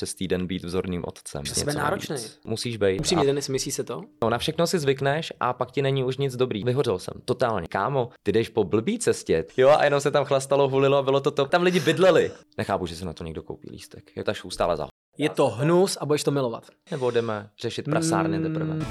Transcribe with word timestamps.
přes 0.00 0.14
týden 0.14 0.46
být 0.46 0.64
vzorným 0.64 1.04
otcem. 1.06 1.44
Že 1.44 1.54
jsme 1.54 1.72
náročný. 1.72 2.16
Musíš 2.44 2.76
být. 2.76 2.98
Upřímně, 2.98 3.26
Denis, 3.26 3.48
myslí 3.48 3.72
se 3.72 3.84
to? 3.84 4.02
No, 4.22 4.30
na 4.30 4.38
všechno 4.38 4.66
si 4.66 4.78
zvykneš 4.78 5.32
a 5.40 5.52
pak 5.52 5.70
ti 5.70 5.82
není 5.82 6.04
už 6.04 6.16
nic 6.16 6.36
dobrý. 6.36 6.64
Vyhořel 6.64 6.98
jsem, 6.98 7.14
totálně. 7.24 7.68
Kámo, 7.68 8.08
ty 8.22 8.32
jdeš 8.32 8.48
po 8.48 8.64
blbý 8.64 8.98
cestě. 8.98 9.44
Jo, 9.56 9.68
a 9.68 9.84
jenom 9.84 10.00
se 10.00 10.10
tam 10.10 10.24
chlastalo, 10.24 10.68
hulilo 10.68 10.96
a 10.96 11.02
bylo 11.02 11.20
to 11.20 11.30
to. 11.30 11.46
Tam 11.46 11.62
lidi 11.62 11.80
bydleli. 11.80 12.30
Nechápu, 12.58 12.86
že 12.86 12.96
se 12.96 13.04
na 13.04 13.12
to 13.12 13.24
někdo 13.24 13.42
koupí 13.42 13.70
lístek. 13.70 14.16
Je 14.16 14.24
ta 14.24 14.34
šou 14.34 14.50
stále 14.50 14.76
za. 14.76 14.88
Je 15.18 15.28
to 15.28 15.48
hnus 15.48 15.98
a 16.00 16.06
budeš 16.06 16.24
to 16.24 16.30
milovat. 16.30 16.66
Nebo 16.90 17.10
jdeme 17.10 17.50
řešit 17.60 17.84
prasárny 17.84 18.42
teprve. 18.42 18.74
Mm. 18.74 18.84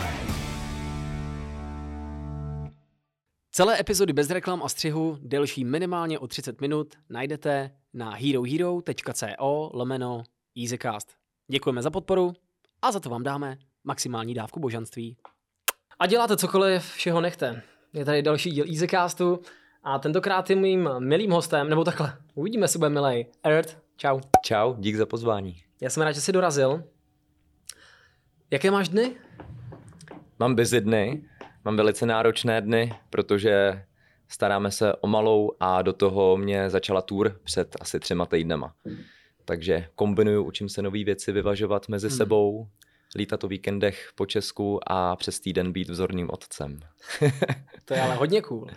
Celé 3.52 3.80
epizody 3.80 4.14
bez 4.14 4.30
reklam 4.30 4.64
a 4.64 4.70
střihu, 4.70 5.18
delší 5.22 5.66
minimálně 5.66 6.20
o 6.20 6.28
30 6.28 6.62
minut, 6.62 6.94
najdete 7.10 7.72
na 7.94 8.10
herohero.co 8.16 9.70
lomeno 9.74 10.24
easycast. 10.58 11.14
Děkujeme 11.48 11.82
za 11.82 11.90
podporu 11.90 12.34
a 12.82 12.92
za 12.92 13.00
to 13.00 13.10
vám 13.10 13.24
dáme 13.24 13.58
maximální 13.84 14.34
dávku 14.34 14.60
božanství. 14.60 15.18
A 16.00 16.08
děláte 16.08 16.38
cokoliv, 16.38 16.84
všeho 16.84 17.22
nechte. 17.22 17.62
Je 17.94 18.06
tady 18.06 18.22
další 18.22 18.52
díl 18.52 18.66
Easycastu 18.70 19.40
a 19.84 20.00
tentokrát 20.00 20.50
je 20.50 20.56
mým 20.56 20.90
milým 21.00 21.32
hostem, 21.32 21.70
nebo 21.70 21.84
takhle, 21.84 22.18
uvidíme, 22.36 22.64
jestli 22.64 22.80
bude 22.80 22.90
milej. 22.90 23.26
Earth, 23.44 23.78
čau. 23.98 24.20
Čau, 24.44 24.76
dík 24.78 24.96
za 24.96 25.06
pozvání. 25.06 25.64
Já 25.82 25.90
jsem 25.90 26.04
rád, 26.04 26.12
že 26.12 26.22
jsi 26.22 26.32
dorazil. 26.32 26.84
Jaké 28.52 28.72
máš 28.72 28.90
dny? 28.90 29.16
Mám 30.40 30.56
busy 30.56 30.82
dny, 30.82 31.24
mám 31.66 31.78
velice 31.78 32.06
náročné 32.06 32.62
dny, 32.62 32.94
protože 33.10 33.86
staráme 34.28 34.72
se 34.72 34.96
o 34.96 35.08
malou 35.08 35.52
a 35.60 35.82
do 35.82 35.94
toho 35.94 36.38
mě 36.38 36.70
začala 36.70 37.02
tour 37.02 37.40
před 37.44 37.76
asi 37.82 38.00
třema 38.00 38.26
týdnama. 38.26 38.74
Takže 39.50 39.86
kombinuju, 39.96 40.44
učím 40.44 40.70
se 40.70 40.82
nové 40.82 41.04
věci 41.04 41.32
vyvažovat 41.32 41.88
mezi 41.88 42.08
Hmm. 42.08 42.18
sebou, 42.18 42.68
lítat 43.16 43.44
o 43.44 43.48
víkendech 43.48 44.10
po 44.16 44.26
Česku 44.26 44.80
a 44.88 45.16
přes 45.16 45.40
týden 45.40 45.72
být 45.72 45.90
vzorným 45.90 46.30
otcem. 46.32 46.80
To 47.86 47.94
je 47.94 48.02
ale 48.02 48.16
hodně 48.16 48.42
cool. 48.42 48.68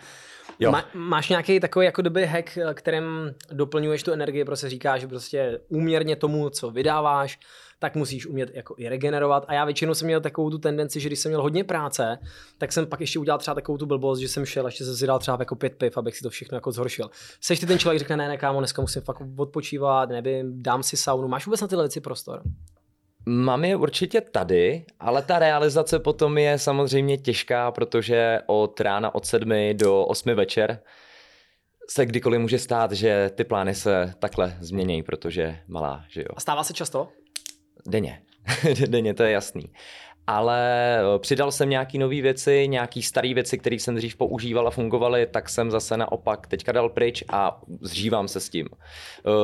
Jo. 0.59 0.70
Má, 0.70 0.84
máš 0.95 1.28
nějaký 1.28 1.61
takový 1.61 1.87
jako 1.87 2.03
doby 2.03 2.27
hack, 2.27 2.59
kterým 2.75 3.05
doplňuješ 3.53 4.03
tu 4.03 4.12
energii, 4.12 4.45
prostě 4.45 4.69
říkáš, 4.69 5.00
že 5.00 5.09
prostě 5.09 5.61
úměrně 5.69 6.17
tomu, 6.17 6.50
co 6.50 6.70
vydáváš, 6.70 7.39
tak 7.83 7.94
musíš 7.94 8.27
umět 8.27 8.50
jako 8.55 8.75
i 8.78 8.88
regenerovat. 8.88 9.44
A 9.48 9.55
já 9.55 9.64
většinou 9.64 9.94
jsem 9.94 10.06
měl 10.06 10.20
takovou 10.20 10.50
tu 10.50 10.58
tendenci, 10.58 11.00
že 11.00 11.08
když 11.08 11.19
jsem 11.19 11.30
měl 11.30 11.42
hodně 11.42 11.64
práce, 11.64 12.19
tak 12.58 12.72
jsem 12.72 12.86
pak 12.86 13.00
ještě 13.00 13.19
udělal 13.19 13.38
třeba 13.38 13.55
takovou 13.55 13.78
tu 13.78 13.86
blbost, 13.86 14.19
že 14.19 14.28
jsem 14.28 14.44
šel, 14.44 14.66
ještě 14.66 14.84
jsem 14.84 14.97
si 14.97 15.06
dal 15.06 15.19
třeba 15.19 15.36
jako 15.41 15.56
pět 15.56 15.75
piv, 15.75 15.98
abych 15.98 16.16
si 16.16 16.22
to 16.22 16.30
všechno 16.30 16.56
jako 16.56 16.72
zhoršil. 16.72 17.10
Seš 17.41 17.60
ty 17.60 17.66
ten 17.66 17.78
člověk, 17.78 17.98
řekne, 17.98 18.16
ne, 18.16 18.28
ne, 18.28 18.36
kámo, 18.36 18.58
dneska 18.58 18.83
musím 18.83 19.03
fakt 19.03 19.22
odpočívat, 19.36 20.08
nevím, 20.08 20.62
dám 20.62 20.83
si 20.83 20.97
saunu. 20.97 21.28
Máš 21.28 21.47
vůbec 21.47 21.60
na 21.60 21.69
tyhle 21.69 21.84
věci 21.84 22.00
prostor? 22.00 22.42
Mám 23.27 23.64
je 23.64 23.77
určitě 23.77 24.20
tady, 24.20 24.84
ale 25.00 25.22
ta 25.22 25.38
realizace 25.38 25.98
potom 25.98 26.38
je 26.38 26.58
samozřejmě 26.58 27.19
těžká, 27.19 27.70
protože 27.70 28.38
od 28.47 28.80
rána 28.80 29.14
od 29.14 29.27
sedmi 29.27 29.75
do 29.75 30.05
osmi 30.05 30.34
večer 30.34 30.78
se 31.88 32.06
kdykoliv 32.06 32.41
může 32.41 32.58
stát, 32.58 32.92
že 32.92 33.30
ty 33.34 33.44
plány 33.44 33.75
se 33.75 34.14
takhle 34.19 34.56
změní, 34.60 35.03
protože 35.03 35.58
malá, 35.69 36.05
že 36.08 36.20
jo. 36.20 36.28
A 36.36 36.41
stává 36.41 36.64
se 36.64 36.72
často? 36.72 37.08
Denně. 37.88 38.22
Denně, 38.86 39.14
to 39.14 39.22
je 39.22 39.30
jasný. 39.33 39.64
Ale 40.27 40.98
eh, 40.98 41.19
přidal 41.19 41.52
jsem 41.52 41.70
nějaký 41.70 41.98
nové 41.98 42.20
věci, 42.22 42.69
nějaký 42.69 43.02
staré 43.02 43.34
věci, 43.34 43.58
které 43.58 43.77
jsem 43.77 43.94
dřív 43.94 44.16
používal 44.16 44.69
a 44.69 44.70
fungovaly, 44.70 45.27
tak 45.27 45.48
jsem 45.48 45.70
zase 45.70 45.97
naopak 45.97 46.47
teďka 46.47 46.72
dal 46.72 46.88
pryč 46.88 47.25
a 47.28 47.60
zřívám 47.80 48.28
se 48.28 48.41
s 48.41 48.48
tím. 48.48 48.69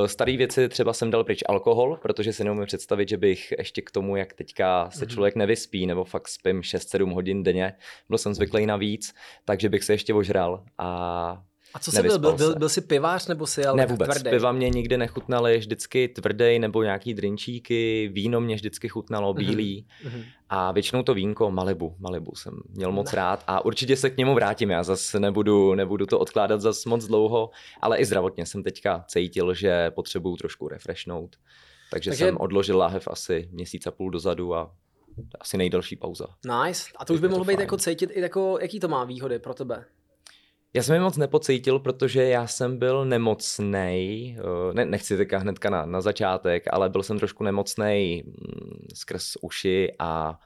Staré 0.06 0.36
věci 0.36 0.68
třeba 0.68 0.92
jsem 0.92 1.10
dal 1.10 1.24
pryč 1.24 1.40
alkohol, 1.48 1.96
protože 2.02 2.32
si 2.32 2.44
neumím 2.44 2.66
představit, 2.66 3.08
že 3.08 3.16
bych 3.16 3.54
ještě 3.58 3.82
k 3.82 3.90
tomu, 3.90 4.16
jak 4.16 4.32
teďka 4.32 4.90
se 4.90 5.04
Mhm. 5.04 5.08
člověk 5.14 5.36
nevyspí, 5.36 5.86
nebo 5.86 6.04
fakt 6.04 6.28
spím 6.28 6.60
6-7 6.62 7.14
hodin 7.14 7.42
denně, 7.42 7.72
byl 8.08 8.18
jsem 8.18 8.34
zvyklý 8.34 8.66
na 8.66 8.76
víc, 8.76 9.14
takže 9.44 9.68
bych 9.68 9.84
se 9.84 9.92
ještě 9.92 10.14
ožral 10.14 10.64
a 10.78 11.42
A 11.74 11.78
co 11.78 11.92
jsi 11.92 12.02
byl? 12.02 12.18
Byl, 12.18 12.32
byl, 12.36 12.54
byl 12.58 12.68
jsi 12.68 12.80
pivář 12.80 13.26
nebo 13.26 13.46
si 13.46 13.64
ale 13.64 13.76
ne 13.76 13.82
tak 13.82 13.90
vůbec, 13.90 14.08
tvrdý? 14.10 14.30
piva 14.30 14.52
mě 14.52 14.70
nikdy 14.70 14.96
nechutnaly, 14.96 15.58
vždycky 15.58 16.08
tvrdý 16.08 16.58
nebo 16.58 16.82
nějaký 16.82 17.14
drinčíky, 17.14 18.10
víno 18.12 18.40
mě 18.40 18.54
vždycky 18.54 18.88
chutnalo, 18.88 19.34
Mhm. 19.34 19.44
bílý 19.46 19.86
Mhm. 20.04 20.22
a 20.48 20.72
většinou 20.72 21.02
to 21.02 21.14
vínko 21.14 21.50
Malibu, 21.50 21.94
Malibu 21.98 22.34
jsem 22.34 22.60
měl 22.70 22.92
moc 22.92 23.12
rád 23.12 23.44
a 23.46 23.64
určitě 23.64 23.96
se 23.96 24.10
k 24.10 24.16
němu 24.16 24.34
vrátím, 24.34 24.70
já 24.70 24.82
zase 24.82 25.20
nebudu, 25.20 25.74
nebudu 25.74 26.06
to 26.06 26.18
odkládat 26.18 26.60
zas 26.60 26.84
moc 26.84 27.06
dlouho, 27.06 27.50
ale 27.80 27.98
i 27.98 28.04
zdravotně 28.04 28.46
jsem 28.46 28.62
teďka 28.62 29.04
cítil, 29.08 29.54
že 29.54 29.90
potřebuju 29.90 30.36
trošku 30.36 30.68
refreshnout, 30.68 31.36
takže, 31.90 32.10
Takže- 32.10 32.24
jsem 32.24 32.36
odložil 32.40 32.78
láhev 32.78 33.08
asi 33.08 33.48
měsíc 33.52 33.86
a 33.86 33.90
půl 33.90 34.10
dozadu 34.10 34.54
a 34.54 34.70
asi 35.40 35.56
nejdelší 35.58 35.96
pauza. 35.96 36.26
Nice. 36.64 36.90
A 36.96 37.04
to 37.04 37.14
už 37.14 37.20
by 37.20 37.28
mohlo 37.28 37.44
být 37.44 37.54
fajn. 37.54 37.60
jako 37.60 37.76
cítit 37.76 38.10
i 38.12 38.20
jako, 38.20 38.58
jaký 38.62 38.80
to 38.80 38.88
má 38.88 39.04
výhody 39.04 39.38
pro 39.38 39.54
tebe? 39.54 39.84
Já 40.78 40.82
jsem 40.82 40.94
je 40.94 41.00
moc 41.00 41.16
nepocítil, 41.16 41.78
protože 41.78 42.24
já 42.24 42.46
jsem 42.46 42.78
byl 42.78 43.04
nemocnej, 43.04 44.36
eh, 44.40 44.74
ne, 44.74 44.84
nechci 44.84 45.16
teďka 45.16 45.38
hnedka 45.38 45.70
na, 45.70 45.86
na 45.86 46.00
začátek, 46.00 46.64
ale 46.70 46.88
byl 46.88 47.02
jsem 47.02 47.18
trošku 47.18 47.44
nemocnej 47.44 48.22
mm, 48.26 48.86
skrz 48.94 49.32
uši 49.40 49.92
a 49.98 50.38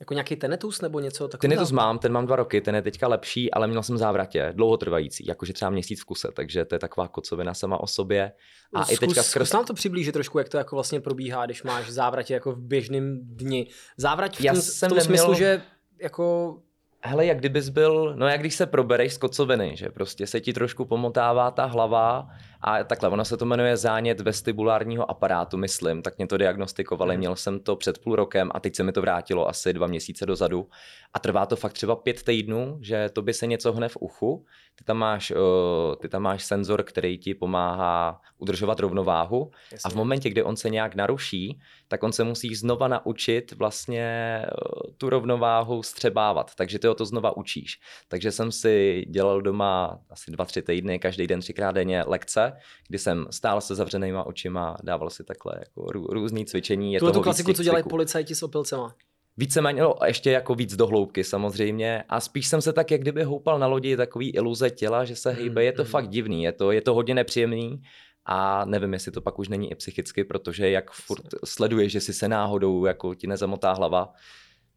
Jako 0.00 0.14
nějaký 0.14 0.36
tenetus 0.36 0.80
nebo 0.80 1.00
něco 1.00 1.28
takového? 1.28 1.40
ten 1.40 1.62
je 1.62 1.68
to 1.68 1.74
mám, 1.74 1.98
ten 1.98 2.12
mám 2.12 2.26
dva 2.26 2.36
roky, 2.36 2.60
ten 2.60 2.74
je 2.74 2.82
teďka 2.82 3.08
lepší, 3.08 3.50
ale 3.50 3.66
měl 3.66 3.82
jsem 3.82 3.98
závratě, 3.98 4.52
dlouhotrvající, 4.56 5.26
jakože 5.26 5.52
třeba 5.52 5.70
měsíc 5.70 6.02
v 6.02 6.04
kuse, 6.04 6.28
takže 6.34 6.64
to 6.64 6.74
je 6.74 6.78
taková 6.78 7.08
kocovina 7.08 7.54
sama 7.54 7.80
o 7.80 7.86
sobě. 7.86 8.32
A 8.74 8.84
i 8.84 8.96
teďka 8.96 9.22
skrz... 9.22 9.48
Zkus 9.48 9.52
nám 9.52 9.64
to 9.64 9.74
přiblížit 9.74 10.12
trošku, 10.12 10.38
jak 10.38 10.48
to 10.48 10.58
jako 10.58 10.76
vlastně 10.76 11.00
probíhá, 11.00 11.46
když 11.46 11.62
máš 11.62 11.90
závratě 11.90 12.34
jako 12.34 12.52
v 12.52 12.60
běžném 12.60 13.18
dni. 13.22 13.66
Závrať 13.96 14.36
v 14.36 14.44
Já 14.44 14.52
tom, 14.52 14.60
v 14.60 14.64
jsem 14.64 14.88
tom 14.88 15.00
smyslu, 15.00 15.32
neměl- 15.32 15.38
že 15.38 15.62
jako 16.02 16.56
Hele, 17.02 17.26
jak 17.26 17.38
kdybys 17.38 17.68
byl, 17.68 18.14
no 18.16 18.28
jak 18.28 18.40
když 18.40 18.54
se 18.54 18.66
probereš 18.66 19.14
z 19.14 19.18
kocoviny, 19.18 19.76
že 19.76 19.88
prostě 19.88 20.26
se 20.26 20.40
ti 20.40 20.52
trošku 20.52 20.84
pomotává 20.84 21.50
ta 21.50 21.64
hlava 21.64 22.28
a 22.60 22.84
takhle, 22.84 23.08
ono 23.08 23.24
se 23.24 23.36
to 23.36 23.44
jmenuje 23.44 23.76
zánět 23.76 24.20
vestibulárního 24.20 25.10
aparátu, 25.10 25.56
myslím, 25.56 26.02
tak 26.02 26.18
mě 26.18 26.26
to 26.26 26.36
diagnostikovali, 26.36 27.14
Mhm. 27.14 27.18
měl 27.18 27.36
jsem 27.36 27.60
to 27.60 27.76
před 27.76 27.98
půl 27.98 28.16
rokem 28.16 28.50
a 28.54 28.60
teď 28.60 28.76
se 28.76 28.82
mi 28.82 28.92
to 28.92 29.00
vrátilo 29.00 29.48
asi 29.48 29.72
dva 29.72 29.86
měsíce 29.86 30.26
dozadu 30.26 30.68
a 31.14 31.18
trvá 31.18 31.46
to 31.46 31.56
fakt 31.56 31.72
třeba 31.72 31.96
pět 31.96 32.22
týdnů, 32.22 32.78
že 32.82 33.08
to 33.08 33.22
by 33.22 33.34
se 33.34 33.46
něco 33.46 33.72
hne 33.72 33.88
v 33.88 33.96
uchu, 34.00 34.44
ty 34.74 34.84
tam 34.84 34.96
máš, 34.96 35.30
uh, 35.30 35.36
ty 36.00 36.08
tam 36.08 36.22
máš 36.22 36.44
senzor, 36.44 36.82
který 36.82 37.18
ti 37.18 37.34
pomáhá 37.34 38.20
udržovat 38.38 38.80
rovnováhu 38.80 39.50
a 39.84 39.90
v 39.90 39.94
momentě, 39.94 40.30
kdy 40.30 40.42
on 40.42 40.56
se 40.56 40.70
nějak 40.70 40.94
naruší, 40.94 41.60
tak 41.88 42.02
on 42.02 42.12
se 42.12 42.24
musí 42.24 42.54
znova 42.54 42.88
naučit 42.88 43.52
vlastně 43.52 44.02
eh, 44.44 44.48
tu 44.96 45.10
rovnováhu 45.10 45.82
střebávat. 45.82 46.54
Takže 46.54 46.78
ty 46.78 46.86
ho 46.86 46.94
to 46.94 47.04
znova 47.06 47.36
učíš. 47.36 47.80
Takže 48.08 48.32
jsem 48.32 48.52
si 48.52 49.04
dělal 49.10 49.40
doma 49.42 49.98
asi 50.10 50.30
dva, 50.30 50.44
tři 50.44 50.62
týdny, 50.62 50.98
každý 50.98 51.26
den, 51.26 51.40
třikrát 51.40 51.72
denně 51.72 52.04
lekce, 52.06 52.47
kdy 52.88 52.98
jsem 52.98 53.26
stál 53.30 53.60
se 53.60 53.74
zavřenýma 53.74 54.26
očima, 54.26 54.76
dával 54.82 55.10
si 55.10 55.24
takhle 55.24 55.54
jako 55.58 55.92
rů, 55.92 56.06
různý 56.06 56.46
cvičení. 56.46 56.92
Je 56.92 56.98
tuhle 56.98 57.12
tu 57.12 57.22
klasiku, 57.22 57.52
co 57.52 57.62
dělají 57.62 57.84
policajti 57.84 58.34
s 58.34 58.42
opilcema. 58.42 58.94
Víceméně, 59.36 59.82
no, 59.82 59.94
ještě 60.06 60.30
jako 60.30 60.54
víc 60.54 60.76
do 60.76 60.86
hloubky 60.86 61.24
samozřejmě. 61.24 62.04
A 62.08 62.20
spíš 62.20 62.46
jsem 62.46 62.62
se 62.62 62.72
tak, 62.72 62.90
jak 62.90 63.00
kdyby 63.00 63.22
houpal 63.22 63.58
na 63.58 63.66
lodi, 63.66 63.96
takový 63.96 64.30
iluze 64.30 64.70
těla, 64.70 65.04
že 65.04 65.16
se 65.16 65.30
hejbe. 65.30 65.64
Je 65.64 65.72
to 65.72 65.82
mm. 65.82 65.88
fakt 65.88 66.08
divný, 66.08 66.42
je 66.42 66.52
to, 66.52 66.72
je 66.72 66.80
to 66.80 66.94
hodně 66.94 67.14
nepříjemný. 67.14 67.82
A 68.24 68.64
nevím, 68.64 68.92
jestli 68.92 69.12
to 69.12 69.20
pak 69.20 69.38
už 69.38 69.48
není 69.48 69.70
i 69.70 69.74
psychicky, 69.74 70.24
protože 70.24 70.70
jak 70.70 70.90
furt 70.90 71.24
sleduješ, 71.44 71.92
že 71.92 72.00
si 72.00 72.12
se 72.12 72.28
náhodou 72.28 72.84
jako 72.84 73.14
ti 73.14 73.26
nezamotá 73.26 73.72
hlava, 73.72 74.12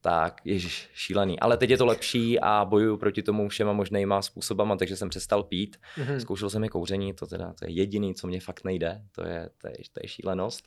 tak 0.01 0.41
je 0.45 0.59
šílený. 0.93 1.39
Ale 1.39 1.57
teď 1.57 1.69
je 1.69 1.77
to 1.77 1.85
lepší 1.85 2.39
a 2.39 2.65
bojuju 2.65 2.97
proti 2.97 3.23
tomu 3.23 3.49
všema 3.49 3.73
možnýma 3.73 4.21
způsobama, 4.21 4.75
takže 4.75 4.95
jsem 4.95 5.09
přestal 5.09 5.43
pít. 5.43 5.77
Mhm. 5.97 6.19
Zkoušel 6.19 6.49
jsem 6.49 6.63
i 6.63 6.69
kouření, 6.69 7.13
to 7.13 7.27
teda 7.27 7.53
to 7.53 7.65
je 7.65 7.71
jediný, 7.71 8.15
co 8.15 8.27
mě 8.27 8.39
fakt 8.39 8.63
nejde, 8.63 9.01
to 9.11 9.27
je, 9.27 9.49
to 9.61 9.67
je, 9.67 9.73
to 9.93 9.99
je 10.03 10.07
šílenost. 10.07 10.65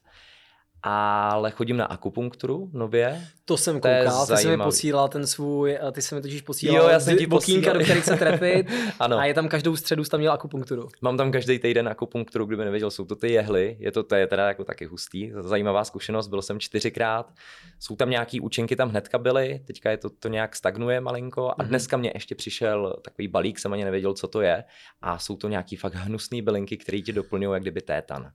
Ale 0.87 1.51
chodím 1.51 1.77
na 1.77 1.85
akupunkturu 1.85 2.71
nově. 2.73 3.27
To 3.45 3.57
jsem 3.57 3.81
To 3.81 3.89
koukal, 3.89 4.27
ty 4.27 4.37
jsi 4.37 4.49
mi 4.49 4.57
posílal 4.59 5.09
ten 5.09 5.27
svůj, 5.27 5.79
eh, 5.89 5.93
ty 5.93 6.03
jsi 6.03 6.15
mi 6.15 6.21
totiž 6.23 6.41
posílal 6.41 6.77
Jo, 6.83 6.89
já 6.89 7.01
jsem 7.01 7.19
ti 7.19 7.27
bokínka, 7.27 7.73
do 7.73 7.81
kterých 7.81 8.05
se 8.05 8.17
trefit 8.17 8.67
Ano. 9.01 9.19
a 9.19 9.25
je 9.25 9.35
tam 9.35 9.49
každou 9.49 9.77
středu, 9.77 10.05
jsi 10.05 10.11
tam 10.11 10.21
měl 10.21 10.33
akupunkturu. 10.33 10.89
Mám 11.03 11.17
tam 11.17 11.33
každý 11.33 11.59
týden 11.59 11.89
akupunkturu, 11.89 12.47
kdyby 12.47 12.65
nevěděl, 12.65 12.91
jsou 12.91 13.05
to 13.05 13.17
ty 13.17 13.33
jehly, 13.33 13.77
je 13.81 13.93
to, 13.93 14.03
to 14.03 14.15
je 14.15 14.27
teda 14.27 14.49
jako 14.49 14.65
taky 14.65 14.85
hustý, 14.85 15.33
zajímavá 15.41 15.85
zkušenost, 15.85 16.29
byl 16.29 16.43
jsem 16.43 16.61
čtyřikrát, 16.61 17.33
jsou 17.81 17.97
tam 17.97 18.11
nějaký 18.11 18.41
účinky, 18.41 18.77
tam 18.77 18.89
hnedka 18.91 19.19
byly, 19.19 19.61
teďka 19.67 19.91
je 19.91 19.97
to, 19.97 20.11
to 20.11 20.29
nějak 20.29 20.57
stagnuje 20.57 21.01
malinko 21.01 21.49
a 21.51 21.55
Mhm. 21.59 21.69
dneska 21.69 21.97
mě 21.97 22.11
ještě 22.15 22.35
přišel 22.35 22.97
takový 23.05 23.29
balík, 23.29 23.59
jsem 23.59 23.73
ani 23.73 23.85
nevěděl, 23.85 24.15
co 24.15 24.29
to 24.29 24.41
je 24.41 24.65
a 25.03 25.19
jsou 25.19 25.37
to 25.37 25.49
nějaký 25.49 25.77
fakt 25.77 25.95
hnusný 25.95 26.43
bylinky, 26.43 26.77
které 26.77 26.99
ti 27.01 27.13
doplňují 27.13 27.55
jak 27.55 27.63
kdyby 27.63 27.81
tétan. 27.81 28.31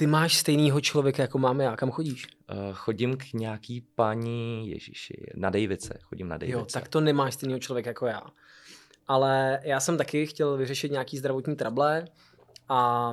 Ty 0.00 0.06
máš 0.06 0.36
stejného 0.36 0.80
člověka, 0.80 1.22
jako 1.22 1.38
mám 1.38 1.60
já, 1.60 1.76
kam 1.76 1.90
chodíš? 1.90 2.26
Uh, 2.52 2.56
chodím 2.74 3.16
k 3.16 3.32
nějaký 3.32 3.80
paní 3.94 4.70
Ježíši, 4.70 5.26
na 5.34 5.50
Davice, 5.50 5.98
chodím 6.02 6.28
na 6.28 6.36
Davice. 6.38 6.58
Jo, 6.58 6.64
tak 6.72 6.88
to 6.88 7.00
nemáš 7.00 7.34
stejného 7.34 7.58
člověka 7.60 7.90
jako 7.90 8.06
já. 8.06 8.22
Ale 9.08 9.60
já 9.64 9.80
jsem 9.80 9.98
taky 9.98 10.26
chtěl 10.26 10.56
vyřešit 10.56 10.92
nějaký 10.92 11.18
zdravotní 11.18 11.56
trable 11.56 12.04
a 12.68 13.10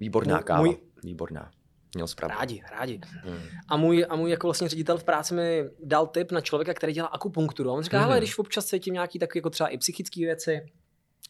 Výborná 0.00 0.38
Můj- 0.40 0.42
káva, 0.44 0.62
můj- 0.64 0.78
výborná. 1.04 1.50
měl 1.94 2.06
zpravdu. 2.06 2.36
Rádi, 2.38 2.62
rádi. 2.72 3.00
Hmm. 3.24 3.38
A 3.68 3.76
můj, 3.76 4.06
a 4.08 4.16
můj 4.16 4.30
jako 4.30 4.46
vlastně 4.46 4.68
ředitel 4.68 4.98
v 4.98 5.04
práci 5.04 5.34
mi 5.34 5.64
dal 5.84 6.06
tip 6.06 6.32
na 6.32 6.40
člověka, 6.40 6.74
který 6.74 6.92
dělá 6.92 7.08
akupunkturu. 7.08 7.70
A 7.70 7.72
on 7.72 7.82
říká, 7.82 7.98
Mhm. 7.98 8.06
hele, 8.08 8.18
když 8.18 8.38
občas 8.38 8.66
cítím 8.66 8.94
nějaký 8.94 9.18
takový 9.18 9.38
jako 9.38 9.50
třeba 9.50 9.68
i 9.68 9.78
psychické 9.78 10.20
věci, 10.20 10.60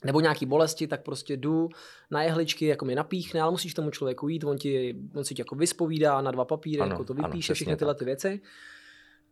nebo 0.04 0.20
nějaký 0.20 0.46
bolesti, 0.46 0.86
tak 0.86 1.02
prostě 1.02 1.36
jdu 1.36 1.68
na 2.10 2.22
jehličky, 2.22 2.66
jako 2.66 2.84
mi 2.84 2.94
napíchne, 2.94 3.40
ale 3.40 3.50
musíš 3.50 3.74
tomu 3.74 3.90
člověku 3.90 4.28
jít, 4.28 4.44
on, 4.44 4.58
ti, 4.58 4.94
on 5.14 5.24
si 5.24 5.34
tě 5.34 5.40
jako 5.40 5.54
vyspovídá 5.54 6.20
na 6.20 6.30
dva 6.30 6.44
papíry, 6.44 6.80
Ano, 6.82 6.90
jako 6.92 7.04
to 7.04 7.12
ano, 7.18 7.22
vypíše, 7.28 7.52
přesně 7.52 7.54
všechny 7.54 7.76
tyhle 7.76 7.94
tak. 7.94 7.98
ty 7.98 8.04
věci. 8.04 8.40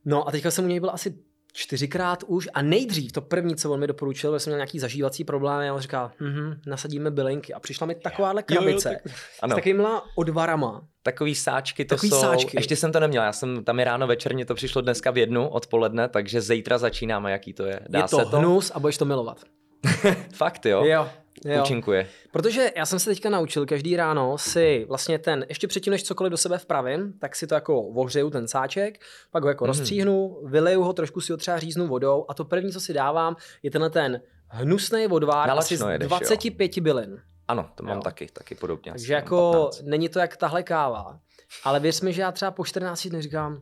No 0.04 0.28
a 0.28 0.30
teďka 0.30 0.50
jsem 0.50 0.64
u 0.64 0.68
něj 0.68 0.80
byl 0.80 0.90
asi 0.90 1.18
čtyřikrát 1.54 2.24
už 2.26 2.48
a 2.54 2.62
nejdřív 2.62 3.12
to 3.12 3.20
první, 3.20 3.56
co 3.56 3.70
on 3.72 3.80
mi 3.80 3.86
doporučil, 3.86 4.34
že 4.34 4.40
jsem 4.40 4.50
měl 4.50 4.58
nějaký 4.58 4.78
zažívací 4.78 5.24
problémy 5.24 5.68
a 5.68 5.74
on 5.74 5.80
říká, 5.80 6.12
hm, 6.20 6.54
nasadíme 6.66 7.10
bylinky. 7.10 7.54
A 7.54 7.60
přišla 7.60 7.86
mi 7.86 7.94
takováhle 7.94 8.44
Jo, 8.50 8.54
jo, 8.54 8.62
krabice 8.62 8.88
tak- 9.04 9.12
s 9.12 9.38
Ano, 9.42 9.54
takovýmhle 9.54 10.00
odvarama. 10.16 10.86
takový 11.02 11.34
sáčky 11.34 11.84
to 11.84 11.94
Takový 11.94 12.10
jsou. 12.10 12.20
sáčky. 12.20 12.56
Ještě 12.56 12.76
jsem 12.76 12.92
to 12.92 13.00
neměl, 13.00 13.22
já 13.22 13.32
jsem 13.32 13.64
tam 13.64 13.78
je 13.78 13.84
ráno 13.84 14.06
večer, 14.06 14.34
mě 14.34 14.46
to 14.46 14.54
přišlo 14.54 14.82
dneska 14.82 15.10
v 15.10 15.18
jednu 15.18 15.48
odpoledne, 15.48 16.08
takže 16.08 16.40
zítra 16.40 16.78
začínáme, 16.78 17.32
jaký 17.32 17.52
to 17.52 17.64
je. 17.64 17.80
Dá 17.88 17.98
je 17.98 18.02
to 18.08 18.16
se 18.18 18.24
to? 18.24 18.38
hnus 18.38 18.70
a 18.74 18.78
budeš 18.80 18.98
to 18.98 19.04
milovat. 19.04 19.38
Fakt 20.34 20.66
jo, 20.66 20.84
Jo, 20.84 21.08
jo. 21.44 21.62
účinkuje. 21.62 22.08
Protože 22.32 22.70
já 22.76 22.86
jsem 22.86 22.98
se 22.98 23.10
teďka 23.10 23.30
naučil 23.30 23.66
každý 23.66 23.96
ráno 23.96 24.38
si 24.38 24.84
vlastně 24.88 25.18
ten, 25.18 25.46
ještě 25.48 25.68
předtím, 25.68 25.90
než 25.90 26.02
cokoliv 26.02 26.30
do 26.30 26.36
sebe 26.36 26.58
vpravím, 26.58 27.12
tak 27.18 27.36
si 27.36 27.46
to 27.46 27.54
jako 27.54 27.82
ohřeju 27.82 28.30
ten 28.30 28.48
sáček, 28.48 29.00
pak 29.30 29.42
ho 29.42 29.48
jako 29.48 29.64
Mhm. 29.64 29.68
rozstříhnu, 29.68 30.38
vyleju 30.44 30.82
ho, 30.82 30.92
trošku 30.92 31.20
si 31.20 31.32
ho 31.32 31.36
třeba 31.36 31.58
říznu 31.58 31.86
vodou 31.86 32.24
a 32.28 32.34
to 32.34 32.44
první, 32.44 32.72
co 32.72 32.80
si 32.80 32.92
dávám, 32.92 33.36
je 33.62 33.70
tenhle 33.70 33.90
ten 33.90 34.20
hnusný 34.48 35.06
odvár 35.06 35.50
asi 35.50 35.76
z 35.76 35.80
Nalačno 35.80 35.92
jedeš, 35.92 36.10
jo. 36.10 36.18
25 36.18 36.80
bylin. 36.80 37.20
Ano, 37.48 37.70
to 37.74 37.82
mám 37.82 37.96
Jo. 37.96 38.02
taky, 38.02 38.26
taky 38.32 38.54
podobně. 38.54 38.92
Takže 38.92 39.14
jako 39.14 39.50
15. 39.52 39.82
není 39.82 40.08
to 40.08 40.18
jak 40.18 40.36
tahle 40.36 40.62
káva. 40.62 41.18
Ale 41.64 41.80
věř 41.80 42.00
mi, 42.00 42.12
že 42.12 42.22
já 42.22 42.32
třeba 42.32 42.50
po 42.50 42.64
14 42.64 43.08
dnech 43.08 43.22
říkám, 43.22 43.60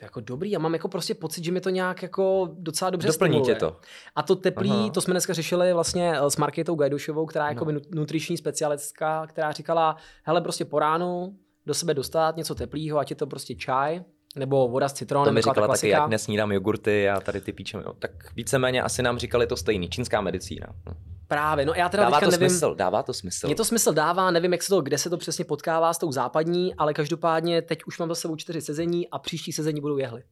to 0.00 0.04
je 0.04 0.06
jako 0.06 0.20
dobrý, 0.20 0.50
já 0.50 0.58
mám 0.58 0.72
jako 0.72 0.88
prostě 0.88 1.14
pocit, 1.14 1.44
že 1.44 1.52
mi 1.52 1.60
to 1.60 1.70
nějak 1.70 2.02
jako 2.02 2.48
docela 2.58 2.90
dobře 2.90 3.08
Doplní 3.08 3.40
tě 3.40 3.54
stimuluje. 3.54 3.56
to. 3.56 3.76
A 4.16 4.22
to 4.22 4.36
teplý, 4.36 4.70
Aha. 4.70 4.90
to 4.90 5.00
jsme 5.00 5.14
dneska 5.14 5.32
řešili 5.32 5.72
vlastně 5.72 6.12
eh, 6.16 6.30
s 6.30 6.36
Markétou 6.36 6.74
Gajdušovou, 6.74 7.26
která 7.26 7.48
je 7.48 7.54
No. 7.54 7.60
jako 7.60 7.72
nu- 7.72 7.80
nutriční 8.00 8.36
specialistka, 8.36 9.26
která 9.26 9.52
říkala, 9.52 9.96
hele 10.22 10.40
prostě 10.40 10.64
po 10.64 10.78
ránu 10.78 11.36
do 11.66 11.74
sebe 11.74 11.94
dostat 11.94 12.36
něco 12.36 12.54
teplého, 12.54 12.98
ať 12.98 13.10
je 13.10 13.16
to 13.16 13.26
prostě 13.26 13.54
čaj, 13.54 14.02
nebo 14.36 14.68
voda 14.68 14.88
s 14.88 14.92
To 14.92 14.96
citronem, 14.96 15.34
mi 15.34 15.40
taková 15.42 15.54
ta 15.54 15.60
říkala 15.60 15.74
taky, 15.76 15.88
jak 15.88 16.08
nesnídám 16.08 16.52
jogurty 16.52 17.08
a 17.10 17.20
tady 17.20 17.40
ty 17.40 17.52
píčem. 17.52 17.80
Jo. 17.86 17.92
Tak 17.98 18.10
víceméně 18.36 18.82
asi 18.82 19.02
nám 19.02 19.18
říkali 19.18 19.46
to 19.46 19.56
stejný. 19.56 19.88
Čínská 19.88 20.20
medicína. 20.20 20.66
No. 20.86 20.92
Právě, 21.28 21.66
no 21.66 21.72
já 21.76 21.88
teda 21.88 22.02
Dává 22.04 22.20
to 22.20 22.30
nevím, 22.30 22.48
smysl, 22.50 22.74
dává 22.74 23.02
to 23.02 23.14
smysl. 23.14 23.46
Mně 23.46 23.56
to 23.56 23.64
smysl 23.64 23.92
dává, 23.92 24.30
nevím, 24.30 24.52
jak 24.52 24.62
se 24.62 24.68
to, 24.68 24.80
kde 24.80 24.98
se 24.98 25.10
to 25.10 25.16
přesně 25.16 25.44
potkává 25.44 25.92
s 25.92 25.98
tou 25.98 26.12
západní, 26.12 26.74
ale 26.74 26.94
každopádně 26.94 27.62
teď 27.62 27.84
už 27.86 27.98
mám 27.98 28.08
za 28.08 28.14
sebou 28.14 28.36
čtyři 28.36 28.60
sezení 28.60 29.08
a 29.08 29.18
příští 29.18 29.52
sezení 29.52 29.80
budou 29.80 29.98
jehly. 29.98 30.22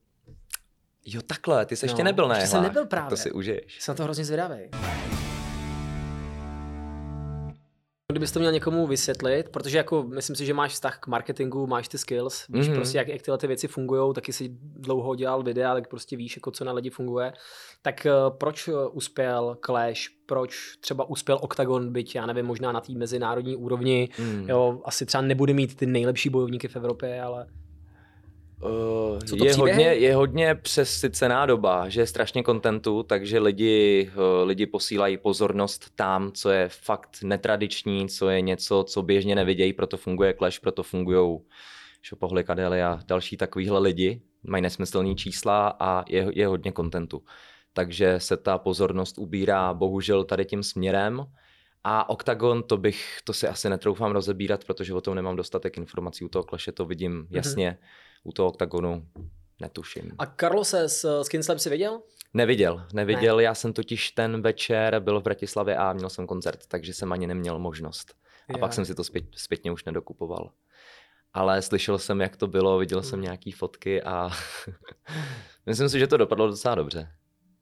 Jo, 1.07 1.23
takhle, 1.23 1.67
ty 1.67 1.77
jsi 1.77 1.85
ještě 1.85 2.03
No, 2.03 2.05
nebyl 2.05 2.29
na 2.29 2.35
ještě 2.35 2.49
jsem 2.49 2.57
jehlách. 2.57 2.75
nebyl 2.75 2.87
právě. 2.87 3.11
To 3.11 3.17
si 3.17 3.33
užiješ. 3.33 3.79
Jsem 3.81 3.93
na 3.93 3.97
to 3.97 4.03
hrozně 4.05 4.25
zvědavý. 4.25 4.71
Kdybys 8.13 8.33
to 8.33 8.39
měl 8.39 8.53
někomu 8.53 8.87
vysvětlit, 8.87 9.49
protože 9.49 9.79
jako 9.79 10.03
myslím 10.03 10.37
si, 10.37 10.47
že 10.47 10.55
máš 10.55 10.73
vztah 10.73 10.99
k 10.99 11.07
marketingu, 11.07 11.67
máš 11.67 11.89
ty 11.89 11.99
skills, 11.99 12.45
víš 12.49 12.67
Mhm. 12.69 12.77
prostě, 12.77 12.99
jak, 12.99 13.09
jak 13.09 13.23
tyhle 13.23 13.39
ty 13.39 13.47
věci 13.47 13.69
fungují, 13.69 14.15
taky 14.15 14.33
si 14.33 14.49
dlouho 14.61 15.15
dělal 15.15 15.43
videa, 15.43 15.75
tak 15.75 15.89
prostě 15.89 16.17
víš, 16.17 16.37
jako 16.37 16.51
co 16.51 16.65
na 16.65 16.73
lidi 16.73 16.91
funguje. 16.91 17.33
Tak 17.83 18.07
eh, 18.07 18.13
proč 18.39 18.69
eh, 18.69 18.73
uspěl 18.93 19.57
Clash, 19.67 20.01
proč 20.27 20.77
třeba 20.81 21.11
uspěl 21.11 21.39
Octagon, 21.41 21.93
byť 21.93 22.15
já 22.15 22.27
nevím, 22.27 22.47
možná 22.47 22.73
na 22.73 22.81
té 22.81 22.93
mezinárodní 22.93 23.57
úrovni, 23.57 24.09
Mm. 24.19 24.49
jo, 24.49 24.81
asi 24.85 25.07
třeba 25.07 25.23
nebude 25.23 25.53
mít 25.55 25.77
ty 25.77 25.87
nejlepší 25.87 26.31
bojovníky 26.31 26.69
v 26.69 26.77
Evropě, 26.77 27.23
ale 27.23 27.47
Uh, 28.63 29.19
Jsou 29.27 29.37
to 29.37 29.45
je, 29.45 29.51
příběhy? 29.51 29.57
hodně, 29.57 29.85
je 29.85 30.15
hodně 30.15 30.55
přesycená 30.55 31.47
doba, 31.47 31.89
že 31.89 32.01
je 32.01 32.07
strašně 32.07 32.43
kontentu, 32.43 33.03
takže 33.03 33.39
lidi, 33.39 34.11
uh, 34.17 34.49
lidi 34.49 34.67
posílají 34.67 35.19
pozornost 35.19 35.91
tam, 35.95 36.33
co 36.33 36.51
je 36.51 36.69
fakt 36.69 37.19
netradiční, 37.25 38.09
co 38.09 38.29
je 38.29 38.41
něco, 38.41 38.85
co 38.89 39.03
běžně 39.03 39.35
nevidějí, 39.35 39.73
proto 39.73 39.97
funguje 39.97 40.35
Clash, 40.35 40.59
proto 40.61 40.83
fungují 40.83 41.39
Šopohly, 42.03 42.45
Kadely 42.45 42.83
a 42.83 43.01
další 43.07 43.37
takovýhle 43.37 43.79
lidi. 43.79 44.23
Mají 44.43 44.63
nesmyslný 44.63 45.17
čísla 45.17 45.77
a 45.81 46.05
je, 46.09 46.27
je 46.33 46.47
hodně 46.47 46.73
kontentu. 46.73 47.23
Takže 47.73 48.21
se 48.21 48.37
ta 48.37 48.59
pozornost 48.59 49.19
ubírá 49.19 49.75
bohužel 49.75 50.25
tady 50.25 50.45
tím 50.45 50.63
směrem. 50.63 51.27
A 51.85 52.09
Octagon, 52.09 52.63
to 52.63 52.77
bych, 52.77 53.19
to 53.25 53.33
si 53.33 53.49
asi 53.49 53.71
netroufám 53.71 54.13
rozebírat, 54.13 54.65
protože 54.65 54.95
o 54.95 55.01
tom 55.01 55.15
nemám 55.15 55.37
dostatek 55.37 55.77
informací. 55.77 56.25
U 56.25 56.29
toho 56.29 56.43
Clashe 56.43 56.73
to 56.73 56.85
vidím 56.85 57.27
jasně, 57.31 57.79
u 58.25 58.33
toho 58.33 58.49
Octagonu 58.49 59.07
netuším. 59.61 60.13
a 60.19 60.27
Carlose 60.27 60.89
s, 60.89 61.23
s 61.23 61.29
Kinslem 61.29 61.59
si 61.59 61.71
viděl? 61.71 62.03
Neviděl, 62.35 62.87
neviděl, 62.93 63.37
ne. 63.37 63.43
já 63.43 63.55
jsem 63.55 63.73
totiž 63.73 64.11
ten 64.11 64.43
večer 64.43 65.01
byl 65.01 65.21
v 65.21 65.23
Bratislavě 65.23 65.77
a 65.77 65.93
měl 65.93 66.11
jsem 66.11 66.27
koncert, 66.27 66.67
takže 66.67 66.95
jsem 66.95 67.13
ani 67.13 67.27
neměl 67.27 67.59
možnost. 67.59 68.15
A 68.49 68.53
Jo. 68.53 68.59
pak 68.59 68.73
jsem 68.73 68.85
si 68.85 68.95
to 68.95 69.05
zpět, 69.05 69.25
zpětně 69.37 69.73
už 69.73 69.85
nedokupoval. 69.85 70.51
Ale 71.35 71.63
slyšel 71.63 71.99
jsem, 71.99 72.21
jak 72.21 72.37
to 72.37 72.47
bylo, 72.47 72.79
viděl 72.79 73.03
jsem 73.03 73.17
Hmm. 73.19 73.23
nějaký 73.25 73.53
fotky 73.53 74.03
a 74.03 74.31
myslím 75.67 75.89
si, 75.89 75.99
že 75.99 76.07
to 76.07 76.17
dopadlo 76.17 76.47
docela 76.49 76.75
dobře. 76.75 77.09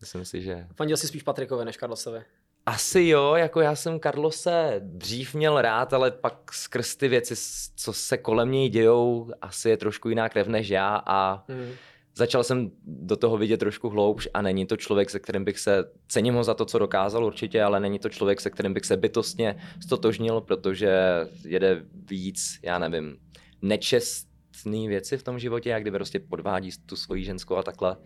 Myslím 0.01 0.25
si, 0.25 0.43
že 0.43 0.67
Fandil 0.77 0.97
si 0.97 1.07
spíš 1.09 1.23
Patrikovi 1.23 1.65
než 1.65 1.77
Carlosovi. 1.77 2.25
Asi 2.67 3.01
jo, 3.03 3.35
jako 3.35 3.61
já 3.61 3.75
jsem 3.75 4.01
Carlose 4.01 4.81
dřív 4.85 5.35
měl 5.35 5.63
rád, 5.63 5.93
ale 5.93 6.11
pak 6.11 6.53
skrz 6.53 6.97
ty 6.97 7.09
věci, 7.09 7.35
co 7.77 7.93
se 7.93 8.17
kolem 8.17 8.51
něj 8.51 8.69
dějou, 8.69 9.31
asi 9.43 9.69
je 9.69 9.77
trošku 9.77 10.09
jiná 10.09 10.29
krev 10.29 10.47
než 10.47 10.69
já 10.69 11.03
a 11.07 11.45
Hmm. 11.49 11.73
začal 12.15 12.45
jsem 12.45 12.71
do 12.87 13.17
toho 13.17 13.37
vidět 13.39 13.57
trošku 13.57 13.89
hloubš 13.89 14.29
a 14.35 14.43
není 14.43 14.67
to 14.67 14.77
člověk, 14.77 15.11
se 15.11 15.19
kterým 15.19 15.45
bych 15.45 15.59
se, 15.59 15.85
cením 16.09 16.35
ho 16.35 16.45
za 16.45 16.55
to, 16.55 16.65
co 16.65 16.79
dokázal 16.79 17.25
určitě, 17.25 17.63
ale 17.63 17.81
není 17.81 17.99
to 17.99 18.09
člověk, 18.09 18.41
se 18.41 18.51
kterým 18.51 18.75
bych 18.75 18.87
se 18.87 18.97
bytostně 18.97 19.57
stotožnil, 19.83 20.41
protože 20.41 20.99
jede 21.45 21.85
víc, 21.93 22.59
já 22.63 22.79
nevím, 22.79 23.17
nečestný 23.63 24.89
věci 24.89 25.19
v 25.19 25.23
tom 25.23 25.39
životě, 25.39 25.71
jak 25.71 25.83
kdyby 25.83 25.97
prostě 25.99 26.21
podvádí 26.21 26.71
tu 26.87 26.97
svoji 26.97 27.25
ženskou 27.25 27.57
a 27.57 27.63
takhle 27.63 27.97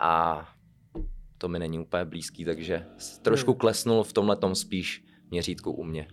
a 0.00 0.48
to 1.38 1.48
mi 1.48 1.58
není 1.58 1.78
úplně 1.78 2.04
blízký, 2.04 2.44
takže 2.44 2.86
trošku 3.22 3.50
Hmm. 3.50 3.58
klesnul 3.58 4.02
v 4.02 4.12
tomhle 4.12 4.36
spíš 4.52 5.04
měřítku 5.30 5.72
u 5.72 5.84
mě. 5.84 6.08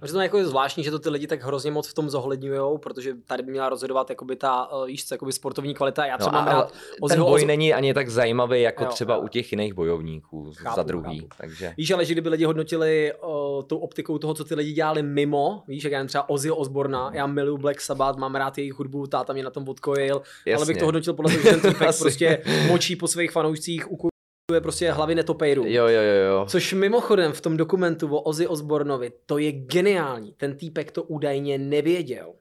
A 0.00 0.06
že 0.06 0.12
to 0.12 0.18
je 0.18 0.22
jako 0.22 0.44
zvláštní, 0.44 0.84
že 0.84 0.90
to 0.90 0.98
ty 0.98 1.08
lidi 1.08 1.26
tak 1.26 1.42
hrozně 1.42 1.70
moc 1.70 1.88
v 1.88 1.94
tom 1.94 2.10
zohledňují, 2.10 2.78
protože 2.78 3.14
tady 3.26 3.42
by 3.42 3.50
měla 3.50 3.68
rozhodovat 3.68 4.10
jakoby 4.10 4.36
ta 4.36 4.72
uh, 4.72 4.88
jakoby 5.10 5.32
sportovní 5.32 5.74
kvalita. 5.74 6.06
Já 6.06 6.18
třeba 6.18 6.32
No, 6.32 6.38
mám 6.38 6.54
rád 6.54 6.70
ten 6.72 6.80
Ozzyho 7.00 7.26
boj 7.26 7.44
není 7.44 7.74
ani 7.74 7.94
tak 7.94 8.08
zajímavý, 8.10 8.62
jako 8.62 8.84
Jo, 8.84 8.90
třeba 8.90 9.14
jo. 9.14 9.20
u 9.20 9.28
těch 9.28 9.52
jiných 9.52 9.74
bojovníků 9.74 10.52
Chápu, 10.56 10.76
za 10.76 10.82
druhý. 10.82 11.18
chápu. 11.20 11.28
Takže 11.38 11.74
Víš, 11.76 11.90
ale 11.90 12.04
že 12.04 12.14
kdyby 12.14 12.28
lidi 12.28 12.44
hodnotili 12.44 13.12
uh, 13.12 13.62
tou 13.62 13.78
optikou 13.78 14.18
toho, 14.18 14.34
co 14.34 14.44
ty 14.44 14.54
lidi 14.54 14.72
dělali 14.72 15.02
mimo, 15.02 15.62
víš, 15.68 15.84
jak 15.84 15.92
já 15.92 16.04
třeba 16.04 16.28
Ozzy 16.28 16.50
Osborna, 16.50 17.10
já 17.14 17.26
miluju 17.26 17.58
Black 17.58 17.80
Sabbath, 17.80 18.18
mám 18.18 18.34
rád 18.34 18.58
jejich 18.58 18.74
hudbu, 18.74 19.06
táta 19.06 19.32
mě 19.32 19.42
na 19.42 19.50
tom 19.50 19.68
odkojil, 19.68 20.14
ale 20.14 20.22
bych 20.46 20.46
Jasně. 20.46 20.74
to 20.74 20.84
hodnotil 20.84 21.14
podle 21.14 21.32
toho, 21.32 21.42
že 21.54 21.60
ten 21.60 21.74
prostě 21.98 22.42
močí 22.68 22.96
po 22.96 23.08
svých 23.08 23.30
fanoušcích, 23.32 23.92
ukuje 24.50 24.60
prostě 24.60 24.92
hlavy 24.92 25.14
netopejrů. 25.14 25.64
Jo, 25.66 25.86
jo, 25.86 26.02
jo, 26.02 26.24
jo. 26.28 26.46
Což 26.48 26.72
mimochodem 26.72 27.32
v 27.32 27.40
tom 27.40 27.56
dokumentu 27.56 28.16
o 28.16 28.20
Ozzy 28.20 28.46
Osbornovi, 28.46 29.12
to 29.26 29.38
je 29.38 29.52
geniální. 29.52 30.32
Ten 30.36 30.56
týpek 30.56 30.92
to 30.92 31.02
údajně 31.02 31.58
nevěděl. 31.58 32.32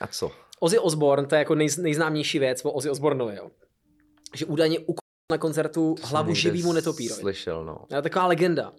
A 0.00 0.06
co? 0.06 0.30
Ozzy 0.60 0.78
Osbourne, 0.78 1.26
to 1.26 1.34
je 1.34 1.38
jako 1.38 1.54
nej, 1.54 1.68
nejznámější 1.78 2.38
věc 2.38 2.64
o 2.64 2.72
Ozzy 2.72 2.90
Osbournovi, 2.90 3.36
jo. 3.36 3.50
Že 4.34 4.46
údajně 4.46 4.78
ukol 4.78 4.98
na 5.32 5.38
koncertu 5.38 5.94
To 6.00 6.06
hlavu 6.06 6.34
živýmu 6.34 6.72
netopírovi. 6.72 7.20
Slyšel, 7.20 7.64
no. 7.64 7.78
Je 7.96 8.02
taková 8.02 8.26
legenda. 8.26 8.72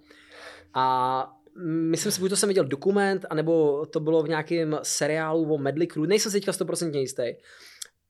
A 0.74 1.28
myslím 1.66 2.12
si, 2.12 2.20
buď 2.20 2.30
to 2.30 2.36
jsem 2.36 2.50
viděl 2.50 2.66
dokument, 2.66 3.26
anebo 3.30 3.86
to 3.86 4.00
bylo 4.00 4.24
v 4.24 4.30
nějakém 4.30 4.80
seriálu 4.84 5.54
o 5.54 5.58
Medley 5.58 5.88
Crew, 5.88 6.06
nejsem 6.06 6.32
si 6.32 6.38
teďka 6.40 6.52
100% 6.52 7.00
jistý. 7.00 7.24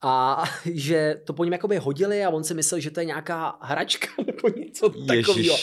A 0.07 0.43
že 0.65 1.21
to 1.25 1.33
po 1.33 1.43
něm 1.43 1.53
jakoby 1.53 1.77
hodili 1.77 2.25
a 2.25 2.29
on 2.29 2.43
si 2.43 2.53
myslel, 2.53 2.79
že 2.79 2.91
to 2.91 2.99
je 2.99 3.05
nějaká 3.05 3.57
hračka 3.61 4.07
nebo 4.25 4.59
něco 4.59 4.89
takového. 4.89 5.55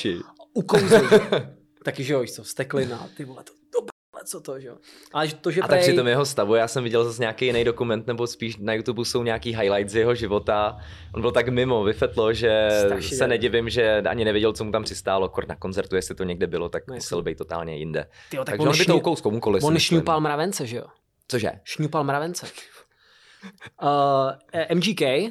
Ukouzl. 0.55 1.09
Taky, 1.85 2.05
že 2.05 2.13
jo, 2.13 2.25
co, 2.27 2.45
steklina, 2.45 3.09
ty 3.17 3.25
vole, 3.25 3.43
to, 3.45 3.53
to 3.73 3.87
co 4.27 4.41
to, 4.41 4.61
že 4.61 4.69
jo. 4.69 4.77
Ale 5.13 5.29
že 5.29 5.35
to, 5.37 5.51
že 5.51 5.61
A 5.61 5.69
tak 5.69 5.79
prej- 5.79 5.83
při 5.83 5.93
tom 5.97 6.07
jeho 6.07 6.27
stavu, 6.27 6.55
já 6.55 6.69
jsem 6.69 6.85
viděl 6.85 7.05
zase 7.05 7.23
nějaký 7.23 7.47
jiný 7.47 7.65
dokument, 7.65 8.07
nebo 8.07 8.27
spíš 8.27 8.57
na 8.57 8.75
YouTube 8.75 9.05
jsou 9.05 9.23
nějaký 9.23 9.57
highlights 9.57 9.93
z 9.93 9.97
jeho 9.97 10.15
života. 10.15 10.79
On 11.15 11.21
byl 11.21 11.33
tak 11.33 11.49
mimo, 11.49 11.85
vyfetlo, 11.85 12.33
že 12.33 12.69
Strašně. 12.87 13.17
se 13.17 13.27
nedivím, 13.29 13.71
že 13.71 14.03
ani 14.09 14.25
nevěděl, 14.25 14.53
co 14.53 14.65
mu 14.65 14.73
tam 14.73 14.83
přistálo. 14.85 15.29
Kor 15.29 15.49
na 15.49 15.57
koncertu, 15.57 15.97
jestli 15.97 16.15
to 16.15 16.25
někde 16.25 16.47
bylo, 16.47 16.69
tak 16.69 16.83
No, 16.89 16.95
musel 16.95 17.23
být 17.23 17.39
totálně 17.39 17.77
jinde. 17.77 18.07
Tyjo, 18.31 18.45
tak 18.45 18.53
Takže 18.53 18.63
on, 18.63 18.69
on 18.69 18.79
by 18.79 18.85
to 18.85 18.93
šňu- 18.93 18.97
ukous 18.97 19.21
komukoliv. 19.21 19.65
on 19.65 19.79
šňupal 19.79 20.21
mravence, 20.21 20.67
že 20.67 20.77
jo. 20.77 20.85
Cože? 21.29 21.51
Šňupal 21.65 22.05
mravence. 22.05 22.47
Uh, 23.83 24.31
MGK 24.75 25.01
uh, 25.03 25.31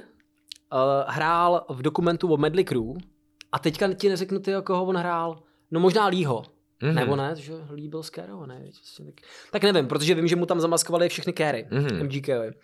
hrál 1.08 1.66
v 1.70 1.82
dokumentu 1.82 2.34
o 2.34 2.38
Medley 2.38 2.64
Crew 2.64 2.98
a 3.52 3.60
teďka 3.60 3.94
ti 3.94 4.10
neřeknu 4.10 4.40
ty, 4.40 4.52
koho 4.64 4.86
on 4.86 4.96
hrál. 4.98 5.44
No 5.72 5.80
možná 5.80 6.08
Lího. 6.08 6.44
Mhm. 6.82 6.92
Mm-hmm. 6.92 6.96
Nebo 6.96 7.16
ne, 7.16 7.36
že 7.36 7.54
Lee 7.70 7.88
byl 7.90 8.04
z 8.04 8.10
Kerryho, 8.10 8.46
ne? 8.46 8.60
Vlastně 8.60 9.14
Tak, 9.52 9.64
nevím, 9.64 9.88
protože 9.88 10.16
vím, 10.16 10.28
že 10.28 10.36
mu 10.36 10.46
tam 10.46 10.60
zamaskovali 10.60 11.10
všechny 11.10 11.34
Kerry. 11.34 11.68
Mhm. 11.72 11.86
Mm-hmm. 11.86 12.04
MGK. 12.04 12.56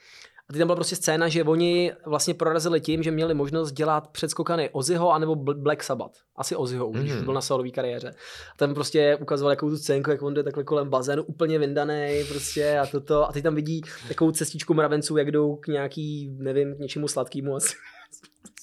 A 0.50 0.54
ty 0.54 0.60
tam 0.60 0.68
byla 0.68 0.76
prostě 0.76 0.96
scéna, 0.96 1.28
že 1.28 1.44
oni 1.44 1.92
vlastně 2.06 2.34
prorazili 2.34 2.82
tím, 2.82 3.04
že 3.04 3.12
měli 3.12 3.34
možnost 3.34 3.72
dělat 3.72 4.08
předskokany 4.08 4.70
Ozzyho 4.70 5.12
anebo 5.12 5.36
Black 5.36 5.84
Sabbath. 5.84 6.14
Asi 6.36 6.56
Ozzyho 6.56 6.88
už, 6.88 6.98
mm. 6.98 7.04
když 7.04 7.22
byl 7.22 7.34
na 7.34 7.42
solové 7.42 7.70
kariéře. 7.70 8.10
A 8.54 8.58
tam 8.58 8.74
prostě 8.74 9.18
ukazoval 9.22 9.52
jakou 9.52 9.70
tu 9.70 9.78
scénku, 9.78 10.12
jak 10.12 10.22
on 10.22 10.34
jde 10.34 10.44
takhle 10.44 10.64
kolem 10.64 10.90
bazénu, 10.90 11.24
úplně 11.24 11.60
vyndaný 11.60 12.24
prostě 12.30 12.80
a 12.80 12.86
toto. 12.86 13.30
A 13.30 13.32
ty 13.32 13.42
tam 13.42 13.56
vidí 13.56 13.82
takovou 14.08 14.32
cestičku 14.32 14.74
mravenců, 14.74 15.18
jak 15.18 15.32
jdou 15.32 15.56
k 15.56 15.68
nějaký, 15.68 16.30
nevím, 16.38 16.76
k 16.76 16.80
něčemu 16.80 17.08
sladkému 17.08 17.56
asi. 17.56 17.76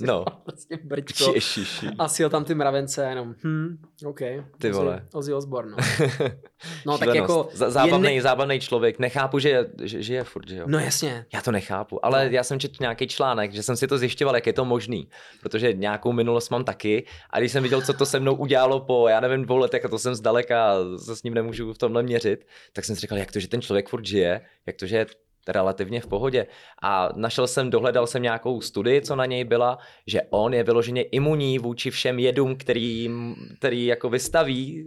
No. 0.01 0.25
Vlastně 0.47 0.79
brčko. 0.85 1.35
Ježiši. 1.35 1.87
Asi 1.99 2.23
ho 2.23 2.31
tam 2.31 2.45
ty 2.45 2.55
mravence 2.55 3.05
jenom, 3.09 3.35
hm, 3.45 3.77
OK. 4.07 4.21
Ty 4.59 4.71
vole. 4.71 5.07
Ozzy 5.13 5.35
Osbourne, 5.35 5.71
no. 5.71 6.07
no 6.87 6.99
tak 6.99 7.15
jako... 7.15 7.49
Zábavný, 7.53 8.17
ne... 8.17 8.23
zábavný 8.23 8.61
člověk. 8.61 8.99
Nechápu, 8.99 9.39
že, 9.39 9.67
že, 9.83 10.03
že 10.03 10.15
je 10.15 10.25
furt, 10.25 10.49
že 10.49 10.57
jo. 10.57 10.65
No 10.69 10.79
jasně. 10.79 11.27
Já 11.35 11.43
to 11.43 11.53
nechápu, 11.53 12.07
ale 12.07 12.25
no. 12.25 12.31
já 12.31 12.43
jsem 12.43 12.61
četl 12.61 12.75
nějaký 12.81 13.07
článek, 13.09 13.53
že 13.53 13.63
jsem 13.63 13.77
si 13.77 13.87
to 13.87 13.99
zjišťoval, 13.99 14.35
jak 14.35 14.47
je 14.47 14.53
to 14.53 14.65
možný. 14.65 15.09
Protože 15.43 15.73
nějakou 15.73 16.13
minulost 16.13 16.51
mám 16.51 16.65
taky 16.65 17.07
a 17.31 17.39
když 17.39 17.53
jsem 17.53 17.63
viděl, 17.63 17.83
co 17.83 17.93
to 17.93 18.07
se 18.07 18.21
mnou 18.21 18.35
udělalo 18.35 18.81
po, 18.81 19.09
já 19.09 19.21
nevím, 19.21 19.45
dvou 19.45 19.57
letech 19.57 19.85
a 19.85 19.89
to 19.89 19.99
jsem 19.99 20.15
zdaleka 20.15 20.73
a 20.73 20.99
se 20.99 21.17
s 21.17 21.23
ním 21.23 21.35
nemůžu 21.35 21.73
v 21.73 21.79
tomhle 21.79 22.03
měřit, 22.03 22.47
tak 22.73 22.85
jsem 22.85 22.97
si 22.97 23.01
říkal, 23.01 23.19
jak 23.19 23.33
to, 23.33 23.41
že 23.41 23.49
ten 23.49 23.63
člověk 23.63 23.89
furt 23.89 24.07
žije, 24.07 24.41
jak 24.67 24.77
to, 24.77 24.87
že 24.87 24.97
je 24.97 25.07
relativně 25.49 26.01
v 26.01 26.07
pohodě. 26.07 26.47
A 26.83 27.09
našel 27.15 27.47
jsem, 27.47 27.71
dohledal 27.71 28.07
jsem 28.07 28.23
nějakou 28.23 28.61
studii, 28.61 29.01
co 29.01 29.17
na 29.17 29.27
něj 29.27 29.45
byla, 29.45 29.79
že 30.07 30.23
on 30.31 30.55
je 30.55 30.63
vyloženě 30.65 31.03
imunní 31.03 31.59
vůči 31.59 31.91
všem 31.91 32.19
jedům, 32.19 32.57
který, 32.57 33.11
který 33.59 33.87
jako 33.87 34.09
vystaví 34.11 34.87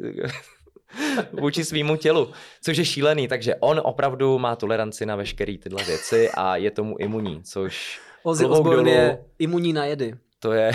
vůči 1.41 1.65
svýmu 1.65 1.95
tělu, 1.95 2.31
což 2.61 2.77
je 2.77 2.85
šílený, 2.85 3.27
takže 3.27 3.55
on 3.55 3.81
opravdu 3.83 4.39
má 4.39 4.55
toleranci 4.55 5.05
na 5.05 5.15
veškeré 5.15 5.57
tyhle 5.57 5.83
věci 5.83 6.29
a 6.29 6.55
je 6.55 6.71
tomu 6.71 6.95
imunní, 6.99 7.43
což 7.43 8.01
Ozzy 8.23 8.45
Osbourne 8.45 8.91
je 8.91 9.25
imunní 9.39 9.73
na 9.73 9.85
jedy. 9.85 10.15
To 10.39 10.51
je, 10.51 10.71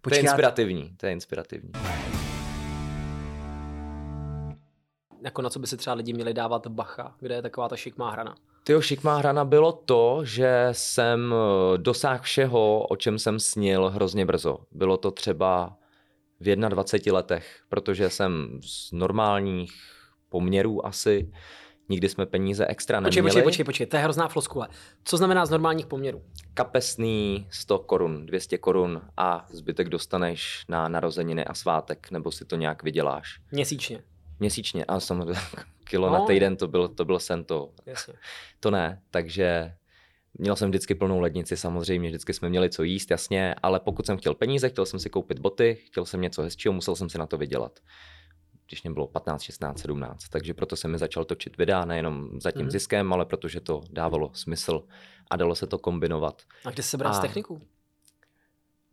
to 0.00 0.14
je 0.14 0.20
inspirativní, 0.20 0.96
to 0.96 1.06
je 1.06 1.12
inspirativní. 1.12 1.72
Jako 5.24 5.42
na 5.42 5.50
co 5.50 5.58
by 5.58 5.66
si 5.66 5.76
třeba 5.76 5.94
lidi 5.94 6.12
měli 6.12 6.34
dávat 6.34 6.66
bacha, 6.66 7.14
kde 7.20 7.34
je 7.34 7.42
taková 7.42 7.68
ta 7.68 7.76
šikmá 7.76 8.10
hrana? 8.10 8.34
Tyjo, 8.66 8.80
šikmá 8.80 9.16
hrana 9.16 9.44
bylo 9.44 9.72
to, 9.72 10.20
že 10.24 10.68
jsem 10.72 11.34
eh, 11.34 11.78
dosáhl 11.78 12.22
všeho, 12.22 12.86
o 12.86 12.96
čem 12.96 13.18
jsem 13.18 13.40
snil 13.40 13.90
hrozně 13.90 14.26
brzo. 14.26 14.58
Bylo 14.72 14.96
to 14.96 15.10
třeba 15.10 15.76
v 16.40 16.56
21 16.56 17.16
letech, 17.16 17.60
protože 17.68 18.10
jsem 18.10 18.60
z 18.62 18.92
normálních 18.92 19.72
poměrů 20.28 20.86
asi, 20.86 21.32
nikdy 21.88 22.08
jsme 22.08 22.26
peníze 22.26 22.66
extra 22.66 23.00
neměli. 23.00 23.22
Počkej, 23.22 23.22
počkej, 23.22 23.42
počkej, 23.42 23.64
počkej, 23.64 23.86
to 23.86 23.96
je 23.96 24.02
hrozná 24.02 24.28
floskule. 24.28 24.68
Co 25.04 25.16
znamená 25.16 25.46
z 25.46 25.50
normálních 25.50 25.86
poměrů? 25.86 26.22
Kapesný 26.54 27.46
100 27.50 27.78
korun, 27.78 28.26
200 28.26 28.58
korun 28.58 29.02
a 29.16 29.46
zbytek 29.50 29.88
dostaneš 29.88 30.64
na 30.68 30.88
narozeniny 30.88 31.44
a 31.44 31.54
svátek, 31.54 32.10
nebo 32.10 32.32
si 32.32 32.44
to 32.44 32.56
nějak 32.56 32.82
vyděláš. 32.82 33.40
Měsíčně. 33.50 34.02
Měsíčně, 34.40 34.84
a 34.84 35.00
samozřejmě 35.00 35.40
kilo 35.88 36.10
no. 36.10 36.18
na 36.18 36.24
týden, 36.24 36.56
to 36.56 36.68
byl, 36.68 36.88
to 36.88 37.04
byl 37.04 37.18
sen 37.18 37.44
to. 37.44 37.72
Jasně. 37.86 38.14
To 38.60 38.70
ne, 38.70 39.02
takže 39.10 39.74
měl 40.34 40.56
jsem 40.56 40.68
vždycky 40.68 40.94
plnou 40.94 41.20
lednici 41.20 41.56
samozřejmě, 41.56 42.08
vždycky 42.08 42.32
jsme 42.32 42.48
měli 42.48 42.70
co 42.70 42.82
jíst, 42.82 43.10
jasně, 43.10 43.54
ale 43.62 43.80
pokud 43.80 44.06
jsem 44.06 44.16
chtěl 44.16 44.34
peníze, 44.34 44.68
chtěl 44.68 44.86
jsem 44.86 45.00
si 45.00 45.10
koupit 45.10 45.38
boty, 45.38 45.74
chtěl 45.74 46.04
jsem 46.04 46.20
něco 46.20 46.42
hezčího, 46.42 46.72
musel 46.72 46.96
jsem 46.96 47.08
si 47.08 47.18
na 47.18 47.26
to 47.26 47.38
vydělat. 47.38 47.80
Když 48.66 48.82
mě 48.82 48.92
bylo 48.92 49.06
15, 49.06 49.42
16, 49.42 49.80
17, 49.80 50.28
takže 50.28 50.54
proto 50.54 50.76
jsem 50.76 50.90
mi 50.90 50.98
začal 50.98 51.24
točit 51.24 51.56
videa, 51.56 51.84
nejenom 51.84 52.40
za 52.40 52.50
tím 52.50 52.62
mm. 52.62 52.70
ziskem, 52.70 53.12
ale 53.12 53.24
protože 53.24 53.60
to 53.60 53.82
dávalo 53.90 54.30
smysl 54.34 54.82
a 55.30 55.36
dalo 55.36 55.54
se 55.54 55.66
to 55.66 55.78
kombinovat. 55.78 56.42
A 56.64 56.70
kde 56.70 56.82
se 56.82 56.96
bral 56.96 57.14
z 57.14 57.18
techniku? 57.18 57.62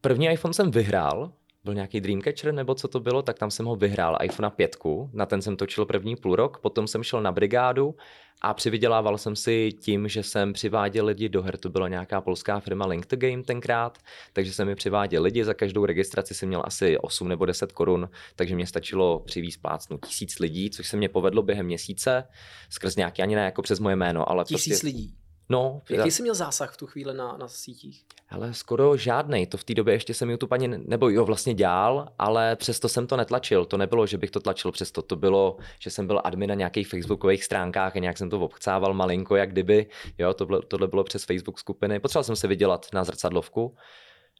První 0.01 0.27
iPhone 0.27 0.53
jsem 0.53 0.71
vyhrál, 0.71 1.33
byl 1.63 1.73
nějaký 1.73 2.01
Dreamcatcher 2.01 2.53
nebo 2.53 2.75
co 2.75 2.87
to 2.87 2.99
bylo, 2.99 3.21
tak 3.21 3.39
tam 3.39 3.51
jsem 3.51 3.65
ho 3.65 3.75
vyhrál 3.75 4.17
iPhone 4.23 4.49
5, 4.49 4.77
na 5.13 5.25
ten 5.25 5.41
jsem 5.41 5.57
točil 5.57 5.85
první 5.85 6.15
půl 6.15 6.35
rok, 6.35 6.59
potom 6.59 6.87
jsem 6.87 7.03
šel 7.03 7.21
na 7.21 7.31
brigádu 7.31 7.95
a 8.41 8.53
přivydělával 8.53 9.17
jsem 9.17 9.35
si 9.35 9.71
tím, 9.79 10.07
že 10.07 10.23
jsem 10.23 10.53
přiváděl 10.53 11.05
lidi 11.05 11.29
do 11.29 11.41
her, 11.41 11.57
to 11.57 11.69
byla 11.69 11.87
nějaká 11.87 12.21
polská 12.21 12.59
firma 12.59 12.85
Link 12.85 13.05
to 13.05 13.15
Game 13.15 13.43
tenkrát, 13.43 13.97
takže 14.33 14.53
jsem 14.53 14.67
mi 14.67 14.75
přiváděl 14.75 15.23
lidi, 15.23 15.43
za 15.43 15.53
každou 15.53 15.85
registraci 15.85 16.33
jsem 16.33 16.49
měl 16.49 16.61
asi 16.65 16.97
8 16.97 17.27
nebo 17.27 17.45
10 17.45 17.71
korun, 17.71 18.09
takže 18.35 18.55
mě 18.55 18.67
stačilo 18.67 19.19
přivízt 19.19 19.61
plácnu 19.61 19.97
tisíc 19.97 20.39
lidí, 20.39 20.69
což 20.69 20.87
se 20.87 20.97
mě 20.97 21.09
povedlo 21.09 21.41
během 21.41 21.65
měsíce, 21.65 22.23
skrz 22.69 22.95
nějaký 22.95 23.21
ani 23.21 23.35
ne 23.35 23.45
jako 23.45 23.61
přes 23.61 23.79
moje 23.79 23.95
jméno, 23.95 24.29
ale 24.29 24.43
tisíc 24.43 24.73
prostě... 24.73 24.87
lidí. 24.87 25.15
No, 25.49 25.81
Jaký 25.89 26.11
jsi 26.11 26.21
měl 26.21 26.35
zásah 26.35 26.73
v 26.73 26.77
tu 26.77 26.87
chvíli 26.87 27.13
na, 27.13 27.37
na 27.37 27.47
sítích? 27.47 28.05
Ale 28.29 28.53
skoro 28.53 28.97
žádný. 28.97 29.47
To 29.47 29.57
v 29.57 29.63
té 29.63 29.73
době 29.73 29.93
ještě 29.93 30.13
jsem 30.13 30.29
YouTube 30.29 30.53
ani, 30.53 30.67
nebo 30.67 31.09
jo, 31.09 31.25
vlastně 31.25 31.53
dělal, 31.53 32.07
ale 32.19 32.55
přesto 32.55 32.89
jsem 32.89 33.07
to 33.07 33.17
netlačil. 33.17 33.65
To 33.65 33.77
nebylo, 33.77 34.07
že 34.07 34.17
bych 34.17 34.31
to 34.31 34.39
tlačil 34.39 34.71
přesto. 34.71 35.01
To 35.01 35.15
bylo, 35.15 35.57
že 35.79 35.89
jsem 35.89 36.07
byl 36.07 36.21
admin 36.23 36.49
na 36.49 36.55
nějakých 36.55 36.87
facebookových 36.87 37.43
stránkách 37.43 37.95
a 37.95 37.99
nějak 37.99 38.17
jsem 38.17 38.29
to 38.29 38.39
obchcával 38.39 38.93
malinko, 38.93 39.35
jak 39.35 39.51
kdyby. 39.51 39.87
Jo, 40.17 40.33
tohle, 40.33 40.59
tohle 40.67 40.87
bylo 40.87 41.03
přes 41.03 41.25
Facebook 41.25 41.59
skupiny. 41.59 41.99
Potřeboval 41.99 42.23
jsem 42.23 42.35
se 42.35 42.47
vydělat 42.47 42.85
na 42.93 43.03
zrcadlovku. 43.03 43.75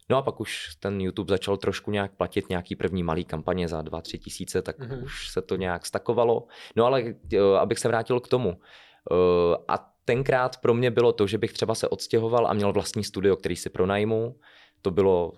No 0.09 0.17
a 0.17 0.21
pak 0.21 0.39
už 0.39 0.75
ten 0.79 1.01
YouTube 1.01 1.33
začal 1.33 1.57
trošku 1.57 1.91
nějak 1.91 2.11
platit 2.11 2.49
nějaký 2.49 2.75
první 2.75 3.03
malý 3.03 3.25
kampaně 3.25 3.67
za 3.67 3.81
2-3 3.81 4.19
tisíce, 4.19 4.61
tak 4.61 4.79
mm-hmm. 4.79 5.03
už 5.03 5.29
se 5.31 5.41
to 5.41 5.55
nějak 5.55 5.85
stakovalo. 5.85 6.47
No 6.75 6.85
ale 6.85 7.03
jo, 7.31 7.53
abych 7.53 7.79
se 7.79 7.87
vrátil 7.87 8.19
k 8.19 8.27
tomu. 8.27 8.49
Uh, 8.49 9.55
a 9.67 9.92
tenkrát 10.05 10.57
pro 10.57 10.73
mě 10.73 10.91
bylo 10.91 11.13
to, 11.13 11.27
že 11.27 11.37
bych 11.37 11.53
třeba 11.53 11.75
se 11.75 11.87
odstěhoval 11.87 12.47
a 12.47 12.53
měl 12.53 12.73
vlastní 12.73 13.03
studio, 13.03 13.35
který 13.35 13.55
si 13.55 13.69
pronajmu. 13.69 14.35
To 14.81 14.91
bylo 14.91 15.33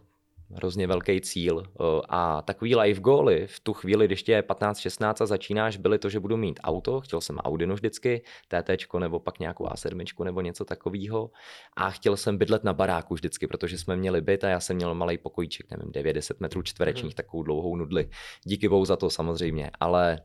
hrozně 0.52 0.88
velký 0.88 1.22
cíl. 1.22 1.64
Eh, 1.68 2.02
a 2.10 2.42
takový 2.42 2.76
live 2.76 3.00
goaly 3.00 3.48
v 3.48 3.60
tu 3.60 3.74
chvíli, 3.74 4.06
když 4.06 4.24
tě 4.24 4.32
je 4.32 4.42
15-16 4.42 5.22
a 5.22 5.26
začínáš, 5.26 5.78
byly 5.78 6.00
to, 6.00 6.10
že 6.10 6.20
budu 6.20 6.38
mít 6.38 6.60
auto, 6.64 7.02
chtěl 7.02 7.22
jsem 7.22 7.38
Audinu 7.38 7.76
vždycky, 7.76 8.22
TT 8.48 9.00
nebo 9.00 9.20
pak 9.20 9.40
nějakou 9.40 9.66
A7 9.66 10.24
nebo 10.24 10.42
něco 10.42 10.66
takového. 10.66 11.32
A 11.78 11.92
chtěl 11.92 12.18
jsem 12.18 12.38
bydlet 12.38 12.64
na 12.64 12.74
baráku 12.74 13.14
vždycky, 13.14 13.48
protože 13.48 13.78
jsme 13.78 13.96
měli 13.96 14.22
byt 14.22 14.44
a 14.44 14.50
já 14.50 14.60
jsem 14.60 14.76
měl 14.76 14.96
malý 14.96 15.18
pokojíček, 15.18 15.72
nevím, 15.72 15.92
90 15.92 16.40
metrů 16.40 16.62
čtverečních, 16.62 17.14
hmm. 17.14 17.16
takovou 17.16 17.44
dlouhou 17.44 17.76
nudli. 17.76 18.10
Díky 18.44 18.70
bohu 18.70 18.86
za 18.86 18.96
to 18.96 19.10
samozřejmě, 19.10 19.72
ale 19.80 20.20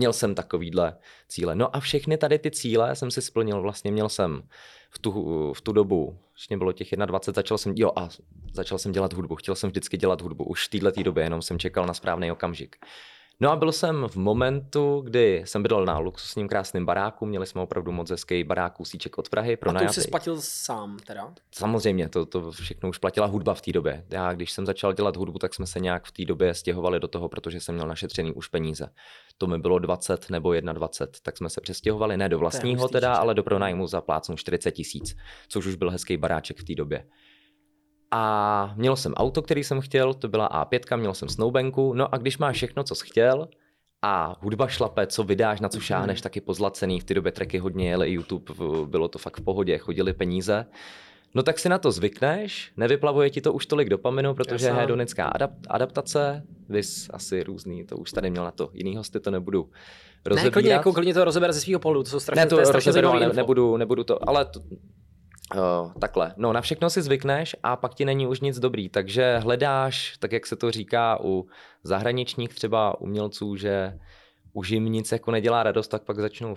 Měl 0.00 0.12
jsem 0.12 0.34
takovýhle 0.34 0.96
cíle. 1.28 1.54
No 1.54 1.76
a 1.76 1.80
všechny 1.80 2.16
tady 2.16 2.38
ty 2.38 2.50
cíle 2.50 2.96
jsem 2.96 3.10
si 3.10 3.22
splnil. 3.22 3.62
Vlastně 3.62 3.92
měl 3.92 4.08
jsem 4.08 4.42
v 4.90 4.98
tu, 4.98 5.12
v 5.52 5.60
tu 5.60 5.72
dobu, 5.72 6.18
mě 6.48 6.58
bylo 6.58 6.72
těch 6.72 6.92
21, 6.96 7.34
začal 7.34 7.58
jsem, 7.58 7.72
jo 7.76 7.92
a 7.96 8.08
začal 8.52 8.78
jsem 8.78 8.92
dělat 8.92 9.12
hudbu. 9.12 9.36
Chtěl 9.36 9.54
jsem 9.54 9.70
vždycky 9.70 9.96
dělat 9.96 10.22
hudbu. 10.22 10.44
Už 10.44 10.68
v 10.68 10.70
této 10.70 11.02
době, 11.02 11.24
jenom 11.24 11.42
jsem 11.42 11.58
čekal 11.58 11.86
na 11.86 11.94
správný 11.94 12.32
okamžik. 12.32 12.76
No 13.42 13.50
a 13.50 13.56
byl 13.56 13.72
jsem 13.72 14.06
v 14.08 14.16
momentu, 14.16 15.00
kdy 15.04 15.42
jsem 15.46 15.62
bydlel 15.62 15.84
na 15.84 15.98
luxusním 15.98 16.48
krásném 16.48 16.86
baráku, 16.86 17.26
měli 17.26 17.46
jsme 17.46 17.60
opravdu 17.60 17.92
moc 17.92 18.10
hezký 18.10 18.44
barák 18.44 18.76
kousíček 18.76 19.18
od 19.18 19.28
Prahy. 19.28 19.56
Pro 19.56 19.70
a 19.70 19.78
to 19.78 19.84
už 19.84 19.94
jsi 19.94 20.00
splatil 20.00 20.36
sám 20.40 20.98
teda? 21.06 21.34
Samozřejmě, 21.52 22.08
to, 22.08 22.26
to 22.26 22.50
všechno 22.50 22.88
už 22.88 22.98
platila 22.98 23.26
hudba 23.26 23.54
v 23.54 23.60
té 23.60 23.72
době. 23.72 24.04
Já, 24.10 24.32
když 24.32 24.52
jsem 24.52 24.66
začal 24.66 24.92
dělat 24.92 25.16
hudbu, 25.16 25.38
tak 25.38 25.54
jsme 25.54 25.66
se 25.66 25.80
nějak 25.80 26.04
v 26.04 26.12
té 26.12 26.24
době 26.24 26.54
stěhovali 26.54 27.00
do 27.00 27.08
toho, 27.08 27.28
protože 27.28 27.60
jsem 27.60 27.74
měl 27.74 27.86
našetřený 27.86 28.32
už 28.32 28.48
peníze. 28.48 28.88
To 29.38 29.46
mi 29.46 29.58
bylo 29.58 29.78
20 29.78 30.30
nebo 30.30 30.60
21, 30.60 31.20
tak 31.22 31.36
jsme 31.36 31.50
se 31.50 31.60
přestěhovali 31.60 32.16
ne 32.16 32.28
do 32.28 32.38
vlastního 32.38 32.88
teda, 32.88 33.14
ale 33.14 33.34
do 33.34 33.42
pronájmu 33.42 33.86
za 33.86 34.00
plácnu 34.00 34.36
40 34.36 34.70
tisíc, 34.70 35.16
což 35.48 35.66
už 35.66 35.74
byl 35.74 35.90
hezký 35.90 36.16
baráček 36.16 36.58
v 36.58 36.64
té 36.64 36.74
době. 36.74 37.04
A 38.10 38.72
měl 38.76 38.96
jsem 38.96 39.14
auto, 39.14 39.42
který 39.42 39.64
jsem 39.64 39.80
chtěl, 39.80 40.14
to 40.14 40.28
byla 40.28 40.48
A5, 40.48 40.96
měl 40.96 41.14
jsem 41.14 41.28
snowbanku, 41.28 41.94
no 41.94 42.14
a 42.14 42.18
když 42.18 42.38
máš 42.38 42.56
všechno, 42.56 42.84
co 42.84 42.94
jsi 42.94 43.06
chtěl, 43.06 43.48
a 44.02 44.36
hudba 44.40 44.68
šlape, 44.68 45.06
co 45.06 45.24
vydáš, 45.24 45.60
na 45.60 45.68
co 45.68 45.80
šáhneš, 45.80 46.18
mhm. 46.18 46.22
taky 46.22 46.40
pozlacený. 46.40 47.00
V 47.00 47.04
té 47.04 47.14
době 47.14 47.32
tracky 47.32 47.58
hodně 47.58 47.88
jeli 47.88 48.10
YouTube, 48.10 48.54
bylo 48.86 49.08
to 49.08 49.18
fakt 49.18 49.40
v 49.40 49.44
pohodě, 49.44 49.78
chodili 49.78 50.12
peníze. 50.12 50.66
No 51.34 51.42
tak 51.42 51.58
si 51.58 51.68
na 51.68 51.78
to 51.78 51.92
zvykneš, 51.92 52.72
nevyplavuje 52.76 53.30
ti 53.30 53.40
to 53.40 53.52
už 53.52 53.66
tolik 53.66 53.88
dopaminu, 53.88 54.34
protože 54.34 54.66
je 54.66 54.72
hedonická 54.72 55.32
adap- 55.32 55.56
adaptace, 55.68 56.42
vys 56.68 57.10
asi 57.12 57.42
různý, 57.42 57.84
to 57.84 57.96
už 57.96 58.12
tady 58.12 58.30
měl 58.30 58.44
na 58.44 58.50
to 58.50 58.70
jiný 58.72 58.96
hosty, 58.96 59.20
to 59.20 59.30
nebudu 59.30 59.70
rozebírat. 60.24 60.44
Ne, 60.44 60.50
klidně, 60.50 60.72
jako 60.72 60.92
klidně 60.92 61.14
to 61.14 61.24
rozeber 61.24 61.52
ze 61.52 61.60
svého 61.60 61.80
pohledu, 61.80 62.02
to 62.02 62.10
jsou 62.10 62.20
strašně, 62.20 62.44
ne, 62.44 62.48
to, 62.48 62.56
to 62.56 62.60
je 62.60 62.66
strašně 62.66 62.92
rozeberu, 62.92 63.18
ne, 63.18 63.28
nebudu, 63.28 63.76
nebudu 63.76 64.04
to, 64.04 64.28
ale 64.28 64.44
to, 64.44 64.60
Uh, 65.54 65.92
takhle, 66.00 66.34
no 66.36 66.52
na 66.52 66.60
všechno 66.60 66.90
si 66.90 67.02
zvykneš 67.02 67.56
a 67.62 67.76
pak 67.76 67.94
ti 67.94 68.04
není 68.04 68.26
už 68.26 68.40
nic 68.40 68.58
dobrý, 68.58 68.88
takže 68.88 69.38
hledáš, 69.38 70.16
tak 70.18 70.32
jak 70.32 70.46
se 70.46 70.56
to 70.56 70.70
říká 70.70 71.18
u 71.24 71.46
zahraničních 71.82 72.54
třeba 72.54 73.00
umělců, 73.00 73.56
že 73.56 73.98
už 74.52 74.70
jim 74.70 74.84
nic 74.84 75.12
jako 75.12 75.30
nedělá 75.30 75.62
radost, 75.62 75.88
tak 75.88 76.02
pak 76.02 76.20
začnou 76.20 76.54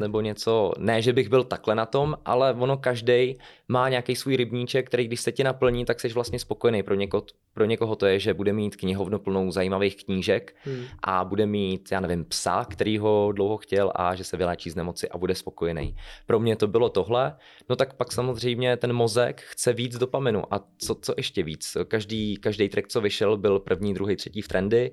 nebo 0.00 0.20
něco, 0.20 0.72
ne, 0.78 1.02
že 1.02 1.12
bych 1.12 1.28
byl 1.28 1.44
takhle 1.44 1.74
na 1.74 1.86
tom, 1.86 2.16
ale 2.24 2.52
ono 2.52 2.76
každý 2.76 3.38
má 3.68 3.88
nějaký 3.88 4.16
svůj 4.16 4.36
rybníček, 4.36 4.86
který 4.86 5.06
když 5.06 5.20
se 5.20 5.32
ti 5.32 5.44
naplní, 5.44 5.84
tak 5.84 6.00
jsi 6.00 6.08
vlastně 6.08 6.38
spokojený. 6.38 6.82
Pro, 6.82 6.94
něko, 6.94 7.24
pro 7.54 7.64
někoho 7.64 7.96
to 7.96 8.06
je, 8.06 8.18
že 8.18 8.34
bude 8.34 8.52
mít 8.52 8.76
knihovnu 8.76 9.18
plnou 9.18 9.50
zajímavých 9.50 10.04
knížek 10.04 10.56
hmm. 10.64 10.84
a 11.02 11.24
bude 11.24 11.46
mít, 11.46 11.88
já 11.92 12.00
nevím, 12.00 12.24
psa, 12.24 12.66
který 12.70 12.98
ho 12.98 13.32
dlouho 13.32 13.56
chtěl 13.56 13.92
a 13.94 14.14
že 14.14 14.24
se 14.24 14.36
vyléčí 14.36 14.70
z 14.70 14.74
nemoci 14.74 15.08
a 15.08 15.18
bude 15.18 15.34
spokojený. 15.34 15.96
Pro 16.26 16.40
mě 16.40 16.56
to 16.56 16.66
bylo 16.66 16.88
tohle, 16.88 17.36
no 17.68 17.76
tak 17.76 17.94
pak 17.94 18.12
samozřejmě 18.12 18.76
ten 18.76 18.92
mozek 18.92 19.40
chce 19.40 19.72
víc 19.72 19.98
dopaminu 19.98 20.54
a 20.54 20.60
co, 20.78 20.94
co 20.94 21.14
ještě 21.16 21.42
víc. 21.42 21.76
Každý, 21.88 22.36
každý 22.36 22.68
track, 22.68 22.88
co 22.88 23.00
vyšel, 23.00 23.36
byl 23.36 23.58
první, 23.58 23.94
druhý, 23.94 24.16
třetí 24.16 24.42
v 24.42 24.48
trendy. 24.48 24.90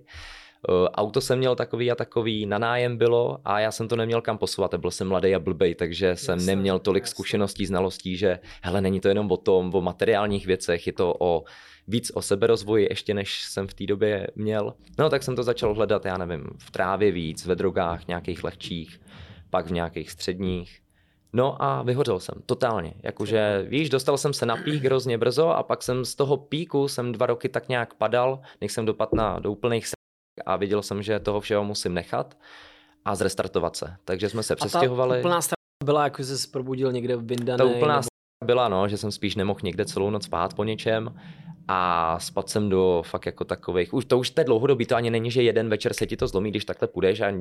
Eh, 0.68 0.90
auto 0.90 1.22
jsem 1.22 1.40
měl 1.40 1.56
takový 1.56 1.92
a 1.92 1.96
takový, 1.96 2.46
na 2.46 2.58
nájem 2.58 2.98
bylo 2.98 3.38
a 3.46 3.60
já 3.60 3.72
jsem 3.72 3.88
to 3.88 3.96
neměl 3.96 4.22
kam 4.22 4.38
posouvat, 4.38 4.76
byl 4.76 4.92
jsem 4.92 5.08
mladý 5.08 5.36
a 5.36 5.40
blbej, 5.40 5.76
takže 5.76 6.16
jsem 6.16 6.40
jasne, 6.40 6.56
neměl 6.56 6.80
tolik 6.80 7.04
jasne. 7.04 7.12
zkušeností, 7.12 7.66
znalostí, 7.66 8.18
že 8.18 8.40
hele, 8.64 8.82
není 8.82 9.00
to 9.00 9.08
jenom 9.08 9.32
o 9.32 9.38
tom, 9.38 9.76
o 9.76 9.82
materiálních 9.82 10.46
věcech, 10.46 10.88
je 10.88 10.94
to 10.94 11.16
o 11.20 11.44
víc 11.88 12.12
o 12.16 12.22
seberozvoji 12.22 12.88
ještě 12.90 13.14
než 13.14 13.42
jsem 13.44 13.68
v 13.68 13.74
té 13.74 13.86
době 13.86 14.28
měl. 14.36 14.74
No 15.00 15.10
tak 15.10 15.24
jsem 15.24 15.36
to 15.36 15.44
začal 15.44 15.74
hledat, 15.74 16.06
já 16.06 16.18
nevím, 16.18 16.46
v 16.58 16.72
trávě 16.72 17.12
víc, 17.12 17.46
ve 17.46 17.56
drogách 17.56 18.08
nějakých 18.08 18.44
lehčích, 18.44 19.02
pak 19.50 19.66
v 19.66 19.72
nějakých 19.72 20.12
středních. 20.12 20.80
No 21.34 21.64
a 21.64 21.82
vyhořel 21.82 22.20
jsem, 22.20 22.36
totálně. 22.46 22.94
Jakože, 23.04 23.66
víš, 23.68 23.90
dostal 23.90 24.18
jsem 24.18 24.34
se 24.34 24.46
na 24.46 24.56
pík 24.58 24.84
hrozně 24.84 25.18
brzo 25.18 25.50
a 25.50 25.64
pak 25.64 25.84
jsem 25.84 26.06
z 26.06 26.16
toho 26.16 26.38
píku, 26.38 26.88
jsem 26.88 27.12
dva 27.12 27.26
roky 27.26 27.50
tak 27.50 27.70
nějak 27.70 27.94
padal, 27.94 28.40
než 28.62 28.72
jsem 28.72 28.86
dopadl 28.86 29.12
na, 29.14 29.40
do 29.40 29.52
úplných 29.52 29.88
a 30.46 30.56
viděl 30.56 30.82
jsem, 30.82 31.04
že 31.04 31.20
toho 31.20 31.42
všeho 31.42 31.64
musím 31.64 31.94
nechat 31.94 32.38
a 33.06 33.16
zrestartovat 33.16 33.76
se. 33.76 33.96
Takže 34.06 34.30
jsme 34.30 34.44
se 34.44 34.56
přestěhovali. 34.56 35.20
A 35.20 35.22
ta 35.22 35.28
úplná 35.28 35.40
byla, 35.84 36.04
jako 36.04 36.24
jsi 36.24 36.38
se 36.38 36.48
probudil 36.52 36.92
někde 36.92 37.16
v 37.16 37.24
Bindanej? 37.24 37.58
Ta 37.58 37.76
úplná 37.78 37.96
nebo... 37.96 38.08
byla, 38.46 38.68
no, 38.68 38.88
že 38.88 38.98
jsem 38.98 39.12
spíš 39.12 39.36
nemohl 39.36 39.60
někde 39.64 39.86
celou 39.86 40.10
noc 40.10 40.24
spát 40.24 40.54
po 40.54 40.64
něčem 40.64 41.20
a 41.68 42.20
spadl 42.20 42.48
jsem 42.48 42.70
do 42.70 43.04
fakt 43.06 43.26
jako 43.26 43.46
takových, 43.46 43.94
už 43.94 44.06
to 44.06 44.18
už 44.18 44.30
té 44.30 44.44
dlouhodobí, 44.44 44.86
to 44.86 44.96
ani 44.96 45.10
není, 45.10 45.32
že 45.32 45.44
jeden 45.44 45.70
večer 45.70 45.94
se 45.94 46.08
ti 46.08 46.18
to 46.18 46.28
zlomí, 46.28 46.50
když 46.50 46.66
takhle 46.66 46.88
půjdeš 46.88 47.22
a 47.22 47.32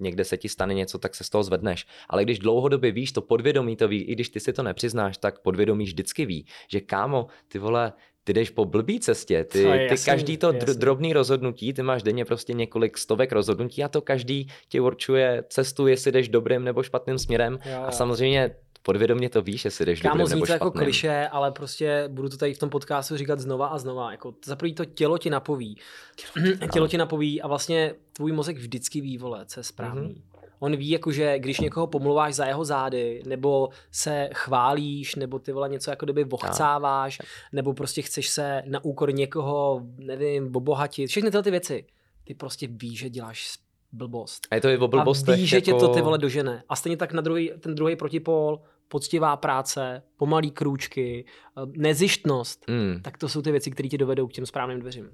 někde 0.00 0.24
se 0.24 0.36
ti 0.36 0.48
stane 0.48 0.74
něco, 0.74 0.98
tak 0.98 1.14
se 1.14 1.24
z 1.24 1.30
toho 1.30 1.44
zvedneš. 1.44 1.86
Ale 2.08 2.24
když 2.24 2.38
dlouhodobě 2.38 2.92
víš, 2.92 3.12
to 3.12 3.22
podvědomí 3.22 3.76
to 3.76 3.88
ví, 3.88 4.02
i 4.02 4.12
když 4.12 4.28
ty 4.28 4.40
si 4.40 4.52
to 4.52 4.62
nepřiznáš, 4.62 5.18
tak 5.18 5.38
podvědomí 5.38 5.84
vždycky 5.84 6.26
ví, 6.26 6.46
že 6.68 6.80
kámo, 6.80 7.26
ty 7.48 7.58
vole, 7.58 7.92
ty 8.26 8.34
jdeš 8.34 8.50
po 8.50 8.64
blbý 8.64 9.00
cestě, 9.00 9.44
ty, 9.44 9.62
ty 9.62 9.68
jasný, 9.68 10.04
každý 10.04 10.36
to 10.36 10.50
dr- 10.50 10.78
drobný 10.78 11.12
rozhodnutí, 11.12 11.72
ty 11.72 11.82
máš 11.82 12.02
denně 12.02 12.24
prostě 12.24 12.52
několik 12.52 12.98
stovek 12.98 13.32
rozhodnutí 13.32 13.84
a 13.84 13.88
to 13.88 14.00
každý 14.00 14.48
ti 14.68 14.80
určuje 14.80 15.44
cestu, 15.48 15.86
jestli 15.86 16.12
jdeš 16.12 16.28
dobrým 16.28 16.64
nebo 16.64 16.82
špatným 16.82 17.18
směrem 17.18 17.58
jo, 17.72 17.82
a 17.86 17.90
samozřejmě 17.90 18.56
podvědomě 18.82 19.28
to 19.28 19.42
víš, 19.42 19.64
jestli 19.64 19.86
jdeš 19.86 20.00
Kámo, 20.00 20.18
dobrým 20.18 20.34
nebo 20.34 20.46
to 20.46 20.52
jako 20.52 20.70
kliše, 20.70 21.28
ale 21.32 21.52
prostě 21.52 22.04
budu 22.08 22.28
to 22.28 22.36
tady 22.36 22.54
v 22.54 22.58
tom 22.58 22.70
podcastu 22.70 23.16
říkat 23.16 23.38
znova 23.38 23.66
a 23.66 23.78
znova. 23.78 24.10
Jako, 24.10 24.34
za 24.44 24.56
prvý 24.56 24.74
to 24.74 24.84
tělo 24.84 25.18
ti 25.18 25.30
napoví. 25.30 25.78
Tělo, 26.16 26.56
tělo 26.72 26.88
ti 26.88 26.98
napoví 26.98 27.42
a 27.42 27.48
vlastně 27.48 27.94
tvůj 28.12 28.32
mozek 28.32 28.56
vždycky 28.56 29.00
ví, 29.00 29.18
vole, 29.18 29.44
co 29.46 29.60
je 29.60 29.64
správný. 29.64 30.14
Mm-hmm. 30.14 30.35
On 30.58 30.76
ví, 30.76 30.90
jakože 30.90 31.38
když 31.38 31.60
někoho 31.60 31.86
pomluváš 31.86 32.34
za 32.34 32.46
jeho 32.46 32.64
zády, 32.64 33.22
nebo 33.26 33.68
se 33.90 34.28
chválíš, 34.34 35.14
nebo 35.14 35.38
ty 35.38 35.52
vole 35.52 35.68
něco 35.68 35.90
jako 35.90 36.06
kdyby 36.06 36.24
vochcáváš, 36.24 37.18
nebo 37.52 37.74
prostě 37.74 38.02
chceš 38.02 38.28
se 38.28 38.62
na 38.66 38.84
úkor 38.84 39.14
někoho, 39.14 39.82
nevím, 39.98 40.56
obohatit, 40.56 41.10
všechny 41.10 41.30
tyhle 41.30 41.42
ty 41.42 41.50
věci. 41.50 41.86
Ty 42.24 42.34
prostě 42.34 42.66
víš, 42.70 42.98
že 42.98 43.10
děláš 43.10 43.58
blbost. 43.92 44.46
A 44.50 44.54
je 44.54 44.60
to 44.60 44.68
i 44.68 44.78
o 44.78 44.88
blbostech. 44.88 45.34
A 45.34 45.36
víš, 45.36 45.50
že 45.50 45.56
jako... 45.56 45.64
tě 45.64 45.74
to 45.74 45.88
ty 45.88 46.00
vole 46.00 46.18
dožene. 46.18 46.62
A 46.68 46.76
stejně 46.76 46.96
tak 46.96 47.12
na 47.12 47.20
druhý, 47.22 47.50
ten 47.60 47.74
druhý 47.74 47.96
protipol, 47.96 48.60
poctivá 48.88 49.36
práce, 49.36 50.02
pomalý 50.16 50.50
krůčky, 50.50 51.24
eh, 51.24 51.60
nezištnost, 51.66 52.68
mm. 52.68 53.00
tak 53.02 53.18
to 53.18 53.28
jsou 53.28 53.42
ty 53.42 53.50
věci, 53.50 53.70
které 53.70 53.88
tě 53.88 53.98
dovedou 53.98 54.26
k 54.26 54.32
těm 54.32 54.46
správným 54.46 54.80
dveřím. 54.80 55.10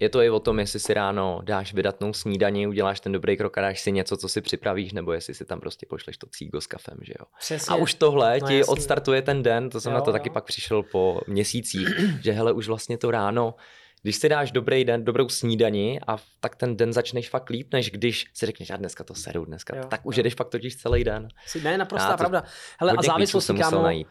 Je 0.00 0.08
to 0.08 0.22
i 0.22 0.30
o 0.30 0.40
tom, 0.40 0.58
jestli 0.58 0.80
si 0.80 0.94
ráno 0.94 1.40
dáš 1.44 1.74
vydatnou 1.74 2.12
snídaní, 2.12 2.66
uděláš 2.66 3.00
ten 3.00 3.12
dobrý 3.12 3.36
krok 3.36 3.58
a 3.58 3.60
dáš 3.60 3.80
si 3.80 3.92
něco, 3.92 4.16
co 4.16 4.28
si 4.28 4.40
připravíš, 4.40 4.92
nebo 4.92 5.12
jestli 5.12 5.34
si 5.34 5.44
tam 5.44 5.60
prostě 5.60 5.86
pošleš 5.86 6.18
to 6.18 6.26
cígo 6.26 6.60
s 6.60 6.66
kafem, 6.66 6.98
že 7.02 7.12
jo. 7.20 7.26
Přesně. 7.38 7.72
A 7.72 7.76
už 7.76 7.94
tohle 7.94 8.38
no, 8.40 8.48
ti 8.48 8.58
jasný. 8.58 8.72
odstartuje 8.72 9.22
ten 9.22 9.42
den, 9.42 9.70
to 9.70 9.80
jsem 9.80 9.92
jo, 9.92 9.98
na 9.98 10.00
to 10.00 10.10
jo. 10.10 10.12
taky 10.12 10.30
pak 10.30 10.44
přišel 10.44 10.82
po 10.82 11.20
měsících, 11.26 11.88
že 12.22 12.32
hele, 12.32 12.52
už 12.52 12.68
vlastně 12.68 12.98
to 12.98 13.10
ráno 13.10 13.54
když 14.04 14.16
si 14.16 14.28
dáš 14.28 14.52
dobrý 14.52 14.84
den, 14.84 15.04
dobrou 15.04 15.28
snídani 15.28 16.00
a 16.06 16.16
tak 16.40 16.56
ten 16.56 16.76
den 16.76 16.92
začneš 16.92 17.30
fakt 17.30 17.50
líp, 17.50 17.72
než 17.72 17.90
když 17.90 18.26
si 18.34 18.46
řekneš, 18.46 18.70
a 18.70 18.76
dneska 18.76 19.04
to 19.04 19.14
seru, 19.14 19.44
dneska, 19.44 19.76
jo, 19.76 19.84
tak 19.88 20.06
už 20.06 20.16
jo. 20.16 20.22
jdeš 20.22 20.34
fakt 20.34 20.48
totiž 20.48 20.76
celý 20.76 21.04
den. 21.04 21.28
Ne, 21.62 21.78
naprostá 21.78 22.16
pravda. 22.16 22.44
Hele, 22.80 22.92
a 22.92 23.02
závislosti, 23.02 23.54
kámo, 23.54 23.82
najít. 23.82 24.08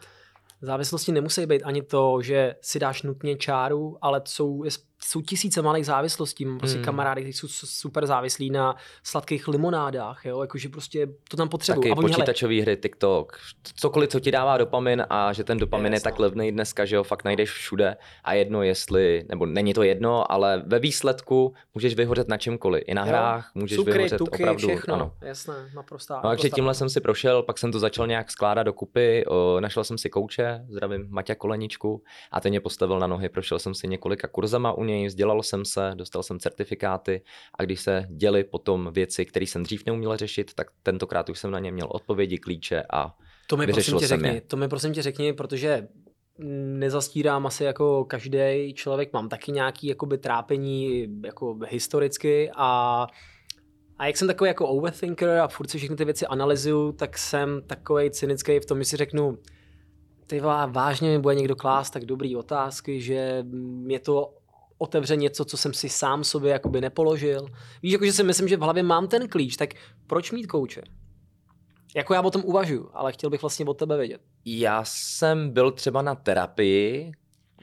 Závislosti 0.64 1.12
nemusí 1.12 1.46
být 1.46 1.62
ani 1.62 1.82
to, 1.82 2.22
že 2.22 2.54
si 2.60 2.78
dáš 2.78 3.02
nutně 3.02 3.36
čáru, 3.36 3.98
ale 4.02 4.22
jsou, 4.24 4.64
jsou 5.02 5.20
tisíce 5.20 5.62
malých 5.62 5.86
závislostí. 5.86 6.44
Mám 6.44 6.58
prostě 6.58 6.76
hmm. 6.76 6.84
kamarády, 6.84 7.20
kteří 7.20 7.32
jsou 7.32 7.48
super 7.48 8.06
závislí 8.06 8.50
na 8.50 8.76
sladkých 9.02 9.48
limonádách, 9.48 10.24
jo? 10.24 10.40
jakože 10.40 10.68
prostě 10.68 11.08
to 11.28 11.36
tam 11.36 11.48
potřebují. 11.48 11.90
Taky 11.90 11.98
a 11.98 12.02
počítačové 12.02 12.62
hry, 12.62 12.76
TikTok, 12.76 13.38
cokoliv, 13.76 14.10
co 14.10 14.20
ti 14.20 14.30
dává 14.30 14.58
dopamin 14.58 15.06
a 15.10 15.32
že 15.32 15.44
ten 15.44 15.58
dopamin 15.58 15.92
je, 15.92 15.96
je 15.96 16.00
tak 16.00 16.18
levný 16.18 16.52
dneska, 16.52 16.84
že 16.84 16.96
ho 16.96 17.04
fakt 17.04 17.24
najdeš 17.24 17.50
všude 17.50 17.96
a 18.24 18.34
jedno 18.34 18.62
jestli, 18.62 19.24
nebo 19.28 19.46
není 19.46 19.74
to 19.74 19.82
jedno, 19.82 20.32
ale 20.32 20.62
ve 20.66 20.78
výsledku 20.78 21.54
můžeš 21.74 21.94
vyhořet 21.94 22.28
na 22.28 22.38
čemkoliv. 22.38 22.84
I 22.86 22.94
na 22.94 23.02
jo. 23.02 23.08
hrách 23.08 23.50
můžeš 23.54 23.76
Cukry, 23.76 23.92
vyhořet 23.92 24.18
tuky, 24.18 24.42
opravdu. 24.42 24.68
všechno, 24.68 24.94
ano. 24.94 25.12
jasné, 25.20 25.54
naprostá. 25.74 26.20
No, 26.24 26.30
takže 26.30 26.50
tímhle 26.50 26.74
jsem 26.74 26.88
si 26.88 27.00
prošel, 27.00 27.42
pak 27.42 27.58
jsem 27.58 27.72
to 27.72 27.78
začal 27.78 28.06
nějak 28.06 28.30
skládat 28.30 28.62
dokupy, 28.62 29.24
o, 29.26 29.60
našel 29.60 29.84
jsem 29.84 29.98
si 29.98 30.10
kouče, 30.10 30.53
zdravím 30.68 31.06
Maťa 31.10 31.34
Koleničku 31.34 32.02
a 32.32 32.40
ten 32.40 32.50
mě 32.50 32.60
postavil 32.60 32.98
na 32.98 33.06
nohy, 33.06 33.28
prošel 33.28 33.58
jsem 33.58 33.74
si 33.74 33.88
několika 33.88 34.28
kurzama 34.28 34.72
u 34.72 34.84
něj 34.84 34.94
něj, 34.94 35.06
vzdělal 35.06 35.42
jsem 35.42 35.64
se, 35.64 35.92
dostal 35.94 36.22
jsem 36.22 36.38
certifikáty 36.38 37.22
a 37.58 37.62
když 37.62 37.80
se 37.80 38.06
děli 38.10 38.44
potom 38.44 38.90
věci, 38.92 39.24
které 39.24 39.46
jsem 39.46 39.62
dřív 39.62 39.86
neuměl 39.86 40.16
řešit, 40.16 40.54
tak 40.54 40.66
tentokrát 40.82 41.28
už 41.28 41.38
jsem 41.38 41.50
na 41.50 41.58
ně 41.58 41.72
měl 41.72 41.88
odpovědi, 41.90 42.38
klíče 42.38 42.82
a 42.92 43.14
to 43.46 43.56
mi 43.56 43.66
prosím 43.66 43.98
tě 43.98 44.06
řekni, 44.06 44.28
je. 44.28 44.40
to 44.40 44.56
mi 44.56 44.68
prosím 44.68 44.92
tě 44.92 45.02
řekni, 45.02 45.32
protože 45.32 45.88
nezastírám 46.78 47.46
asi 47.46 47.64
jako 47.64 48.04
každý 48.04 48.74
člověk, 48.74 49.12
mám 49.12 49.28
taky 49.28 49.52
nějaký 49.52 49.86
jakoby 49.86 50.18
trápení 50.18 51.06
jako 51.24 51.58
historicky 51.68 52.50
a 52.56 53.06
a 53.98 54.06
jak 54.06 54.16
jsem 54.16 54.28
takový 54.28 54.48
jako 54.48 54.68
overthinker 54.68 55.28
a 55.38 55.48
furt 55.48 55.70
si 55.70 55.78
všechny 55.78 55.96
ty 55.96 56.04
věci 56.04 56.26
analyzuju, 56.26 56.92
tak 56.92 57.18
jsem 57.18 57.62
takový 57.66 58.10
cynický 58.10 58.60
v 58.60 58.66
tom, 58.66 58.78
že 58.78 58.84
si 58.84 58.96
řeknu, 58.96 59.38
ty 60.26 60.40
vážně 60.66 61.10
mi 61.10 61.18
bude 61.18 61.34
někdo 61.34 61.56
klást 61.56 61.90
tak 61.90 62.04
dobrý 62.04 62.36
otázky, 62.36 63.00
že 63.00 63.44
mě 63.52 63.98
to 63.98 64.34
otevře 64.78 65.16
něco, 65.16 65.44
co 65.44 65.56
jsem 65.56 65.74
si 65.74 65.88
sám 65.88 66.24
sobě 66.24 66.52
jakoby 66.52 66.80
nepoložil. 66.80 67.46
Víš, 67.82 67.92
jakože 67.92 68.12
si 68.12 68.22
myslím, 68.22 68.48
že 68.48 68.56
v 68.56 68.60
hlavě 68.60 68.82
mám 68.82 69.08
ten 69.08 69.28
klíč, 69.28 69.56
tak 69.56 69.74
proč 70.06 70.32
mít 70.32 70.46
kouče? 70.46 70.82
Jako 71.96 72.14
já 72.14 72.22
o 72.22 72.30
tom 72.30 72.42
uvažuji, 72.44 72.90
ale 72.92 73.12
chtěl 73.12 73.30
bych 73.30 73.42
vlastně 73.42 73.64
od 73.64 73.74
tebe 73.74 73.96
vědět. 73.96 74.20
Já 74.44 74.84
jsem 74.84 75.50
byl 75.50 75.70
třeba 75.70 76.02
na 76.02 76.14
terapii, 76.14 77.12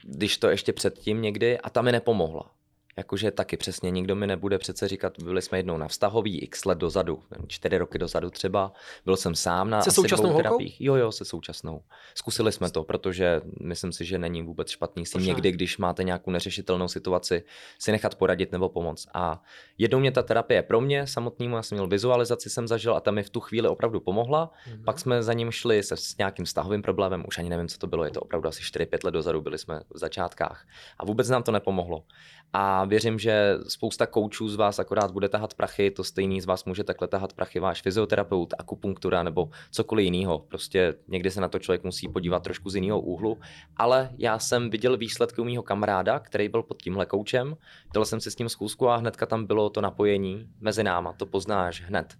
když 0.04 0.38
to 0.38 0.48
ještě 0.48 0.72
předtím 0.72 1.22
někdy, 1.22 1.58
a 1.58 1.70
ta 1.70 1.82
mi 1.82 1.92
nepomohla. 1.92 2.50
Jakože 2.96 3.30
taky 3.30 3.56
přesně 3.56 3.90
nikdo 3.90 4.14
mi 4.16 4.26
nebude 4.26 4.58
přece 4.58 4.88
říkat, 4.88 5.12
byli 5.22 5.42
jsme 5.42 5.58
jednou 5.58 5.76
na 5.76 5.88
vztahový 5.88 6.38
x 6.38 6.64
let 6.64 6.78
dozadu, 6.78 7.22
čtyři 7.46 7.78
roky 7.78 7.98
dozadu 7.98 8.30
třeba, 8.30 8.72
byl 9.04 9.16
jsem 9.16 9.34
sám 9.34 9.70
na 9.70 9.82
se 9.82 9.90
asi 9.90 9.94
současnou 9.94 10.28
dvou 10.28 10.36
terapiích. 10.36 10.80
Jo, 10.80 10.94
jo, 10.94 11.12
se 11.12 11.24
současnou. 11.24 11.82
Zkusili 12.14 12.52
jsme 12.52 12.70
to, 12.70 12.84
protože 12.84 13.40
myslím 13.60 13.92
si, 13.92 14.04
že 14.04 14.18
není 14.18 14.42
vůbec 14.42 14.68
špatný 14.68 15.06
si 15.06 15.18
někdy, 15.18 15.52
když 15.52 15.78
máte 15.78 16.04
nějakou 16.04 16.30
neřešitelnou 16.30 16.88
situaci, 16.88 17.44
si 17.78 17.92
nechat 17.92 18.14
poradit 18.14 18.52
nebo 18.52 18.68
pomoct. 18.68 19.08
A 19.14 19.42
jednou 19.78 19.98
mě 19.98 20.12
ta 20.12 20.22
terapie 20.22 20.62
pro 20.62 20.80
mě 20.80 21.06
samotnému, 21.06 21.56
já 21.56 21.62
jsem 21.62 21.76
měl 21.76 21.86
vizualizaci, 21.86 22.50
jsem 22.50 22.68
zažil 22.68 22.94
a 22.94 23.00
ta 23.00 23.10
mi 23.10 23.22
v 23.22 23.30
tu 23.30 23.40
chvíli 23.40 23.68
opravdu 23.68 24.00
pomohla. 24.00 24.50
Mm-hmm. 24.50 24.84
Pak 24.84 24.98
jsme 24.98 25.22
za 25.22 25.32
ním 25.32 25.50
šli 25.50 25.82
se 25.82 25.96
s 25.96 26.16
nějakým 26.16 26.44
vztahovým 26.44 26.82
problémem, 26.82 27.24
už 27.28 27.38
ani 27.38 27.48
nevím, 27.48 27.68
co 27.68 27.78
to 27.78 27.86
bylo, 27.86 28.04
je 28.04 28.10
to 28.10 28.20
opravdu 28.20 28.48
asi 28.48 28.62
4-5 28.62 28.98
let 29.04 29.10
dozadu, 29.10 29.40
byli 29.40 29.58
jsme 29.58 29.80
v 29.94 29.98
začátkách. 29.98 30.66
A 30.98 31.04
vůbec 31.04 31.28
nám 31.28 31.42
to 31.42 31.52
nepomohlo. 31.52 32.04
A 32.52 32.84
věřím, 32.84 33.18
že 33.18 33.58
spousta 33.68 34.06
koučů 34.06 34.48
z 34.48 34.56
vás 34.56 34.78
akorát 34.78 35.10
bude 35.10 35.28
tahat 35.28 35.54
prachy, 35.54 35.90
to 35.90 36.04
stejný 36.04 36.40
z 36.40 36.46
vás 36.46 36.64
může 36.64 36.84
takhle 36.84 37.08
tahat 37.08 37.32
prachy 37.32 37.60
váš 37.60 37.82
fyzioterapeut, 37.82 38.54
akupunktura 38.58 39.22
nebo 39.22 39.50
cokoliv 39.70 40.04
jiného. 40.04 40.38
Prostě 40.38 40.94
někdy 41.08 41.30
se 41.30 41.40
na 41.40 41.48
to 41.48 41.58
člověk 41.58 41.84
musí 41.84 42.08
podívat 42.08 42.42
trošku 42.42 42.70
z 42.70 42.74
jiného 42.74 43.00
úhlu. 43.00 43.38
Ale 43.76 44.10
já 44.18 44.38
jsem 44.38 44.70
viděl 44.70 44.96
výsledky 44.96 45.40
u 45.40 45.44
mého 45.44 45.62
kamaráda, 45.62 46.18
který 46.18 46.48
byl 46.48 46.62
pod 46.62 46.82
tímhle 46.82 47.06
koučem. 47.06 47.56
Dal 47.94 48.04
jsem 48.04 48.20
si 48.20 48.30
s 48.30 48.38
ním 48.38 48.48
zkusku 48.48 48.88
a 48.88 48.96
hnedka 48.96 49.26
tam 49.26 49.46
bylo 49.46 49.70
to 49.70 49.80
napojení 49.80 50.48
mezi 50.60 50.84
náma. 50.84 51.12
To 51.12 51.26
poznáš 51.26 51.82
hned. 51.82 52.14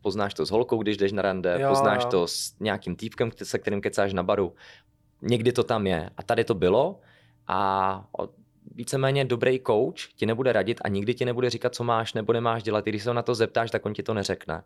Poznáš 0.00 0.34
to 0.34 0.46
s 0.46 0.50
holkou, 0.50 0.82
když 0.82 0.96
jdeš 0.96 1.12
na 1.12 1.22
rande, 1.22 1.58
jo, 1.60 1.68
poznáš 1.68 2.04
jo. 2.04 2.10
to 2.10 2.26
s 2.26 2.54
nějakým 2.60 2.96
týpkem, 2.96 3.30
se 3.42 3.58
kterým 3.58 3.80
kecáš 3.80 4.12
na 4.12 4.22
baru. 4.22 4.54
Někdy 5.22 5.52
to 5.52 5.64
tam 5.64 5.86
je. 5.86 6.10
A 6.16 6.22
tady 6.22 6.44
to 6.44 6.54
bylo. 6.54 7.00
A 7.46 8.04
víceméně 8.74 9.24
dobrý 9.24 9.60
coach 9.66 10.12
ti 10.16 10.26
nebude 10.26 10.52
radit 10.52 10.80
a 10.84 10.88
nikdy 10.88 11.14
ti 11.14 11.24
nebude 11.24 11.50
říkat, 11.50 11.74
co 11.74 11.84
máš 11.84 12.14
nebo 12.14 12.32
nemáš 12.32 12.62
dělat. 12.62 12.86
I 12.86 12.90
když 12.90 13.02
se 13.02 13.14
na 13.14 13.22
to 13.22 13.34
zeptáš, 13.34 13.70
tak 13.70 13.86
on 13.86 13.94
ti 13.94 14.02
to 14.02 14.14
neřekne. 14.14 14.62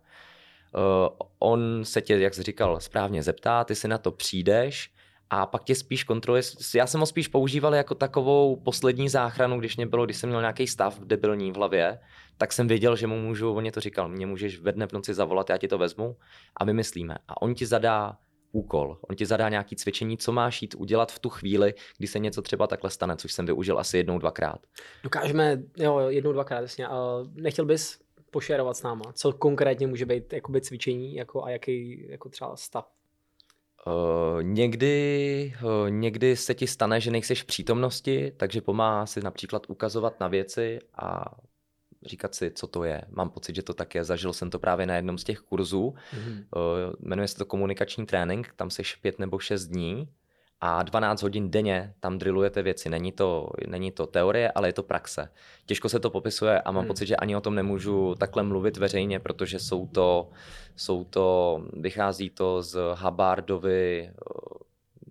on 1.39 1.79
se 1.83 2.01
tě, 2.01 2.17
jak 2.17 2.33
jsi 2.33 2.43
říkal, 2.43 2.79
správně 2.79 3.23
zeptá, 3.23 3.63
ty 3.63 3.75
si 3.75 3.87
na 3.87 3.97
to 3.97 4.11
přijdeš 4.11 4.91
a 5.29 5.45
pak 5.45 5.63
tě 5.63 5.75
spíš 5.75 6.03
kontroluje. 6.03 6.43
Já 6.75 6.87
jsem 6.87 6.99
ho 6.99 7.05
spíš 7.05 7.27
používal 7.27 7.75
jako 7.75 7.95
takovou 7.95 8.55
poslední 8.55 9.09
záchranu, 9.09 9.59
když 9.59 9.77
mě 9.77 9.85
bylo, 9.85 10.05
když 10.05 10.17
jsem 10.17 10.29
měl 10.29 10.41
nějaký 10.41 10.67
stav 10.67 10.99
debilní 10.99 11.51
v 11.51 11.55
hlavě, 11.55 11.99
tak 12.37 12.53
jsem 12.53 12.67
věděl, 12.67 12.95
že 12.95 13.07
mu 13.07 13.21
můžu, 13.21 13.53
on 13.53 13.61
mě 13.61 13.71
to 13.71 13.79
říkal, 13.79 14.09
mě 14.09 14.25
můžeš 14.25 14.59
ve 14.59 14.71
dne 14.71 14.87
v 14.87 14.91
noci 14.91 15.13
zavolat, 15.13 15.49
já 15.49 15.57
ti 15.57 15.67
to 15.67 15.77
vezmu 15.77 16.15
a 16.57 16.65
vymyslíme. 16.65 17.17
A 17.27 17.41
on 17.41 17.53
ti 17.53 17.65
zadá 17.65 18.17
úkol. 18.55 18.97
On 19.09 19.15
ti 19.15 19.25
zadá 19.25 19.49
nějaký 19.49 19.75
cvičení, 19.75 20.17
co 20.17 20.31
máš 20.31 20.61
jít 20.61 20.75
udělat 20.77 21.11
v 21.11 21.19
tu 21.19 21.29
chvíli, 21.29 21.73
kdy 21.97 22.07
se 22.07 22.19
něco 22.19 22.41
třeba 22.41 22.67
takhle 22.67 22.89
stane, 22.89 23.15
což 23.15 23.33
jsem 23.33 23.45
využil 23.45 23.79
asi 23.79 23.97
jednou, 23.97 24.19
dvakrát. 24.19 24.59
Dokážeme, 25.03 25.63
jo, 25.77 25.99
jednou, 25.99 26.31
dvakrát, 26.31 26.61
jasně. 26.61 26.87
Nechtěl 27.33 27.65
bys 27.65 27.99
pošerovat 28.31 28.77
s 28.77 28.83
náma, 28.83 29.13
co 29.13 29.33
konkrétně 29.33 29.87
může 29.87 30.05
být 30.05 30.33
jakoby 30.33 30.61
cvičení 30.61 31.15
jako, 31.15 31.43
a 31.43 31.49
jaký 31.49 32.07
jako 32.09 32.29
třeba 32.29 32.55
stav? 32.55 32.91
Uh, 33.87 34.43
někdy, 34.43 35.53
uh, 35.63 35.89
někdy 35.89 36.35
se 36.35 36.53
ti 36.53 36.67
stane, 36.67 37.01
že 37.01 37.11
nejseš 37.11 37.43
v 37.43 37.45
přítomnosti, 37.45 38.31
takže 38.37 38.61
pomáhá 38.61 39.05
si 39.05 39.21
například 39.21 39.69
ukazovat 39.69 40.19
na 40.19 40.27
věci 40.27 40.79
a 40.93 41.25
říkat 42.05 42.35
si, 42.35 42.51
co 42.51 42.67
to 42.67 42.83
je. 42.83 43.01
Mám 43.09 43.29
pocit, 43.29 43.55
že 43.55 43.61
to 43.61 43.73
tak 43.73 43.95
je. 43.95 44.03
Zažil 44.03 44.33
jsem 44.33 44.49
to 44.49 44.59
právě 44.59 44.85
na 44.85 44.95
jednom 44.95 45.17
z 45.17 45.23
těch 45.23 45.39
kurzů. 45.39 45.95
Mm-hmm. 46.13 46.45
Uh, 46.55 46.93
jmenuje 46.99 47.27
se 47.27 47.37
to 47.37 47.45
komunikační 47.45 48.05
trénink, 48.05 48.53
tam 48.55 48.69
seš 48.69 48.95
pět 48.95 49.19
nebo 49.19 49.39
šest 49.39 49.65
dní 49.65 50.07
a 50.61 50.83
12 50.83 51.21
hodin 51.21 51.51
denně 51.51 51.93
tam 51.99 52.17
drillujete 52.17 52.61
věci. 52.61 52.89
Není 52.89 53.11
to, 53.11 53.49
není 53.67 53.91
to 53.91 54.07
teorie, 54.07 54.51
ale 54.51 54.67
je 54.69 54.73
to 54.73 54.83
praxe. 54.83 55.29
Těžko 55.65 55.89
se 55.89 55.99
to 55.99 56.09
popisuje 56.09 56.61
a 56.61 56.71
mám 56.71 56.81
hmm. 56.81 56.87
pocit, 56.87 57.05
že 57.05 57.15
ani 57.15 57.35
o 57.35 57.41
tom 57.41 57.55
nemůžu 57.55 58.15
takhle 58.15 58.43
mluvit 58.43 58.77
veřejně, 58.77 59.19
protože 59.19 59.59
jsou 59.59 59.87
to, 59.87 60.29
jsou 60.75 61.03
to 61.03 61.61
vychází 61.73 62.29
to 62.29 62.61
z 62.61 62.79
Hubbardovy 62.95 64.11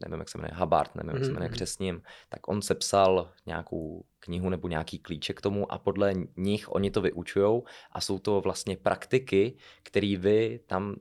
nevím, 0.03 0.19
jak 0.19 0.29
se 0.29 0.39
jmenuje, 0.39 0.53
Hubbard, 0.55 0.95
nevím, 0.95 1.11
jak 1.11 1.25
se 1.25 1.33
jmenuje 1.33 1.49
mhm. 1.49 1.55
křesním, 1.55 2.03
tak 2.29 2.49
on 2.49 2.63
sepsal 2.63 3.31
nějakou 3.47 4.05
knihu 4.21 4.49
nebo 4.49 4.69
nějaký 4.69 4.99
klíček 4.99 5.39
k 5.39 5.41
tomu 5.41 5.73
a 5.73 5.79
podle 5.79 6.13
nich 6.37 6.73
oni 6.73 6.91
to 6.91 7.01
vyučují 7.01 7.63
a 7.93 8.01
jsou 8.01 8.19
to 8.19 8.41
vlastně 8.41 8.77
praktiky, 8.77 9.57
které 9.83 10.17
vy 10.17 10.61
tam 10.67 10.97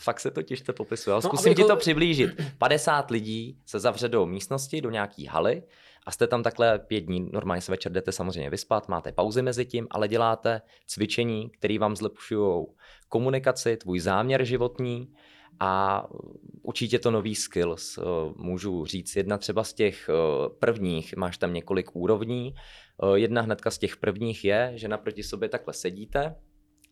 fakt 0.00 0.20
se 0.20 0.30
to 0.30 0.42
těžce 0.42 0.72
popisuje. 0.72 1.14
No, 1.14 1.22
zkusím 1.22 1.54
ti 1.54 1.64
to 1.64 1.76
přiblížit. 1.76 2.30
50 2.58 3.10
lidí 3.10 3.58
se 3.66 3.80
zavře 3.80 4.08
do 4.08 4.26
místnosti, 4.26 4.80
do 4.80 4.90
nějaký 4.90 5.26
haly 5.26 5.62
a 6.06 6.10
jste 6.10 6.26
tam 6.26 6.42
takhle 6.42 6.78
pět 6.78 7.00
dní. 7.00 7.30
Normálně 7.32 7.60
se 7.60 7.72
večer 7.72 7.92
jdete 7.92 8.12
samozřejmě 8.12 8.50
vyspat, 8.50 8.88
máte 8.88 9.12
pauzy 9.12 9.42
mezi 9.42 9.66
tím, 9.66 9.86
ale 9.90 10.08
děláte 10.08 10.62
cvičení, 10.86 11.50
které 11.50 11.78
vám 11.78 11.96
zlepšují 11.96 12.66
komunikaci, 13.08 13.76
tvůj 13.76 14.00
záměr 14.00 14.44
životní 14.44 15.12
a 15.60 16.04
určitě 16.62 16.98
to 16.98 17.10
nový 17.10 17.34
skills. 17.34 17.98
Eh, 17.98 18.02
můžu 18.36 18.86
říct, 18.86 19.16
jedna 19.16 19.38
třeba 19.38 19.64
z 19.64 19.72
těch 19.72 20.08
eh, 20.08 20.48
prvních, 20.58 21.16
máš 21.16 21.38
tam 21.38 21.54
několik 21.54 21.96
úrovní, 21.96 22.54
eh, 22.54 23.18
jedna 23.18 23.42
hnedka 23.42 23.70
z 23.70 23.78
těch 23.78 23.96
prvních 23.96 24.44
je, 24.44 24.72
že 24.74 24.88
naproti 24.88 25.22
sobě 25.22 25.48
takhle 25.48 25.74
sedíte, 25.74 26.36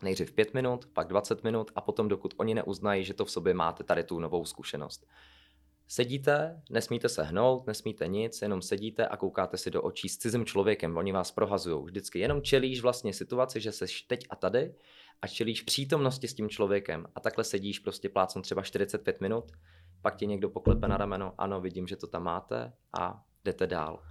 nejdřív 0.02 0.32
5 0.32 0.54
minut, 0.54 0.86
pak 0.92 1.08
20 1.08 1.44
minut 1.44 1.70
a 1.74 1.80
potom 1.80 2.08
dokud 2.08 2.34
oni 2.36 2.54
neuznají, 2.54 3.04
že 3.04 3.14
to 3.14 3.24
v 3.24 3.30
sobě 3.30 3.54
máte 3.54 3.84
tady 3.84 4.04
tu 4.04 4.20
novou 4.20 4.44
zkušenost. 4.44 5.06
Sedíte, 5.90 6.62
nesmíte 6.70 7.08
se 7.08 7.22
hnout, 7.22 7.66
nesmíte 7.66 8.08
nic, 8.08 8.42
jenom 8.42 8.62
sedíte 8.62 9.06
a 9.06 9.16
koukáte 9.16 9.56
si 9.56 9.70
do 9.70 9.82
očí 9.82 10.08
s 10.08 10.18
cizím 10.18 10.46
člověkem, 10.46 10.96
oni 10.96 11.12
vás 11.12 11.30
prohazují. 11.30 11.84
Vždycky 11.84 12.18
jenom 12.18 12.42
čelíš 12.42 12.80
vlastně 12.80 13.12
situaci, 13.14 13.60
že 13.60 13.72
seš 13.72 14.02
teď 14.02 14.26
a 14.30 14.36
tady 14.36 14.74
a 15.22 15.26
čelíš 15.26 15.62
přítomnosti 15.62 16.28
s 16.28 16.34
tím 16.34 16.48
člověkem 16.48 17.06
a 17.14 17.20
takhle 17.20 17.44
sedíš 17.44 17.78
prostě 17.78 18.08
plácnu 18.08 18.42
třeba 18.42 18.62
45 18.62 19.20
minut, 19.20 19.52
pak 20.02 20.16
ti 20.16 20.26
někdo 20.26 20.50
poklepe 20.50 20.88
na 20.88 20.96
rameno, 20.96 21.34
ano, 21.38 21.60
vidím, 21.60 21.86
že 21.86 21.96
to 21.96 22.06
tam 22.06 22.22
máte 22.22 22.72
a 22.98 23.24
jdete 23.44 23.66
dál. 23.66 24.02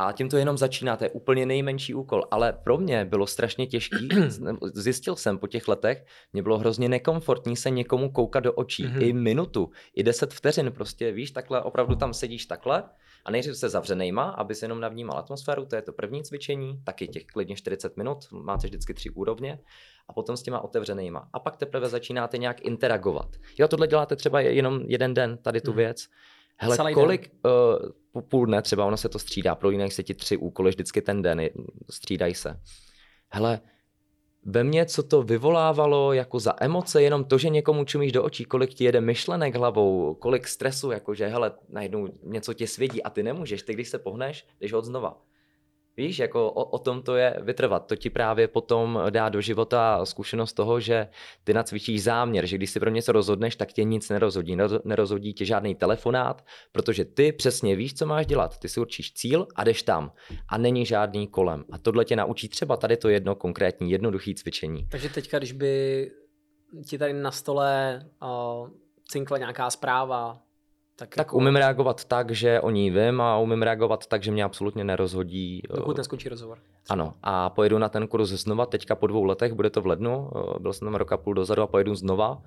A 0.00 0.12
tím 0.12 0.28
to 0.28 0.36
jenom 0.36 0.58
začíná, 0.58 0.96
to 0.96 1.04
je 1.04 1.10
úplně 1.10 1.46
nejmenší 1.46 1.94
úkol. 1.94 2.24
Ale 2.30 2.52
pro 2.52 2.78
mě 2.78 3.04
bylo 3.04 3.26
strašně 3.26 3.66
těžký, 3.66 4.08
zjistil 4.62 5.16
jsem 5.16 5.38
po 5.38 5.46
těch 5.46 5.68
letech, 5.68 6.04
mě 6.32 6.42
bylo 6.42 6.58
hrozně 6.58 6.88
nekomfortní 6.88 7.56
se 7.56 7.70
někomu 7.70 8.10
koukat 8.10 8.44
do 8.44 8.52
očí. 8.52 8.84
Mm-hmm. 8.84 9.02
I 9.02 9.12
minutu, 9.12 9.70
i 9.94 10.02
deset 10.02 10.34
vteřin 10.34 10.72
prostě, 10.72 11.12
víš, 11.12 11.30
takhle 11.30 11.62
opravdu 11.62 11.94
tam 11.94 12.14
sedíš 12.14 12.46
takhle 12.46 12.84
a 13.24 13.30
nejdřív 13.30 13.56
se 13.56 13.68
zavřenejma, 13.68 14.22
aby 14.22 14.54
se 14.54 14.64
jenom 14.64 14.80
navnímal 14.80 15.18
atmosféru, 15.18 15.66
to 15.66 15.76
je 15.76 15.82
to 15.82 15.92
první 15.92 16.22
cvičení, 16.22 16.80
taky 16.84 17.08
těch 17.08 17.24
klidně 17.24 17.56
40 17.56 17.96
minut, 17.96 18.18
máte 18.32 18.66
vždycky 18.66 18.94
tři 18.94 19.10
úrovně 19.10 19.58
a 20.08 20.12
potom 20.12 20.36
s 20.36 20.42
těma 20.42 20.60
otevřenýma. 20.60 21.28
A 21.32 21.40
pak 21.40 21.56
teprve 21.56 21.88
začínáte 21.88 22.38
nějak 22.38 22.60
interagovat. 22.60 23.36
Jo, 23.58 23.68
tohle 23.68 23.86
děláte 23.86 24.16
třeba 24.16 24.40
jenom 24.40 24.80
jeden 24.86 25.14
den, 25.14 25.38
tady 25.38 25.60
tu 25.60 25.70
mm. 25.70 25.76
věc. 25.76 26.08
Hele, 26.62 26.76
Celý 26.76 26.94
kolik, 26.94 27.30
uh, 28.14 28.22
půl 28.22 28.46
dne 28.46 28.62
třeba, 28.62 28.84
ono 28.84 28.96
se 28.96 29.08
to 29.08 29.18
střídá, 29.18 29.54
prolínají 29.54 29.90
se 29.90 30.02
ti 30.02 30.14
tři 30.14 30.36
úkoly 30.36 30.70
vždycky 30.70 31.02
ten 31.02 31.22
den, 31.22 31.40
střídají 31.90 32.34
se. 32.34 32.60
Hele, 33.28 33.60
ve 34.44 34.64
mně, 34.64 34.86
co 34.86 35.02
to 35.02 35.22
vyvolávalo 35.22 36.12
jako 36.12 36.40
za 36.40 36.54
emoce, 36.60 37.02
jenom 37.02 37.24
to, 37.24 37.38
že 37.38 37.48
někomu 37.48 37.84
čumíš 37.84 38.12
do 38.12 38.24
očí, 38.24 38.44
kolik 38.44 38.74
ti 38.74 38.84
jede 38.84 39.00
myšlenek 39.00 39.56
hlavou, 39.56 40.14
kolik 40.14 40.48
stresu, 40.48 40.90
jakože 40.90 41.26
hele, 41.26 41.52
najednou 41.68 42.08
něco 42.22 42.54
tě 42.54 42.66
svědí 42.66 43.02
a 43.02 43.10
ty 43.10 43.22
nemůžeš, 43.22 43.62
ty 43.62 43.74
když 43.74 43.88
se 43.88 43.98
pohneš, 43.98 44.46
jdeš 44.60 44.72
od 44.72 44.84
znova. 44.84 45.22
Víš, 46.00 46.18
jako 46.18 46.50
o, 46.50 46.64
o 46.64 46.78
tom 46.78 47.02
to 47.02 47.16
je 47.16 47.36
vytrvat. 47.42 47.86
To 47.86 47.96
ti 47.96 48.10
právě 48.10 48.48
potom 48.48 49.00
dá 49.10 49.28
do 49.28 49.40
života 49.40 50.04
zkušenost 50.04 50.52
toho, 50.52 50.80
že 50.80 51.08
ty 51.44 51.54
nacvičíš 51.54 52.02
záměr, 52.02 52.46
že 52.46 52.56
když 52.56 52.70
si 52.70 52.80
pro 52.80 52.90
něco 52.90 53.12
rozhodneš, 53.12 53.56
tak 53.56 53.72
tě 53.72 53.84
nic 53.84 54.08
nerozhodí. 54.08 54.56
Nerozhodí 54.84 55.34
tě 55.34 55.44
žádný 55.44 55.74
telefonát, 55.74 56.44
protože 56.72 57.04
ty 57.04 57.32
přesně 57.32 57.76
víš, 57.76 57.94
co 57.94 58.06
máš 58.06 58.26
dělat. 58.26 58.58
Ty 58.58 58.68
si 58.68 58.80
určíš 58.80 59.12
cíl 59.12 59.46
a 59.56 59.64
jdeš 59.64 59.82
tam. 59.82 60.12
A 60.48 60.58
není 60.58 60.86
žádný 60.86 61.26
kolem. 61.26 61.64
A 61.72 61.78
tohle 61.78 62.04
tě 62.04 62.16
naučí 62.16 62.48
třeba 62.48 62.76
tady 62.76 62.96
to 62.96 63.08
jedno 63.08 63.34
konkrétní, 63.34 63.90
jednoduché 63.90 64.34
cvičení. 64.34 64.86
Takže 64.90 65.08
teďka, 65.08 65.38
když 65.38 65.52
by 65.52 66.10
ti 66.88 66.98
tady 66.98 67.12
na 67.12 67.30
stole 67.30 68.00
uh, 68.22 68.68
cinkla 69.08 69.38
nějaká 69.38 69.70
zpráva, 69.70 70.42
tak, 71.00 71.08
tak 71.08 71.26
jako... 71.26 71.36
umím 71.36 71.56
reagovat 71.56 72.04
tak, 72.04 72.30
že 72.30 72.60
o 72.60 72.70
ní 72.70 72.90
vím 72.90 73.20
a 73.20 73.38
umím 73.38 73.62
reagovat 73.62 74.06
tak, 74.06 74.22
že 74.22 74.30
mě 74.30 74.44
absolutně 74.44 74.84
nerozhodí. 74.84 75.62
Dokud 75.76 75.96
eh, 75.96 76.00
neskončí 76.00 76.28
rozhovor. 76.28 76.58
Ano, 76.88 77.14
a 77.22 77.50
pojedu 77.50 77.78
na 77.78 77.88
ten 77.88 78.06
kurz 78.06 78.30
znova, 78.30 78.66
teďka 78.66 78.94
po 78.94 79.06
dvou 79.06 79.24
letech, 79.24 79.52
bude 79.52 79.70
to 79.70 79.80
v 79.80 79.86
lednu, 79.86 80.30
eh, 80.36 80.58
byl 80.58 80.72
jsem 80.72 80.86
tam 80.86 80.94
roka 80.94 81.16
půl 81.16 81.34
dozadu 81.34 81.62
a 81.62 81.66
pojedu 81.66 81.94
znova. 81.94 82.42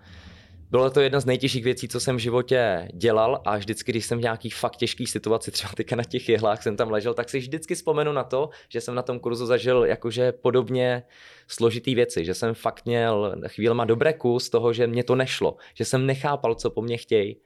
Bylo 0.72 0.89
to 0.89 1.02
jedna 1.02 1.20
z 1.20 1.26
nejtěžších 1.26 1.63
věcí, 1.63 1.88
co 1.88 2.00
jsem 2.00 2.16
v 2.16 2.20
životě 2.20 2.88
dělal 2.94 3.42
a 3.46 3.58
vždycky, 3.58 3.92
když 3.92 4.06
jsem 4.06 4.18
v 4.18 4.22
nějaký 4.22 4.50
fakt 4.50 4.76
těžký 4.76 5.08
situaci, 5.08 5.52
třeba 5.52 5.72
teďka 5.76 5.96
na 5.96 6.04
těch 6.04 6.30
jehlách 6.30 6.63
jsem 6.63 6.78
tam 6.78 6.92
ležel, 6.92 7.13
tak 7.13 7.30
si 7.30 7.39
vždycky 7.39 7.76
vzpomenu 7.76 8.12
na 8.12 8.24
to, 8.24 8.50
že 8.70 8.82
jsem 8.82 8.96
na 8.96 9.02
tom 9.02 9.20
kurzu 9.20 9.46
zažil 9.46 9.86
jakože 9.86 10.32
podobně 10.32 11.04
složitý 11.48 11.96
věci, 11.96 12.26
že 12.26 12.34
jsem 12.34 12.54
fakt 12.54 12.86
měl 12.86 13.36
chvílema 13.48 13.86
dobré 13.86 14.13
kus 14.13 14.50
toho, 14.50 14.74
že 14.74 14.88
mě 14.88 15.04
to 15.04 15.16
nešlo, 15.16 15.56
že 15.74 15.86
jsem 15.86 16.06
nechápal, 16.06 16.56
co 16.56 16.70
po 16.70 16.82
mně 16.82 16.98
chtějí 16.98 17.38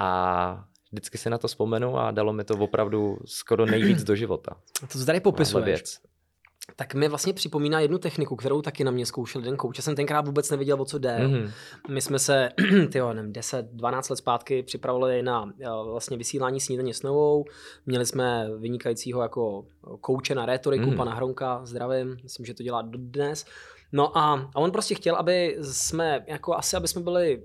a 0.00 0.64
vždycky 0.92 1.18
si 1.18 1.30
na 1.30 1.38
to 1.38 1.48
vzpomenu 1.48 1.98
a 1.98 2.10
dalo 2.10 2.32
mi 2.32 2.44
to 2.44 2.54
opravdu 2.54 3.18
skoro 3.24 3.66
nejvíc 3.66 4.04
do 4.04 4.16
života. 4.16 4.56
A 4.82 4.86
to, 4.86 4.98
co 4.98 5.04
tady 5.04 5.20
popisuješ, 5.20 5.64
věc. 5.64 5.98
tak 6.76 6.94
mi 6.94 7.08
vlastně 7.08 7.32
připomíná 7.32 7.80
jednu 7.80 7.98
techniku, 7.98 8.36
kterou 8.36 8.62
taky 8.62 8.84
na 8.84 8.90
mě 8.90 9.06
zkoušel 9.06 9.40
jeden 9.40 9.56
kouč. 9.56 9.78
Já 9.78 9.82
jsem 9.82 9.96
tenkrát 9.96 10.26
vůbec 10.26 10.50
nevěděl, 10.50 10.82
o 10.82 10.84
co 10.84 10.98
jde. 10.98 11.18
Mm-hmm. 11.18 11.50
My 11.88 12.00
jsme 12.00 12.18
se, 12.18 12.48
tyjo, 12.92 13.12
nevím, 13.12 13.32
10, 13.32 13.66
12 13.72 14.08
let 14.08 14.16
zpátky 14.16 14.62
připravovali 14.62 15.22
na 15.22 15.52
vlastně 15.84 16.16
vysílání 16.16 16.60
snídaně 16.60 16.94
s 16.94 17.02
novou. 17.02 17.44
Měli 17.86 18.06
jsme 18.06 18.48
vynikajícího 18.58 19.22
jako 19.22 19.64
kouče 20.00 20.34
na 20.34 20.46
rétoriku, 20.46 20.84
mm-hmm. 20.84 20.96
pana 20.96 21.14
Hronka, 21.14 21.60
zdravím, 21.64 22.16
myslím, 22.22 22.46
že 22.46 22.54
to 22.54 22.62
dělá 22.62 22.82
dnes. 22.82 23.46
No 23.92 24.18
a, 24.18 24.50
a 24.54 24.56
on 24.56 24.70
prostě 24.70 24.94
chtěl, 24.94 25.16
aby 25.16 25.58
jsme, 25.62 26.24
jako 26.26 26.54
asi, 26.54 26.76
aby 26.76 26.88
jsme 26.88 27.00
byli 27.00 27.42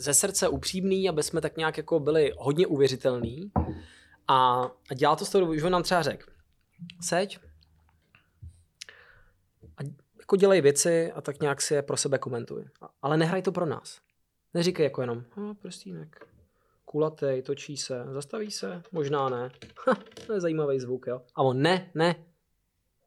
ze 0.00 0.14
srdce 0.14 0.48
upřímný, 0.48 1.08
aby 1.08 1.22
jsme 1.22 1.40
tak 1.40 1.56
nějak 1.56 1.76
jako 1.76 2.00
byli 2.00 2.32
hodně 2.38 2.66
uvěřitelný. 2.66 3.52
A, 4.28 4.62
a 4.90 4.94
dělá 4.94 5.16
to 5.16 5.24
z 5.24 5.30
toho, 5.30 5.56
že 5.56 5.64
on 5.64 5.72
nám 5.72 5.82
třeba 5.82 6.02
řekl, 6.02 6.30
seď 7.00 7.38
a 9.76 9.82
jako 10.18 10.36
dělej 10.36 10.60
věci 10.60 11.12
a 11.12 11.20
tak 11.20 11.40
nějak 11.40 11.62
si 11.62 11.74
je 11.74 11.82
pro 11.82 11.96
sebe 11.96 12.18
komentuj. 12.18 12.64
Ale 13.02 13.16
nehraj 13.16 13.42
to 13.42 13.52
pro 13.52 13.66
nás. 13.66 14.00
Neříkej 14.54 14.84
jako 14.84 15.00
jenom, 15.00 15.24
hm, 15.36 15.54
prstínek, 15.54 16.26
kulatej, 16.84 17.42
točí 17.42 17.76
se, 17.76 18.04
zastaví 18.10 18.50
se, 18.50 18.82
možná 18.92 19.28
ne. 19.28 19.50
Ha, 19.86 19.96
to 20.26 20.32
je 20.32 20.40
zajímavý 20.40 20.80
zvuk, 20.80 21.06
jo. 21.06 21.22
A 21.34 21.42
on, 21.42 21.62
ne, 21.62 21.90
ne, 21.94 22.14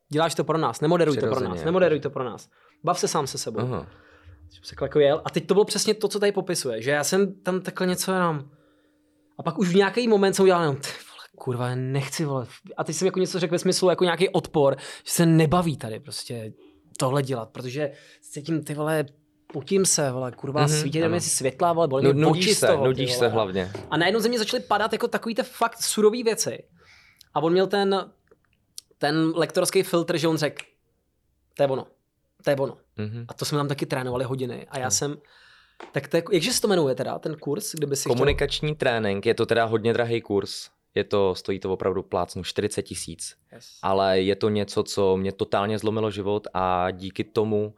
děláš 0.10 0.36
to 0.36 0.44
pro 0.44 0.58
nás, 0.58 0.82
nemoderuj 0.82 1.18
to 1.18 1.28
pro 1.28 1.40
nás, 1.40 1.64
nemoderuj 1.64 2.00
to 2.00 2.10
pro 2.10 2.24
nás. 2.24 2.50
Bav 2.84 3.00
se 3.00 3.08
sám 3.08 3.28
se 3.28 3.38
sebou. 3.38 3.60
Aha 3.60 4.03
se 4.62 4.76
jako 4.82 5.00
jel. 5.00 5.22
A 5.26 5.30
teď 5.30 5.48
to 5.48 5.54
bylo 5.54 5.66
přesně 5.66 5.94
to, 5.94 6.08
co 6.08 6.20
tady 6.20 6.32
popisuje, 6.32 6.82
že 6.82 6.92
já 6.92 7.04
jsem 7.04 7.36
tam 7.42 7.62
takhle 7.62 7.88
něco 7.88 8.12
jenom. 8.12 8.50
A 9.38 9.44
pak 9.44 9.58
už 9.58 9.70
v 9.70 9.76
nějaký 9.76 10.08
moment 10.08 10.34
jsem 10.34 10.44
udělal 10.44 10.62
jenom, 10.62 10.76
ty 10.76 10.88
vole, 10.88 11.28
kurva, 11.38 11.76
nechci, 11.76 12.26
vole. 12.26 12.48
A 12.78 12.84
teď 12.84 12.96
jsem 12.96 13.06
jako 13.06 13.20
něco 13.20 13.39
řekl 13.39 13.52
ve 13.52 13.60
smyslu, 13.60 13.89
jako 13.89 14.04
nějaký 14.04 14.30
odpor, 14.30 14.76
že 15.06 15.12
se 15.12 15.26
nebaví 15.26 15.78
tady 15.78 16.00
prostě 16.00 16.54
tohle 16.98 17.24
dělat, 17.24 17.50
protože 17.50 17.92
cítím 18.22 18.63
ty 18.63 18.74
vole 18.74 19.06
potím 19.54 19.86
se, 19.86 20.12
vole, 20.12 20.32
kurva, 20.32 20.62
Mhm, 20.62 20.70
mm-hmm, 20.72 20.82
svítí 20.82 21.08
mi 21.08 21.22
světla, 21.22 21.74
vole, 21.74 21.88
bolí 21.88 22.06
Nu- 22.06 22.13
mě 22.13 22.22
nudíš 22.22 22.58
se, 22.58 22.68
toho, 22.68 22.86
nudíš 22.86 23.13
se 23.13 23.28
hlavně. 23.28 23.72
A 23.92 23.98
najednou 23.98 24.20
ze 24.20 24.30
mě 24.30 24.39
začaly 24.39 24.63
padat 24.63 24.94
jako 24.94 25.08
takový 25.08 25.36
ty 25.36 25.44
fakt 25.44 25.82
surový 25.82 26.24
věci. 26.24 26.63
A 27.34 27.39
on 27.39 27.52
měl 27.52 27.68
ten, 27.68 28.12
ten 28.98 29.32
lektorský 29.36 29.84
filtr, 29.84 30.18
že 30.18 30.28
on 30.28 30.38
řekl, 30.38 30.63
to 31.58 31.63
je 31.63 31.68
ono, 31.70 31.88
to 32.44 32.50
je 32.50 32.56
ono. 32.56 32.78
Mhm. 32.98 33.26
A 33.28 33.34
to 33.34 33.46
jsme 33.46 33.58
tam 33.58 33.68
taky 33.68 33.86
trénovali 33.86 34.24
hodiny. 34.26 34.68
A 34.70 34.80
já 34.80 34.86
Hmm. 34.86 34.92
jsem, 34.92 35.18
tak 35.92 36.08
to 36.08 36.18
je, 36.18 36.24
jakže 36.32 36.54
se 36.54 36.62
to 36.62 36.68
jmenuje 36.68 36.96
teda, 36.96 37.20
ten 37.20 37.36
kurz, 37.36 37.72
kdyby 37.74 37.96
si 37.96 38.10
Komunikační 38.10 38.76
trénink, 38.76 39.26
je 39.26 39.34
to 39.34 39.46
teda 39.46 39.66
hodně 39.66 39.94
drahý 39.94 40.22
kurz. 40.22 40.70
Je 40.96 41.04
to, 41.04 41.36
stojí 41.36 41.60
to 41.60 41.74
opravdu 41.74 42.04
plácnu 42.04 42.44
40 42.44 42.82
tisíc. 42.82 43.36
chtěl... 43.52 43.56
Yes. 43.58 43.80
ale 43.82 44.22
je 44.22 44.36
to 44.36 44.50
něco, 44.50 44.84
co 44.84 45.18
mě 45.18 45.32
totálně 45.32 45.80
zlomilo 45.80 46.12
život 46.12 46.48
a 46.54 46.92
díky 46.92 47.24
tomu 47.24 47.76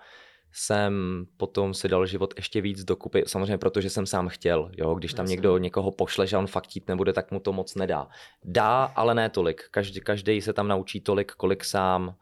jsem 0.58 1.25
potom 1.38 1.73
si 1.73 1.88
dal 1.88 2.06
život 2.06 2.34
ještě 2.38 2.62
víc 2.62 2.84
dokupy, 2.84 3.23
samozřejmě 3.28 3.58
protože 3.58 3.89
jsem 3.89 4.06
sám 4.06 4.30
chtěl, 4.30 4.71
jo, 4.78 4.95
když 4.95 5.13
tam 5.13 5.23
Jasně. 5.23 5.32
někdo 5.34 5.58
někoho 5.58 5.91
pošle, 5.91 6.28
že 6.28 6.38
on 6.38 6.47
fakt 6.47 6.63
chtít 6.65 6.88
nebude, 6.88 7.13
tak 7.13 7.32
mu 7.32 7.39
to 7.39 7.54
moc 7.54 7.75
nedá. 7.75 8.08
Dá, 8.43 8.84
ale 8.84 9.15
ne 9.15 9.30
tolik. 9.30 9.63
Každý, 9.71 9.99
každý 10.01 10.41
se 10.41 10.54
tam 10.54 10.67
naučí 10.67 11.01
tolik, 11.01 11.32
kolik 11.32 11.63
sám 11.63 12.15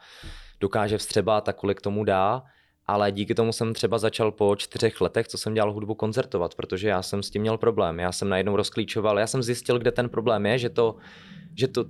dokáže 0.59 0.97
vstřebat 0.97 1.49
a 1.49 1.53
kolik 1.53 1.81
tomu 1.81 2.03
dá, 2.03 2.43
ale 2.87 3.11
díky 3.11 3.35
tomu 3.35 3.51
jsem 3.51 3.73
třeba 3.73 3.97
začal 3.97 4.31
po 4.31 4.55
čtyřech 4.55 5.01
letech, 5.01 5.27
co 5.27 5.37
jsem 5.37 5.53
dělal 5.53 5.73
hudbu, 5.73 5.95
koncertovat, 5.95 6.55
protože 6.55 6.87
já 6.87 7.01
jsem 7.01 7.23
s 7.23 7.29
tím 7.29 7.41
měl 7.41 7.57
problém. 7.57 7.99
Já 7.99 8.11
jsem 8.11 8.29
najednou 8.29 8.55
rozklíčoval, 8.55 9.19
já 9.19 9.27
jsem 9.27 9.43
zjistil, 9.43 9.79
kde 9.79 9.91
ten 9.91 10.09
problém 10.09 10.45
je, 10.45 10.57
že 10.57 10.69
to, 10.69 10.95
že 11.55 11.67
to 11.67 11.85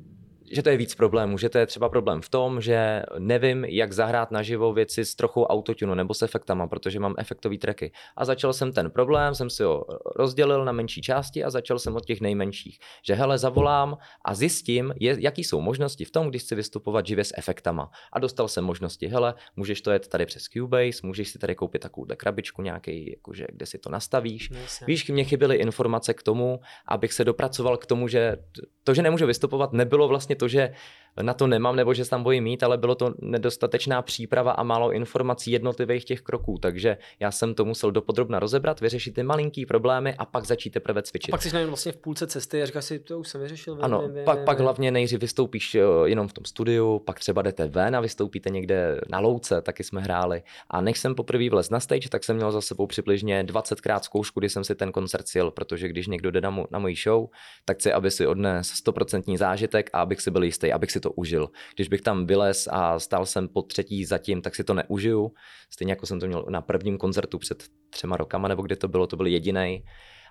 že 0.54 0.64
to 0.64 0.70
je 0.70 0.78
víc 0.78 0.96
problémů, 0.96 1.38
že 1.38 1.50
to 1.50 1.58
je 1.58 1.66
třeba 1.66 1.90
problém 1.90 2.22
v 2.22 2.30
tom, 2.30 2.62
že 2.62 3.04
nevím, 3.20 3.66
jak 3.66 3.94
zahrát 3.94 4.32
naživo 4.32 4.74
věci 4.74 5.06
s 5.06 5.16
trochou 5.16 5.44
autotunu 5.44 5.94
nebo 5.94 6.14
s 6.14 6.22
efektama, 6.22 6.68
protože 6.68 7.00
mám 7.00 7.16
efektový 7.18 7.58
tracky. 7.58 7.92
A 8.16 8.26
začal 8.26 8.54
jsem 8.54 8.72
ten 8.72 8.92
problém, 8.92 9.36
jsem 9.36 9.50
si 9.50 9.64
ho 9.64 9.86
rozdělil 10.16 10.66
na 10.66 10.72
menší 10.72 11.02
části 11.02 11.44
a 11.44 11.50
začal 11.50 11.80
jsem 11.80 11.96
od 11.96 12.06
těch 12.06 12.22
nejmenších. 12.22 12.80
Že 13.06 13.14
hele, 13.14 13.38
zavolám 13.38 13.98
a 14.26 14.36
zjistím, 14.36 14.94
je, 15.00 15.16
jaký 15.20 15.44
jsou 15.44 15.62
možnosti 15.62 16.06
v 16.06 16.12
tom, 16.12 16.30
když 16.30 16.42
chci 16.42 16.56
vystupovat 16.56 17.06
živě 17.06 17.24
s 17.24 17.34
efektama. 17.38 17.90
A 18.14 18.20
dostal 18.20 18.48
jsem 18.48 18.64
možnosti, 18.64 19.08
hele, 19.08 19.34
můžeš 19.56 19.82
to 19.82 19.92
jet 19.92 20.08
tady 20.08 20.26
přes 20.26 20.44
Cubase, 20.44 21.00
můžeš 21.04 21.30
si 21.30 21.40
tady 21.40 21.56
koupit 21.56 21.80
takovou 21.80 22.08
krabičku 22.18 22.62
nějaký, 22.62 23.12
jakože, 23.12 23.46
kde 23.52 23.66
si 23.66 23.78
to 23.78 23.90
nastavíš. 23.90 24.50
No, 24.50 24.60
jasně. 24.60 24.86
Víš, 24.88 25.10
mě 25.10 25.24
chyběly 25.24 25.56
informace 25.56 26.14
k 26.14 26.24
tomu, 26.24 26.60
abych 26.88 27.14
se 27.14 27.26
dopracoval 27.26 27.78
k 27.78 27.86
tomu, 27.86 28.08
že 28.08 28.38
to, 28.84 28.94
že 28.94 29.02
nemůžu 29.02 29.26
vystupovat, 29.26 29.74
nebylo 29.74 30.08
vlastně 30.08 30.36
to, 30.36 30.43
že 30.48 30.74
na 31.22 31.34
to 31.34 31.48
nemám 31.48 31.76
nebo 31.76 31.94
že 31.94 32.04
se 32.04 32.10
tam 32.10 32.24
bojím 32.24 32.44
mít, 32.44 32.64
ale 32.64 32.78
bylo 32.78 32.96
to 32.96 33.14
nedostatečná 33.22 34.02
příprava 34.02 34.52
a 34.52 34.64
málo 34.64 34.92
informací 34.92 35.52
jednotlivých 35.52 36.06
těch 36.06 36.22
kroků. 36.22 36.58
Takže 36.58 36.98
já 37.20 37.32
jsem 37.32 37.56
to 37.56 37.66
musel 37.66 37.92
dopodrobna 37.92 38.40
rozebrat, 38.40 38.82
vyřešit 38.82 39.16
ty 39.16 39.24
malinký 39.24 39.66
problémy 39.66 40.16
a 40.18 40.26
pak 40.26 40.46
začít 40.46 40.70
teprve 40.70 41.00
A 41.00 41.04
cvičit. 41.04 41.32
pak 41.32 41.42
jsi 41.42 41.54
najednou 41.54 41.72
vlastně 41.72 41.92
v 41.92 41.98
půlce 41.98 42.28
cesty 42.28 42.62
a 42.62 42.66
říkáš 42.66 42.86
si, 42.86 43.00
to 43.00 43.20
už 43.20 43.28
jsem 43.28 43.42
vyřešil. 43.42 43.78
Ano, 43.82 44.02
vím, 44.02 44.16
vím, 44.16 44.26
pak, 44.26 44.38
vím, 44.38 44.46
pak 44.46 44.60
hlavně 44.60 44.92
nejdřív 44.92 45.20
vystoupíš 45.20 45.76
eh, 45.76 45.82
jenom 46.06 46.28
v 46.28 46.34
tom 46.34 46.46
studiu, 46.46 47.00
pak 47.00 47.20
třeba 47.20 47.42
jdete 47.42 47.68
ven 47.68 47.96
a 47.96 48.00
vystoupíte 48.00 48.50
někde 48.50 49.02
na 49.10 49.20
louce, 49.20 49.62
taky 49.62 49.84
jsme 49.84 50.02
hráli. 50.02 50.44
A 50.70 50.82
než 50.82 51.00
jsem 51.00 51.16
poprvé 51.16 51.50
vlez 51.50 51.70
na 51.70 51.80
stage, 51.80 52.10
tak 52.10 52.24
jsem 52.24 52.36
měl 52.36 52.52
za 52.52 52.62
sebou 52.62 52.88
přibližně 52.88 53.44
20krát 53.44 54.00
zkoušku, 54.00 54.40
kdy 54.40 54.50
jsem 54.50 54.64
si 54.64 54.76
ten 54.76 54.92
koncert 54.92 55.28
sjel, 55.28 55.52
protože 55.52 55.88
když 55.88 56.08
někdo 56.08 56.32
jde 56.32 56.42
na, 56.42 56.50
mu, 56.50 56.66
na 56.72 56.80
moji 56.80 56.96
show, 56.96 57.28
tak 57.66 57.78
chci, 57.78 57.94
aby 57.94 58.12
si 58.12 58.28
odnes 58.28 58.72
100% 58.86 59.38
zážitek 59.38 59.90
a 59.94 60.02
abych 60.02 60.22
si 60.22 60.32
byl 60.32 60.44
jistý, 60.44 60.74
abych 60.74 60.92
si 60.92 61.00
to 61.04 61.12
užil. 61.12 61.50
Když 61.76 61.88
bych 61.88 62.02
tam 62.02 62.26
vylez 62.28 62.68
a 62.72 63.00
stál 63.00 63.26
jsem 63.26 63.48
po 63.48 63.62
třetí 63.62 64.06
zatím, 64.06 64.42
tak 64.42 64.56
si 64.56 64.64
to 64.64 64.74
neužiju. 64.74 65.32
Stejně 65.70 65.92
jako 65.92 66.06
jsem 66.06 66.20
to 66.20 66.28
měl 66.28 66.46
na 66.50 66.62
prvním 66.62 66.98
koncertu 66.98 67.38
před 67.38 67.64
třema 67.90 68.18
rokama, 68.18 68.48
nebo 68.48 68.62
kde 68.62 68.76
to 68.76 68.88
bylo, 68.88 69.08
to 69.08 69.18
byl 69.18 69.26
jediný. 69.28 69.84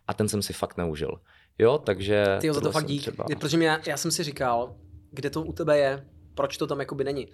A 0.08 0.14
ten 0.14 0.28
jsem 0.28 0.42
si 0.42 0.52
fakt 0.52 0.76
neužil. 0.76 1.10
Jo, 1.58 1.78
takže... 1.78 2.24
Ty 2.40 2.46
jo, 2.46 2.54
za 2.54 2.60
to 2.60 2.72
fakt 2.72 2.86
dík. 2.86 3.00
třeba- 3.00 3.24
Protože 3.40 3.56
mě, 3.56 3.78
já 3.86 3.96
jsem 3.96 4.10
si 4.10 4.22
říkal, 4.22 4.76
kde 5.10 5.30
to 5.30 5.42
u 5.42 5.52
tebe 5.52 5.78
je, 5.78 6.06
proč 6.34 6.56
to 6.56 6.66
tam 6.66 6.80
jakoby 6.80 7.04
není. 7.04 7.26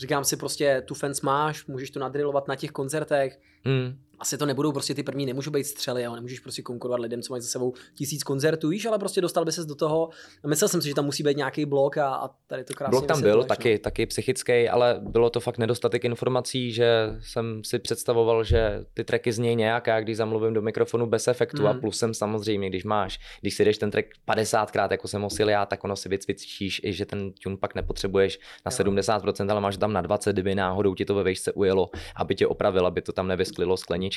Říkám 0.00 0.24
si 0.24 0.36
prostě, 0.36 0.82
tu 0.86 0.94
fans 0.94 1.20
máš, 1.20 1.66
můžeš 1.66 1.90
to 1.90 2.00
nadrilovat 2.00 2.48
na 2.48 2.56
těch 2.56 2.70
koncertech, 2.70 3.38
Hmm. 3.64 3.98
Asi 4.22 4.38
to 4.38 4.46
nebudou 4.46 4.72
prostě 4.72 4.94
ty 4.94 5.02
první, 5.02 5.26
nemůžou 5.26 5.50
být 5.50 5.64
střely, 5.64 6.02
jo, 6.02 6.14
nemůžeš 6.14 6.40
prostě 6.40 6.62
konkurovat 6.62 7.00
lidem, 7.00 7.22
co 7.22 7.32
mají 7.32 7.42
za 7.42 7.48
sebou 7.48 7.72
tisíc 7.94 8.22
koncertů, 8.22 8.68
víš, 8.68 8.86
ale 8.86 8.98
prostě 8.98 9.20
dostal 9.20 9.44
by 9.44 9.52
ses 9.52 9.66
do 9.66 9.74
toho. 9.74 10.08
A 10.44 10.48
myslel 10.48 10.68
jsem 10.68 10.82
si, 10.82 10.88
že 10.88 10.94
tam 10.94 11.04
musí 11.04 11.22
být 11.22 11.36
nějaký 11.36 11.64
blok 11.66 11.96
a, 11.96 12.14
a 12.14 12.28
tady 12.46 12.64
to 12.64 12.74
krásně 12.74 12.90
Blok 12.90 13.06
tam 13.06 13.20
byl, 13.20 13.28
vysvětluješ, 13.28 13.44
no. 13.48 13.56
taky, 13.56 13.78
taky 13.78 14.06
psychický, 14.06 14.68
ale 14.68 15.00
bylo 15.00 15.30
to 15.30 15.40
fakt 15.40 15.58
nedostatek 15.58 16.04
informací, 16.04 16.72
že 16.72 17.16
jsem 17.20 17.64
si 17.64 17.78
představoval, 17.78 18.44
že 18.44 18.84
ty 18.94 19.04
tracky 19.04 19.32
znějí 19.32 19.56
nějak, 19.56 19.88
a 19.88 20.00
když 20.00 20.16
zamluvím 20.16 20.54
do 20.54 20.62
mikrofonu 20.62 21.06
bez 21.06 21.28
efektu 21.28 21.66
a 21.68 21.72
Mm. 21.72 21.80
plusem 21.80 22.14
samozřejmě, 22.14 22.68
když 22.68 22.84
máš, 22.84 23.18
když 23.40 23.54
si 23.54 23.64
jdeš 23.64 23.78
ten 23.78 23.90
track 23.90 24.06
50krát, 24.28 24.88
jako 24.90 25.08
jsem 25.08 25.24
osil 25.24 25.48
já, 25.48 25.66
tak 25.66 25.84
ono 25.84 25.96
si 25.96 26.08
vycvičíš 26.08 26.80
i, 26.84 26.92
že 26.92 27.06
ten 27.06 27.32
tune 27.32 27.56
pak 27.56 27.74
nepotřebuješ 27.74 28.38
na 28.66 28.72
Jo. 28.72 28.92
70%, 28.92 29.50
ale 29.50 29.60
máš 29.60 29.76
tam 29.76 29.92
na 29.92 30.00
20, 30.00 30.32
kdyby 30.32 30.54
náhodou 30.54 30.94
ti 30.94 31.04
to 31.04 31.14
ve 31.14 31.22
vejšce 31.22 31.52
ujelo, 31.52 31.90
aby 32.16 32.34
tě 32.34 32.46
opravil, 32.46 32.86
aby 32.86 33.02
to 33.02 33.12
tam 33.12 33.28
nevysklilo 33.28 33.76
skleničky 33.76 34.11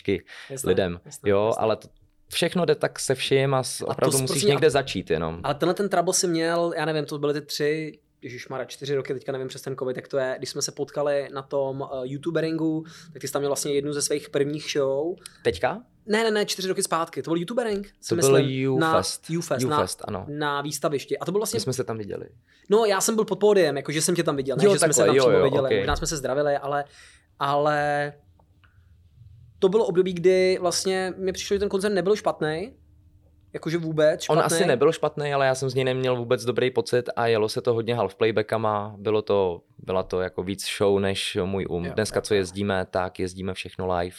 Jasné, 0.49 0.67
lidem. 0.67 0.99
jasné, 1.05 1.29
jo, 1.29 1.45
jasné. 1.45 1.61
ale 1.61 1.75
to, 1.75 1.87
všechno 2.33 2.65
jde 2.65 2.75
tak 2.75 2.99
se 2.99 3.15
vším 3.15 3.53
a, 3.53 3.63
s- 3.63 3.77
to 3.77 3.85
opravdu 3.85 4.17
musíš 4.17 4.27
prosím, 4.33 4.49
a- 4.49 4.51
někde 4.51 4.69
začít 4.69 5.09
jenom. 5.09 5.39
Ale 5.43 5.55
tenhle 5.55 5.73
ten 5.73 5.89
trouble 5.89 6.13
si 6.13 6.27
měl, 6.27 6.73
já 6.77 6.85
nevím, 6.85 7.05
to 7.05 7.17
byly 7.17 7.33
ty 7.33 7.41
tři, 7.41 7.99
Mara, 8.49 8.65
čtyři 8.65 8.95
roky, 8.95 9.13
teďka 9.13 9.31
nevím 9.31 9.47
přes 9.47 9.61
ten 9.61 9.75
covid, 9.77 9.95
jak 9.97 10.07
to 10.07 10.17
je, 10.17 10.35
když 10.37 10.49
jsme 10.49 10.61
se 10.61 10.71
potkali 10.71 11.29
na 11.33 11.41
tom 11.41 11.81
uh, 11.81 11.87
youtuberingu, 12.03 12.83
tak 13.13 13.21
ty 13.21 13.27
jsi 13.27 13.33
tam 13.33 13.39
měl 13.39 13.49
vlastně 13.49 13.73
jednu 13.73 13.93
ze 13.93 14.01
svých 14.01 14.29
prvních 14.29 14.71
show. 14.71 15.15
Teďka? 15.43 15.81
Ne, 16.05 16.23
ne, 16.23 16.31
ne, 16.31 16.45
čtyři 16.45 16.67
roky 16.67 16.83
zpátky, 16.83 17.21
to 17.23 17.31
byl 17.31 17.37
youtubering. 17.39 17.87
To 18.09 18.15
byl 18.15 18.31
myslím, 18.31 18.33
na 18.33 18.39
YouFest. 18.91 19.29
YouFest, 19.29 19.61
YouFest, 19.61 19.99
na, 19.99 20.05
ano. 20.07 20.25
na 20.29 20.61
výstavišti. 20.61 21.17
A 21.19 21.25
to 21.25 21.31
byl 21.31 21.39
vlastně, 21.39 21.57
My 21.57 21.61
jsme 21.61 21.73
se 21.73 21.83
tam 21.83 21.97
viděli. 21.97 22.25
no 22.69 22.85
já 22.85 23.01
jsem 23.01 23.15
byl 23.15 23.25
pod 23.25 23.39
pódiem, 23.39 23.77
jakože 23.77 24.01
jsem 24.01 24.15
tě 24.15 24.23
tam 24.23 24.35
viděl, 24.35 24.57
ne, 24.57 24.65
Jo, 24.65 24.73
že 24.73 24.79
jsme 24.79 24.93
se 24.93 24.99
takhle, 25.01 25.05
tam 25.07 25.15
jo, 25.15 25.23
přímo 25.23 25.37
jo, 25.37 25.43
viděli, 25.43 25.63
okej. 25.65 25.77
možná 25.79 25.95
jsme 25.95 26.07
se 26.07 26.17
zdravili, 26.17 26.57
ale, 26.57 26.85
ale 27.39 28.13
to 29.59 29.69
bylo 29.69 29.85
období, 29.85 30.13
kdy 30.13 30.57
vlastně 30.61 31.13
mi 31.17 31.31
přišlo, 31.33 31.55
že 31.55 31.59
ten 31.59 31.69
koncert 31.69 31.93
nebyl 31.93 32.15
špatný, 32.15 32.73
jakože 33.53 33.77
vůbec 33.77 34.21
špatný. 34.23 34.39
On 34.39 34.45
asi 34.45 34.65
nebyl 34.65 34.91
špatný, 34.91 35.33
ale 35.33 35.45
já 35.45 35.55
jsem 35.55 35.69
z 35.69 35.73
něj 35.75 35.83
neměl 35.83 36.15
vůbec 36.15 36.45
dobrý 36.45 36.71
pocit 36.71 37.09
a 37.15 37.27
jelo 37.27 37.49
se 37.49 37.61
to 37.61 37.73
hodně 37.73 37.95
half 37.95 38.15
playbackama, 38.15 38.95
bylo 38.97 39.21
to, 39.21 39.61
byla 39.77 40.03
to 40.03 40.21
jako 40.21 40.43
víc 40.43 40.65
show 40.77 40.99
než 40.99 41.37
můj 41.45 41.65
um. 41.69 41.85
Jo, 41.85 41.93
Dneska, 41.93 42.17
jo, 42.17 42.21
co 42.21 42.33
jezdíme, 42.33 42.85
tak 42.85 43.19
jezdíme 43.19 43.53
všechno 43.53 43.97
live. 43.97 44.15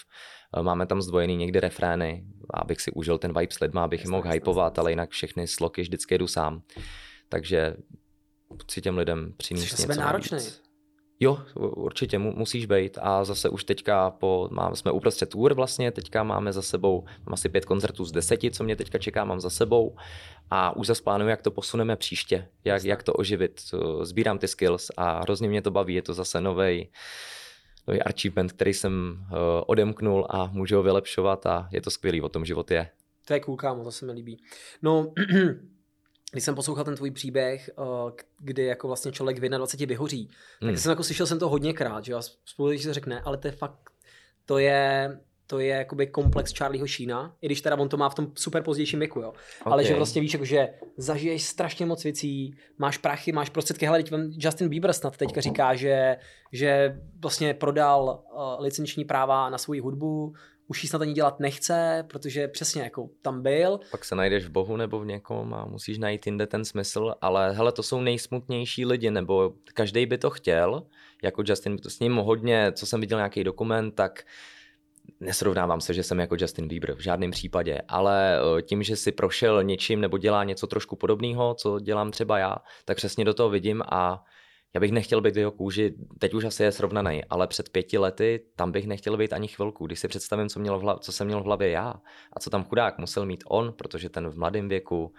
Eh, 0.58 0.62
Máme 0.62 0.86
tam 0.86 1.02
zdvojený 1.02 1.36
někdy 1.36 1.60
refrény, 1.60 2.24
abych 2.54 2.80
si 2.80 2.90
užil 2.90 3.18
ten 3.18 3.38
vibe 3.38 3.54
s 3.54 3.60
lidma, 3.60 3.84
abych 3.84 4.04
je 4.04 4.10
mohl 4.10 4.30
hypovat, 4.30 4.78
ale 4.78 4.92
jinak 4.92 5.10
všechny 5.10 5.46
sloky 5.46 5.82
vždycky 5.82 6.18
jdu 6.18 6.26
sám. 6.26 6.62
Takže 7.28 7.76
chci 8.62 8.80
těm 8.80 8.98
lidem 8.98 9.34
přinést 9.36 9.78
něco 9.78 10.00
náročnej. 10.00 10.40
navíc. 10.40 10.62
Jo, 11.20 11.38
určitě 11.54 12.18
mu, 12.18 12.32
musíš 12.36 12.66
být 12.66 12.98
a 13.02 13.24
zase 13.24 13.48
už 13.48 13.64
teďka 13.64 14.10
po, 14.10 14.48
máme, 14.52 14.76
jsme 14.76 14.90
uprostřed 14.90 15.30
tour 15.30 15.54
vlastně, 15.54 15.92
teďka 15.92 16.22
máme 16.22 16.52
za 16.52 16.62
sebou, 16.62 17.04
mám 17.04 17.34
asi 17.34 17.48
pět 17.48 17.64
koncertů 17.64 18.04
z 18.04 18.12
deseti, 18.12 18.50
co 18.50 18.64
mě 18.64 18.76
teďka 18.76 18.98
čeká, 18.98 19.24
mám 19.24 19.40
za 19.40 19.50
sebou. 19.50 19.96
A 20.50 20.76
už 20.76 20.86
zase 20.86 21.02
plánuju, 21.02 21.30
jak 21.30 21.42
to 21.42 21.50
posuneme 21.50 21.96
příště, 21.96 22.48
jak, 22.64 22.84
jak 22.84 23.02
to 23.02 23.12
oživit, 23.12 23.60
Uh, 23.74 24.04
sbírám 24.04 24.38
ty 24.38 24.48
skills 24.48 24.90
a 24.96 25.20
hrozně 25.20 25.48
mě 25.48 25.62
to 25.62 25.70
baví, 25.70 25.94
je 25.94 26.02
to 26.02 26.14
zase 26.14 26.40
novej, 26.40 26.90
nový 27.88 28.02
achievement, 28.02 28.52
který 28.52 28.74
jsem 28.74 29.18
uh, 29.20 29.38
odemknul 29.66 30.26
a 30.30 30.46
můžu 30.46 30.76
ho 30.76 30.82
vylepšovat 30.82 31.46
a 31.46 31.68
je 31.72 31.80
to 31.80 31.90
skvělý, 31.90 32.22
o 32.22 32.28
tom 32.28 32.44
život 32.44 32.70
je. 32.70 32.90
To 33.26 33.34
je 33.34 33.40
cool, 33.40 33.56
kámo, 33.56 33.84
to 33.84 33.92
se 33.92 34.06
mi 34.06 34.12
líbí. 34.12 34.38
No, 34.82 35.12
když 36.36 36.44
jsem 36.44 36.54
poslouchal 36.54 36.84
ten 36.84 36.96
tvůj 36.96 37.10
příběh, 37.10 37.70
eh, 37.78 38.12
kdy 38.38 38.64
jako 38.64 38.86
vlastně 38.86 39.12
člověk 39.12 39.38
v 39.38 39.48
21 39.48 39.86
vyhoří, 39.88 40.26
tak 40.60 40.68
Hmm. 40.68 40.76
jsem 40.76 40.90
jako 40.90 41.04
slyšel 41.04 41.26
jsem 41.26 41.38
to 41.38 41.48
hodněkrát, 41.48 42.04
že 42.04 42.14
a 42.14 42.20
spolu 42.44 42.78
se 42.78 42.94
řekne, 42.94 43.20
ale 43.20 43.36
to 43.36 43.48
je 43.48 43.52
fakt, 43.52 43.90
to 44.44 44.58
je, 44.58 45.10
to 45.46 45.58
je 45.58 45.76
jakoby 45.76 46.06
komplex 46.06 46.52
Charlieho 46.58 46.86
Sheena, 46.88 47.36
i 47.42 47.46
když 47.46 47.60
teda 47.60 47.76
on 47.76 47.88
to 47.88 47.96
má 47.96 48.08
v 48.08 48.14
tom 48.14 48.32
super 48.34 48.62
pozdějším 48.62 48.98
věku, 48.98 49.20
jo. 49.20 49.32
Ale 49.64 49.84
že 49.84 49.94
vlastně 49.94 50.20
víš, 50.20 50.32
jako, 50.32 50.44
že 50.44 50.68
zažiješ 50.96 51.42
strašně 51.42 51.86
moc 51.86 52.04
věcí, 52.04 52.56
máš 52.78 52.98
prachy, 52.98 53.32
máš 53.32 53.50
prostředky. 53.50 53.86
Hele, 53.86 54.04
Justin 54.30 54.68
Bieber 54.68 54.92
snad 54.92 55.16
teďka 55.16 55.40
říká, 55.40 55.74
že, 55.74 56.16
že 56.52 57.00
vlastně 57.20 57.54
prodal 57.54 58.24
uh, 58.32 58.40
licenční 58.64 59.04
práva 59.04 59.50
na 59.50 59.58
svou 59.58 59.82
hudbu, 59.82 60.34
už 60.68 60.82
ji 60.82 60.88
snad 60.88 61.02
ani 61.02 61.12
dělat 61.12 61.40
nechce, 61.40 62.04
protože 62.10 62.48
přesně 62.48 62.82
jako 62.82 63.08
tam 63.22 63.42
byl. 63.42 63.80
Pak 63.90 64.04
se 64.04 64.14
najdeš 64.14 64.44
v 64.44 64.50
Bohu 64.50 64.76
nebo 64.76 65.00
v 65.00 65.06
někom 65.06 65.54
a 65.54 65.64
musíš 65.64 65.98
najít 65.98 66.26
jinde 66.26 66.46
ten 66.46 66.64
smysl, 66.64 67.14
ale 67.20 67.52
hele, 67.52 67.72
to 67.72 67.82
jsou 67.82 68.00
nejsmutnější 68.00 68.86
lidi, 68.86 69.10
nebo 69.10 69.52
každý 69.74 70.06
by 70.06 70.18
to 70.18 70.30
chtěl, 70.30 70.86
jako 71.22 71.42
Justin, 71.46 71.76
s 71.88 72.00
ním 72.00 72.16
hodně, 72.16 72.72
co 72.72 72.86
jsem 72.86 73.00
viděl 73.00 73.18
nějaký 73.18 73.44
dokument, 73.44 73.90
tak 73.94 74.24
nesrovnávám 75.20 75.80
se, 75.80 75.94
že 75.94 76.02
jsem 76.02 76.20
jako 76.20 76.36
Justin 76.38 76.68
Bieber 76.68 76.94
v 76.94 77.00
žádném 77.00 77.30
případě, 77.30 77.80
ale 77.88 78.38
eh, 78.38 78.62
tím, 78.62 78.82
že 78.82 78.96
si 78.96 79.12
prošel 79.12 79.64
něčím 79.64 80.00
nebo 80.00 80.18
dělá 80.18 80.44
něco 80.44 80.66
trošku 80.66 80.96
podobného, 80.96 81.54
co 81.54 81.80
dělám 81.80 82.10
třeba 82.10 82.38
já, 82.38 82.56
tak 82.84 82.96
přesně 82.96 83.24
do 83.24 83.34
toho 83.34 83.50
vidím 83.50 83.82
a 83.90 84.24
já 84.76 84.80
bych 84.80 84.92
nechtěl 84.92 85.20
být 85.20 85.34
v 85.34 85.38
jeho 85.38 85.50
kůži, 85.50 85.94
teď 86.18 86.34
už 86.34 86.44
asi 86.44 86.62
je 86.62 86.72
srovnaný, 86.72 87.24
ale 87.24 87.46
před 87.46 87.68
pěti 87.68 87.98
lety 87.98 88.40
tam 88.56 88.72
bych 88.72 88.86
nechtěl 88.86 89.16
být 89.16 89.32
ani 89.32 89.48
chvilku. 89.48 89.86
Když 89.86 90.00
si 90.00 90.08
představím, 90.08 90.48
co, 90.48 90.60
měl 90.60 90.78
v 90.78 90.82
hlav, 90.82 91.00
co 91.00 91.12
jsem 91.12 91.26
měl 91.26 91.40
v 91.40 91.44
hlavě 91.44 91.70
já 91.70 91.94
a 92.32 92.40
co 92.40 92.50
tam 92.50 92.64
chudák 92.64 92.98
musel 92.98 93.26
mít 93.26 93.44
on, 93.46 93.72
protože 93.72 94.08
ten 94.08 94.28
v 94.28 94.38
mladém 94.38 94.68
věku, 94.68 95.12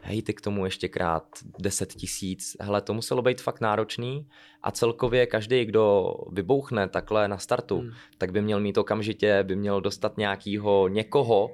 hej, 0.00 0.22
ty 0.22 0.34
k 0.34 0.40
tomu 0.40 0.64
ještě 0.64 0.88
krát 0.88 1.24
10 1.58 1.94
tisíc, 1.94 2.56
hele, 2.60 2.80
to 2.80 2.94
muselo 2.94 3.22
být 3.22 3.40
fakt 3.40 3.60
náročný 3.60 4.28
a 4.62 4.70
celkově 4.70 5.26
každý, 5.26 5.64
kdo 5.64 6.14
vybouchne 6.30 6.88
takhle 6.88 7.28
na 7.28 7.38
startu, 7.38 7.78
hmm. 7.78 7.90
tak 8.18 8.32
by 8.32 8.42
měl 8.42 8.60
mít 8.60 8.78
okamžitě, 8.78 9.42
by 9.42 9.56
měl 9.56 9.80
dostat 9.80 10.16
nějakýho 10.16 10.88
někoho, 10.88 11.50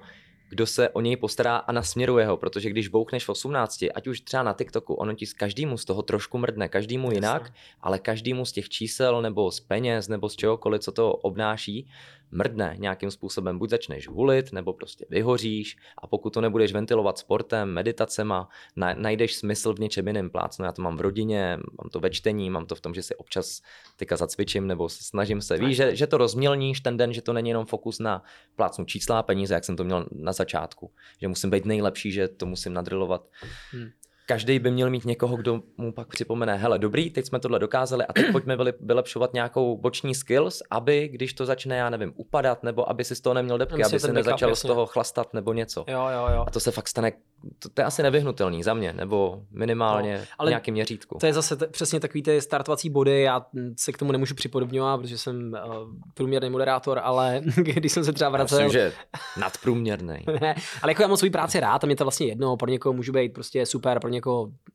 kdo 0.49 0.67
se 0.67 0.89
o 0.89 1.01
něj 1.01 1.17
postará 1.17 1.57
a 1.57 1.73
nasměruje 1.73 2.27
ho, 2.27 2.37
protože 2.37 2.71
když 2.71 2.89
bouchneš 2.89 3.25
v 3.25 3.29
18, 3.29 3.85
ať 3.95 4.07
už 4.07 4.21
třeba 4.21 4.43
na 4.43 4.53
TikToku, 4.53 4.95
ono 4.95 5.15
ti 5.15 5.27
z 5.27 5.33
každému 5.33 5.79
z 5.79 5.85
toho 5.85 6.03
trošku 6.03 6.39
mrdne, 6.39 6.69
každému 6.69 7.13
jinak, 7.13 7.53
ale 7.83 7.99
každému 7.99 8.45
z 8.45 8.53
těch 8.53 8.69
čísel 8.69 9.23
nebo 9.23 9.51
z 9.51 9.61
peněz 9.61 10.09
nebo 10.09 10.29
z 10.29 10.37
čehokoliv, 10.37 10.81
co 10.81 10.93
to 10.93 11.13
obnáší, 11.13 11.89
mrdne 12.31 12.75
nějakým 12.79 13.11
způsobem, 13.11 13.59
buď 13.59 13.71
začneš 13.71 14.09
hulit, 14.09 14.53
nebo 14.53 14.73
prostě 14.73 15.07
vyhoříš 15.11 15.77
a 15.99 16.07
pokud 16.07 16.31
to 16.31 16.41
nebudeš 16.41 16.73
ventilovat 16.73 17.19
sportem, 17.19 17.73
meditacema, 17.73 18.49
najdeš 18.97 19.37
smysl 19.37 19.75
v 19.75 19.81
něčem 19.81 20.07
jiném 20.07 20.31
plácnu. 20.31 20.65
Já 20.65 20.73
to 20.73 20.83
mám 20.83 20.97
v 20.97 21.01
rodině, 21.01 21.59
mám 21.83 21.91
to 21.91 22.01
ve 22.01 22.11
čtení, 22.11 22.51
mám 22.51 22.67
to 22.67 22.75
v 22.75 22.81
tom, 22.81 22.95
že 22.95 23.03
si 23.03 23.17
občas 23.17 23.63
tyka 23.97 24.17
zacvičím 24.17 24.67
nebo 24.67 24.89
snažím 24.89 25.41
se. 25.41 25.59
Víš, 25.59 25.77
že, 25.77 25.97
že 25.97 26.07
to 26.07 26.19
rozmělníš 26.19 26.81
ten 26.81 26.97
den, 26.97 27.13
že 27.13 27.23
to 27.23 27.33
není 27.33 27.49
jenom 27.49 27.67
fokus 27.67 27.99
na 27.99 28.23
plácnu 28.57 28.85
čísla 28.85 29.19
a 29.19 29.23
peníze, 29.23 29.55
jak 29.55 29.65
jsem 29.65 29.77
to 29.77 29.85
měl 29.85 30.07
na 30.13 30.33
začátku. 30.33 30.91
Že 31.21 31.29
musím 31.29 31.51
být 31.51 31.65
nejlepší, 31.65 32.13
že 32.13 32.29
to 32.29 32.47
musím 32.47 32.73
nadrilovat. 32.73 33.29
Hmm 33.73 33.91
každý 34.29 34.59
by 34.59 34.71
měl 34.71 34.91
mít 34.91 35.05
někoho, 35.05 35.37
kdo 35.37 35.61
mu 35.77 35.93
pak 35.93 36.09
připomene, 36.09 36.57
hele, 36.57 36.79
dobrý, 36.79 37.11
teď 37.11 37.27
jsme 37.27 37.41
tohle 37.41 37.59
dokázali 37.59 38.05
a 38.07 38.13
teď 38.13 38.25
pojďme 38.33 38.57
vylepšovat 38.81 39.35
nějakou 39.35 39.77
boční 39.77 40.15
skills, 40.15 40.63
aby 40.71 41.09
když 41.09 41.33
to 41.33 41.47
začne, 41.47 41.77
já 41.77 41.91
nevím, 41.91 42.13
upadat, 42.17 42.63
nebo 42.63 42.91
aby 42.91 43.05
si 43.05 43.17
z 43.17 43.21
toho 43.21 43.35
neměl 43.35 43.59
depky, 43.59 43.85
aby 43.85 44.01
si 44.01 44.13
nezačal 44.13 44.57
z 44.57 44.63
toho 44.63 44.87
chlastat 44.87 45.35
nebo 45.35 45.53
něco. 45.53 45.85
Jo, 45.89 46.07
jo, 46.13 46.35
jo. 46.35 46.45
A 46.47 46.51
to 46.51 46.61
se 46.61 46.71
fakt 46.71 46.89
stane, 46.89 47.13
to, 47.59 47.69
to 47.69 47.81
je 47.81 47.85
asi 47.85 48.03
nevyhnutelný 48.03 48.63
za 48.63 48.75
mě, 48.75 48.93
nebo 48.93 49.43
minimálně 49.51 50.19
no, 50.19 50.25
ale 50.39 50.51
v 50.51 50.53
nějakém 50.53 50.73
měřítku. 50.73 51.19
To 51.21 51.27
je 51.27 51.33
zase 51.33 51.57
t- 51.57 51.67
přesně 51.67 52.01
takový 52.01 52.23
ty 52.23 52.41
startovací 52.41 52.91
body, 52.91 53.23
já 53.23 53.47
se 53.77 53.93
k 53.93 53.99
tomu 53.99 54.13
nemůžu 54.13 54.35
připodobňovat, 54.35 55.01
protože 55.01 55.19
jsem 55.19 55.53
uh, 55.53 55.75
průměrný 56.15 56.51
moderátor, 56.51 57.01
ale 57.03 57.41
když 57.57 57.93
jsem 57.93 58.05
se 58.05 58.13
třeba 58.13 58.31
vracel... 58.31 58.59
Myslím, 58.59 58.73
že 58.73 58.93
nadprůměrný. 59.41 60.25
ne, 60.41 60.55
ale 60.83 60.93
jako 60.93 61.03
já 61.03 61.09
mám 61.09 61.17
svou 61.17 61.31
práci 61.31 61.61
rád 61.61 61.85
a 61.85 61.87
mě 61.87 61.97
to 61.97 62.05
vlastně 62.05 62.27
jedno, 62.27 62.57
pro 62.57 62.71
někoho 62.71 62.93
můžu 62.93 63.13
být 63.13 63.33
prostě 63.33 63.67
super, 63.67 64.01
pro 64.01 64.11
někoho 64.11 64.18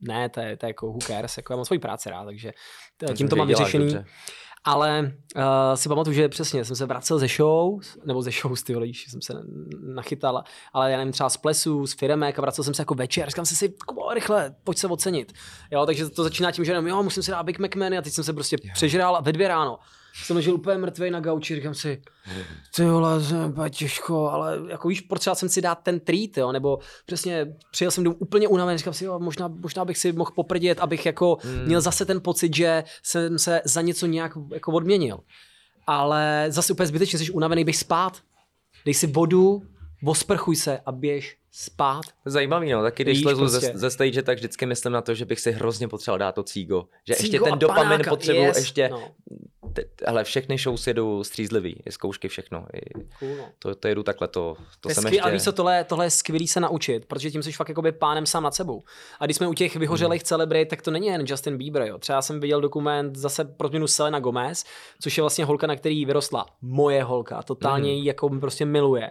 ne, 0.00 0.28
to 0.28 0.40
je, 0.40 0.56
to 0.56 0.66
je 0.66 0.70
jako 0.70 0.98
cares, 1.00 1.36
jako 1.36 1.52
já 1.52 1.56
mám 1.56 1.64
svoji 1.64 1.78
práci 1.78 2.10
rád, 2.10 2.24
takže 2.24 2.52
tím 3.14 3.28
to 3.28 3.36
mám 3.36 3.48
vyřešený. 3.48 3.84
Dobře. 3.84 4.04
Ale 4.66 5.12
uh, 5.36 5.42
si 5.74 5.88
pamatuju, 5.88 6.14
že 6.14 6.28
přesně 6.28 6.64
jsem 6.64 6.76
se 6.76 6.86
vracel 6.86 7.18
ze 7.18 7.28
show, 7.28 7.80
nebo 8.04 8.22
ze 8.22 8.30
show, 8.30 8.62
ty 8.66 8.74
víš, 8.74 9.06
jsem 9.10 9.22
se 9.22 9.34
nachytal, 9.94 10.44
ale 10.72 10.90
já 10.90 10.98
nevím, 10.98 11.12
třeba 11.12 11.28
z 11.28 11.36
plesu, 11.36 11.86
z 11.86 11.94
firemek 11.94 12.38
a 12.38 12.42
vracel 12.42 12.64
jsem 12.64 12.74
se 12.74 12.82
jako 12.82 12.94
večer, 12.94 13.28
říkám 13.28 13.46
si 13.46 13.56
si, 13.56 13.74
rychle, 14.14 14.54
pojď 14.64 14.78
se 14.78 14.86
ocenit. 14.86 15.32
Jo, 15.70 15.86
takže 15.86 16.10
to 16.10 16.22
začíná 16.22 16.52
tím, 16.52 16.64
že 16.64 16.72
jenom, 16.72 16.86
jo, 16.86 17.02
musím 17.02 17.22
si 17.22 17.30
dát 17.30 17.42
Big 17.42 17.58
McMahon 17.58 17.98
a 17.98 18.02
teď 18.02 18.12
jsem 18.12 18.24
se 18.24 18.32
prostě 18.32 18.56
jo. 18.62 18.70
přežral 18.74 19.22
ve 19.22 19.32
dvě 19.32 19.48
ráno 19.48 19.78
jsem 20.22 20.36
ležel 20.36 20.54
úplně 20.54 20.78
mrtvý 20.78 21.10
na 21.10 21.20
gauči, 21.20 21.54
říkám 21.54 21.74
si, 21.74 22.02
ty 22.76 22.84
vole, 22.84 23.20
těžko, 23.70 24.30
ale 24.30 24.58
jako 24.68 24.88
víš, 24.88 25.00
potřeboval 25.00 25.36
jsem 25.36 25.48
si 25.48 25.62
dát 25.62 25.74
ten 25.74 26.00
treat, 26.00 26.36
jo, 26.36 26.52
nebo 26.52 26.78
přesně 27.06 27.46
přijel 27.70 27.90
jsem 27.90 28.04
domů 28.04 28.16
úplně 28.18 28.48
unavený, 28.48 28.78
říkám 28.78 28.94
si, 28.94 29.04
jo, 29.04 29.18
možná, 29.18 29.48
možná 29.48 29.84
bych 29.84 29.98
si 29.98 30.12
mohl 30.12 30.30
poprdět, 30.34 30.80
abych 30.80 31.06
jako 31.06 31.38
hmm. 31.42 31.64
měl 31.64 31.80
zase 31.80 32.04
ten 32.04 32.20
pocit, 32.20 32.56
že 32.56 32.84
jsem 33.02 33.38
se 33.38 33.60
za 33.64 33.80
něco 33.80 34.06
nějak 34.06 34.32
jako 34.52 34.72
odměnil. 34.72 35.18
Ale 35.86 36.46
zase 36.48 36.72
úplně 36.72 36.86
zbytečně, 36.86 37.18
jsi 37.18 37.30
unavený, 37.30 37.64
bych 37.64 37.76
spát. 37.76 38.18
Dej 38.84 38.94
si 38.94 39.06
vodu, 39.06 39.62
osprchuj 40.04 40.56
se 40.56 40.80
a 40.86 40.92
běž 40.92 41.36
spát. 41.50 42.04
Zajímavý, 42.24 42.72
no, 42.72 42.82
taky 42.82 43.04
když 43.04 43.20
slezu 43.20 43.40
prostě. 43.40 43.60
ze, 43.60 43.78
ze 43.78 43.90
stage, 43.90 44.22
tak 44.22 44.38
vždycky 44.38 44.66
myslím 44.66 44.92
na 44.92 45.02
to, 45.02 45.14
že 45.14 45.24
bych 45.24 45.40
si 45.40 45.52
hrozně 45.52 45.88
potřeboval 45.88 46.18
dát 46.18 46.34
to 46.34 46.42
cígo. 46.42 46.84
Že 47.08 47.14
cígo 47.14 47.36
ještě 47.36 47.50
ten 47.50 47.58
dopamin 47.58 48.02
potřebuju, 48.08 48.44
yes. 48.44 48.56
ještě, 48.56 48.88
no 48.88 49.10
ale 50.06 50.24
všechny 50.24 50.58
show 50.58 50.76
si 50.76 50.90
jedu 50.90 51.24
střízlivý, 51.24 51.82
i 51.86 51.92
zkoušky, 51.92 52.28
všechno. 52.28 52.66
I 52.72 53.04
cool, 53.18 53.36
no. 53.36 53.44
to, 53.58 53.74
to 53.74 53.88
jedu 53.88 54.02
takhle, 54.02 54.28
to, 54.28 54.56
to, 54.80 54.88
to 54.88 54.94
jsem 54.94 55.06
ještě... 55.06 55.20
A 55.20 55.30
víš 55.30 55.42
co, 55.42 55.52
tohle, 55.52 55.84
tohle 55.84 56.06
je 56.06 56.10
skvělý 56.10 56.48
se 56.48 56.60
naučit, 56.60 57.06
protože 57.06 57.30
tím 57.30 57.42
jsi 57.42 57.52
fakt 57.52 57.68
jakoby 57.68 57.92
pánem 57.92 58.26
sám 58.26 58.42
nad 58.42 58.54
sebou. 58.54 58.82
A 59.20 59.24
když 59.24 59.36
jsme 59.36 59.48
u 59.48 59.54
těch 59.54 59.76
vyhořelých 59.76 60.22
hmm. 60.22 60.26
celebrit, 60.26 60.68
tak 60.68 60.82
to 60.82 60.90
není 60.90 61.06
jen 61.06 61.24
Justin 61.26 61.58
Bieber. 61.58 61.82
Jo. 61.82 61.98
Třeba 61.98 62.22
jsem 62.22 62.40
viděl 62.40 62.60
dokument 62.60 63.16
zase 63.16 63.44
pro 63.44 63.68
změnu 63.68 63.86
Selena 63.86 64.20
Gomez, 64.20 64.64
což 65.00 65.18
je 65.18 65.22
vlastně 65.22 65.44
holka, 65.44 65.66
na 65.66 65.76
který 65.76 66.04
vyrostla 66.04 66.46
moje 66.62 67.02
holka. 67.02 67.42
Totálně 67.42 67.90
hmm. 67.90 67.98
ji 67.98 68.06
jako 68.06 68.28
prostě 68.28 68.64
miluje. 68.64 69.10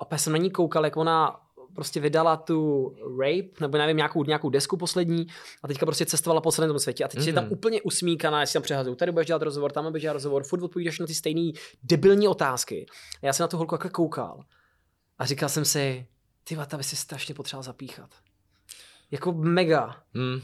A 0.00 0.04
pak 0.04 0.20
jsem 0.20 0.32
na 0.32 0.38
ní 0.38 0.50
koukal, 0.50 0.84
jak 0.84 0.96
ona 0.96 1.40
prostě 1.74 2.00
vydala 2.00 2.36
tu 2.36 2.90
Rape, 3.20 3.60
nebo 3.60 3.78
nevím, 3.78 3.96
nějakou, 3.96 4.24
nějakou 4.24 4.50
desku 4.50 4.76
poslední 4.76 5.26
a 5.62 5.68
teďka 5.68 5.86
prostě 5.86 6.06
cestovala 6.06 6.40
po 6.40 6.52
celém 6.52 6.70
tom 6.70 6.78
světě 6.78 7.04
a 7.04 7.08
teď 7.08 7.20
mm-hmm. 7.20 7.26
je 7.26 7.32
tam 7.32 7.44
mhm. 7.44 7.52
úplně 7.52 7.82
usmíkaná, 7.82 8.40
jestli 8.40 8.52
tam 8.52 8.62
přehazují, 8.62 8.96
tady 8.96 9.12
budeš 9.12 9.26
dělat 9.26 9.42
rozhovor, 9.42 9.72
tam 9.72 9.84
budeš 9.84 10.02
dělat 10.02 10.12
rozhovor, 10.12 10.44
furt 10.44 10.62
odpovídáš 10.62 10.98
na 10.98 11.06
ty 11.06 11.14
stejné 11.14 11.52
debilní 11.82 12.28
otázky. 12.28 12.86
A 13.22 13.26
já 13.26 13.32
jsem 13.32 13.44
na 13.44 13.48
tu 13.48 13.56
holku 13.56 13.74
jako 13.74 13.88
koukal 13.88 14.44
a 15.18 15.26
říkal 15.26 15.48
jsem 15.48 15.64
si, 15.64 16.06
ty 16.44 16.56
vata, 16.56 16.76
by 16.76 16.84
si 16.84 16.96
strašně 16.96 17.34
potřeboval 17.34 17.62
zapíchat. 17.62 18.10
Jako 19.10 19.32
mega. 19.32 19.96
Mm. 20.14 20.40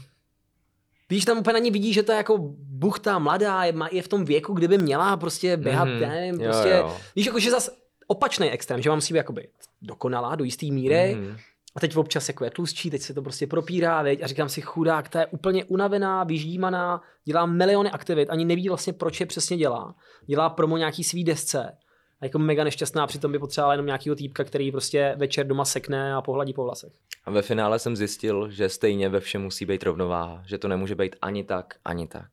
Víš, 1.09 1.25
tam 1.25 1.37
úplně 1.37 1.53
na 1.53 1.59
ní 1.59 1.71
vidí, 1.71 1.93
že 1.93 2.03
to 2.03 2.11
je 2.11 2.17
jako 2.17 2.37
buchta, 2.57 3.19
mladá, 3.19 3.63
je, 3.63 3.73
je 3.91 4.01
v 4.01 4.07
tom 4.07 4.25
věku, 4.25 4.53
kdyby 4.53 4.77
měla 4.77 5.17
prostě 5.17 5.57
běhat, 5.57 5.87
mm-hmm. 5.87 5.99
nevím, 5.99 6.39
prostě, 6.39 6.69
jo, 6.69 6.77
jo. 6.77 6.97
víš, 7.15 7.25
jako 7.25 7.39
že 7.39 7.51
zase 7.51 7.71
opačný 8.07 8.51
extrém, 8.51 8.81
že 8.81 8.89
mám 8.89 9.01
si 9.01 9.17
jakoby 9.17 9.49
dokonalá 9.81 10.35
do 10.35 10.43
jisté 10.43 10.65
míry, 10.65 11.15
mm. 11.15 11.37
a 11.75 11.79
teď 11.79 11.95
občas 11.95 12.27
jako 12.27 12.43
je 12.43 12.51
tlustší, 12.51 12.89
teď 12.89 13.01
se 13.01 13.13
to 13.13 13.21
prostě 13.21 13.47
propírá, 13.47 14.01
veď, 14.01 14.23
a 14.23 14.27
říkám 14.27 14.49
si, 14.49 14.61
chudák, 14.61 15.09
ta 15.09 15.19
je 15.19 15.25
úplně 15.25 15.65
unavená, 15.65 16.23
vyždímaná, 16.23 17.01
dělá 17.25 17.45
miliony 17.45 17.91
aktivit, 17.91 18.29
ani 18.29 18.45
neví 18.45 18.69
vlastně, 18.69 18.93
proč 18.93 19.19
je 19.19 19.25
přesně 19.25 19.57
dělá. 19.57 19.95
Dělá 20.25 20.49
promo 20.49 20.77
nějaký 20.77 21.03
svý 21.03 21.23
desce, 21.23 21.77
a 22.21 22.25
jako 22.25 22.39
mega 22.39 22.63
nešťastná, 22.63 23.07
přitom 23.07 23.31
by 23.31 23.39
potřebovala 23.39 23.73
jenom 23.73 23.85
nějakého 23.85 24.15
týpka, 24.15 24.43
který 24.43 24.71
prostě 24.71 25.13
večer 25.17 25.47
doma 25.47 25.65
sekne 25.65 26.15
a 26.15 26.21
pohladí 26.21 26.53
po 26.53 26.63
vlasech. 26.63 26.93
A 27.25 27.31
ve 27.31 27.41
finále 27.41 27.79
jsem 27.79 27.95
zjistil, 27.95 28.49
že 28.49 28.69
stejně 28.69 29.09
ve 29.09 29.19
všem 29.19 29.41
musí 29.41 29.65
být 29.65 29.83
rovnováha, 29.83 30.43
že 30.45 30.57
to 30.57 30.67
nemůže 30.67 30.95
být 30.95 31.15
ani 31.21 31.43
tak, 31.43 31.73
ani 31.85 32.07
tak. 32.07 32.29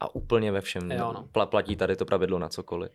A 0.00 0.14
úplně 0.14 0.52
ve 0.52 0.60
všem 0.60 0.90
jo, 0.90 1.12
no. 1.12 1.46
platí 1.46 1.76
tady 1.76 1.96
to 1.96 2.04
pravidlo 2.04 2.38
na 2.38 2.48
cokoliv 2.48 2.92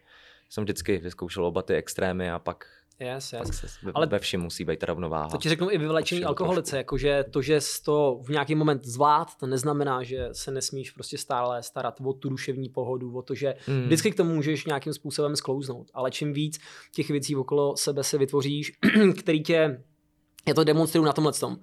jsem 0.49 0.63
vždycky 0.63 0.97
vyzkoušel 0.97 1.45
oba 1.45 1.61
ty 1.61 1.73
extrémy 1.75 2.31
a 2.31 2.39
pak 2.39 2.65
Yes, 2.99 3.33
yes. 3.33 3.49
Se 3.59 3.91
Ale 3.93 4.07
ve 4.07 4.19
všem 4.19 4.41
musí 4.41 4.65
být 4.65 4.83
rovnováha. 4.83 5.29
To 5.29 5.37
ti 5.37 5.49
řeknu 5.49 5.71
i 5.71 5.77
vyvlečení 5.77 6.23
alkoholice, 6.23 6.77
jakože 6.77 7.25
to, 7.31 7.41
že 7.41 7.59
to 7.85 8.19
v 8.23 8.29
nějaký 8.29 8.55
moment 8.55 8.85
zvlád, 8.85 9.35
to 9.39 9.47
neznamená, 9.47 10.03
že 10.03 10.29
se 10.31 10.51
nesmíš 10.51 10.91
prostě 10.91 11.17
stále 11.17 11.63
starat 11.63 12.01
o 12.05 12.13
tu 12.13 12.29
duševní 12.29 12.69
pohodu, 12.69 13.17
o 13.17 13.21
to, 13.21 13.35
že 13.35 13.55
mm. 13.67 13.83
vždycky 13.83 14.11
k 14.11 14.17
tomu 14.17 14.35
můžeš 14.35 14.65
nějakým 14.65 14.93
způsobem 14.93 15.35
sklouznout. 15.35 15.91
Ale 15.93 16.11
čím 16.11 16.33
víc 16.33 16.59
těch 16.91 17.09
věcí 17.09 17.35
okolo 17.35 17.77
sebe 17.77 18.03
se 18.03 18.17
vytvoříš, 18.17 18.71
který 19.19 19.43
tě, 19.43 19.83
já 20.47 20.53
to 20.53 20.63
demonstruju 20.63 21.05
na 21.05 21.13
tomhle 21.13 21.33
tom. 21.33 21.57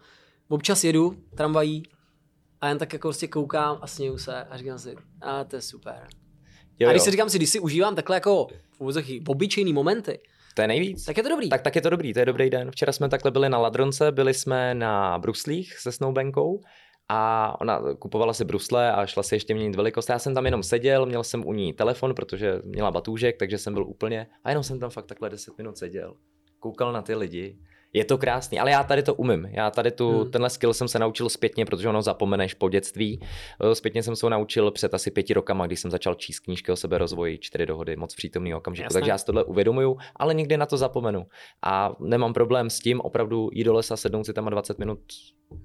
Občas 0.48 0.84
jedu 0.84 1.16
tramvají 1.36 1.82
a 2.60 2.68
jen 2.68 2.78
tak 2.78 2.92
jako 2.92 3.08
prostě 3.08 3.28
koukám 3.28 3.78
a 3.80 3.86
směju 3.86 4.18
se 4.18 4.44
a 4.44 4.56
říkám 4.56 4.78
si, 4.78 4.96
a 5.20 5.44
to 5.44 5.56
je 5.56 5.62
super. 5.62 6.08
Jo, 6.78 6.88
a 6.88 6.92
když 6.92 7.00
jo. 7.00 7.04
si 7.04 7.10
říkám 7.10 7.30
si, 7.30 7.38
když 7.38 7.50
si 7.50 7.60
užívám 7.60 7.94
takhle 7.94 8.16
jako 8.16 8.46
v 9.24 9.28
obyčejný 9.28 9.72
momenty, 9.72 10.18
to 10.54 10.62
je 10.62 10.68
nejvíc. 10.68 11.04
Tak 11.04 11.16
je 11.16 11.22
to 11.22 11.28
dobrý. 11.28 11.48
Tak, 11.48 11.62
tak 11.62 11.76
je 11.76 11.82
to 11.82 11.90
dobrý, 11.90 12.12
to 12.12 12.18
je 12.18 12.26
dobrý 12.26 12.50
den. 12.50 12.70
Včera 12.70 12.92
jsme 12.92 13.08
takhle 13.08 13.30
byli 13.30 13.48
na 13.48 13.58
Ladronce, 13.58 14.12
byli 14.12 14.34
jsme 14.34 14.74
na 14.74 15.18
bruslích 15.18 15.78
se 15.78 15.92
snowbankou 15.92 16.60
a 17.08 17.56
ona 17.60 17.80
kupovala 17.98 18.32
si 18.32 18.44
brusle 18.44 18.92
a 18.92 19.06
šla 19.06 19.22
si 19.22 19.34
ještě 19.34 19.54
měnit 19.54 19.76
velikost. 19.76 20.08
Já 20.08 20.18
jsem 20.18 20.34
tam 20.34 20.44
jenom 20.44 20.62
seděl, 20.62 21.06
měl 21.06 21.24
jsem 21.24 21.46
u 21.46 21.52
ní 21.52 21.72
telefon, 21.72 22.14
protože 22.14 22.60
měla 22.64 22.90
batůžek, 22.90 23.36
takže 23.38 23.58
jsem 23.58 23.74
byl 23.74 23.84
úplně, 23.86 24.26
a 24.44 24.48
jenom 24.48 24.64
jsem 24.64 24.80
tam 24.80 24.90
fakt 24.90 25.06
takhle 25.06 25.30
10 25.30 25.58
minut 25.58 25.78
seděl. 25.78 26.16
Koukal 26.58 26.92
na 26.92 27.02
ty 27.02 27.14
lidi 27.14 27.58
je 27.92 28.04
to 28.04 28.18
krásný, 28.18 28.58
ale 28.58 28.70
já 28.70 28.82
tady 28.82 29.02
to 29.02 29.14
umím. 29.14 29.48
Já 29.52 29.70
tady 29.70 29.90
tu, 29.90 30.22
hmm. 30.22 30.30
tenhle 30.30 30.50
skill 30.50 30.74
jsem 30.74 30.88
se 30.88 30.98
naučil 30.98 31.28
zpětně, 31.28 31.64
protože 31.64 31.88
ono 31.88 32.02
zapomeneš 32.02 32.54
po 32.54 32.68
dětství. 32.68 33.20
Eh, 33.60 33.74
zpětně 33.74 34.02
jsem 34.02 34.16
se 34.16 34.26
ho 34.26 34.30
naučil 34.30 34.70
před 34.70 34.94
asi 34.94 35.10
pěti 35.10 35.34
rokama, 35.34 35.66
když 35.66 35.80
jsem 35.80 35.90
začal 35.90 36.14
číst 36.14 36.40
knížky 36.40 36.72
o 36.72 36.76
seberozvoji, 36.76 37.38
čtyři 37.38 37.66
dohody, 37.66 37.96
moc 37.96 38.14
přítomný 38.14 38.54
okamžiku. 38.54 38.84
Jasné. 38.84 39.00
Takže 39.00 39.10
já 39.10 39.18
si 39.18 39.24
tohle 39.26 39.44
uvědomuju, 39.44 39.96
ale 40.16 40.34
nikdy 40.34 40.56
na 40.56 40.66
to 40.66 40.76
zapomenu. 40.76 41.26
A 41.62 41.96
nemám 42.00 42.32
problém 42.32 42.70
s 42.70 42.78
tím 42.78 43.00
opravdu 43.00 43.48
jít 43.52 43.64
do 43.64 43.74
lesa, 43.74 43.96
sednout 43.96 44.24
si 44.24 44.32
tam 44.32 44.46
a 44.46 44.50
20 44.50 44.78
minut 44.78 45.00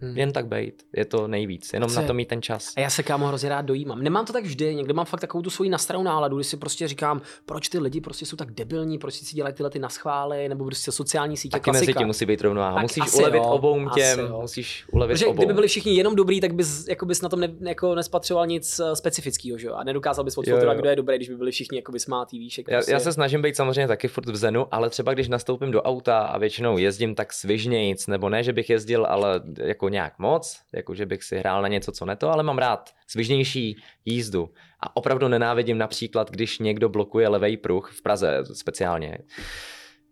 Hmm. 0.01 0.17
Jen 0.17 0.31
tak 0.31 0.47
bejt, 0.47 0.83
je 0.95 1.05
to 1.05 1.27
nejvíc, 1.27 1.73
jenom 1.73 1.89
Chce. 1.89 2.01
na 2.01 2.07
to 2.07 2.13
mít 2.13 2.27
ten 2.27 2.41
čas. 2.41 2.73
A 2.77 2.79
já 2.79 2.89
se 2.89 3.03
kámo 3.03 3.27
hrozně 3.27 3.49
rád 3.49 3.61
dojímám. 3.61 4.01
Nemám 4.03 4.25
to 4.25 4.33
tak 4.33 4.43
vždy, 4.43 4.75
někdy 4.75 4.93
mám 4.93 5.05
fakt 5.05 5.21
takovou 5.21 5.41
tu 5.41 5.49
svoji 5.49 5.69
nastranou 5.69 6.03
náladu, 6.03 6.35
kdy 6.35 6.43
si 6.43 6.57
prostě 6.57 6.87
říkám, 6.87 7.21
proč 7.45 7.69
ty 7.69 7.79
lidi 7.79 8.01
prostě 8.01 8.25
jsou 8.25 8.37
tak 8.37 8.51
debilní, 8.51 8.97
proč 8.97 9.13
si 9.13 9.35
dělají 9.35 9.55
tyhle 9.55 9.69
ty 9.69 9.79
naschvály, 9.79 10.49
nebo 10.49 10.65
prostě 10.65 10.91
sociální 10.91 11.37
sítě, 11.37 11.51
Taky 11.51 11.63
klasika. 11.63 11.85
mezi 11.85 11.93
tím 11.93 12.07
musí 12.15 12.25
být 12.25 12.41
rovnováha. 12.41 12.73
Tak 12.73 12.81
Musíš 12.81 13.03
asi 13.03 13.17
ulevit 13.17 13.37
jo, 13.37 13.43
obou 13.43 13.87
asi 13.89 13.99
těm, 13.99 14.19
jo. 14.19 14.41
musíš 14.41 14.85
ulevit 14.91 15.13
Protože 15.13 15.25
obou. 15.25 15.37
kdyby 15.37 15.53
byli 15.53 15.67
všichni 15.67 15.95
jenom 15.95 16.15
dobrý, 16.15 16.41
tak 16.41 16.53
bys, 16.53 16.87
jako 16.87 17.05
bys 17.05 17.21
na 17.21 17.29
tom 17.29 17.39
ne, 17.39 17.53
jako 17.59 17.95
nespatřoval 17.95 18.47
nic 18.47 18.79
eh, 18.79 18.95
specifického, 18.95 19.57
že 19.57 19.67
jo? 19.67 19.73
A 19.73 19.83
nedokázal 19.83 20.25
bys 20.25 20.37
odfiltrovat, 20.37 20.77
kdo 20.77 20.89
je 20.89 20.95
dobrý, 20.95 21.15
když 21.15 21.29
by 21.29 21.35
byli 21.35 21.51
všichni 21.51 21.77
jako 21.77 21.99
smátý, 21.99 22.39
víš, 22.39 22.57
jak 22.57 22.67
Já, 22.67 22.77
prostě... 22.77 22.91
já 22.91 22.99
se 22.99 23.13
snažím 23.13 23.41
být 23.41 23.55
samozřejmě 23.55 23.87
taky 23.87 24.07
furt 24.07 24.29
v 24.29 24.35
zenu, 24.35 24.67
ale 24.71 24.89
třeba 24.89 25.13
když 25.13 25.27
nastoupím 25.27 25.71
do 25.71 25.81
auta 25.81 26.19
a 26.19 26.37
většinou 26.37 26.77
jezdím 26.77 27.15
tak 27.15 27.33
svižnějc, 27.33 28.07
nebo 28.07 28.29
ne, 28.29 28.43
že 28.43 28.53
bych 28.53 28.69
jezdil, 28.69 29.05
ale 29.05 29.41
jako 29.63 29.89
nějak 29.89 30.19
moc, 30.19 30.57
jako 30.73 30.95
že 30.95 31.05
bych 31.05 31.23
si 31.23 31.37
hrál 31.37 31.61
na 31.61 31.67
něco, 31.67 31.91
co 31.91 32.05
ne 32.05 32.15
to, 32.15 32.31
ale 32.31 32.43
mám 32.43 32.57
rád 32.57 32.89
svižnější 33.07 33.77
jízdu. 34.05 34.49
A 34.79 34.95
opravdu 34.95 35.27
nenávidím 35.27 35.77
například, 35.77 36.31
když 36.31 36.59
někdo 36.59 36.89
blokuje 36.89 37.27
levý 37.27 37.57
pruh 37.57 37.91
v 37.91 38.01
Praze 38.01 38.43
speciálně. 38.53 39.17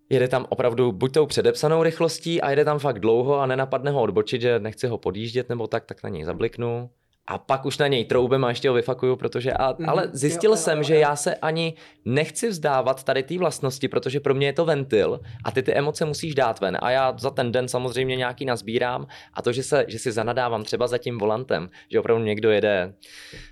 Jede 0.09 0.27
tam 0.27 0.45
opravdu 0.49 0.91
buď 0.91 1.13
tou 1.13 1.25
předepsanou 1.25 1.83
rychlostí 1.83 2.41
a 2.41 2.49
jede 2.49 2.65
tam 2.65 2.79
fakt 2.79 2.99
dlouho 2.99 3.39
a 3.39 3.45
nenapadne 3.45 3.91
ho 3.91 4.01
odbočit, 4.01 4.41
že 4.41 4.59
nechci 4.59 4.87
ho 4.87 4.97
podjíždět 4.97 5.49
nebo 5.49 5.67
tak, 5.67 5.85
tak 5.85 6.03
na 6.03 6.09
něj 6.09 6.23
zabliknu. 6.23 6.89
A 7.27 7.37
pak 7.37 7.65
už 7.65 7.77
na 7.77 7.87
něj 7.87 8.05
troubem 8.05 8.45
a 8.45 8.49
ještě 8.49 8.69
ho 8.69 8.75
vyfakuju, 8.75 9.15
protože... 9.15 9.53
A, 9.53 9.75
Mhm. 9.79 9.89
Ale 9.89 10.09
zjistil 10.13 10.51
Jo, 10.51 10.55
jsem, 10.57 10.77
jo, 10.77 10.83
že 10.83 10.95
jo. 10.95 10.99
já 11.01 11.15
se 11.15 11.35
ani 11.35 11.73
nechci 12.05 12.49
vzdávat 12.49 13.03
tady 13.03 13.23
té 13.23 13.37
vlastnosti, 13.37 13.87
protože 13.87 14.19
pro 14.19 14.33
mě 14.33 14.47
je 14.47 14.53
to 14.53 14.65
ventil 14.65 15.19
a 15.43 15.51
ty 15.51 15.63
ty 15.63 15.73
emoce 15.73 16.05
musíš 16.05 16.35
dát 16.35 16.59
ven. 16.59 16.77
A 16.81 16.91
já 16.91 17.15
za 17.17 17.29
ten 17.29 17.51
den 17.51 17.67
samozřejmě 17.67 18.15
nějaký 18.15 18.45
nazbírám 18.45 19.07
a 19.33 19.41
to, 19.41 19.51
že, 19.51 19.63
se, 19.63 19.85
že 19.87 19.99
si 19.99 20.11
zanadávám 20.11 20.63
třeba 20.63 20.87
za 20.87 20.97
tím 20.97 21.17
volantem, 21.17 21.69
že 21.91 21.99
opravdu 21.99 22.23
někdo 22.23 22.51
jede 22.51 22.93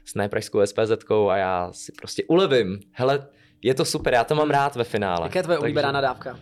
s 0.05 0.15
nepražskou 0.15 0.65
SPZ 0.65 0.91
a 1.29 1.37
já 1.37 1.69
si 1.73 1.91
prostě 1.91 2.23
ulevím. 2.27 2.79
Hele, 2.91 3.27
je 3.63 3.73
to 3.73 3.85
super, 3.85 4.13
já 4.13 4.23
to 4.23 4.35
mám 4.35 4.49
rád 4.49 4.75
ve 4.75 4.83
finále. 4.83 5.25
Jaká 5.25 5.39
je 5.39 5.43
tvoje 5.43 5.57
Takže- 5.57 5.65
oblíbená 5.65 5.91
nadávka? 5.91 6.39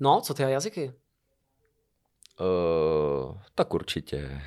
No, 0.00 0.20
co 0.20 0.34
ty 0.34 0.44
a 0.44 0.48
jazyky? 0.48 0.92
Uh, 2.40 3.36
tak 3.54 3.74
určitě. 3.74 4.40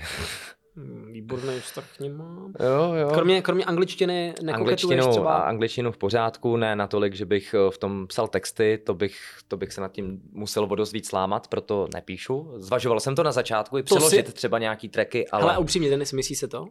Hmm, 0.76 1.11
Výborný 1.11 1.59
vztah 1.59 1.97
k 1.97 1.99
ním 1.99 2.17
mám. 2.17 2.53
Jo, 2.59 2.93
jo. 2.93 3.09
Kromě, 3.13 3.41
kromě 3.41 3.65
angličtiny 3.65 4.34
Angličtinu, 4.53 5.03
a 5.07 5.11
třeba? 5.11 5.36
angličtinu 5.38 5.91
v 5.91 5.97
pořádku, 5.97 6.57
ne 6.57 6.76
natolik, 6.76 7.13
že 7.13 7.26
bych 7.26 7.53
eh, 7.53 7.71
v 7.71 7.78
tom 7.78 8.07
psal 8.07 8.28
texty, 8.28 8.78
to 8.86 8.93
bych, 8.93 9.19
to 9.47 9.57
bych 9.57 9.74
se 9.74 9.82
nad 9.82 9.91
tím 9.91 10.21
musel 10.32 10.63
o 10.69 10.76
dost 10.76 10.91
víc 10.91 11.11
lámat, 11.11 11.47
proto 11.47 11.88
nepíšu. 11.93 12.51
Zvažoval 12.57 12.99
jsem 12.99 13.15
to 13.15 13.24
na 13.24 13.32
začátku, 13.32 13.78
i 13.78 13.84
To 13.84 13.95
přeložit 13.95 14.28
si- 14.28 14.34
třeba 14.34 14.59
nějaký 14.59 14.89
tracky, 14.89 15.28
ale... 15.28 15.43
Ale 15.43 15.57
upřímně, 15.57 15.89
Denis, 15.89 16.13
myslíš 16.13 16.39
si 16.39 16.47
to? 16.47 16.65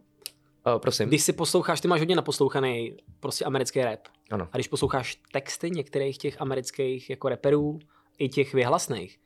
Uh, 0.67 0.79
prosím. 0.79 1.07
Když 1.07 1.23
si 1.23 1.33
posloucháš, 1.33 1.81
ty 1.81 1.87
máš 1.87 1.99
hodně 2.01 2.15
naposlouchaný 2.15 2.97
prostě 3.19 3.45
americký 3.45 3.81
rap. 3.81 3.99
Ano. 4.31 4.47
A 4.51 4.57
když 4.57 4.67
posloucháš 4.67 5.15
texty 5.31 5.71
některých 5.71 6.17
těch 6.17 6.41
amerických 6.41 7.09
jako 7.09 7.29
reperů, 7.29 7.79
i 8.17 8.29
těch 8.29 8.53
vyhlasných, 8.53 9.19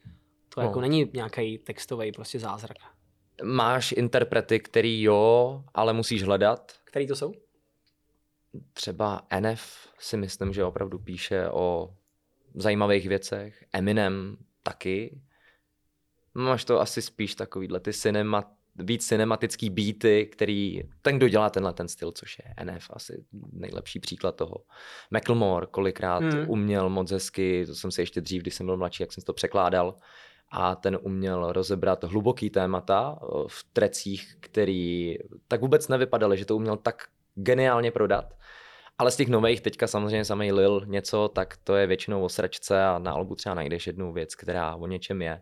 to 0.56 0.62
No. 0.62 0.68
jako 0.68 0.82
není 0.82 1.10
nějaký 1.14 1.58
textový 1.58 2.12
prostě 2.12 2.40
zázrak. 2.40 2.78
Máš 3.44 3.92
interprety, 3.92 4.60
který 4.60 5.02
jo, 5.04 5.64
ale 5.74 5.94
musíš 5.94 6.24
hledat. 6.24 6.72
Který 6.84 7.08
to 7.08 7.16
jsou? 7.16 7.34
Třeba 8.74 9.22
NF 9.40 9.88
si 10.00 10.18
myslím, 10.18 10.54
že 10.54 10.64
opravdu 10.64 11.00
píše 11.00 11.50
o 11.50 11.94
zajímavých 12.56 13.08
věcech. 13.08 13.66
Eminem 13.74 14.38
taky. 14.64 15.22
Máš 16.34 16.66
to 16.66 16.82
asi 16.82 17.02
spíš 17.02 17.36
takovýhle 17.36 17.80
ty 17.80 17.94
cinema, 17.94 18.52
víc 18.78 19.08
cinematický 19.08 19.70
beaty, 19.70 20.26
který, 20.32 20.82
ten, 21.02 21.18
kdo 21.18 21.28
dělá 21.28 21.50
tenhle 21.50 21.74
ten 21.74 21.88
styl, 21.88 22.12
což 22.12 22.38
je 22.40 22.66
NF, 22.66 22.88
asi 22.90 23.26
nejlepší 23.52 24.00
příklad 24.00 24.36
toho. 24.36 24.56
Macklemore 25.12 25.68
kolikrát 25.68 26.24
Hmm. 26.24 26.50
uměl 26.50 26.90
moc 26.90 27.12
hezky, 27.12 27.66
to 27.66 27.76
jsem 27.76 27.92
si 27.92 28.02
ještě 28.02 28.22
dřív, 28.22 28.42
když 28.42 28.56
jsem 28.56 28.66
byl 28.66 28.78
mladší, 28.78 29.04
jak 29.04 29.14
jsem 29.14 29.24
to 29.24 29.34
překládal, 29.34 29.96
a 30.52 30.76
ten 30.76 30.98
uměl 31.02 31.52
rozebrat 31.52 32.04
hluboký 32.04 32.50
témata 32.50 33.20
eh, 33.22 33.26
v 33.48 33.64
trecích, 33.74 34.36
který 34.40 35.16
tak 35.48 35.62
vůbec 35.62 35.88
nevypadaly, 35.88 36.38
že 36.38 36.46
to 36.46 36.56
uměl 36.56 36.78
tak 36.78 37.08
geniálně 37.36 37.92
prodat. 37.92 38.34
Ale 38.98 39.12
z 39.12 39.16
těch 39.16 39.28
nových 39.28 39.62
teďka 39.62 39.88
samozřejmě 39.88 40.26
samý 40.26 40.52
Lil 40.52 40.82
něco, 40.86 41.28
tak 41.28 41.58
to 41.64 41.76
je 41.76 41.88
většinou 41.88 42.24
o 42.24 42.30
sračce 42.30 42.86
a 42.86 43.00
na 43.00 43.12
albu 43.12 43.36
třeba 43.36 43.56
najdeš 43.56 43.88
jednu 43.88 44.14
věc, 44.14 44.36
která 44.36 44.76
o 44.76 44.88
něčem 44.88 45.22
je. 45.22 45.42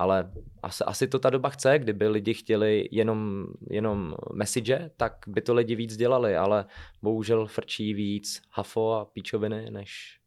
Ale 0.00 0.30
asi, 0.62 0.84
asi 0.84 1.06
to 1.06 1.18
ta 1.18 1.30
doba 1.30 1.48
chce, 1.48 1.78
kdyby 1.78 2.08
lidi 2.08 2.34
chtěli 2.34 2.88
jenom, 2.90 3.46
jenom 3.70 4.14
message, 4.32 4.90
tak 4.96 5.12
by 5.26 5.40
to 5.40 5.54
lidi 5.54 5.74
víc 5.74 5.96
dělali, 5.96 6.36
ale 6.36 6.64
bohužel 7.02 7.46
frčí 7.46 7.94
víc 7.94 8.42
hafo 8.50 8.92
a 8.92 9.04
píčoviny, 9.04 9.70
než 9.70 10.20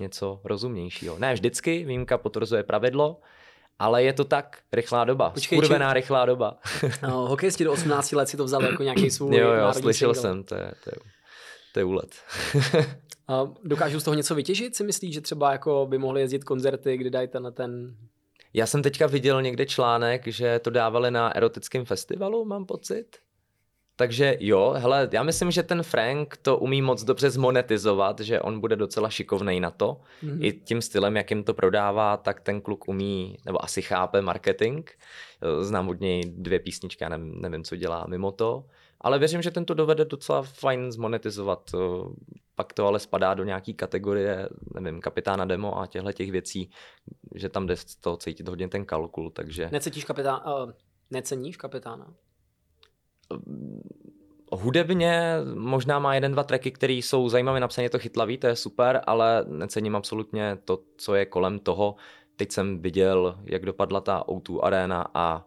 něco 0.00 0.40
rozumnějšího. 0.44 1.18
Ne 1.18 1.34
vždycky, 1.34 1.84
výjimka 1.84 2.18
potvrzuje 2.18 2.62
pravidlo, 2.62 3.20
ale 3.78 4.02
je 4.02 4.12
to 4.12 4.24
tak, 4.24 4.58
rychlá 4.72 5.04
doba, 5.04 5.30
Počkej, 5.30 5.58
skurvená 5.58 5.92
rychlá 5.92 6.26
doba. 6.26 6.58
No, 7.02 7.28
hokejisti 7.28 7.64
do 7.64 7.72
18 7.72 8.12
let 8.12 8.28
si 8.28 8.36
to 8.36 8.44
vzali 8.44 8.66
jako 8.66 8.82
nějaký 8.82 9.10
svůj 9.10 9.36
jo, 9.36 9.52
jo, 9.52 9.72
slyšel 9.72 10.14
single. 10.14 10.22
jsem, 10.22 10.44
to 10.44 10.54
je, 10.54 10.72
to 10.84 10.90
je, 10.90 10.96
to 11.72 11.80
je 11.80 11.84
úlet. 11.84 12.14
A 13.28 13.48
dokážou 13.64 14.00
z 14.00 14.04
toho 14.04 14.14
něco 14.14 14.34
vytěžit? 14.34 14.76
Si 14.76 14.84
myslíš, 14.84 15.14
že 15.14 15.20
třeba 15.20 15.52
jako 15.52 15.86
by 15.90 15.98
mohli 15.98 16.20
jezdit 16.20 16.44
koncerty, 16.44 16.96
kdy 16.96 17.10
dají 17.10 17.28
tenhle 17.28 17.52
ten... 17.52 17.96
Já 18.54 18.66
jsem 18.66 18.82
teďka 18.82 19.06
viděl 19.06 19.42
někde 19.42 19.66
článek, 19.66 20.26
že 20.26 20.58
to 20.58 20.70
dávali 20.70 21.10
na 21.10 21.36
erotickém 21.36 21.84
festivalu, 21.84 22.44
mám 22.44 22.66
pocit. 22.66 23.06
Takže 23.96 24.36
jo, 24.40 24.74
hele, 24.76 25.08
já 25.12 25.22
myslím, 25.22 25.50
že 25.50 25.62
ten 25.62 25.82
Frank 25.82 26.36
to 26.36 26.58
umí 26.58 26.82
moc 26.82 27.04
dobře 27.04 27.30
zmonetizovat, 27.30 28.20
že 28.20 28.40
on 28.40 28.60
bude 28.60 28.76
docela 28.76 29.10
šikovnej 29.10 29.60
na 29.60 29.70
to. 29.70 30.00
Mhm. 30.22 30.44
I 30.44 30.52
tím 30.52 30.82
stylem, 30.82 31.16
jakým 31.16 31.44
to 31.44 31.54
prodává, 31.54 32.16
tak 32.16 32.40
ten 32.40 32.60
kluk 32.60 32.88
umí, 32.88 33.36
nebo 33.46 33.64
asi 33.64 33.82
chápe 33.82 34.22
marketing. 34.22 34.90
Eh, 34.90 35.64
Znám 35.64 35.88
od 35.88 36.00
něj 36.00 36.22
dvě 36.36 36.58
písničky, 36.58 37.04
já 37.04 37.08
nevím, 37.08 37.40
nevím, 37.40 37.64
co 37.64 37.76
dělá 37.76 38.06
mimo 38.08 38.32
to. 38.32 38.64
Ale 39.00 39.18
věřím, 39.18 39.42
že 39.42 39.50
ten 39.50 39.64
to 39.64 39.74
dovede 39.74 40.04
docela 40.04 40.42
fajn 40.42 40.92
zmonetizovat. 40.92 41.70
Eh, 42.60 42.64
Pak 42.64 42.72
to 42.72 42.86
ale 42.86 42.98
spadá 42.98 43.34
do 43.34 43.44
nějaký 43.44 43.74
kategorie, 43.74 44.48
nevím, 44.80 45.00
kapitána 45.00 45.44
demo 45.44 45.78
a 45.78 45.86
těchto 45.86 46.12
těch 46.12 46.30
věcí, 46.30 46.70
že 47.34 47.48
tam 47.48 47.66
jde 47.66 47.76
z 47.76 47.96
toho 47.96 48.16
cítit 48.16 48.48
hodně 48.48 48.68
ten 48.68 48.84
kalkul, 48.84 49.30
takže 49.30 49.68
Necítíš 49.72 50.04
kapitán... 50.04 50.40
Uh, 50.46 50.72
neceníš 51.10 51.56
kapitána? 51.56 52.14
hudebně 54.52 55.36
možná 55.54 55.98
má 55.98 56.14
jeden, 56.14 56.32
dva 56.32 56.42
tracky, 56.42 56.70
které 56.70 56.92
jsou 56.92 57.28
zajímavě 57.28 57.60
napsané, 57.60 57.84
je 57.84 57.90
to 57.90 57.98
chytlavý, 57.98 58.38
to 58.38 58.46
je 58.46 58.56
super, 58.56 59.00
ale 59.06 59.44
necením 59.48 59.96
absolutně 59.96 60.58
to, 60.64 60.78
co 60.96 61.14
je 61.14 61.26
kolem 61.26 61.58
toho. 61.58 61.94
Teď 62.36 62.52
jsem 62.52 62.82
viděl, 62.82 63.38
jak 63.44 63.66
dopadla 63.66 64.00
ta 64.00 64.24
O2 64.28 64.60
arena 64.62 65.06
a 65.14 65.46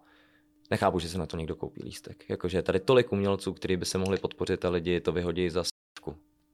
nechápu, 0.72 1.00
že 1.00 1.10
se 1.10 1.18
na 1.18 1.26
to 1.26 1.38
někdo 1.38 1.56
koupí 1.56 1.84
lístek. 1.84 2.26
Jakože 2.30 2.58
je 2.58 2.62
tady 2.62 2.80
tolik 2.80 3.12
umělců, 3.12 3.54
kteří 3.54 3.78
by 3.78 3.86
se 3.86 3.98
mohli 3.98 4.18
podpořit 4.18 4.66
a 4.66 4.70
lidi 4.70 5.02
to 5.02 5.12
vyhodí 5.12 5.50
za. 5.50 5.64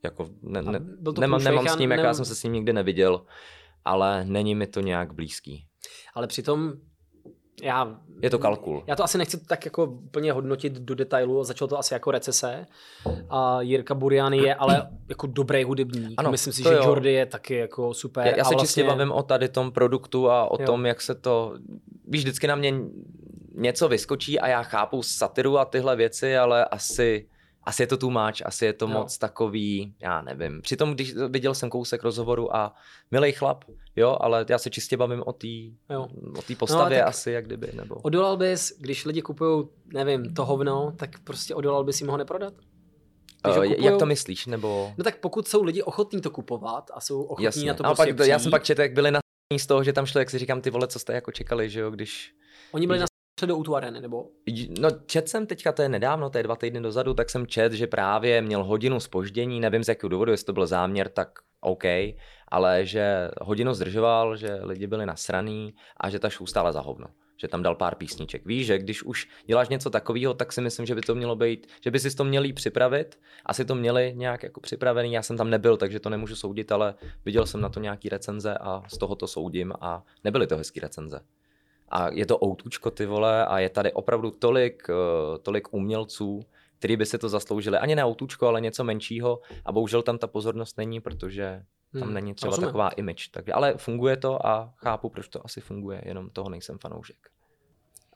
Jako 0.04 0.30
ne, 0.41 0.62
ne, 0.62 0.80
byl 0.80 1.14
to 1.14 1.22
nemám, 1.22 1.43
nemám 1.43 1.68
s 1.68 1.78
ním, 1.78 1.91
jak 1.91 1.97
nem- 1.97 2.06
já 2.06 2.14
jsem 2.14 2.26
se 2.26 2.36
s 2.36 2.43
ním 2.43 2.54
nikdy 2.54 2.74
neviděl, 2.74 3.22
ale 3.86 4.26
není 4.26 4.56
mi 4.56 4.68
to 4.68 4.80
nějak 4.82 5.14
blízký. 5.14 5.66
Ale 6.14 6.28
přitom 6.28 6.74
já... 7.64 8.00
Je 8.22 8.30
to 8.30 8.39
kalkul. 8.39 8.84
Já 8.88 8.95
to 8.95 9.04
asi 9.04 9.18
nechci 9.18 9.45
tak 9.45 9.66
jako 9.66 9.86
úplně 9.86 10.32
hodnotit 10.32 10.74
do 10.74 10.95
detailu, 10.95 11.43
začalo 11.43 11.68
to 11.68 11.80
asi 11.80 11.93
jako 11.93 12.12
recese 12.12 12.66
a 13.30 13.62
Jirka 13.62 13.95
Burian 13.95 14.34
je 14.34 14.56
ale 14.56 14.89
jako 15.10 15.28
dobrý 15.28 15.64
hudebník. 15.64 16.14
Ano, 16.18 16.32
Myslím 16.32 16.54
si, 16.54 16.64
že 16.64 16.70
jo. 16.74 16.84
Jordy 16.84 17.14
je 17.14 17.26
taky 17.26 17.56
jako 17.56 17.93
super. 17.93 18.28
Já, 18.28 18.38
já 18.38 18.43
se 18.43 18.50
vlastně, 18.54 18.68
čistě 18.68 18.84
bavím 18.84 19.12
o 19.12 19.24
tady 19.24 19.50
tom 19.50 19.72
produktu 19.72 20.30
a 20.30 20.52
o 20.52 20.62
Jo. 20.62 20.66
tom, 20.66 20.86
jak 20.86 21.02
se 21.02 21.16
to... 21.16 21.56
Víš, 22.08 22.22
vždycky 22.22 22.47
na 22.47 22.56
mě 22.56 22.74
něco 23.56 23.88
vyskočí 23.88 24.39
a 24.39 24.47
já 24.47 24.64
chápu 24.64 25.04
satiru 25.04 25.58
a 25.58 25.66
tyhle 25.66 25.95
věci, 25.95 26.38
ale 26.38 26.66
asi, 26.66 27.28
asi 27.70 27.84
je 27.84 27.88
to 27.88 27.98
too 27.98 28.10
much, 28.10 28.46
asi 28.46 28.66
je 28.66 28.74
to 28.74 28.86
Jo. 28.86 28.92
moc 28.92 29.18
takový, 29.18 29.94
já 30.02 30.22
nevím. 30.22 30.62
Přitom, 30.62 30.94
když 30.94 31.14
viděl 31.30 31.54
jsem 31.54 31.70
kousek 31.70 32.04
rozhovoru 32.04 32.56
a 32.56 32.76
milý 33.12 33.32
chlap, 33.32 33.64
jo, 33.96 34.18
ale 34.22 34.46
já 34.50 34.58
se 34.58 34.70
čistě 34.70 34.98
bavím 34.98 35.24
o 35.26 35.34
té 35.34 35.48
o 36.38 36.42
té 36.48 36.56
postavě 36.56 37.00
tak- 37.00 37.08
asi, 37.08 37.32
jak 37.32 37.46
kdyby, 37.46 37.72
nebo... 37.74 37.96
Odolal 37.96 38.38
bys, 38.38 38.74
když 38.80 39.06
lidi 39.06 39.22
kupují, 39.22 39.68
nevím, 39.94 40.34
to 40.34 40.46
hovno, 40.46 40.94
tak 40.98 41.20
prostě 41.24 41.56
odolal 41.56 41.84
bys 41.84 42.02
jim 42.02 42.10
ho 42.10 42.18
neprodat? 42.18 42.54
Kupujou- 43.46 43.84
jak 43.84 43.98
to 44.00 44.06
myslíš, 44.06 44.46
nebo... 44.46 44.94
No 44.98 45.04
tak 45.04 45.18
pokud 45.20 45.48
jsou 45.48 45.64
lidi 45.64 45.84
ochotní 45.84 46.22
to 46.22 46.30
kupovat 46.32 46.92
a 46.94 47.00
jsou 47.02 47.22
ochotní 47.24 47.46
Jasně. 47.46 47.68
na 47.68 47.74
to 47.74 47.86
a 47.86 47.96
prostě 47.96 48.14
pak, 48.14 48.28
já 48.28 48.40
jsem 48.40 48.40
přijít, 48.40 48.52
pak 48.52 48.64
četl, 48.64 48.82
jak 48.82 48.94
byli 48.94 49.12
na 49.12 49.20
z 49.60 49.66
toho, 49.68 49.84
že 49.84 49.94
tam 49.94 50.06
šlo, 50.06 50.20
jak 50.20 50.30
si 50.30 50.40
říkám, 50.40 50.62
ty 50.62 50.70
vole, 50.70 50.88
co 50.88 51.00
jste 51.00 51.14
jako 51.14 51.32
čekali, 51.32 51.70
že 51.70 51.80
jo, 51.80 51.92
když... 51.92 52.34
Oni 52.72 52.88
byli 52.88 53.00
na 53.00 53.06
do 53.46 53.58
u 53.58 53.76
areny, 53.76 54.02
nebo 54.02 54.26
No, 54.80 54.90
čet 55.06 55.30
jsem 55.30 55.48
teďka, 55.48 55.72
to 55.72 55.82
je 55.82 55.90
nedávno, 55.90 56.30
to 56.30 56.38
je 56.38 56.44
dva 56.44 56.56
týdny 56.56 56.82
dozadu, 56.82 57.14
tak 57.14 57.30
jsem 57.30 57.48
čet, 57.48 57.74
že 57.74 57.88
právě 57.88 58.42
měl 58.42 58.64
hodinu 58.64 59.00
spoždění, 59.00 59.60
nevím 59.60 59.84
z 59.84 59.88
jakého 59.88 60.10
důvodu, 60.10 60.32
jestli 60.32 60.46
to 60.46 60.54
byl 60.54 60.68
záměr, 60.68 61.10
tak 61.10 61.30
OK, 61.62 61.84
ale 62.48 62.86
že 62.86 63.30
hodinu 63.42 63.74
zdržoval, 63.74 64.38
že 64.38 64.60
lidi 64.62 64.88
byli 64.88 65.06
nasraný 65.06 65.74
a 65.98 66.10
že 66.10 66.20
ta 66.20 66.30
show 66.30 66.48
stála 66.48 66.72
za 66.72 66.82
hovno 66.82 67.08
že 67.42 67.48
tam 67.48 67.64
dal 67.64 67.76
pár 67.76 67.96
písniček. 67.96 68.46
Víš, 68.46 68.66
že 68.68 68.78
když 68.78 69.04
už 69.04 69.28
děláš 69.46 69.70
něco 69.70 69.90
takového, 69.90 70.34
tak 70.34 70.54
si 70.54 70.62
myslím, 70.62 70.86
že 70.86 70.96
by 70.96 71.02
to 71.02 71.16
mělo 71.16 71.36
být, 71.36 71.68
že 71.84 71.92
by 71.92 72.00
si 72.00 72.16
to 72.16 72.24
měli 72.24 72.54
připravit, 72.54 73.20
asi 73.46 73.66
to 73.66 73.76
měli 73.76 74.14
nějak 74.16 74.44
jako 74.44 74.62
připravený, 74.62 75.14
já 75.14 75.22
jsem 75.22 75.38
tam 75.38 75.50
nebyl, 75.50 75.78
takže 75.78 76.00
to 76.00 76.10
nemůžu 76.10 76.36
soudit, 76.36 76.72
ale 76.72 76.96
viděl 77.26 77.46
jsem 77.46 77.62
na 77.62 77.70
to 77.70 77.80
nějaký 77.80 78.10
recenze 78.10 78.58
a 78.58 78.84
z 78.88 78.98
toho 78.98 79.16
to 79.16 79.28
soudím 79.28 79.74
a 79.82 80.04
nebyly 80.24 80.48
to 80.48 80.58
hezký 80.58 80.80
recenze. 80.80 81.20
A 81.92 82.10
je 82.10 82.26
to 82.26 82.46
outučko 82.46 82.92
ty 82.92 83.06
vole 83.06 83.46
a 83.46 83.60
je 83.60 83.70
tady 83.70 83.94
opravdu 83.94 84.32
tolik, 84.32 84.88
eh, 84.90 85.38
tolik 85.38 85.74
umělců, 85.74 86.46
který 86.80 86.98
by 86.98 87.06
si 87.06 87.18
to 87.18 87.30
zasloužili. 87.30 87.78
Ani 87.78 87.96
ne 87.96 88.06
outučko, 88.06 88.48
ale 88.48 88.62
něco 88.62 88.84
menšího 88.84 89.40
a 89.66 89.72
bohužel 89.72 90.02
tam 90.02 90.18
ta 90.18 90.28
pozornost 90.28 90.78
není, 90.78 91.02
protože 91.02 91.64
tam 91.94 92.02
hmm, 92.02 92.14
není 92.14 92.34
třeba 92.34 92.50
rozumím. 92.50 92.68
taková 92.68 92.90
image. 92.90 93.30
Tak, 93.32 93.50
ale 93.50 93.74
funguje 93.78 94.18
to 94.18 94.48
a 94.48 94.74
chápu, 94.76 95.10
proč 95.10 95.28
to 95.28 95.46
asi 95.46 95.62
funguje, 95.62 96.02
jenom 96.06 96.30
toho 96.30 96.50
nejsem 96.50 96.78
fanoušek. 96.78 97.18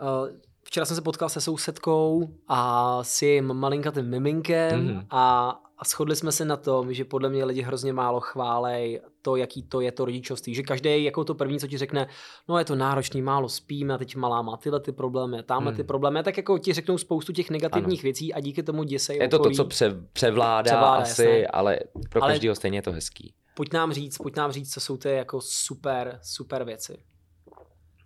Uh, 0.02 0.28
včera 0.64 0.86
jsem 0.86 0.96
se 0.96 1.02
potkal 1.02 1.30
se 1.30 1.42
sousedkou 1.42 2.30
a 2.48 3.00
s 3.04 3.22
jejím 3.22 3.54
malinkatým 3.54 4.06
miminkem 4.06 4.88
mm-hmm. 4.88 5.06
a, 5.10 5.50
a 5.78 5.86
shodli 5.86 6.16
jsme 6.16 6.32
se 6.32 6.46
na 6.46 6.58
tom, 6.58 6.94
že 6.94 7.06
podle 7.06 7.30
mě 7.30 7.46
lidi 7.46 7.62
hrozně 7.62 7.94
málo 7.94 8.20
chválej 8.20 9.02
to, 9.22 9.36
jaký 9.36 9.64
to 9.64 9.82
je 9.82 9.92
to 9.92 10.06
rodičovství. 10.06 10.56
Že 10.56 10.64
každý 10.64 11.04
jako 11.04 11.24
to 11.24 11.36
první, 11.36 11.60
co 11.60 11.68
ti 11.68 11.78
řekne, 11.78 12.08
no 12.50 12.58
je 12.58 12.66
to 12.66 12.76
náročný, 12.76 13.22
málo 13.22 13.50
spíme 13.50 13.94
a 13.94 13.98
teď 13.98 14.16
malá 14.16 14.42
má 14.42 14.58
tyhle 14.58 14.80
ty 14.80 14.92
problémy, 14.92 15.44
tamhle 15.44 15.72
mm. 15.72 15.78
ty 15.78 15.84
problémy, 15.84 16.24
tak 16.24 16.38
jako 16.38 16.58
ti 16.58 16.74
řeknou 16.74 16.98
spoustu 16.98 17.34
těch 17.34 17.50
negativních 17.50 18.00
ano. 18.00 18.04
věcí 18.04 18.34
a 18.34 18.40
díky 18.40 18.64
tomu 18.64 18.84
děsej 18.84 19.18
Je 19.18 19.28
to 19.28 19.40
okolí. 19.40 19.56
to, 19.56 19.64
co 19.64 19.70
pře, 19.70 19.96
převládá, 20.14 20.64
převládá 20.64 21.02
asi, 21.02 21.24
jasné. 21.24 21.48
ale 21.48 21.80
pro 22.10 22.22
každého 22.22 22.56
stejně 22.56 22.78
je 22.78 22.82
to 22.82 22.92
hezký 22.92 23.34
pojď 23.54 23.74
nám 23.74 23.94
říct, 23.94 24.18
pojď 24.18 24.36
nám 24.36 24.52
říct, 24.52 24.74
co 24.74 24.80
jsou 24.80 24.98
ty 24.98 25.10
jako 25.10 25.42
super, 25.42 26.20
super 26.24 26.64
věci. 26.64 26.98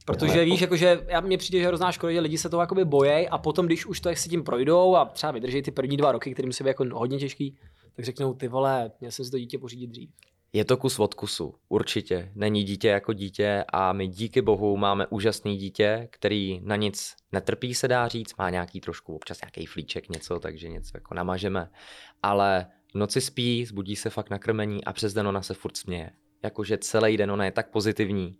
Protože 0.07 0.45
víš, 0.45 0.61
jakože 0.61 1.05
já, 1.07 1.21
mně 1.21 1.37
přijde, 1.37 1.59
že 1.59 1.67
hrozná 1.67 1.91
škoda, 1.91 2.13
že 2.13 2.19
lidi 2.19 2.37
se 2.37 2.49
toho 2.49 2.61
jakoby 2.61 2.85
bojejí 2.85 3.27
a 3.27 3.37
potom, 3.37 3.65
když 3.65 3.85
už 3.85 3.99
to 3.99 4.15
si 4.15 4.29
tím 4.29 4.43
projdou 4.43 4.95
a 4.95 5.05
třeba 5.05 5.31
vydrží 5.31 5.61
ty 5.61 5.71
první 5.71 5.97
dva 5.97 6.11
roky, 6.11 6.33
kterým 6.33 6.53
se 6.53 6.63
by 6.63 6.69
jako 6.69 6.85
hodně 6.93 7.17
těžký, 7.17 7.57
tak 7.95 8.05
řeknou, 8.05 8.33
ty 8.33 8.47
vole, 8.47 8.91
měl 8.99 9.11
jsem 9.11 9.25
si 9.25 9.31
to 9.31 9.39
dítě 9.39 9.57
pořídit 9.57 9.87
dřív. 9.87 10.09
Je 10.53 10.65
to 10.65 10.77
kus 10.77 10.99
od 10.99 11.13
kusu, 11.13 11.55
určitě. 11.69 12.31
Není 12.35 12.63
dítě 12.63 12.87
jako 12.87 13.13
dítě 13.13 13.63
a 13.73 13.93
my 13.93 14.07
díky 14.07 14.41
bohu 14.41 14.77
máme 14.77 15.07
úžasný 15.07 15.57
dítě, 15.57 16.07
který 16.11 16.61
na 16.63 16.75
nic 16.75 17.15
netrpí, 17.31 17.73
se 17.73 17.87
dá 17.87 18.07
říct, 18.07 18.37
má 18.37 18.49
nějaký 18.49 18.81
trošku 18.81 19.15
občas 19.15 19.41
nějaký 19.41 19.65
flíček, 19.65 20.09
něco, 20.09 20.39
takže 20.39 20.69
něco 20.69 20.91
jako 20.97 21.13
namažeme, 21.13 21.69
ale 22.23 22.67
v 22.91 22.95
noci 22.95 23.21
spí, 23.21 23.65
zbudí 23.65 23.95
se 23.95 24.09
fakt 24.09 24.29
na 24.29 24.39
krmení 24.39 24.83
a 24.83 24.93
přes 24.93 25.13
den 25.13 25.27
ona 25.27 25.41
se 25.41 25.53
furt 25.53 25.77
směje. 25.77 26.11
Jakože 26.43 26.77
celý 26.77 27.17
den 27.17 27.31
ona 27.31 27.45
je 27.45 27.51
tak 27.51 27.69
pozitivní. 27.71 28.37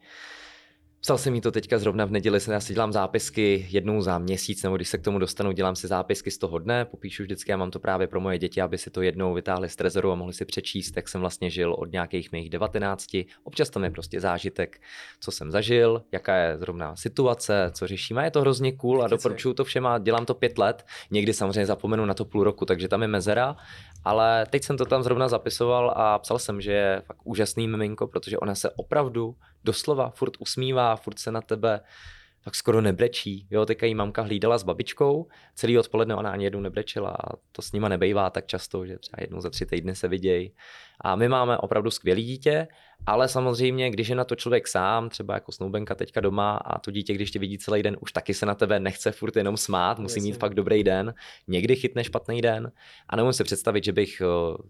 Psal 1.08 1.18
jsem 1.18 1.36
jí 1.36 1.42
to 1.42 1.52
teďka 1.52 1.80
zrovna 1.80 2.06
v 2.06 2.12
neděli, 2.12 2.40
já 2.52 2.60
si 2.60 2.74
dělám 2.74 2.94
zápisky 2.94 3.68
jednou 3.70 4.02
za 4.02 4.18
měsíc, 4.18 4.64
nebo 4.64 4.76
když 4.76 4.90
se 4.90 4.98
k 4.98 5.02
tomu 5.02 5.20
dostanu, 5.20 5.52
dělám 5.52 5.76
si 5.76 5.88
zápisky 5.88 6.32
z 6.32 6.38
toho 6.38 6.60
dne, 6.60 6.86
popíšu 6.86 7.24
vždycky, 7.24 7.52
já 7.52 7.58
mám 7.58 7.72
to 7.72 7.80
právě 7.80 8.08
pro 8.08 8.20
moje 8.20 8.38
děti, 8.38 8.62
aby 8.62 8.78
si 8.78 8.90
to 8.90 9.02
jednou 9.02 9.34
vytáhli 9.34 9.70
z 9.70 9.76
trezoru 9.76 10.12
a 10.12 10.16
mohli 10.16 10.34
si 10.34 10.46
přečíst, 10.46 10.96
jak 10.96 11.08
jsem 11.08 11.22
vlastně 11.22 11.50
žil 11.50 11.74
od 11.74 11.92
nějakých 11.92 12.32
mých 12.32 12.50
19. 12.50 13.08
Občas 13.44 13.70
tam 13.70 13.84
je 13.84 13.90
prostě 13.90 14.22
zážitek, 14.22 14.82
co 15.20 15.32
jsem 15.32 15.52
zažil, 15.52 16.04
jaká 16.12 16.36
je 16.36 16.58
zrovna 16.58 16.96
situace, 16.96 17.72
co 17.74 17.88
řešíme. 17.88 18.24
Je 18.24 18.32
to 18.32 18.42
hrozně 18.42 18.72
cool 18.72 19.04
a 19.04 19.08
doporučuju 19.08 19.54
to 19.54 19.64
všem 19.64 19.88
a 19.88 20.00
dělám 20.00 20.26
to 20.26 20.34
pět 20.34 20.58
let. 20.58 20.86
Někdy 21.12 21.34
samozřejmě 21.34 21.66
zapomenu 21.66 22.06
na 22.06 22.14
to 22.14 22.26
půl 22.26 22.44
roku, 22.44 22.66
takže 22.66 22.88
tam 22.88 23.02
je 23.02 23.08
mezera, 23.08 23.56
ale 24.10 24.46
teď 24.46 24.64
jsem 24.64 24.78
to 24.78 24.86
tam 24.86 25.04
zrovna 25.04 25.28
zapisoval 25.28 25.94
a 25.96 26.20
psal 26.20 26.40
jsem, 26.40 26.62
že 26.62 26.72
je 26.72 27.02
fakt 27.06 27.20
úžasný 27.24 27.68
miminko, 27.68 28.08
protože 28.08 28.38
ona 28.38 28.56
se 28.56 28.70
opravdu 28.70 29.36
doslova 29.64 30.10
furt 30.10 30.34
usmívá, 30.40 30.96
furt 30.96 31.20
se 31.20 31.32
na 31.32 31.42
tebe 31.42 31.80
tak 32.44 32.56
skoro 32.56 32.82
nebrečí. 32.82 33.48
Jo, 33.52 33.66
teďka 33.66 33.86
jí 33.86 33.96
mamka 33.96 34.22
hlídala 34.22 34.58
s 34.58 34.64
babičkou, 34.64 35.28
celý 35.56 35.78
odpoledne 35.78 36.16
ona 36.16 36.32
ani 36.32 36.44
jednou 36.44 36.60
nebrečela 36.60 37.10
a 37.10 37.36
to 37.52 37.62
s 37.62 37.72
nima 37.72 37.90
nebejvá 37.90 38.30
tak 38.30 38.48
často, 38.48 38.86
že 38.86 38.98
třeba 38.98 39.18
jednou 39.22 39.42
za 39.42 39.50
tři 39.50 39.66
týdny 39.66 39.96
se 39.96 40.08
vidějí. 40.08 40.52
A 41.02 41.16
my 41.16 41.30
máme 41.30 41.58
opravdu 41.58 41.92
skvělý 41.92 42.24
dítě, 42.24 42.68
ale 43.06 43.28
samozřejmě, 43.28 43.90
když 43.90 44.08
je 44.08 44.16
na 44.16 44.24
to 44.24 44.36
člověk 44.36 44.68
sám, 44.68 45.10
třeba 45.10 45.34
jako 45.34 45.52
snoubenka 45.52 45.96
teďka 45.96 46.22
doma 46.22 46.58
a 46.58 46.80
to 46.80 46.92
dítě, 46.92 47.14
když 47.14 47.32
tě 47.32 47.40
vidí 47.40 47.58
celý 47.58 47.84
den, 47.84 47.98
už 48.00 48.12
taky 48.12 48.34
se 48.34 48.46
na 48.46 48.56
tebe 48.56 48.80
nechce 48.80 49.12
furt 49.12 49.36
jenom 49.36 49.58
smát, 49.58 50.00
musí 50.00 50.20
Jasně. 50.20 50.32
mít 50.32 50.40
fakt 50.40 50.54
dobrý 50.54 50.84
den, 50.84 51.14
někdy 51.48 51.76
chytne 51.76 52.04
špatný 52.04 52.42
den 52.42 52.72
a 53.10 53.16
nemůžu 53.16 53.34
si 53.34 53.44
představit, 53.44 53.84
že 53.84 53.94
bych 53.94 54.22
eh, 54.22 54.26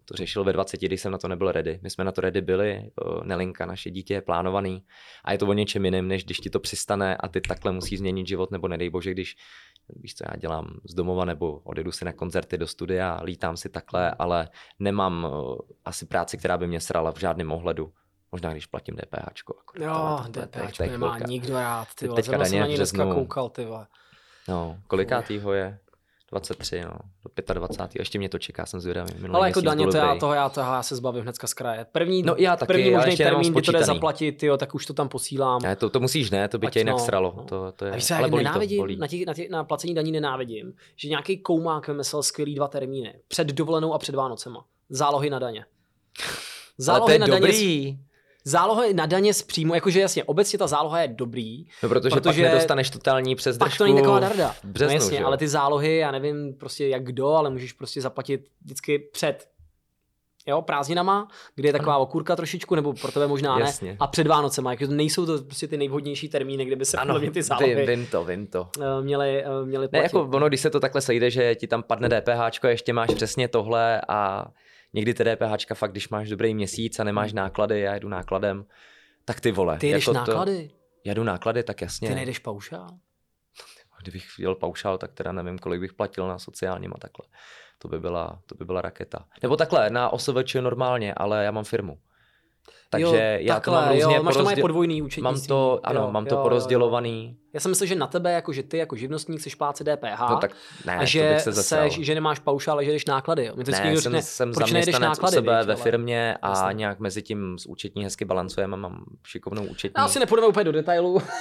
to 0.06 0.14
řešil 0.14 0.44
ve 0.44 0.54
20, 0.54 0.82
když 0.82 1.02
jsem 1.02 1.12
na 1.12 1.18
to 1.18 1.28
nebyl 1.28 1.52
ready. 1.52 1.80
My 1.84 1.90
jsme 1.90 2.04
na 2.04 2.12
to 2.12 2.22
ready 2.22 2.42
byli, 2.42 2.72
eh, 2.72 2.90
Nelinka, 3.24 3.66
naše 3.66 3.92
dítě 3.92 4.14
je 4.14 4.22
plánovaný 4.22 4.84
a 5.24 5.32
je 5.32 5.38
to 5.38 5.48
o 5.48 5.54
něčem 5.54 5.86
jiném, 5.86 6.08
než 6.08 6.26
když 6.26 6.38
ti 6.38 6.50
to 6.50 6.60
přistane 6.60 7.18
a 7.18 7.28
ty 7.28 7.42
takhle 7.42 7.72
musíš 7.72 8.00
změnit 8.00 8.28
život, 8.28 8.52
nebo 8.52 8.68
nedej 8.68 8.90
bože, 8.90 9.12
když 9.12 9.36
víš 9.96 10.16
co, 10.16 10.24
já 10.32 10.38
dělám 10.38 10.80
z 10.84 10.94
domova 10.94 11.26
nebo 11.26 11.62
odjedu 11.64 11.92
si 11.92 12.06
na 12.06 12.14
koncerty 12.14 12.58
do 12.58 12.68
studia, 12.68 13.20
lítám 13.24 13.58
si 13.58 13.70
takhle, 13.70 14.12
ale 14.12 14.50
nemám 14.80 15.24
uh, 15.24 15.58
asi 15.86 16.06
práci, 16.18 16.38
která 16.38 16.58
by 16.58 16.68
mě 16.68 16.80
srala 16.80 17.12
v 17.12 17.20
žádném 17.20 17.52
ohledu. 17.52 17.92
Možná 18.32 18.52
když 18.52 18.66
platím 18.66 18.96
DPH. 18.96 19.44
Jo, 19.80 20.20
DPH 20.30 20.80
nemá 20.80 21.20
nikdo 21.20 21.54
rád. 21.54 21.88
Ty 22.00 22.08
vole. 22.08 22.22
Teďka 22.22 22.38
daně 22.38 22.64
březnu. 22.74 23.14
koukal, 23.14 23.50
ty 23.50 23.66
vole. 23.66 23.88
No, 24.48 24.78
kolikátýho 24.88 25.54
je? 25.54 25.80
23, 26.32 26.82
no, 26.82 26.92
do 27.48 27.54
25. 27.54 28.00
Ještě 28.02 28.20
mě 28.20 28.30
to 28.30 28.40
čeká, 28.40 28.66
jsem 28.66 28.80
zvědavý. 28.80 29.14
Ale 29.34 29.48
jako 29.48 29.62
daně, 29.62 29.88
to 29.88 29.98
já, 29.98 30.16
toho, 30.16 30.34
já, 30.34 30.50
toho 30.50 30.74
já 30.74 30.84
se 30.84 30.96
zbavím 30.96 31.22
hnedka 31.22 31.48
z 31.48 31.54
kraje. 31.54 31.86
První, 31.92 32.24
no, 32.24 32.36
já 32.38 32.56
taky, 32.56 32.74
první 32.74 32.92
možný 32.92 33.18
termín, 33.18 33.54
kdy 33.54 33.62
to 33.62 33.72
jde 33.72 33.84
zaplatit, 33.84 34.44
jo, 34.44 34.58
tak 34.58 34.76
už 34.76 34.86
to 34.86 34.94
tam 34.94 35.10
posílám. 35.10 35.62
Ne, 35.62 35.76
to, 35.76 35.90
to 35.90 36.00
musíš, 36.00 36.32
ne, 36.32 36.48
to 36.48 36.58
by 36.58 36.68
Ať 36.68 36.74
tě 36.74 36.80
jinak 36.80 36.94
no, 36.94 37.00
sralo. 37.00 37.34
No. 37.38 37.44
To, 37.44 37.72
to 37.72 37.86
je, 37.86 37.92
a 37.92 37.96
víš, 37.96 38.12
ale 38.12 38.30
bolí 38.30 38.44
nenávidím, 38.44 38.78
to, 38.78 38.82
bolí. 38.82 38.96
Na, 38.96 39.08
těch, 39.08 39.26
na, 39.26 39.34
těch, 39.34 39.50
na 39.50 39.64
placení 39.64 39.94
daní 39.96 40.12
nenávidím, 40.12 40.74
že 40.96 41.10
nějaký 41.10 41.38
koumák 41.38 41.88
vymyslel 41.88 42.24
skvělý 42.24 42.56
dva 42.56 42.68
termíny. 42.68 43.20
Před 43.28 43.48
dovolenou 43.48 43.94
a 43.94 43.98
před 43.98 44.16
Vánocema. 44.16 44.66
Zálohy 44.90 45.30
na 45.30 45.40
daně. 45.40 45.66
Zálohy 46.78 47.20
na 47.20 47.28
dobrý. 47.28 47.86
Daně, 47.86 47.98
záloha 48.44 48.84
na 48.94 49.06
daně 49.06 49.34
z 49.34 49.42
příjmu, 49.42 49.76
jakože 49.76 50.00
jasně, 50.00 50.24
obecně 50.24 50.60
ta 50.60 50.68
záloha 50.68 51.02
je 51.02 51.08
dobrý. 51.08 51.66
No 51.84 51.90
protože, 51.90 52.16
protože 52.16 52.44
pak 52.44 52.52
nedostaneš 52.52 52.90
totální 52.90 53.36
přes 53.36 53.58
Pak 53.58 53.78
to 53.78 53.84
není 53.84 53.96
taková 53.96 54.20
darda. 54.20 54.56
Březnu, 54.64 54.98
no 54.98 55.04
jasně, 55.04 55.24
ale 55.24 55.38
ty 55.38 55.48
zálohy, 55.48 55.98
já 55.98 56.12
nevím 56.12 56.54
prostě 56.54 56.88
jak 56.88 57.04
kdo, 57.04 57.28
ale 57.28 57.50
můžeš 57.50 57.74
prostě 57.74 58.02
zaplatit 58.02 58.48
vždycky 58.62 59.00
před 59.00 59.48
jo, 60.48 60.62
prázdninama, 60.62 61.28
kde 61.56 61.70
je 61.70 61.74
taková 61.74 61.96
ano. 61.96 62.04
okurka 62.04 62.36
trošičku, 62.36 62.76
nebo 62.76 62.94
pro 62.94 63.12
tebe 63.12 63.28
možná 63.28 63.60
Jasně. 63.60 63.92
ne, 63.92 63.98
a 64.00 64.08
před 64.08 64.28
Vánocema, 64.28 64.72
jako 64.72 64.86
nejsou 64.88 65.26
to 65.26 65.44
prostě 65.44 65.68
ty 65.68 65.78
nejvhodnější 65.78 66.30
termíny, 66.30 66.66
kde 66.66 66.76
by 66.76 66.86
se 66.86 66.98
ano, 66.98 67.20
ty 67.20 67.44
zálohy 67.44 67.86
vím 67.86 68.06
to, 68.06 68.24
vím 68.24 68.48
to. 68.48 68.70
Měli, 69.02 69.44
měli 69.66 69.88
platit. 69.88 70.02
Ne, 70.02 70.04
jako 70.04 70.30
ono, 70.38 70.48
když 70.48 70.62
se 70.62 70.70
to 70.70 70.80
takhle 70.80 71.02
sejde, 71.02 71.32
že 71.32 71.56
ti 71.56 71.68
tam 71.68 71.84
padne 71.84 72.10
DPH, 72.10 72.68
ještě 72.68 72.94
máš 72.94 73.10
přesně 73.14 73.48
tohle 73.48 74.02
a 74.08 74.48
někdy 74.98 75.14
ty 75.14 75.24
DPH, 75.24 75.74
fakt, 75.74 75.92
když 75.92 76.10
máš 76.10 76.30
dobrý 76.30 76.56
měsíc 76.56 77.00
a 77.00 77.04
nemáš 77.04 77.34
náklady, 77.34 77.80
já 77.80 77.94
jedu 77.94 78.10
nákladem, 78.10 78.66
tak 79.26 79.40
ty 79.40 79.52
vole. 79.52 79.78
Ty 79.78 79.92
jdeš 79.92 80.08
jako 80.08 80.14
náklady? 80.14 80.68
To, 80.68 80.76
jedu 81.04 81.24
náklady, 81.24 81.64
tak 81.64 81.82
jasně. 81.82 82.10
Ty 82.10 82.16
nejdeš 82.16 82.40
paušál? 82.40 82.90
Kdybych 84.02 84.26
jel 84.40 84.56
paušál, 84.56 84.98
tak 84.98 85.14
teda 85.14 85.32
nevím, 85.32 85.60
kolik 85.60 85.82
bych 85.82 85.94
platil 85.94 86.28
na 86.28 86.40
sociálním 86.40 86.94
a 86.96 86.98
takhle. 87.00 87.28
To 87.78 87.88
by 87.88 88.00
byla, 88.00 88.42
to 88.46 88.56
by 88.56 88.66
byla 88.66 88.82
raketa. 88.82 89.26
Nebo 89.44 89.58
takhle, 89.58 89.90
na 89.90 90.10
OSVČ 90.10 90.56
normálně, 90.56 91.14
ale 91.14 91.44
já 91.44 91.52
mám 91.52 91.64
firmu. 91.64 92.00
Takže 92.90 93.38
jo, 93.40 93.48
já 93.48 93.54
takhle, 93.54 93.78
to 93.78 93.82
mám 93.82 93.94
různě 93.94 94.16
jo, 94.16 94.24
máš 94.24 94.38
to 94.38 94.44
mají 94.44 94.62
podvojný 94.62 95.02
účetnictví. 95.02 95.24
Mám 95.24 95.48
to, 95.48 95.80
ano, 95.84 96.02
jo, 96.02 96.12
mám 96.12 96.26
to 96.26 96.36
jo, 96.36 96.42
porozdělovaný. 96.42 97.38
Já 97.54 97.60
jsem 97.60 97.72
myslel, 97.72 97.88
že 97.88 97.96
na 97.96 98.08
tebe, 98.08 98.32
jako 98.32 98.54
že 98.54 98.64
ty 98.64 98.78
jako 98.78 98.96
živnostník 98.96 99.42
seš 99.42 99.56
pláce 99.56 99.84
DPH 99.84 100.30
no, 100.30 100.38
tak 100.38 100.52
ne, 100.86 100.98
a 100.98 101.06
že, 101.06 101.38
se 101.40 101.54
seš, 101.54 102.00
že 102.00 102.16
nemáš 102.16 102.40
paušál, 102.40 102.74
ale 102.74 102.86
že 102.86 102.92
jdeš 102.92 103.06
náklady. 103.06 103.46
Jo. 103.46 103.54
Mě 103.56 103.66
to 103.66 103.72
ne, 103.72 103.96
jsem, 103.98 104.22
jsem 104.22 104.54
proč 104.54 104.70
zaměstnanec 104.70 105.10
náklady, 105.10 105.36
u 105.36 105.40
sebe 105.40 105.58
víš, 105.58 105.68
ve 105.68 105.76
firmě 105.76 106.38
a 106.42 106.50
jasný. 106.50 106.78
nějak 106.78 107.00
mezi 107.00 107.22
tím 107.22 107.60
s 107.60 107.66
účetní 107.66 108.04
hezky 108.04 108.26
balancujeme, 108.26 108.78
mám 108.78 109.06
šikovnou 109.28 109.64
účetní. 109.64 109.94
Já 109.98 110.06
asi 110.06 110.20
nepůjdeme 110.20 110.48
úplně 110.48 110.64
do 110.64 110.72
detailu. 110.72 111.22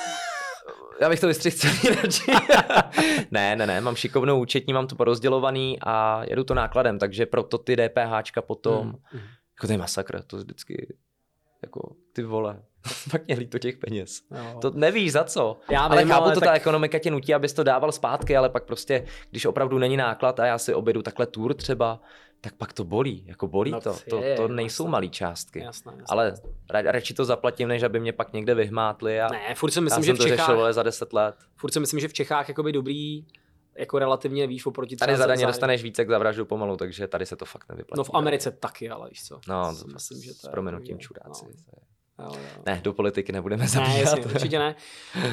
Já 1.01 1.09
bych 1.09 1.21
to 1.21 1.27
vystřihl 1.27 1.57
celý 1.57 1.97
radši. 1.97 2.33
ne, 3.31 3.57
ne, 3.57 3.67
ne, 3.67 3.81
mám 3.81 3.97
šikovnou 3.97 4.41
účetní, 4.41 4.73
mám 4.73 4.87
to 4.87 4.97
porozdělovaný 4.97 5.79
a 5.83 6.23
jedu 6.25 6.45
to 6.45 6.55
nákladem, 6.55 6.99
takže 6.99 7.27
proto 7.27 7.59
ty 7.59 7.77
DPHčka 7.77 8.43
potom, 8.43 8.87
mm. 8.87 9.21
jako 9.57 9.67
to 9.67 9.73
je 9.73 9.79
masakr, 9.79 10.23
to 10.23 10.37
vždycky 10.37 10.97
jako 11.67 11.97
ty 12.13 12.23
vole, 12.23 12.63
fakt 12.87 13.27
mě 13.27 13.37
líto 13.39 13.59
těch 13.59 13.77
peněz. 13.77 14.23
Jo. 14.31 14.59
To 14.61 14.71
nevíš 14.71 15.13
za 15.13 15.25
co. 15.25 15.57
Já 15.71 15.81
ale 15.81 15.99
vím, 15.99 16.09
chápu 16.09 16.25
ale 16.25 16.35
to, 16.35 16.41
tak... 16.41 16.49
ta 16.49 16.55
ekonomika 16.55 16.99
tě 16.99 17.11
nutí, 17.11 17.35
abys 17.35 17.53
to 17.53 17.65
dával 17.65 17.93
zpátky, 17.93 18.37
ale 18.37 18.49
pak 18.49 18.65
prostě, 18.65 19.07
když 19.31 19.47
opravdu 19.47 19.79
není 19.79 19.97
náklad 19.97 20.41
a 20.41 20.47
já 20.47 20.59
si 20.59 20.75
objedu 20.75 21.03
takhle 21.03 21.27
tour 21.27 21.55
třeba, 21.55 22.01
tak 22.41 22.55
pak 22.55 22.73
to 22.73 22.85
bolí, 22.85 23.25
jako 23.27 23.49
bolí 23.49 23.71
no, 23.71 23.81
to. 23.81 23.97
To, 24.11 24.23
to 24.37 24.49
nejsou 24.49 24.87
malé 24.87 25.09
částky. 25.09 25.61
Jasné, 25.61 25.93
jasné. 25.93 26.07
Ale 26.09 26.35
radši 26.71 27.15
to 27.15 27.25
zaplatím, 27.25 27.69
než 27.69 27.83
aby 27.83 28.01
mě 28.01 28.13
pak 28.13 28.33
někde 28.33 28.55
vyhmátli. 28.55 29.21
A 29.21 29.29
ne, 29.29 29.55
furt 29.55 29.71
si 29.71 29.81
myslím, 29.81 30.05
že 30.05 30.13
v 30.13 30.19
Čechách, 30.19 30.47
řešil, 30.47 30.73
za 30.73 30.83
10 30.83 31.13
let. 31.13 31.35
Furt 31.57 31.73
si 31.73 31.81
myslím, 31.81 32.01
že 32.01 32.09
v 32.09 32.13
Čechách 32.13 32.49
jakoby 32.49 32.73
dobrý 32.73 33.25
jako 33.79 33.99
relativně 33.99 34.47
víš 34.47 34.67
oproti 34.67 34.97
Tady 34.97 35.17
za 35.17 35.27
daně 35.27 35.47
dostaneš 35.47 35.83
více 35.83 36.03
jak 36.03 36.09
za 36.09 36.19
vraždu 36.19 36.45
pomalu, 36.47 36.77
takže 36.77 37.09
tady 37.09 37.27
se 37.27 37.37
to 37.37 37.45
fakt 37.45 37.69
nevyplatí. 37.69 37.99
No 37.99 38.05
v 38.05 38.11
Americe 38.15 38.51
taky, 38.51 38.91
ale 38.91 39.09
víš 39.09 39.25
co. 39.25 39.41
No, 39.49 39.77
to 39.81 39.87
myslím, 39.87 40.23
že 40.23 40.31
to 40.31 40.39
s 40.39 40.45
je 40.45 40.51
prominutím 40.51 40.97
takový, 40.99 41.07
čuráci. 41.07 41.45
no. 41.47 41.83
Jo, 42.25 42.31
jo. 42.35 42.63
Ne, 42.67 42.81
do 42.85 42.93
politiky 42.93 43.33
nebudeme 43.33 43.63
Ne, 43.63 43.69
zabíhat. 43.69 43.99
jasně, 43.99 44.25
určitě 44.35 44.59
ne. 44.59 44.75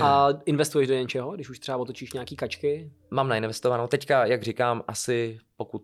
A 0.02 0.28
investuješ 0.46 0.88
do 0.88 0.94
něčeho, 0.94 1.32
když 1.32 1.50
už 1.50 1.60
třeba 1.60 1.78
otočíš 1.78 2.14
nějaký 2.14 2.36
kačky? 2.36 2.92
Mám 3.12 3.28
nainvestovanou. 3.28 3.88
Teďka, 3.88 4.26
jak 4.26 4.44
říkám, 4.44 4.84
asi 4.88 5.40
pokud 5.58 5.84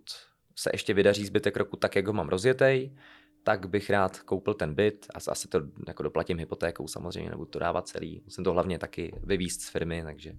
se 0.56 0.70
ještě 0.74 0.94
vydaří 0.94 1.26
zbytek 1.26 1.58
roku 1.58 1.76
tak, 1.78 1.96
jak 1.96 2.08
ho 2.08 2.14
mám 2.14 2.30
rozjetej, 2.30 2.96
tak 3.44 3.70
bych 3.70 3.90
rád 3.90 4.20
koupil 4.20 4.54
ten 4.54 4.74
byt 4.76 5.06
a 5.16 5.32
asi 5.32 5.48
to 5.48 5.62
jako 5.88 6.04
doplatím 6.04 6.38
hypotékou 6.38 6.88
samozřejmě, 6.88 7.30
nebudu 7.30 7.50
to 7.52 7.60
dávat 7.60 7.88
celý. 7.88 8.22
Musím 8.26 8.44
to 8.44 8.54
hlavně 8.54 8.80
taky 8.80 9.20
vyvízt 9.24 9.62
z 9.62 9.70
firmy, 9.70 10.04
takže... 10.04 10.34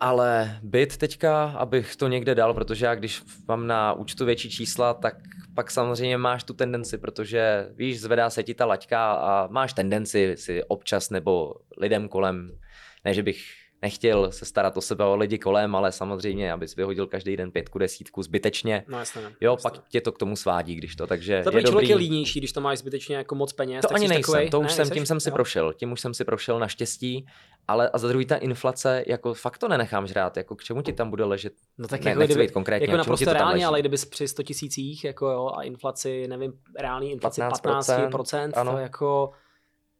Ale 0.00 0.58
byt 0.62 0.96
teďka, 0.96 1.44
abych 1.44 1.96
to 1.96 2.08
někde 2.08 2.34
dal, 2.34 2.54
protože 2.54 2.86
já 2.86 2.94
když 2.94 3.22
mám 3.48 3.66
na 3.66 3.92
účtu 3.92 4.24
větší 4.24 4.50
čísla, 4.50 4.94
tak 4.94 5.14
pak 5.54 5.70
samozřejmě 5.70 6.16
máš 6.18 6.44
tu 6.44 6.54
tendenci, 6.54 6.98
protože 6.98 7.68
víš, 7.74 8.00
zvedá 8.00 8.30
se 8.30 8.42
ti 8.42 8.54
ta 8.54 8.66
laťka 8.66 9.12
a 9.12 9.46
máš 9.46 9.72
tendenci 9.72 10.36
si 10.36 10.64
občas 10.64 11.10
nebo 11.10 11.54
lidem 11.78 12.08
kolem, 12.08 12.58
ne, 13.04 13.14
že 13.14 13.22
bych 13.22 13.59
nechtěl 13.82 14.32
se 14.32 14.44
starat 14.44 14.76
o 14.76 14.80
sebe, 14.80 15.04
o 15.04 15.16
lidi 15.16 15.38
kolem, 15.38 15.76
ale 15.76 15.92
samozřejmě, 15.92 16.52
abys 16.52 16.76
vyhodil 16.76 17.06
každý 17.06 17.36
den 17.36 17.50
pětku, 17.50 17.78
desítku 17.78 18.22
zbytečně. 18.22 18.84
No 18.88 18.98
jasně. 18.98 19.22
ne, 19.22 19.32
Jo, 19.40 19.52
jasně. 19.52 19.62
pak 19.62 19.88
tě 19.88 20.00
to 20.00 20.12
k 20.12 20.18
tomu 20.18 20.36
svádí, 20.36 20.74
když 20.74 20.96
to, 20.96 21.06
takže 21.06 21.42
Zaprvé 21.44 21.60
je 21.60 21.64
člověk 21.64 21.88
dobrý. 21.88 22.04
je 22.04 22.10
línější, 22.10 22.40
když 22.40 22.52
to 22.52 22.60
máš 22.60 22.78
zbytečně 22.78 23.16
jako 23.16 23.34
moc 23.34 23.52
peněz. 23.52 23.82
To 23.82 23.88
tak 23.88 23.96
ani 23.96 24.08
nejsem, 24.08 24.22
takovej, 24.22 24.50
to 24.50 24.60
už 24.60 24.64
ne, 24.66 24.70
jsem, 24.70 24.78
nejseš? 24.82 24.94
tím 24.94 25.06
jsem 25.06 25.20
si 25.20 25.28
Jo. 25.28 25.34
prošel, 25.34 25.72
tím 25.72 25.92
už 25.92 26.00
jsem 26.00 26.14
si 26.14 26.24
prošel 26.24 26.58
naštěstí, 26.58 27.26
ale 27.68 27.88
a 27.90 27.98
za 27.98 28.08
druhý 28.08 28.26
ta 28.26 28.36
inflace, 28.36 29.04
jako 29.06 29.34
fakt 29.34 29.58
to 29.58 29.68
nenechám 29.68 30.06
žrát, 30.06 30.36
jako 30.36 30.56
k 30.56 30.64
čemu 30.64 30.82
ti 30.82 30.92
tam 30.92 31.10
bude 31.10 31.24
ležet, 31.24 31.52
No 31.78 31.88
tak 31.88 32.04
ne, 32.04 32.10
jako, 32.10 32.18
nechci 32.20 32.32
kdyby, 32.34 32.46
být 32.46 32.52
konkrétně, 32.52 32.84
jako 32.86 32.96
naprosto 32.96 33.24
to 33.24 33.32
reálně, 33.32 33.52
leží? 33.52 33.64
ale 33.64 33.80
kdybys 33.80 34.04
při 34.04 34.28
100 34.28 34.42
tisících 34.42 35.04
jako 35.04 35.26
jo, 35.30 35.50
a 35.56 35.62
inflaci, 35.62 36.28
nevím, 36.28 36.52
reální 36.78 37.10
inflaci 37.12 37.40
15%, 37.40 38.08
15%, 38.10 38.50
ano. 38.54 38.72
to 38.72 38.78
jako 38.78 39.30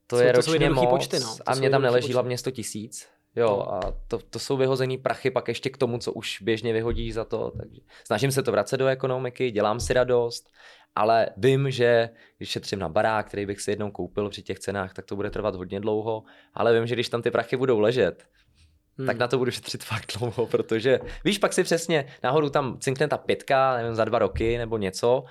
to 0.07 0.17
je 0.21 0.33
to 0.33 0.41
ročně 0.41 0.71
moc 0.71 0.91
počty, 0.91 1.19
no. 1.21 1.37
To 1.37 1.43
a 1.47 1.55
mě 1.55 1.71
tam 1.71 1.83
neleží 1.83 2.05
počty. 2.05 2.13
hlavně 2.13 2.39
100 2.39 2.51
tisíc. 2.51 3.07
Jo, 3.37 3.67
a 3.71 3.81
to, 4.09 4.19
to 4.19 4.39
jsou 4.39 4.57
vyhozený 4.57 4.99
prachy 4.99 5.31
pak 5.31 5.49
ještě 5.49 5.71
k 5.71 5.77
tomu, 5.77 5.99
co 5.99 6.13
už 6.13 6.43
běžně 6.43 6.73
vyhodí 6.73 7.13
za 7.13 7.25
to. 7.25 7.51
Takže 7.51 7.81
snažím 8.07 8.31
se 8.31 8.43
to 8.43 8.53
vracet 8.53 8.77
do 8.77 8.87
ekonomiky, 8.87 9.51
dělám 9.51 9.81
si 9.81 9.93
radost, 9.93 10.51
ale 10.95 11.27
vím, 11.37 11.71
že 11.71 12.11
když 12.37 12.49
šetřím 12.49 12.79
na 12.79 12.89
barák, 12.89 13.29
který 13.29 13.47
bych 13.47 13.61
si 13.61 13.71
jednou 13.71 13.91
koupil 13.91 14.31
při 14.31 14.43
těch 14.43 14.59
cenách, 14.59 14.95
tak 14.95 15.07
to 15.07 15.17
bude 15.17 15.31
trvat 15.31 15.55
hodně 15.55 15.81
dlouho, 15.81 16.23
ale 16.55 16.75
vím, 16.75 16.87
že 16.87 16.95
když 16.95 17.09
tam 17.09 17.23
ty 17.23 17.31
prachy 17.31 17.57
budou 17.57 17.81
ležet, 17.81 18.27
hmm. 18.99 19.07
tak 19.07 19.19
na 19.19 19.29
to 19.29 19.39
budu 19.39 19.51
šetřit 19.51 19.85
fakt 19.85 20.19
dlouho, 20.19 20.47
protože 20.47 21.01
víš, 21.25 21.39
pak 21.39 21.53
si 21.53 21.65
přesně 21.65 22.07
nahoru 22.23 22.51
tam 22.51 22.79
cinkne 22.79 23.09
ta 23.09 23.19
pětka, 23.19 23.77
nevím, 23.77 23.95
za 23.95 24.05
dva 24.05 24.19
roky 24.19 24.59
nebo 24.59 24.79
něco 24.79 25.25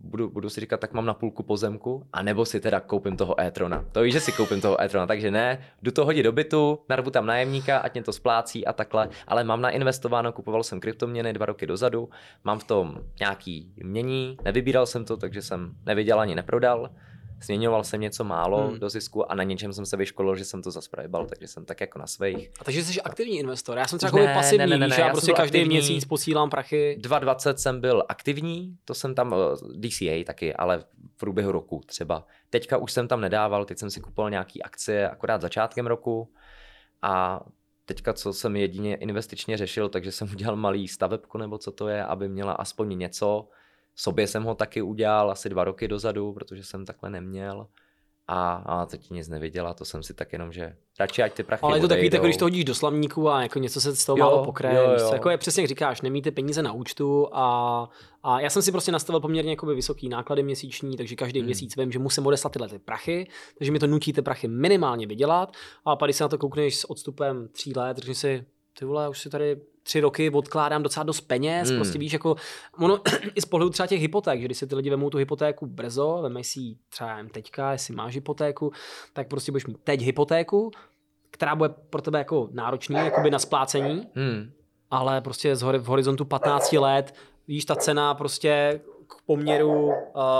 budu, 0.00 0.30
budu 0.30 0.50
si 0.50 0.60
říkat, 0.60 0.80
tak 0.80 0.92
mám 0.92 1.06
na 1.06 1.14
půlku 1.14 1.42
pozemku, 1.42 2.06
a 2.12 2.22
nebo 2.22 2.44
si 2.44 2.60
teda 2.60 2.80
koupím 2.80 3.16
toho 3.16 3.40
e-trona. 3.40 3.84
To 3.92 4.02
víš, 4.02 4.12
že 4.12 4.20
si 4.20 4.32
koupím 4.32 4.60
toho 4.60 4.80
e-trona, 4.80 5.06
takže 5.06 5.30
ne, 5.30 5.58
jdu 5.82 5.90
to 5.90 6.04
hodit 6.04 6.22
do 6.22 6.32
bytu, 6.32 6.78
narvu 6.88 7.10
tam 7.10 7.26
nájemníka, 7.26 7.78
ať 7.78 7.94
mě 7.94 8.02
to 8.02 8.12
splácí 8.12 8.66
a 8.66 8.72
takhle, 8.72 9.08
ale 9.26 9.44
mám 9.44 9.60
nainvestováno, 9.60 10.32
kupoval 10.32 10.62
jsem 10.62 10.80
kryptoměny 10.80 11.32
dva 11.32 11.46
roky 11.46 11.66
dozadu, 11.66 12.08
mám 12.44 12.58
v 12.58 12.64
tom 12.64 12.98
nějaký 13.20 13.72
mění, 13.76 14.36
nevybíral 14.44 14.86
jsem 14.86 15.04
to, 15.04 15.16
takže 15.16 15.42
jsem 15.42 15.72
neviděl 15.86 16.20
ani 16.20 16.34
neprodal, 16.34 16.90
Směňoval 17.40 17.84
jsem 17.84 18.00
něco 18.00 18.24
málo 18.24 18.68
Hmm. 18.68 18.78
do 18.78 18.88
zisku 18.90 19.30
a 19.32 19.34
na 19.34 19.42
něčem 19.42 19.72
jsem 19.72 19.86
se 19.86 19.96
vyškolil, 19.96 20.36
že 20.36 20.44
jsem 20.44 20.62
to 20.62 20.70
zasprajbal, 20.70 21.26
takže 21.26 21.46
jsem 21.48 21.64
tak 21.64 21.80
jako 21.80 21.98
na 21.98 22.06
svých. 22.06 22.50
A 22.60 22.64
takže 22.64 22.84
jsi 22.84 23.02
aktivní 23.02 23.38
investor. 23.38 23.78
Já 23.78 23.86
jsem 23.86 23.98
třeba 23.98 24.18
Ne, 24.22 24.34
pasivní, 24.34 24.58
ne, 24.58 24.66
ne, 24.66 24.78
ne, 24.78 24.88
ne, 24.88 24.96
já 24.98 25.06
já 25.06 25.12
prostě 25.12 25.32
každý 25.32 25.58
aktivní. 25.58 25.68
měsíc 25.78 26.04
posílám 26.04 26.50
prachy. 26.50 26.96
2020 27.00 27.60
jsem 27.60 27.80
byl 27.80 28.04
aktivní, 28.08 28.76
to 28.84 28.94
jsem 28.94 29.14
tam, 29.14 29.34
eh, 29.34 29.78
DCA 29.78 30.24
taky, 30.24 30.54
ale 30.54 30.78
v 30.78 31.16
průběhu 31.16 31.52
roku 31.52 31.80
třeba. 31.86 32.26
Teďka 32.50 32.76
už 32.76 32.92
jsem 32.92 33.08
tam 33.08 33.20
nedával, 33.20 33.64
teď 33.64 33.78
jsem 33.78 33.90
si 33.90 34.00
kupoval 34.00 34.30
nějaký 34.30 34.62
akcie 34.62 35.08
akorát 35.10 35.40
začátkem 35.40 35.86
roku 35.86 36.32
a 37.02 37.40
teďka, 37.84 38.12
co 38.12 38.32
jsem 38.32 38.56
jedině 38.56 38.96
investičně 38.96 39.56
řešil, 39.56 39.88
takže 39.88 40.12
jsem 40.12 40.28
udělal 40.32 40.56
malý 40.56 40.88
stavebku 40.88 41.38
nebo 41.38 41.58
co 41.58 41.70
to 41.70 41.88
je, 41.88 42.04
aby 42.04 42.28
měla 42.28 42.52
aspoň 42.52 42.98
něco. 42.98 43.48
Sobě 43.96 44.26
jsem 44.26 44.42
ho 44.44 44.54
taky 44.54 44.82
udělal 44.82 45.30
asi 45.30 45.48
dva 45.48 45.64
roky 45.64 45.88
dozadu, 45.88 46.32
protože 46.32 46.64
jsem 46.64 46.84
takhle 46.84 47.10
neměl. 47.10 47.66
A, 48.28 48.52
a 48.54 48.86
teď 48.86 49.10
nic 49.10 49.28
neviděla, 49.28 49.74
to 49.74 49.84
jsem 49.84 50.02
si 50.02 50.14
tak 50.14 50.32
jenom, 50.32 50.52
že 50.52 50.76
radši 51.00 51.22
ať 51.22 51.32
ty 51.34 51.42
prachy 51.42 51.62
Ale 51.62 51.76
je 51.76 51.80
to 51.80 51.88
takový, 51.88 52.10
tak, 52.10 52.22
když 52.22 52.36
to 52.36 52.44
hodíš 52.44 52.64
do 52.64 52.74
slavníku 52.74 53.28
a 53.30 53.42
jako 53.42 53.58
něco 53.58 53.80
se 53.80 53.96
z 53.96 54.04
toho 54.04 54.18
Jo, 54.18 54.24
málo 54.24 54.44
pokraje. 54.44 54.76
jo, 54.76 54.96
jo. 55.00 55.10
Jako 55.12 55.30
je 55.30 55.38
přesně 55.38 55.62
jak 55.62 55.68
říkáš, 55.68 56.00
nemíte 56.02 56.30
peníze 56.30 56.62
na 56.62 56.72
účtu 56.72 57.28
a, 57.32 57.88
a 58.22 58.40
já 58.40 58.50
jsem 58.50 58.62
si 58.62 58.72
prostě 58.72 58.92
nastavil 58.92 59.20
poměrně 59.20 59.50
jakoby 59.50 59.74
vysoký 59.74 60.08
náklady 60.08 60.42
měsíční, 60.42 60.96
takže 60.96 61.16
každý 61.16 61.40
Hmm. 61.40 61.46
měsíc 61.46 61.76
vím, 61.76 61.92
že 61.92 61.98
musím 61.98 62.26
odeslat 62.26 62.52
tyhle 62.52 62.68
ty 62.68 62.78
prachy, 62.78 63.28
takže 63.58 63.72
mi 63.72 63.78
to 63.78 63.86
nutí 63.86 64.12
ty 64.12 64.22
prachy 64.22 64.48
minimálně 64.48 65.06
vydělat 65.06 65.52
a 65.84 65.96
pak 65.96 66.06
když 66.06 66.16
se 66.16 66.24
na 66.24 66.28
to 66.28 66.38
koukneš 66.38 66.76
s 66.78 66.90
odstupem 66.90 67.48
tří 67.48 67.72
let, 67.76 67.98
řekneš 67.98 68.18
si, 68.18 68.44
ty 68.78 68.84
vole, 68.84 69.08
už 69.08 69.20
si 69.20 69.30
tady 69.30 69.56
tři 69.86 70.00
roky 70.00 70.30
odkládám 70.30 70.82
docela 70.82 71.04
dost 71.04 71.20
peněz, 71.20 71.68
Hmm. 71.68 71.78
prostě 71.78 71.98
víš, 71.98 72.12
jako 72.12 72.36
ono 72.78 73.00
i 73.34 73.40
z 73.40 73.44
pohledu 73.44 73.70
třeba 73.70 73.86
těch 73.86 74.00
hypoték, 74.00 74.40
že 74.40 74.44
když 74.44 74.58
si 74.58 74.66
ty 74.66 74.74
lidi 74.74 74.90
vemou 74.90 75.10
tu 75.10 75.18
hypotéku 75.18 75.66
brzo, 75.66 76.18
vemeš 76.22 76.46
si 76.46 76.60
ji 76.60 76.76
třeba 76.88 77.16
jen 77.16 77.28
teďka, 77.28 77.72
jestli 77.72 77.94
máš 77.94 78.14
hypotéku, 78.14 78.72
tak 79.12 79.28
prostě 79.28 79.52
budeš 79.52 79.66
mít 79.66 79.78
teď 79.84 80.00
hypotéku, 80.00 80.70
která 81.30 81.54
bude 81.56 81.68
pro 81.90 82.02
tebe 82.02 82.18
jako 82.18 82.48
náročný, 82.52 82.96
jakoby 82.96 83.30
na 83.30 83.38
splácení, 83.38 84.06
Hmm. 84.14 84.50
ale 84.90 85.20
prostě 85.20 85.56
z 85.56 85.62
hori- 85.62 85.78
v 85.78 85.86
horizontu 85.86 86.24
15 86.24 86.78
let, 86.78 87.14
víš, 87.48 87.64
ta 87.64 87.74
cena 87.76 88.14
prostě 88.14 88.80
k 89.08 89.14
poměru, 89.26 89.86
uh, 89.86 89.92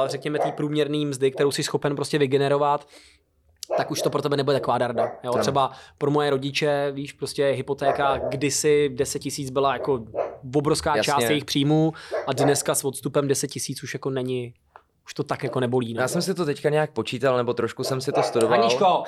řekněme, 0.06 0.38
té 0.38 0.52
průměrné 0.52 0.98
mzdy, 1.06 1.30
kterou 1.30 1.50
jsi 1.50 1.62
schopen 1.62 1.96
prostě 1.96 2.18
vygenerovat, 2.18 2.88
tak 3.76 3.90
už 3.90 4.02
to 4.02 4.10
pro 4.10 4.22
tebe 4.22 4.36
nebude 4.36 4.56
taková 4.56 4.78
darda. 4.78 5.12
Jo? 5.24 5.32
Třeba 5.38 5.70
pro 5.98 6.10
moje 6.10 6.30
rodiče, 6.30 6.90
víš, 6.92 7.12
prostě 7.12 7.46
hypotéka 7.46 8.18
kdysi 8.18 8.88
10 8.88 9.18
tisíc 9.18 9.50
byla 9.50 9.72
jako 9.72 10.04
obrovská 10.54 10.96
Jasně. 10.96 11.12
část 11.12 11.30
jejich 11.30 11.44
příjmů 11.44 11.92
a 12.26 12.32
dneska 12.32 12.74
s 12.74 12.84
odstupem 12.84 13.28
10 13.28 13.46
tisíc 13.48 13.82
už 13.82 13.94
jako 13.94 14.10
není, 14.10 14.54
už 15.06 15.14
to 15.14 15.24
tak 15.24 15.42
jako 15.42 15.60
nebolí. 15.60 15.94
No. 15.94 16.00
Já 16.00 16.08
jsem 16.08 16.22
si 16.22 16.34
to 16.34 16.44
teďka 16.44 16.70
nějak 16.70 16.92
počítal, 16.92 17.36
nebo 17.36 17.54
trošku 17.54 17.84
jsem 17.84 18.00
si 18.00 18.12
to 18.12 18.22
studoval. 18.22 18.60
Aničko, 18.60 19.02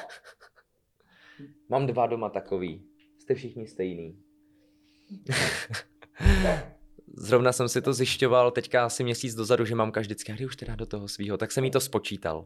Mám 1.68 1.86
dva 1.86 2.06
doma 2.06 2.28
takový. 2.28 2.82
Jste 3.18 3.34
všichni 3.34 3.66
stejný. 3.66 4.18
Zrovna 7.20 7.52
jsem 7.52 7.68
si 7.68 7.82
to 7.82 7.92
zjišťoval 7.92 8.50
teďka 8.50 8.84
asi 8.84 9.04
měsíc 9.04 9.34
dozadu, 9.34 9.64
že 9.64 9.74
mám 9.74 9.92
a 9.96 10.00
kdy 10.32 10.46
už 10.46 10.56
teda 10.56 10.76
do 10.76 10.86
toho 10.86 11.08
svýho, 11.08 11.36
tak 11.36 11.52
jsem 11.52 11.64
jí 11.64 11.70
to 11.70 11.80
spočítal. 11.80 12.44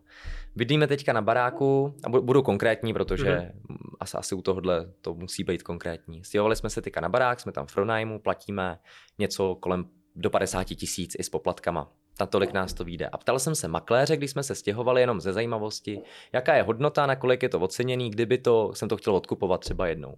Bydlíme 0.57 0.87
teďka 0.87 1.12
na 1.12 1.23
baráku, 1.23 1.95
a 2.05 2.11
bu- 2.11 2.20
budu 2.23 2.43
konkrétní, 2.43 2.93
protože 2.93 3.31
Mhm. 3.31 3.47
mm-hmm. 3.70 3.77
asi, 4.01 4.16
asi 4.16 4.35
u 4.35 4.43
tohohle 4.43 4.87
to 5.01 5.14
musí 5.14 5.45
být 5.45 5.62
konkrétní. 5.62 6.25
Stěhovali 6.25 6.57
jsme 6.57 6.70
se 6.70 6.83
teďka 6.83 7.01
na 7.01 7.09
barák, 7.09 7.41
jsme 7.41 7.53
tam 7.53 7.66
v 7.66 7.75
pronájmu, 7.75 8.18
platíme 8.18 8.79
něco 9.18 9.55
kolem 9.55 9.85
do 10.16 10.31
50 10.31 10.64
tisíc 10.64 11.16
i 11.18 11.23
s 11.23 11.29
poplatkama. 11.29 11.93
Na 12.20 12.27
tolik 12.27 12.53
nás 12.53 12.75
to 12.75 12.85
vyjde. 12.85 13.07
A 13.09 13.18
ptal 13.18 13.39
jsem 13.39 13.55
se 13.55 13.68
makléře, 13.68 14.16
když 14.16 14.31
jsme 14.31 14.43
se 14.43 14.55
stěhovali 14.55 15.01
jenom 15.01 15.20
ze 15.20 15.33
zajímavosti, 15.33 16.01
jaká 16.33 16.55
je 16.55 16.62
hodnota, 16.62 17.07
na 17.07 17.16
kolik 17.16 17.43
je 17.43 17.49
to 17.49 17.61
oceněný, 17.61 18.11
kdyby 18.11 18.39
to, 18.39 18.70
jsem 18.75 18.89
to 18.89 18.97
chtěl 18.97 19.14
odkupovat 19.16 19.61
třeba 19.61 19.87
jednou. 19.87 20.14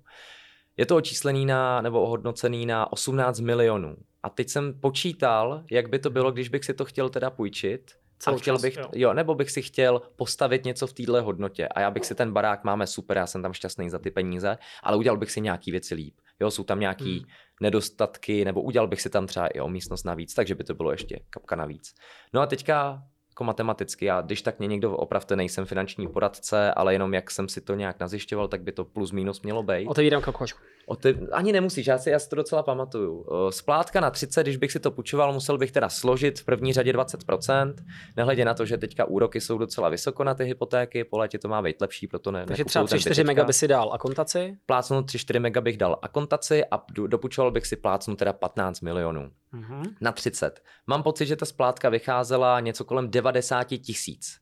Je 0.76 0.86
to 0.86 0.96
očíslený 0.96 1.46
na, 1.46 1.80
nebo 1.80 2.02
ohodnocený 2.02 2.66
na 2.66 2.92
18 2.92 3.40
milionů. 3.40 3.96
A 4.22 4.28
teď 4.30 4.48
jsem 4.48 4.80
počítal, 4.80 5.64
jak 5.70 5.88
by 5.88 5.98
to 5.98 6.10
bylo, 6.10 6.32
když 6.32 6.48
bych 6.48 6.64
si 6.64 6.74
to 6.74 6.84
chtěl 6.84 7.08
teda 7.08 7.30
půjčit. 7.30 7.92
A 8.26 8.30
chtěl 8.30 8.54
čas, 8.54 8.62
bych, 8.62 8.76
jo. 8.76 8.88
jo. 8.94 9.12
nebo 9.14 9.34
bych 9.34 9.50
si 9.50 9.62
chtěl 9.62 10.02
postavit 10.16 10.64
něco 10.64 10.86
v 10.86 10.92
téhle 10.92 11.20
hodnotě. 11.20 11.68
A 11.68 11.80
já 11.80 11.90
bych 11.90 12.06
si 12.06 12.14
ten 12.14 12.32
barák, 12.32 12.64
máme 12.64 12.86
super, 12.86 13.16
já 13.16 13.26
jsem 13.26 13.42
tam 13.42 13.52
šťastný 13.52 13.90
za 13.90 13.98
ty 13.98 14.10
peníze, 14.10 14.58
ale 14.82 14.96
udělal 14.96 15.16
bych 15.16 15.30
si 15.30 15.40
nějaký 15.40 15.70
věci 15.70 15.94
líp. 15.94 16.14
Jo, 16.40 16.50
jsou 16.50 16.64
tam 16.64 16.80
nějaký 16.80 17.18
Hmm. 17.18 17.28
nedostatky, 17.60 18.44
nebo 18.44 18.62
udělal 18.62 18.88
bych 18.88 19.00
si 19.00 19.10
tam 19.10 19.26
třeba 19.26 19.46
i 19.46 19.60
o 19.60 19.68
místnost 19.68 20.04
navíc, 20.04 20.34
takže 20.34 20.54
by 20.54 20.64
to 20.64 20.74
bylo 20.74 20.90
ještě 20.90 21.20
kapka 21.30 21.56
navíc. 21.56 21.94
No 22.32 22.40
a 22.40 22.46
teďka 22.46 23.02
jako 23.34 23.44
matematicky, 23.44 24.04
já 24.04 24.20
když 24.20 24.42
tak 24.42 24.58
mě 24.58 24.68
někdo 24.68 24.96
opravte, 24.96 25.36
nejsem 25.36 25.64
finanční 25.64 26.08
poradce, 26.08 26.74
ale 26.74 26.92
jenom 26.92 27.14
jak 27.14 27.30
jsem 27.30 27.48
si 27.48 27.60
to 27.60 27.74
nějak 27.74 28.00
nazjišťoval, 28.00 28.48
tak 28.48 28.62
by 28.62 28.72
to 28.72 28.84
plus 28.84 29.12
minus 29.12 29.42
mělo 29.42 29.62
být. 29.62 29.88
otevírám 29.88 30.22
kalkulačku. 30.22 30.60
O 30.86 30.96
ty, 30.96 31.18
ani 31.32 31.52
nemusíš, 31.52 31.86
já 31.86 31.98
si, 31.98 32.10
já 32.10 32.18
si 32.18 32.28
to 32.28 32.36
docela 32.36 32.62
pamatuju. 32.62 33.26
Eh, 33.48 33.52
Splátka 33.52 34.00
na 34.00 34.10
30, 34.10 34.42
když 34.42 34.56
bych 34.56 34.72
si 34.72 34.80
to 34.80 34.90
půjčoval, 34.90 35.32
musel 35.32 35.58
bych 35.58 35.72
teda 35.72 35.88
složit 35.88 36.40
v 36.40 36.44
první 36.44 36.72
řadě 36.72 36.92
20%, 36.92 37.74
nehledě 38.16 38.44
na 38.44 38.54
to, 38.54 38.66
že 38.66 38.78
teďka 38.78 39.04
úroky 39.04 39.40
jsou 39.40 39.58
docela 39.58 39.88
vysoko 39.88 40.24
na 40.24 40.34
ty 40.34 40.44
hypotéky, 40.44 41.04
po 41.04 41.18
létě 41.18 41.38
to 41.38 41.48
má 41.48 41.62
být 41.62 41.80
lepší, 41.80 42.06
proto 42.06 42.30
ne. 42.30 42.46
Takže 42.46 42.64
třeba 42.64 42.86
ten 42.86 42.98
3-4 42.98 43.16
byt 43.16 43.24
mega 43.26 43.44
by 43.44 43.52
si 43.52 43.68
dal 43.68 43.92
akontaci. 43.92 44.56
Plácnu 44.66 45.00
3-4 45.02 45.40
mega 45.40 45.60
bych 45.60 45.76
dal 45.76 45.98
akontaci 46.02 46.64
a 46.70 46.82
do- 46.92 47.06
dopučoval 47.06 47.50
bych 47.50 47.66
si 47.66 47.76
plácnu 47.76 48.16
teda 48.16 48.32
15 48.32 48.80
milionů 48.80 49.30
Mhm. 49.52 49.82
na 50.00 50.12
30. 50.12 50.62
Mám 50.86 51.02
pocit, 51.02 51.26
že 51.26 51.36
ta 51.36 51.46
splátka 51.46 51.88
vycházela 51.88 52.60
něco 52.60 52.84
kolem 52.84 53.10
90 53.10 53.78
tisíc 53.78 54.38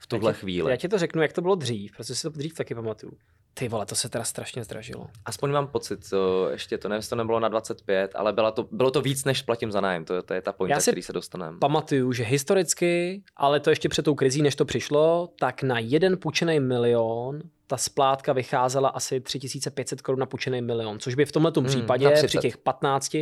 v 0.00 0.06
tuhle 0.06 0.30
Já 0.30 0.34
ti- 0.34 0.40
chvíli. 0.40 0.70
Já 0.70 0.76
ti 0.76 0.88
to 0.88 0.98
řeknu, 0.98 1.22
jak 1.22 1.32
to 1.32 1.40
bylo 1.40 1.54
dřív, 1.54 1.92
protože 1.96 2.14
si 2.14 2.22
to 2.22 2.28
dřív 2.30 2.54
taky 2.54 2.74
pamatuju. 2.74 3.12
Ty 3.54 3.68
vole, 3.68 3.86
to 3.86 3.94
se 3.94 4.08
teda 4.08 4.24
strašně 4.24 4.64
zdražilo. 4.64 5.06
Aspoň 5.24 5.50
mám 5.50 5.66
pocit, 5.66 6.10
to, 6.10 6.50
ještě 6.50 6.78
to, 6.78 6.88
nevím, 6.88 7.08
to 7.08 7.16
nebylo 7.16 7.40
na 7.40 7.48
25, 7.48 8.10
ale 8.14 8.32
byla 8.32 8.50
to, 8.50 8.68
bylo 8.72 8.90
to 8.90 9.00
víc, 9.00 9.24
než 9.24 9.42
platím 9.42 9.72
za 9.72 9.80
nájem. 9.80 10.04
To, 10.04 10.22
to 10.22 10.34
je 10.34 10.42
ta 10.42 10.52
pointa, 10.52 10.74
Já 10.74 10.80
si 10.80 10.90
který 10.90 11.02
se 11.02 11.12
dostaneme. 11.12 11.58
Pamatuju, 11.58 12.12
že 12.12 12.24
historicky, 12.24 13.22
ale 13.36 13.60
to 13.60 13.70
ještě 13.70 13.88
před 13.88 14.02
tou 14.02 14.14
krizí, 14.14 14.42
než 14.42 14.56
to 14.56 14.64
přišlo, 14.64 15.28
tak 15.38 15.62
na 15.62 15.78
jeden 15.78 16.18
půjčený 16.18 16.60
milion 16.60 17.42
ta 17.72 17.76
splátka 17.76 18.32
vycházela 18.32 18.88
asi 18.88 19.20
3500 19.20 20.02
korun 20.02 20.20
na 20.20 20.26
půjčený 20.26 20.62
milion, 20.62 20.98
což 20.98 21.14
by 21.14 21.24
v 21.24 21.32
tomhle 21.32 21.52
Hmm, 21.56 21.66
případě 21.66 22.10
při 22.10 22.26
30. 22.26 22.40
těch 22.40 22.56
15, 22.56 23.16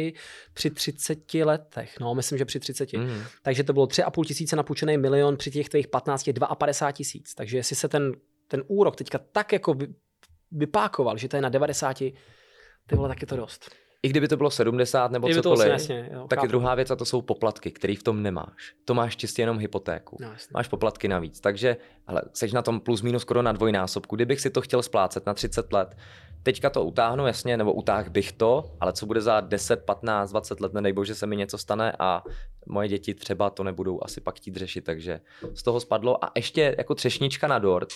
při 0.54 0.70
30 0.70 1.34
letech, 1.34 2.00
no 2.00 2.14
myslím, 2.14 2.38
že 2.38 2.44
při 2.44 2.60
30. 2.60 2.92
Mm. 2.92 3.22
Takže 3.42 3.64
to 3.64 3.72
bylo 3.72 3.86
3,5 3.86 4.24
tisíce 4.24 4.56
na 4.56 4.62
půjčený 4.62 4.98
milion, 4.98 5.36
při 5.36 5.50
těch 5.50 5.68
tvých 5.68 5.88
15 5.88 6.26
je 6.26 6.34
52 6.58 6.92
tisíc. 6.92 7.34
Takže 7.34 7.56
jestli 7.56 7.76
se 7.76 7.88
ten, 7.88 8.12
ten 8.48 8.62
úrok 8.66 8.96
teďka 8.96 9.18
tak 9.32 9.52
jako 9.52 9.74
vypákoval, 10.52 11.16
že 11.16 11.28
to 11.28 11.36
je 11.36 11.42
na 11.42 11.48
90, 11.48 11.98
ty 11.98 12.96
vole, 12.96 13.08
tak 13.08 13.20
je 13.20 13.26
to 13.26 13.36
dost. 13.36 13.70
I 14.02 14.08
kdyby 14.08 14.28
to 14.28 14.36
bylo 14.36 14.50
70 14.50 15.10
nebo 15.10 15.26
Kdyby 15.26 15.42
to 15.42 15.50
cokoliv, 15.50 15.68
jasně, 15.68 16.08
jo, 16.12 16.26
tak 16.28 16.36
je 16.36 16.40
chápu. 16.40 16.48
druhá 16.48 16.74
věc 16.74 16.90
a 16.90 16.96
to 16.96 17.04
jsou 17.04 17.22
poplatky, 17.22 17.70
který 17.70 17.96
v 17.96 18.02
tom 18.02 18.22
nemáš. 18.22 18.74
To 18.84 18.94
máš 18.94 19.16
čistě 19.16 19.42
jenom 19.42 19.58
hypotéku. 19.58 20.16
No, 20.20 20.30
jasně. 20.32 20.52
Máš 20.54 20.68
poplatky 20.68 21.08
navíc. 21.08 21.40
Takže, 21.40 21.76
ale 22.06 22.22
seš 22.32 22.52
na 22.52 22.62
tom 22.62 22.80
plus 22.80 23.02
minus 23.02 23.22
skoro 23.22 23.42
na 23.42 23.52
dvojnásobku. 23.52 24.16
Kdybych 24.16 24.40
si 24.40 24.50
to 24.50 24.60
chtěl 24.60 24.82
splácet 24.82 25.26
na 25.26 25.34
30 25.34 25.72
let, 25.72 25.96
teďka 26.42 26.70
to 26.70 26.84
utáhnu, 26.84 27.26
jasně, 27.26 27.56
nebo 27.56 27.72
utáh 27.72 28.08
bych 28.08 28.32
to, 28.32 28.76
ale 28.80 28.92
co 28.92 29.06
bude 29.06 29.20
za 29.20 29.40
10, 29.40 29.84
15, 29.84 30.30
20 30.30 30.60
let, 30.60 30.72
nedej 30.74 30.92
bože 30.92 31.14
se 31.14 31.26
mi 31.26 31.36
něco 31.36 31.58
stane 31.58 31.92
a 31.98 32.22
moje 32.66 32.88
děti 32.88 33.14
třeba 33.14 33.50
to 33.50 33.64
nebudou 33.64 34.04
asi 34.04 34.20
pak 34.20 34.36
chtít 34.36 34.56
řešit, 34.56 34.84
takže 34.84 35.20
z 35.54 35.62
toho 35.62 35.80
spadlo. 35.80 36.24
A 36.24 36.32
ještě 36.36 36.74
jako 36.78 36.94
třešnička 36.94 37.48
na 37.48 37.58
dort, 37.58 37.88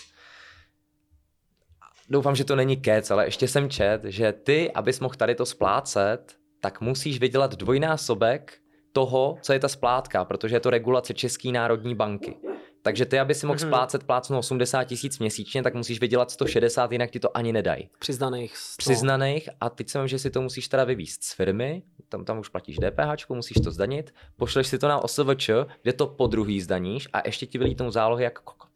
doufám, 2.11 2.37
že 2.37 2.45
to 2.45 2.57
není 2.57 2.77
kec, 2.77 3.11
ale 3.11 3.25
ještě 3.27 3.49
jsem 3.49 3.71
čet, 3.71 4.01
že 4.05 4.33
ty, 4.33 4.73
abys 4.73 5.01
mohl 5.01 5.15
tady 5.15 5.35
to 5.35 5.47
splácet, 5.47 6.37
tak 6.61 6.81
musíš 6.81 7.21
vydělat 7.21 7.55
dvojnásobek 7.55 8.53
toho, 8.93 9.39
co 9.43 9.53
je 9.53 9.59
ta 9.59 9.69
splátka, 9.69 10.25
protože 10.25 10.57
je 10.57 10.61
to 10.61 10.71
regulace 10.71 11.15
České 11.15 11.49
národní 11.53 11.95
banky. 11.95 12.37
Takže 12.83 13.05
ty, 13.07 13.19
aby 13.21 13.35
si 13.35 13.47
mohl 13.47 13.59
Mhm. 13.61 13.69
splácet 13.69 14.05
plácnu 14.05 14.39
80 14.39 14.85
tisíc 14.85 15.19
měsíčně, 15.19 15.63
tak 15.63 15.75
musíš 15.75 16.01
vydělat 16.01 16.31
160, 16.31 16.93
jinak 16.93 17.11
ti 17.11 17.21
to 17.21 17.37
ani 17.37 17.53
nedají. 17.53 17.91
Přiznaných. 17.99 18.57
sto. 18.57 18.79
Přiznaných 18.79 19.49
a 19.61 19.71
teď 19.71 19.89
jsem, 19.89 20.09
že 20.09 20.19
si 20.19 20.31
to 20.31 20.43
musíš 20.43 20.69
teda 20.69 20.85
vyvíst 20.85 21.25
z 21.25 21.33
firmy, 21.35 21.83
tam, 22.09 22.25
tam 22.25 22.39
už 22.39 22.49
platíš 22.49 22.77
DPH, 22.77 23.29
musíš 23.29 23.57
to 23.65 23.71
zdanit, 23.71 24.15
pošleš 24.37 24.67
si 24.67 24.79
to 24.79 24.89
na 24.89 25.05
OSVČ, 25.05 25.51
kde 25.83 25.93
to 25.93 26.07
po 26.07 26.27
druhý 26.27 26.61
zdaníš 26.61 27.09
a 27.13 27.23
ještě 27.27 27.47
ti 27.47 27.59
vylítnou 27.59 27.91
zálohy 27.91 28.25
jak 28.25 28.41
kokot. 28.41 28.71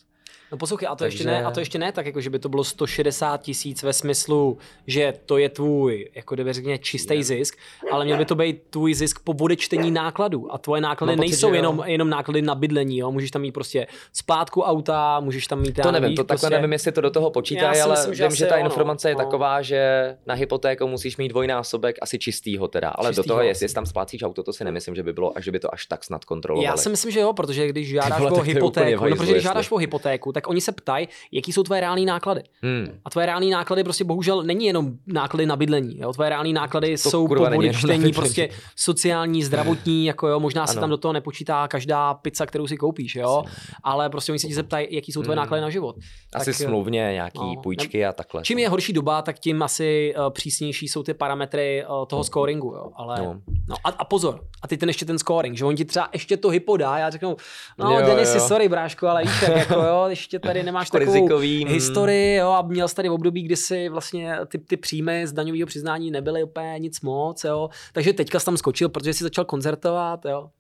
No 0.53 0.59
poslouchej, 0.59 0.89
a 0.89 0.91
to, 0.91 0.97
Takže- 0.97 1.15
ještě 1.17 1.27
ne, 1.29 1.45
a 1.45 1.51
to 1.51 1.61
ještě 1.61 1.79
ne 1.79 1.93
tak, 1.93 2.07
jako 2.07 2.21
že 2.21 2.31
by 2.31 2.39
to 2.39 2.49
bylo 2.49 2.65
160 2.65 3.43
tisíc 3.43 3.83
ve 3.83 3.93
smyslu, 3.93 4.59
že 4.87 5.15
to 5.27 5.39
je 5.39 5.49
tvůj, 5.49 6.09
jako 6.15 6.35
kdyby 6.35 6.53
řekněme, 6.53 6.79
čistý 6.79 7.15
Je. 7.15 7.25
zisk, 7.25 7.59
ale 7.93 8.05
měl 8.05 8.19
by 8.19 8.25
to 8.25 8.35
být 8.35 8.63
tvůj 8.71 8.95
zisk 8.95 9.21
po 9.25 9.35
odečtení 9.41 9.91
nákladů. 9.91 10.55
A 10.55 10.59
tvoje 10.59 10.81
náklady 10.81 11.11
Mám 11.11 11.17
pocit, 11.17 11.29
nejsou 11.31 11.49
jo. 11.49 11.55
jenom, 11.55 11.83
jenom 11.87 12.11
náklady 12.11 12.43
na 12.43 12.55
bydlení, 12.55 12.99
jo? 12.99 13.11
můžeš 13.13 13.31
tam 13.31 13.43
mít 13.43 13.53
prostě 13.53 13.87
splátku 14.13 14.63
auta, 14.63 15.21
můžeš 15.21 15.47
tam 15.47 15.61
mít... 15.61 15.79
To 15.83 15.93
nevím, 15.93 16.09
víš, 16.09 16.17
to 16.17 16.25
takhle 16.25 16.41
prostě, 16.49 16.57
nevím, 16.57 16.73
jestli 16.73 16.93
to 16.93 17.01
do 17.01 17.11
toho 17.11 17.31
počítají, 17.31 17.75
si 17.77 17.81
ale 17.81 17.95
myslím, 17.95 18.15
že 18.15 18.23
vím, 18.29 18.37
že 18.37 18.47
ta 18.47 18.57
jo, 18.57 18.63
no. 18.65 18.71
informace 18.71 19.09
je 19.09 19.15
No. 19.15 19.19
taková, 19.19 19.63
že 19.63 20.17
na 20.27 20.35
hypotéku 20.35 20.87
musíš 20.89 21.17
mít 21.17 21.29
dvojnásobek 21.29 21.97
asi 22.03 22.19
čistýho 22.19 22.69
teda, 22.69 22.89
ale 22.89 23.09
do 23.09 23.13
Čistýho 23.15 23.25
toho, 23.25 23.39
asi. 23.41 23.49
jestli 23.49 23.69
tam 23.69 23.87
splácíš 23.87 24.23
auto, 24.23 24.43
to 24.43 24.53
si 24.53 24.65
nemyslím, 24.65 24.95
že 24.95 25.03
by 25.03 25.13
bylo, 25.13 25.39
až 25.39 25.45
že 25.45 25.53
by 25.53 25.59
to 25.59 25.75
až 25.75 25.87
tak 25.87 26.05
snad 26.05 26.25
kontrolovali. 26.25 26.67
Já 26.67 26.77
si 26.77 26.89
myslím, 26.89 27.13
že 27.13 27.21
jo, 27.21 27.33
protože 27.33 27.69
když 27.69 27.89
žádáš 27.89 28.19
vole, 28.19 28.31
o 28.31 28.41
hypotéku, 28.41 29.05
no, 29.05 29.11
protože 29.11 29.15
když 29.17 29.29
jestli. 29.29 29.41
žádáš 29.41 29.71
o 29.71 29.77
hypotéku, 29.77 30.33
tak 30.39 30.49
oni 30.49 30.61
se 30.61 30.73
ptají, 30.73 31.09
jaký 31.33 31.53
jsou 31.53 31.63
tvoje 31.63 31.81
reální 31.81 32.07
náklady. 32.07 32.43
Hmm. 32.63 32.89
A 33.05 33.11
tvoje 33.11 33.27
reální 33.27 33.51
náklady 33.51 33.85
prostě 33.85 34.05
bohužel 34.05 34.43
není 34.43 34.67
jenom 34.67 34.93
náklady 35.07 35.47
na 35.47 35.57
bydlení. 35.57 35.99
Jo? 36.01 36.13
Tvoje 36.13 36.29
reální 36.29 36.53
náklady 36.53 36.99
To 36.99 37.11
jsou 37.11 37.27
kurva 37.29 37.45
po 37.45 37.51
není 37.51 37.63
jenom 37.65 37.75
na 37.75 37.79
odečtení 37.79 37.99
bydlení. 37.99 38.13
prostě 38.13 38.49
sociální, 38.77 39.43
zdravotní, 39.45 40.05
jako 40.07 40.29
jo, 40.29 40.41
možná 40.41 40.67
se 40.67 40.73
Ano. 40.73 40.81
tam 40.81 40.91
do 40.91 40.97
toho 40.97 41.13
nepočítá 41.13 41.69
každá 41.69 42.15
pizza, 42.15 42.47
kterou 42.47 42.67
si 42.67 42.77
koupíš, 42.77 43.15
jo, 43.17 43.43
ale 43.85 44.11
prostě 44.11 44.33
oni 44.33 44.39
se 44.39 44.47
ti 44.47 44.55
zeptají, 44.55 44.87
jaký 44.91 45.13
jsou 45.13 45.23
tvoje 45.23 45.35
Hmm. 45.37 45.43
náklady 45.45 45.61
na 45.61 45.71
život. 45.71 45.97
Asi 46.35 46.45
Tak, 46.51 46.55
smluvně 46.55 46.99
nějaký 47.13 47.39
no, 47.39 47.63
půjčky 47.63 48.07
a 48.07 48.13
takhle. 48.13 48.43
Čím 48.43 48.59
je 48.59 48.69
horší 48.69 48.93
doba, 48.93 49.23
tak 49.23 49.39
tím 49.39 49.63
asi 49.63 50.15
uh, 50.19 50.31
přísnější 50.31 50.89
jsou 50.89 51.03
ty 51.03 51.15
parametry 51.15 51.85
uh, 51.89 52.07
toho 52.07 52.25
scoringu, 52.25 52.69
jo. 52.75 52.91
Ale, 52.97 53.19
no. 53.19 53.41
No. 53.69 53.77
A, 53.85 53.89
a, 53.89 54.05
pozor, 54.05 54.41
a 54.63 54.69
teď 54.69 54.81
ten 54.81 54.89
ještě 54.89 55.05
ten 55.05 55.19
scoring, 55.19 55.57
že 55.57 55.65
on 55.65 55.77
ti 55.77 55.85
třeba 55.85 56.09
ještě 56.13 56.37
to 56.37 56.49
hypo 56.49 56.77
dá, 56.77 56.99
já 56.99 57.11
řeknu, 57.11 57.37
no 57.79 57.93
Jo, 58.01 58.07
Denisi, 58.07 58.37
jo. 58.39 58.49
sorry 58.49 58.69
bráško, 58.69 59.07
ale 59.09 59.23
víš, 59.23 59.43
jak, 59.43 59.57
jako 59.57 59.75
jo, 59.75 60.05
ještě 60.09 60.28
tady 60.39 60.63
nemáš 60.63 60.91
takovou 60.91 61.13
rizikový, 61.13 61.65
mm. 61.65 61.71
historii, 61.71 62.37
jo, 62.37 62.51
a 62.51 62.63
měl 62.63 62.89
jsi 62.89 62.95
tady 62.95 63.09
období, 63.09 63.43
kdy 63.43 63.57
si 63.57 63.89
vlastně 63.89 64.37
ty, 64.49 64.59
ty 64.59 64.77
příjmy 64.77 65.27
z 65.27 65.33
daňového 65.33 65.67
přiznání 65.67 66.11
nebyly 66.11 66.43
úplně 66.43 66.75
nic 66.79 67.01
moc, 67.01 67.45
jo, 67.45 67.69
takže 67.93 68.13
teďka 68.13 68.41
jsi 68.41 68.47
tam 68.47 68.57
skočil, 68.57 68.89
protože 68.89 69.15
jsi 69.15 69.25
začal 69.25 69.45
koncertovat, 69.45 70.25
jo. 70.25 70.51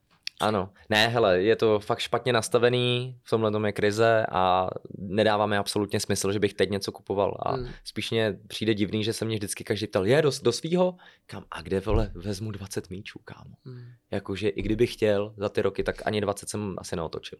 Ano. 0.41 0.71
Ne, 0.89 1.09
hele, 1.09 1.43
je 1.43 1.57
to 1.57 1.81
fakt 1.81 1.99
špatně 1.99 2.33
nastavený, 2.33 3.16
v 3.23 3.31
tomhle 3.31 3.51
tom 3.51 3.66
je 3.66 3.73
krize 3.73 4.27
a 4.33 4.69
nedává 4.99 5.47
mi 5.47 5.57
absolutně 5.57 6.01
smysl, 6.01 6.33
že 6.33 6.39
bych 6.39 6.55
teď 6.55 6.71
něco 6.71 6.93
kupoval. 6.93 7.37
A 7.43 7.53
Hmm. 7.55 7.69
spíš 7.85 8.11
mě 8.11 8.39
přijde 8.47 8.75
divný, 8.75 9.05
že 9.05 9.12
se 9.12 9.25
mě 9.25 9.37
vždycky 9.37 9.64
každý 9.64 9.87
ptal, 9.87 10.07
je 10.07 10.23
do, 10.23 10.31
do 10.43 10.53
svýho? 10.53 10.97
Kam? 11.27 11.45
A 11.51 11.62
kde, 11.62 11.81
vole, 11.81 12.11
vezmu 12.14 12.51
20 12.51 12.91
míčů, 12.91 13.21
kámo? 13.25 13.55
Hmm. 13.64 13.85
Jakože 14.11 14.49
i 14.49 14.62
kdybych 14.62 14.93
chtěl 14.93 15.35
za 15.37 15.49
ty 15.49 15.62
roky, 15.62 15.85
tak 15.85 16.03
ani 16.05 16.21
20 16.21 16.49
jsem 16.49 16.75
asi 16.79 16.97
neotočil. 16.97 17.39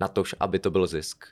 Natož, 0.00 0.34
aby 0.40 0.58
to 0.58 0.70
byl 0.70 0.86
zisk 0.86 1.24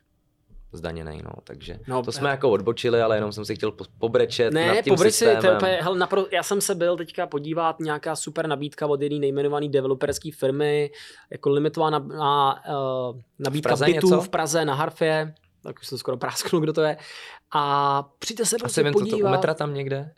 zdaněný, 0.77 1.21
no, 1.25 1.31
takže 1.45 1.79
No, 1.89 2.03
to 2.03 2.13
jsme 2.13 2.31
jako 2.31 2.51
odbočili, 2.51 3.03
ale 3.03 3.17
jenom 3.17 3.33
jsem 3.33 3.45
si 3.45 3.55
chtěl 3.57 3.71
po- 3.71 3.85
pobrečet 3.99 4.55
nad 4.55 4.61
Ne, 4.61 4.83
tím 4.83 4.95
pobři 4.95 5.13
si, 5.13 5.25
to 5.25 5.31
systémem. 5.31 5.45
je 5.53 5.57
úplně, 5.57 5.73
hele, 5.83 5.99
napro, 5.99 6.27
já 6.33 6.43
jsem 6.43 6.61
se 6.61 6.75
byl 6.75 6.97
teďka 6.97 7.27
podívat, 7.27 7.81
nějaká 7.81 8.17
super 8.17 8.47
nabídka 8.47 8.87
od 8.87 9.03
jedné 9.03 9.19
nejmenované 9.19 9.69
developerské 9.69 10.31
firmy, 10.39 10.91
jako 11.31 11.51
limitovaná 11.51 11.99
na, 11.99 12.17
na, 12.17 12.63
uh, 13.11 13.21
nabídka 13.39 13.69
Praze 13.69 13.85
bytů 13.87 14.07
něco? 14.11 14.21
v 14.21 14.29
Praze 14.29 14.65
na 14.65 14.75
Harfě, 14.75 15.35
tak 15.63 15.79
už 15.81 15.87
jsem 15.87 15.99
skoro 15.99 16.17
prásknul, 16.17 16.61
kdo 16.63 16.73
to 16.73 16.81
je. 16.83 16.97
A 17.55 18.03
přijďte 18.19 18.45
se 18.47 18.57
prostě 18.59 18.81
Asi 18.81 18.85
vím, 18.85 18.93
co 18.93 18.99
to, 18.99 19.11
podívat. 19.11 19.31
metra 19.31 19.55
tam 19.55 19.75
někde? 19.75 20.11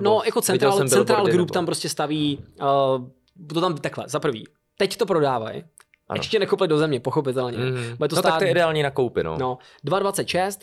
no, 0.00 0.22
jako 0.24 0.40
Central, 0.40 0.88
Central 0.88 1.24
Group 1.26 1.36
nebo- 1.36 1.52
tam 1.54 1.66
prostě 1.66 1.88
staví, 1.88 2.44
uh, 2.60 3.46
to 3.54 3.60
tam 3.60 3.76
takhle, 3.76 4.04
za 4.08 4.20
prvý, 4.20 4.44
teď 4.78 4.96
to 4.96 5.06
prodávají, 5.06 5.64
Ano. 6.10 6.18
ještě 6.18 6.38
nekopli 6.38 6.68
do 6.68 6.78
země, 6.78 7.00
pochopitelně. 7.00 7.58
Mhm. 7.58 7.96
Bude 7.96 8.08
to 8.08 8.16
no 8.16 8.22
stát- 8.22 8.30
tak 8.30 8.38
to 8.38 8.44
je 8.44 8.50
ideální 8.50 8.82
na 8.82 8.90
koupy, 8.90 9.22
no. 9.24 9.38
No, 9.38 9.58
2,26 9.84 10.58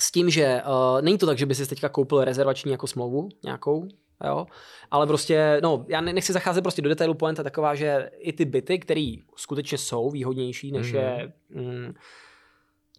s 0.00 0.12
tím, 0.12 0.30
že 0.30 0.62
uh, 0.66 1.02
není 1.02 1.18
to 1.18 1.26
tak, 1.26 1.38
že 1.38 1.46
by 1.46 1.54
si 1.54 1.66
teďka 1.66 1.88
koupil 1.88 2.24
rezervační 2.24 2.72
jako 2.72 2.86
smlouvu 2.86 3.28
nějakou, 3.44 3.88
jo, 4.26 4.46
ale 4.90 5.06
prostě, 5.06 5.60
no, 5.62 5.84
já 5.88 6.00
ne- 6.00 6.12
nechci 6.12 6.32
zacházet 6.32 6.64
prostě 6.64 6.82
do 6.82 6.88
detailu, 6.88 7.14
pointa 7.14 7.40
je 7.40 7.44
taková, 7.44 7.74
že 7.74 8.10
i 8.18 8.32
ty 8.32 8.44
byty, 8.44 8.78
které 8.78 9.14
skutečně 9.36 9.78
jsou 9.78 10.10
výhodnější, 10.10 10.72
než 10.72 10.92
Mhm. 10.92 11.00
je 11.02 11.32
mm, 11.50 11.94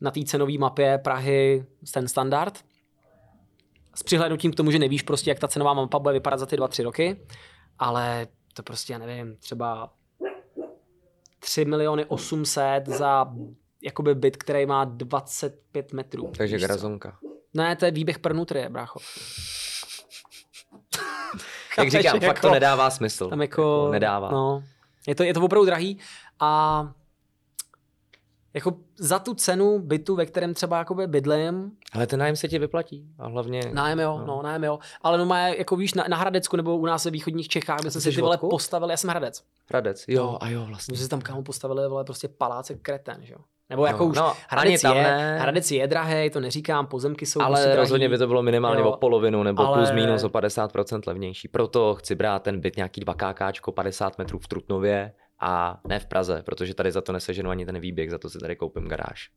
na 0.01 0.11
té 0.11 0.23
cenové 0.23 0.57
mapě 0.57 0.97
Prahy 0.97 1.65
ten 1.93 2.07
standard, 2.07 2.59
s 3.95 4.03
přihlédnutím 4.03 4.51
k 4.51 4.55
tomu, 4.55 4.71
že 4.71 4.79
nevíš 4.79 5.01
prostě, 5.01 5.31
jak 5.31 5.39
ta 5.39 5.47
cenová 5.47 5.73
mapa 5.73 5.99
bude 5.99 6.13
vypadat 6.13 6.37
za 6.37 6.45
ty 6.45 6.57
dva, 6.57 6.67
tři 6.67 6.83
roky, 6.83 7.19
ale 7.79 8.27
to 8.53 8.63
prostě, 8.63 8.93
já 8.93 8.99
nevím, 8.99 9.35
třeba 9.37 9.89
3 11.45 11.65
miliony 11.65 12.05
800 12.05 12.87
za 12.87 13.33
jakoby 13.83 14.15
byt, 14.15 14.37
který 14.37 14.65
má 14.65 14.85
25 14.85 15.93
metrů. 15.93 16.31
Takže 16.37 16.57
grazonka. 16.57 17.17
Ne, 17.53 17.75
to 17.75 17.85
je 17.85 17.91
výběh 17.91 18.19
Prnutrie, 18.19 18.69
brácho. 18.69 18.99
Jak 21.77 21.89
říkám, 21.89 22.19
fakt 22.19 22.41
to 22.41 22.47
jako- 22.47 22.53
nedává 22.53 22.89
smysl. 22.89 23.29
Tam 23.29 23.41
jako, 23.41 23.89
nedává. 23.91 24.31
No, 24.31 24.63
je 25.07 25.15
to, 25.15 25.23
je 25.23 25.33
to 25.33 25.41
opravdu 25.41 25.65
drahý 25.65 25.99
a 26.39 26.81
jako 28.55 28.73
za 28.97 29.19
tu 29.19 29.33
cenu 29.33 29.79
bytu, 29.79 30.15
ve 30.15 30.25
kterém 30.25 30.53
třeba 30.53 30.77
jakoby 30.77 31.07
bydlím, 31.07 31.71
Ale 31.93 32.07
ten 32.07 32.19
nájem 32.19 32.35
se 32.35 32.47
ti 32.47 32.59
vyplatí. 32.59 33.05
A 33.19 33.27
hlavně... 33.27 33.61
nájem 33.73 33.99
jo, 33.99 34.17
no, 34.19 34.25
No. 34.35 34.41
nájem 34.43 34.63
jo, 34.63 34.79
ale 35.01 35.17
no 35.17 35.25
má 35.25 35.39
jako 35.47 35.75
víš, 35.75 35.93
na, 35.93 36.05
na 36.09 36.17
Hradecku 36.17 36.57
nebo 36.57 36.77
u 36.77 36.85
nás 36.85 37.05
ve 37.05 37.11
východních 37.11 37.47
Čechách, 37.47 37.79
kde 37.81 37.91
jsme 37.91 38.01
si 38.01 38.11
ty 38.11 38.21
vole 38.21 38.37
postavili, 38.37 38.93
já 38.93 38.97
jsem 38.97 39.09
Hradec. 39.09 39.43
Hradec. 39.69 40.05
Jo, 40.07 40.23
No. 40.23 40.43
a 40.43 40.49
jo, 40.49 40.59
My 40.61 40.67
vlastně. 40.67 40.95
jsme 40.97 41.03
si 41.03 41.09
tam 41.09 41.21
kámo 41.21 41.43
postavili 41.43 41.87
vole 41.89 42.03
prostě 42.03 42.27
paláce 42.27 42.75
kreten, 42.75 43.17
že 43.21 43.33
jo. 43.33 43.39
Nebo 43.69 43.85
jako 43.85 44.03
No, 44.03 44.09
už 44.09 44.17
no, 44.17 44.33
Hradec, 44.49 44.81
tam 44.81 44.97
je, 44.97 45.03
ne. 45.03 45.39
Hradec 45.39 45.71
je 45.71 45.87
drahý, 45.87 46.29
to 46.29 46.39
neříkám, 46.39 46.87
pozemky 46.87 47.25
jsou 47.25 47.39
prostě 47.39 47.47
Ale 47.53 47.61
drahý. 47.63 47.77
rozhodně 47.77 48.09
by 48.09 48.17
to 48.17 48.27
bylo 48.27 48.43
minimálně 48.43 48.81
Jo. 48.81 48.89
o 48.89 48.97
polovinu 48.97 49.43
nebo 49.43 49.67
Ale- 49.67 49.77
plus 49.77 49.91
minus 49.91 50.23
o 50.23 50.29
50% 50.29 51.01
levnější. 51.07 51.47
Proto 51.47 51.95
chci 51.95 52.15
brát 52.15 52.43
ten 52.43 52.59
byt 52.61 52.75
nějaký 52.77 53.01
2 53.01 53.13
KKčko 53.13 53.71
50 53.71 54.17
metrů 54.17 54.39
v 54.39 54.47
Trutnově 54.47 55.11
a 55.39 55.81
ne 55.87 55.99
v 55.99 56.05
Praze, 56.05 56.43
protože 56.45 56.73
tady 56.73 56.91
za 56.91 57.01
to 57.01 57.11
neseženu 57.11 57.49
ani 57.49 57.65
ten 57.65 57.79
výběh, 57.79 58.11
za 58.11 58.17
to 58.17 58.29
si 58.29 58.39
tady 58.39 58.55
koupím 58.55 58.87
garáž. 58.87 59.31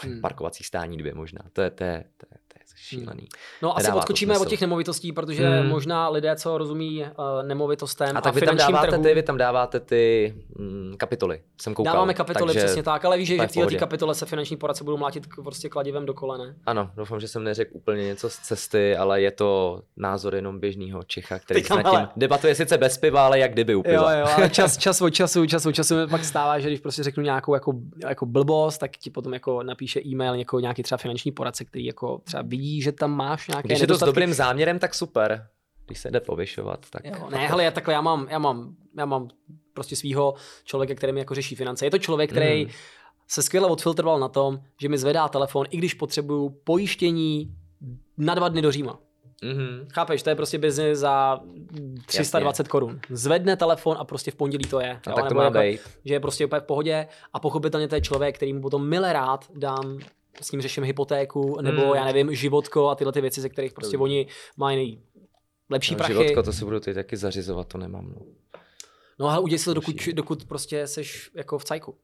Hmm. 0.00 0.20
Parkovací 0.20 0.64
stání 0.64 0.96
dvě 0.96 1.14
možná. 1.14 1.40
To 1.52 1.62
je, 1.62 1.70
to 1.70 1.84
je, 1.84 2.04
to 2.16 2.26
je, 2.32 2.38
to 2.48 2.58
je 2.58 2.68
šílený. 2.88 3.28
No 3.62 3.76
asi 3.76 3.92
odskočíme 3.92 4.38
od 4.38 4.48
těch 4.48 4.60
nemovitostí, 4.60 5.12
protože 5.12 5.48
hmm. 5.48 5.68
možná 5.68 6.08
lidé, 6.08 6.36
co 6.36 6.58
rozumí 6.58 7.02
uh, 7.02 7.08
nemovitostem 7.42 8.16
a, 8.16 8.20
tak 8.20 8.32
a 8.36 8.40
vy 8.40 8.46
tam 8.46 8.56
dáváte 8.56 8.88
trhu, 8.88 9.02
ty, 9.02 9.14
vy 9.14 9.22
tam 9.22 9.36
dáváte 9.36 9.80
ty 9.80 10.34
mm, 10.58 10.94
kapitoly, 10.96 11.42
jsem 11.60 11.74
koukal. 11.74 11.92
Dáváme 11.92 12.14
kapitoly, 12.14 12.46
takže 12.46 12.64
přesně 12.64 12.82
tak, 12.82 13.04
ale 13.04 13.18
víš, 13.18 13.28
že 13.28 13.46
v 13.46 13.52
této 13.52 13.78
kapitole 13.78 14.14
se 14.14 14.26
finanční 14.26 14.56
poradce 14.56 14.84
budou 14.84 14.96
mlátit 14.96 15.26
prostě 15.44 15.68
kladivem 15.68 16.06
do 16.06 16.14
kolene. 16.14 16.54
Ano, 16.66 16.90
doufám, 16.96 17.20
že 17.20 17.28
jsem 17.28 17.44
neřekl 17.44 17.70
úplně 17.74 18.04
něco 18.04 18.30
z 18.30 18.36
cesty, 18.36 18.96
ale 18.96 19.20
je 19.20 19.30
to 19.30 19.80
názor 19.96 20.34
jenom 20.34 20.60
běžného 20.60 21.02
Čecha, 21.02 21.38
který 21.38 21.62
nad 21.70 21.76
tím 21.76 21.86
ale... 21.86 22.08
debatuje 22.16 22.54
sice 22.54 22.78
bez 22.78 22.98
piva, 22.98 23.26
ale 23.26 23.38
jak 23.38 23.52
kdyby 23.52 23.74
u 23.74 23.82
piva. 23.82 24.12
Jo, 24.12 24.20
jo, 24.20 24.26
ale 24.36 24.50
čas, 24.58 24.76
čas 24.76 25.00
od 25.00 25.10
času, 25.10 25.46
čas 25.46 25.66
od 25.66 25.72
času 25.72 25.94
pak 26.10 26.24
stává, 26.24 26.58
že 26.58 26.68
když 26.68 26.80
prostě 26.80 27.02
řeknu 27.02 27.22
nějakou 27.22 27.54
jako, 27.54 27.72
jako 28.08 28.26
blbost, 28.26 28.78
tak 28.78 28.96
ti 28.96 29.10
potom 29.10 29.34
jako 29.34 29.62
napíše 29.88 30.08
e-mail 30.08 30.36
někoho, 30.36 30.60
nějaký 30.60 30.82
třeba 30.82 30.98
finanční 30.98 31.32
poradce, 31.32 31.64
který 31.64 31.84
jako 31.84 32.18
třeba 32.24 32.42
vidí, 32.42 32.82
že 32.82 32.92
tam 32.92 33.16
máš 33.16 33.48
nějaké 33.48 33.68
Když 33.68 33.80
je 33.80 33.86
to 33.86 33.96
s 33.96 34.00
dobrým 34.00 34.34
záměrem, 34.34 34.78
tak 34.78 34.94
super. 34.94 35.48
Když 35.86 35.98
se 35.98 36.10
jde 36.10 36.20
povyšovat, 36.20 36.86
tak... 36.90 37.04
Jo, 37.04 37.28
ne, 37.30 37.38
hele, 37.38 37.64
já 37.64 37.70
takhle, 37.70 37.94
já 37.94 38.00
mám, 38.00 38.26
já 38.30 38.38
mám, 38.38 38.74
já 38.98 39.06
mám 39.06 39.28
prostě 39.74 39.96
svého 39.96 40.34
člověka, 40.64 40.94
který 40.94 41.12
mi 41.12 41.20
jako 41.20 41.34
řeší 41.34 41.54
finance. 41.54 41.86
Je 41.86 41.90
to 41.90 41.98
člověk, 41.98 42.30
který 42.30 42.64
mm. 42.64 42.70
se 43.28 43.42
skvěle 43.42 43.68
odfiltroval 43.68 44.20
na 44.20 44.28
tom, 44.28 44.60
že 44.80 44.88
mi 44.88 44.98
zvedá 44.98 45.28
telefon, 45.28 45.66
i 45.70 45.76
když 45.76 45.94
potřebuju 45.94 46.60
pojištění 46.64 47.54
na 48.18 48.34
dva 48.34 48.48
dny 48.48 48.62
do 48.62 48.72
Říma. 48.72 48.98
Mm-hmm. 49.42 49.86
Chápeš, 49.92 50.22
to 50.22 50.30
je 50.30 50.36
prostě 50.36 50.58
biznis 50.58 50.98
za 50.98 51.40
320 52.06 52.60
Jasně. 52.60 52.70
korun. 52.70 53.00
Zvedne 53.10 53.56
telefon 53.56 53.96
a 54.00 54.04
prostě 54.04 54.30
v 54.30 54.34
pondělí 54.34 54.64
to 54.64 54.80
je. 54.80 55.00
A 55.06 55.10
jo, 55.10 55.16
tak 55.16 55.28
to 55.28 55.34
má 55.34 55.44
jako, 55.44 55.58
být. 55.58 55.80
Že 56.04 56.14
je 56.14 56.20
prostě 56.20 56.46
úplně 56.46 56.60
v 56.60 56.64
pohodě 56.64 57.06
a 57.32 57.40
pochopitelně 57.40 57.88
to 57.88 57.94
je 57.94 58.00
člověk, 58.00 58.36
který 58.36 58.52
mu 58.52 58.60
potom 58.60 58.88
mile 58.88 59.12
rád 59.12 59.44
dám 59.54 59.98
s 60.40 60.52
ním 60.52 60.60
řeším 60.60 60.84
hypotéku, 60.84 61.60
nebo 61.60 61.82
hmm. 61.82 61.94
já 61.94 62.04
nevím, 62.04 62.34
životko 62.34 62.88
a 62.88 62.94
tyhle 62.94 63.12
ty 63.12 63.20
věci, 63.20 63.40
ze 63.40 63.48
kterých 63.48 63.72
prostě 63.72 63.96
hmm. 63.96 64.02
oni 64.02 64.26
mají 64.56 65.02
lepší 65.70 65.94
no, 65.94 65.98
prachy. 65.98 66.12
Životko, 66.12 66.42
to 66.42 66.52
si 66.52 66.64
budu 66.64 66.80
teď 66.80 66.94
taky 66.94 67.16
zařizovat, 67.16 67.68
to 67.68 67.78
nemám. 67.78 68.14
No, 68.14 68.26
no 69.18 69.28
ale 69.28 69.40
udělej 69.40 69.58
si 69.58 69.64
to, 69.64 69.74
dokud, 69.74 69.96
dokud 70.12 70.44
prostě 70.44 70.86
seš 70.86 71.30
jako 71.34 71.58
v 71.58 71.64
cajku. 71.64 71.94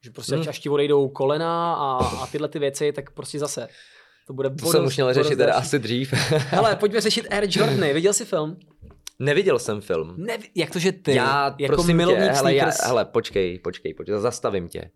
Že 0.00 0.10
prostě 0.10 0.36
hmm. 0.36 0.48
až 0.48 0.58
ti 0.58 0.68
odejdou 0.68 1.08
kolena 1.08 1.74
a, 1.74 2.06
a 2.06 2.26
tyhle 2.26 2.48
ty 2.48 2.58
věci, 2.58 2.92
tak 2.92 3.10
prostě 3.10 3.38
zase. 3.38 3.68
To 4.26 4.32
bude 4.32 4.50
To 4.50 4.66
jsem 4.66 4.84
už 4.84 4.96
měl 4.96 5.14
řešit 5.14 5.36
teda 5.36 5.54
asi 5.54 5.78
dřív. 5.78 6.12
Hele, 6.30 6.76
pojďme 6.76 7.00
řešit 7.00 7.26
Air 7.30 7.44
Jordany. 7.48 7.94
Viděl 7.94 8.12
jsi 8.12 8.24
film? 8.24 8.56
Neviděl 9.18 9.58
jsem 9.58 9.80
film. 9.80 10.16
Nevi- 10.16 10.48
jak 10.54 10.70
to, 10.70 10.78
že 10.78 10.92
ty? 10.92 11.14
Já, 11.14 11.54
jako 11.58 11.74
prosím 11.74 11.98
tě, 11.98 12.14
hele, 12.14 12.54
já, 12.54 12.70
hele, 12.84 13.04
počkej, 13.04 13.58
počkej, 13.58 13.94
počkej, 13.94 14.14
zastavím 14.18 14.68
tě. 14.68 14.90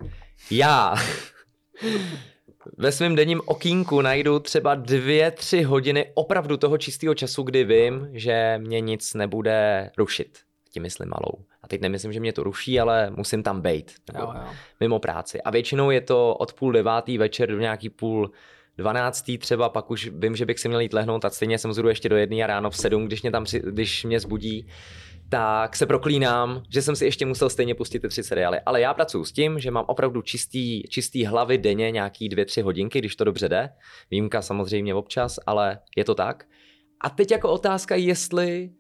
Já 0.51 0.95
ve 2.79 2.93
svém 2.93 3.17
denním 3.17 3.41
okýnku 3.47 4.01
najdu 4.01 4.39
třeba 4.39 4.75
dvě, 4.75 5.31
tři 5.31 5.63
hodiny 5.63 6.11
opravdu 6.15 6.57
toho 6.57 6.79
čistého 6.79 7.15
času, 7.15 7.43
kdy 7.43 7.65
vím, 7.65 8.09
že 8.13 8.59
mě 8.59 8.81
nic 8.81 9.15
nebude 9.15 9.91
rušit. 9.99 10.39
Tím 10.73 10.83
myslím 10.83 11.09
malou. 11.09 11.45
A 11.63 11.69
teď 11.69 11.81
nemyslím, 11.81 12.13
že 12.13 12.21
mě 12.21 12.33
to 12.33 12.43
ruší, 12.43 12.81
ale 12.81 13.11
musím 13.11 13.43
tam 13.43 13.61
být. 13.61 13.93
Jo, 14.15 14.33
jo. 14.35 14.45
Mimo 14.81 14.99
práci. 14.99 15.43
A 15.43 15.51
většinou 15.51 15.91
je 15.91 16.01
to 16.01 16.35
od 16.35 16.53
půl 16.53 16.73
devátý 16.73 17.19
večer 17.19 17.49
do 17.49 17.59
nějaký 17.59 17.89
půl 17.89 18.31
dvanáctý 18.79 19.39
třeba, 19.39 19.69
pak 19.69 19.91
už 19.91 20.11
vím, 20.15 20.37
že 20.37 20.47
bych 20.47 20.59
si 20.59 20.69
měl 20.69 20.81
jít 20.81 20.93
lehnout 20.93 21.25
a 21.25 21.31
stejně 21.31 21.59
jsem 21.59 21.73
zhruba 21.73 21.91
ještě 21.91 22.09
do 22.09 22.17
jedné 22.17 22.45
a 22.45 22.47
ráno 22.47 22.71
v 22.71 22.77
sedm, 22.77 23.07
když 23.07 23.23
mě 23.23 23.31
tam, 23.31 23.45
když 23.63 24.05
mě 24.05 24.21
zbudí 24.21 24.67
tak 25.29 25.77
se 25.77 25.87
proklínám, 25.87 26.63
že 26.71 26.83
jsem 26.83 26.97
si 26.97 27.05
ještě 27.05 27.27
musel 27.27 27.51
stejně 27.51 27.75
pustit 27.75 28.01
ty 28.01 28.09
tři 28.09 28.23
seriály. 28.23 28.61
Ale 28.67 28.81
já 28.81 28.95
pracuji 28.95 29.25
s 29.25 29.33
tím, 29.33 29.59
že 29.59 29.71
mám 29.71 29.85
opravdu 29.89 30.23
čistý, 30.23 30.83
čistý 30.83 31.25
hlavy 31.25 31.59
denně, 31.59 31.91
nějaký 31.91 32.29
dvě, 32.29 32.45
tři 32.45 32.63
hodinky, 32.63 32.99
když 32.99 33.17
to 33.17 33.25
dobře 33.25 33.49
jde. 33.49 33.69
Výjimka 34.11 34.43
samozřejmě 34.43 34.95
občas, 34.95 35.39
ale 35.47 35.79
je 35.97 36.05
to 36.05 36.15
tak. 36.15 36.45
A 37.01 37.11
teď 37.11 37.31
jako 37.31 37.51
otázka, 37.51 37.97
jestli 37.97 38.71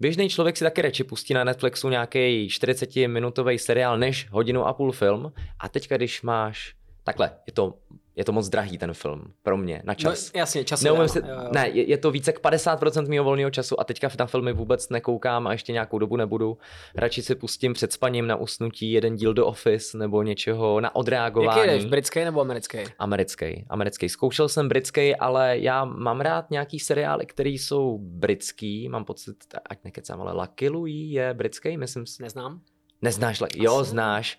běžný 0.00 0.28
člověk 0.28 0.56
si 0.56 0.64
taky 0.64 0.82
radši 0.82 1.04
pustí 1.04 1.34
na 1.34 1.44
Netflixu 1.44 1.88
nějaký 1.88 2.48
40-minutový 2.48 3.56
seriál 3.56 3.98
než 3.98 4.28
hodinu 4.30 4.66
a 4.66 4.72
půl 4.72 4.92
film. 4.92 5.32
A 5.60 5.68
teďka, 5.68 5.96
když 5.96 6.22
máš 6.22 6.74
takhle, 7.04 7.30
je 7.46 7.52
to 7.52 7.74
je 8.16 8.24
to 8.24 8.32
moc 8.32 8.48
drahý 8.48 8.78
ten 8.78 8.92
film 8.94 9.32
pro 9.42 9.56
mě 9.56 9.82
na 9.84 9.94
čas. 9.94 10.32
No, 10.34 10.38
jasně, 10.38 10.64
čas 10.64 10.82
Neumím 10.82 11.08
si, 11.08 11.18
jo, 11.18 11.24
jo. 11.28 11.48
Ne, 11.52 11.68
je, 11.68 11.88
je, 11.88 11.98
to 11.98 12.10
více 12.10 12.30
jak 12.30 12.40
50% 12.40 13.08
mého 13.08 13.24
volného 13.24 13.50
času 13.50 13.80
a 13.80 13.84
teďka 13.84 14.10
na 14.18 14.26
filmy 14.26 14.52
vůbec 14.52 14.88
nekoukám 14.88 15.46
a 15.46 15.52
ještě 15.52 15.72
nějakou 15.72 15.98
dobu 15.98 16.16
nebudu. 16.16 16.58
Radši 16.94 17.22
si 17.22 17.34
pustím 17.34 17.72
před 17.72 17.92
spaním 17.92 18.26
na 18.26 18.36
usnutí 18.36 18.92
jeden 18.92 19.16
díl 19.16 19.34
do 19.34 19.46
Office 19.46 19.98
nebo 19.98 20.22
něčeho 20.22 20.80
na 20.80 20.94
odreagování. 20.94 21.60
Jaký 21.60 21.70
jdeš, 21.70 21.84
britský 21.84 22.24
nebo 22.24 22.40
americký? 22.40 22.78
Americký, 22.98 23.66
americký. 23.68 24.08
Zkoušel 24.08 24.48
jsem 24.48 24.68
britský, 24.68 25.16
ale 25.16 25.58
já 25.58 25.84
mám 25.84 26.20
rád 26.20 26.50
nějaký 26.50 26.80
seriály, 26.80 27.26
které 27.26 27.50
jsou 27.50 27.98
britský, 27.98 28.88
mám 28.88 29.04
pocit, 29.04 29.36
ať 29.70 29.84
nekecám, 29.84 30.20
ale 30.20 30.32
Lucky 30.32 30.68
Louie 30.68 31.12
je 31.12 31.34
britský, 31.34 31.76
myslím. 31.76 32.04
Neznám. 32.20 32.60
Neznáš, 33.02 33.42
jo, 33.56 33.84
znáš. 33.84 34.38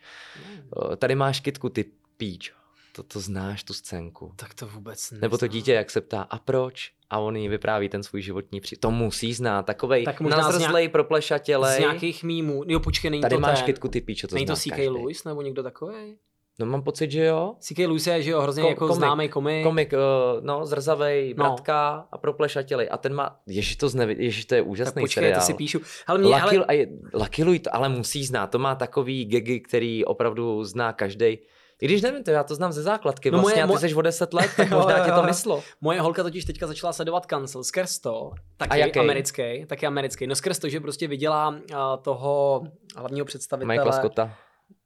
Tady 0.98 1.16
máš 1.16 1.40
kitku, 1.40 1.70
ty 1.70 1.86
Peach 2.18 2.58
to, 2.98 3.04
to 3.04 3.20
znáš, 3.20 3.64
tu 3.64 3.74
scénku. 3.74 4.32
Tak 4.36 4.54
to 4.54 4.68
vůbec 4.68 5.12
neznám. 5.12 5.22
Nebo 5.22 5.38
to 5.38 5.48
dítě, 5.48 5.74
jak 5.74 5.92
se 5.92 6.02
ptá, 6.02 6.22
a 6.22 6.40
proč? 6.40 6.92
A 7.10 7.20
on 7.20 7.36
jí 7.36 7.48
vypráví 7.48 7.90
ten 7.90 8.04
svůj 8.04 8.22
životní 8.22 8.62
příběh. 8.62 8.80
To 8.80 8.92
musí 8.92 9.34
znát, 9.34 9.66
takovej 9.66 10.06
tak 10.06 10.22
nazrzlej, 10.22 10.84
nějak, 10.84 10.92
proplešatělej. 10.92 11.78
Z 11.78 11.80
nějakých 11.80 12.24
mýmů. 12.24 12.64
Jo, 12.68 12.80
počkej, 12.80 13.12
není 13.12 13.22
Tady 13.22 13.36
to 13.36 13.42
máš 13.42 13.60
ten. 13.60 13.66
kytku, 13.66 13.88
ty 13.88 14.02
píčo, 14.02 14.28
to 14.28 14.36
Není 14.36 14.46
to 14.46 14.56
C.K. 14.56 14.90
Lewis 14.90 15.24
nebo 15.24 15.42
někdo 15.42 15.64
takový? 15.64 16.18
No 16.60 16.66
mám 16.66 16.84
pocit, 16.84 17.12
že 17.12 17.26
jo. 17.26 17.56
C.K. 17.60 17.88
Lewis 17.88 18.08
je, 18.08 18.22
že 18.22 18.32
jo, 18.32 18.42
hrozně 18.42 18.64
Ko- 18.64 18.70
jako 18.70 18.88
komik, 18.88 18.98
známý 18.98 19.30
komik. 19.30 19.64
Komik, 19.64 19.94
uh, 19.94 20.44
no, 20.46 20.66
zrzavej, 20.66 21.34
no. 21.38 21.44
bratka 21.44 22.08
a 22.12 22.18
proplešatělej. 22.18 22.88
A 22.92 22.98
ten 22.98 23.14
má, 23.14 23.40
ježi 23.48 23.76
to, 23.76 23.90
znevi, 23.90 24.16
ježi 24.20 24.46
to 24.46 24.56
je 24.56 24.62
úžasný 24.62 24.94
tak 24.94 25.04
počkej, 25.04 25.22
seriál. 25.22 25.40
to 25.40 25.46
si 25.46 25.54
píšu. 25.54 25.80
Ale 26.08 26.20
mě, 26.20 26.28
Lucky, 26.28 26.58
ale... 26.58 26.86
Lucky 27.14 27.44
Louie 27.44 27.60
to 27.60 27.76
ale 27.76 27.90
musí 27.90 28.26
znát, 28.26 28.48
to 28.48 28.60
má 28.60 28.76
takový 28.76 29.26
gagy, 29.26 29.60
který 29.60 30.06
opravdu 30.06 30.64
zná 30.64 30.94
každý. 30.94 31.38
I 31.82 31.86
když 31.86 32.02
nevím, 32.02 32.24
to 32.24 32.32
já 32.32 32.44
to 32.44 32.56
znám 32.56 32.72
ze 32.72 32.82
základky, 32.82 33.32
no 33.32 33.40
vlastně 33.40 33.66
moje, 33.66 33.78
a 33.78 33.82
ty 33.82 33.90
jsi 33.90 33.96
o 33.96 34.02
10 34.02 34.34
let, 34.34 34.52
tak 34.58 34.70
možná 34.70 35.06
tě 35.06 35.12
to 35.12 35.24
myslo. 35.24 35.64
Moje 35.82 36.02
holka 36.02 36.24
totiž 36.24 36.46
teďka 36.46 36.68
začala 36.68 36.94
sledovat 36.94 37.26
Cancel 37.26 37.64
skrz 37.64 38.00
to, 38.00 38.32
taky 38.58 38.72
a 38.72 38.76
jaký? 38.76 39.00
americký, 39.00 39.66
taky 39.68 39.88
americký, 39.88 40.28
no 40.28 40.36
skrz 40.36 40.60
to, 40.60 40.70
že 40.70 40.80
prostě 40.80 41.08
viděla 41.08 41.50
uh, 41.50 41.58
toho 42.02 42.64
hlavního 42.96 43.26
představitele. 43.26 43.74
Michaela 43.74 43.92
Scotta. 43.92 44.34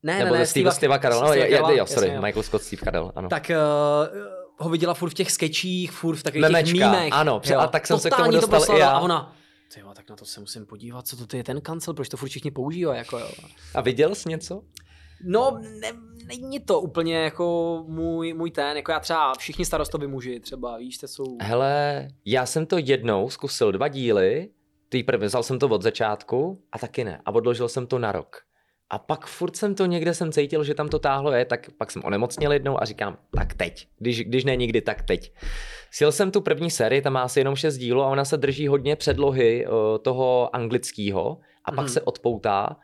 Ne, 0.04 0.20
Nebo 0.20 0.34
ne, 0.34 0.40
ne, 0.40 0.46
Steve, 0.46 0.72
Steve 0.72 1.00
Carell, 1.00 1.22
no, 1.22 1.34
je, 1.34 1.50
je, 1.50 1.58
jo, 1.58 1.86
sorry, 1.86 2.08
jasně, 2.08 2.22
Michael 2.22 2.44
Scott, 2.44 2.64
Steve 2.64 2.82
Carell, 2.84 3.12
ano. 3.16 3.30
Tak 3.30 3.52
uh, 3.52 4.18
ho 4.58 4.70
viděla 4.70 4.94
furt 4.94 5.10
v 5.10 5.14
těch 5.14 5.32
sketchích, 5.32 5.92
furt 5.92 6.16
v 6.16 6.24
takových 6.24 6.42
Memečka, 6.42 6.78
těch 6.78 6.86
mýmech. 6.86 7.14
ano, 7.14 7.42
jo. 7.46 7.60
a 7.60 7.68
tak 7.68 7.88
jsem 7.88 8.00
Totální 8.00 8.34
se 8.34 8.38
k 8.38 8.42
tomu 8.42 8.52
dostal 8.52 8.78
i 8.78 8.80
já. 8.80 8.90
A 8.90 9.00
ona, 9.00 9.36
tyjo, 9.74 9.94
tak 9.94 10.10
na 10.10 10.16
to 10.16 10.26
se 10.26 10.40
musím 10.40 10.66
podívat, 10.66 11.08
co 11.08 11.28
to 11.28 11.38
je 11.38 11.44
ten 11.44 11.62
kancel, 11.62 11.94
proč 11.94 12.10
to 12.10 12.18
furt 12.18 12.30
všichni 12.30 12.52
používají, 12.52 12.98
jako 12.98 13.20
jo. 13.20 13.28
A 13.76 13.82
viděl 13.82 14.16
jsi 14.16 14.30
něco? 14.30 14.62
No, 15.24 15.60
ne, 15.82 15.92
není 16.28 16.60
to 16.60 16.82
úplně 16.82 17.18
jako 17.18 17.84
můj, 17.88 18.34
můj 18.34 18.52
ten, 18.52 18.78
jako 18.78 18.92
já 18.92 19.00
třeba 19.00 19.34
všichni 19.34 19.66
starostovi 19.66 20.08
muži 20.08 20.40
třeba, 20.40 20.78
víš, 20.78 20.98
to 20.98 21.08
jsou... 21.08 21.38
Hele, 21.42 22.08
já 22.26 22.46
jsem 22.46 22.66
to 22.66 22.78
jednou 22.78 23.30
zkusil 23.30 23.72
dva 23.72 23.88
díly, 23.88 24.50
ty 24.90 25.04
první, 25.04 25.26
vzal 25.26 25.44
jsem 25.44 25.60
to 25.60 25.68
od 25.68 25.82
začátku 25.82 26.64
a 26.72 26.80
taky 26.80 27.04
ne. 27.04 27.22
A 27.26 27.32
odložil 27.32 27.70
jsem 27.70 27.88
to 27.88 28.00
na 28.00 28.12
rok. 28.12 28.38
A 28.90 28.98
pak 28.98 29.26
furt 29.26 29.56
jsem 29.56 29.76
to 29.76 29.86
někde 29.86 30.14
jsem 30.14 30.32
cítil, 30.32 30.64
že 30.64 30.74
tam 30.74 30.90
to 30.90 31.00
táhlo 31.00 31.32
je, 31.32 31.46
tak 31.46 31.70
pak 31.78 31.92
jsem 31.92 32.02
onemocněl 32.06 32.52
jednou 32.52 32.82
a 32.82 32.86
říkám, 32.86 33.18
tak 33.36 33.54
teď. 33.54 33.88
Když, 34.00 34.24
když 34.24 34.44
ne 34.44 34.56
nikdy, 34.56 34.82
tak 34.82 35.02
teď. 35.02 35.34
Sjel 35.92 36.12
jsem 36.12 36.32
tu 36.32 36.42
první 36.42 36.72
sérii, 36.72 37.02
tam 37.02 37.14
má 37.14 37.22
asi 37.22 37.40
jenom 37.40 37.56
šest 37.56 37.78
dílů 37.78 38.02
a 38.02 38.08
ona 38.08 38.26
se 38.26 38.38
drží 38.38 38.68
hodně 38.68 38.96
předlohy 38.96 39.68
uh, 39.68 39.74
toho 40.02 40.56
anglického 40.56 41.38
a 41.66 41.72
pak 41.72 41.86
mm. 41.86 41.90
se 41.90 42.02
odpoutá 42.02 42.78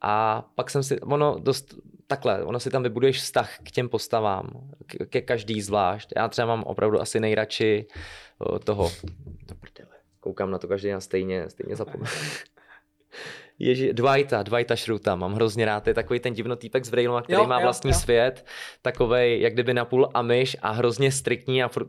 a 0.00 0.42
pak 0.54 0.70
jsem 0.70 0.82
si, 0.82 1.00
ono 1.00 1.38
dost, 1.38 1.74
takhle, 2.06 2.44
ono 2.44 2.60
si 2.60 2.70
tam 2.70 2.82
vybuduješ 2.82 3.16
vztah 3.16 3.58
k 3.58 3.70
těm 3.70 3.88
postavám, 3.88 4.70
k, 4.86 5.06
ke 5.06 5.20
každý 5.20 5.62
zvlášť. 5.62 6.12
Já 6.16 6.28
třeba 6.28 6.46
mám 6.46 6.62
opravdu 6.62 7.00
asi 7.00 7.20
nejradši 7.20 7.86
toho, 8.64 8.90
to 9.46 9.54
prdele, 9.54 9.96
koukám 10.20 10.50
na 10.50 10.58
to 10.58 10.68
každý 10.68 10.88
den 10.88 11.00
stejně, 11.00 11.50
stejně 11.50 11.76
zapomenu. 11.76 12.10
Ježi, 13.60 13.92
Dwighta, 13.92 14.42
Dwighta 14.42 14.76
Šruta, 14.76 15.16
mám 15.16 15.34
hrozně 15.34 15.64
rád, 15.64 15.86
je 15.86 15.94
takový 15.94 16.20
ten 16.20 16.34
divnotýpek 16.34 16.84
z 16.84 16.90
Brailoma, 16.90 17.22
který 17.22 17.38
jo, 17.38 17.46
má 17.46 17.60
vlastní 17.60 17.90
jo, 17.90 17.94
jo. 17.94 18.00
svět, 18.00 18.46
takovej 18.82 19.40
jak 19.40 19.52
kdyby 19.52 19.74
napůl 19.74 20.10
amiš 20.14 20.56
a 20.62 20.70
hrozně 20.70 21.12
striktní 21.12 21.62
a 21.62 21.68
furt, 21.68 21.86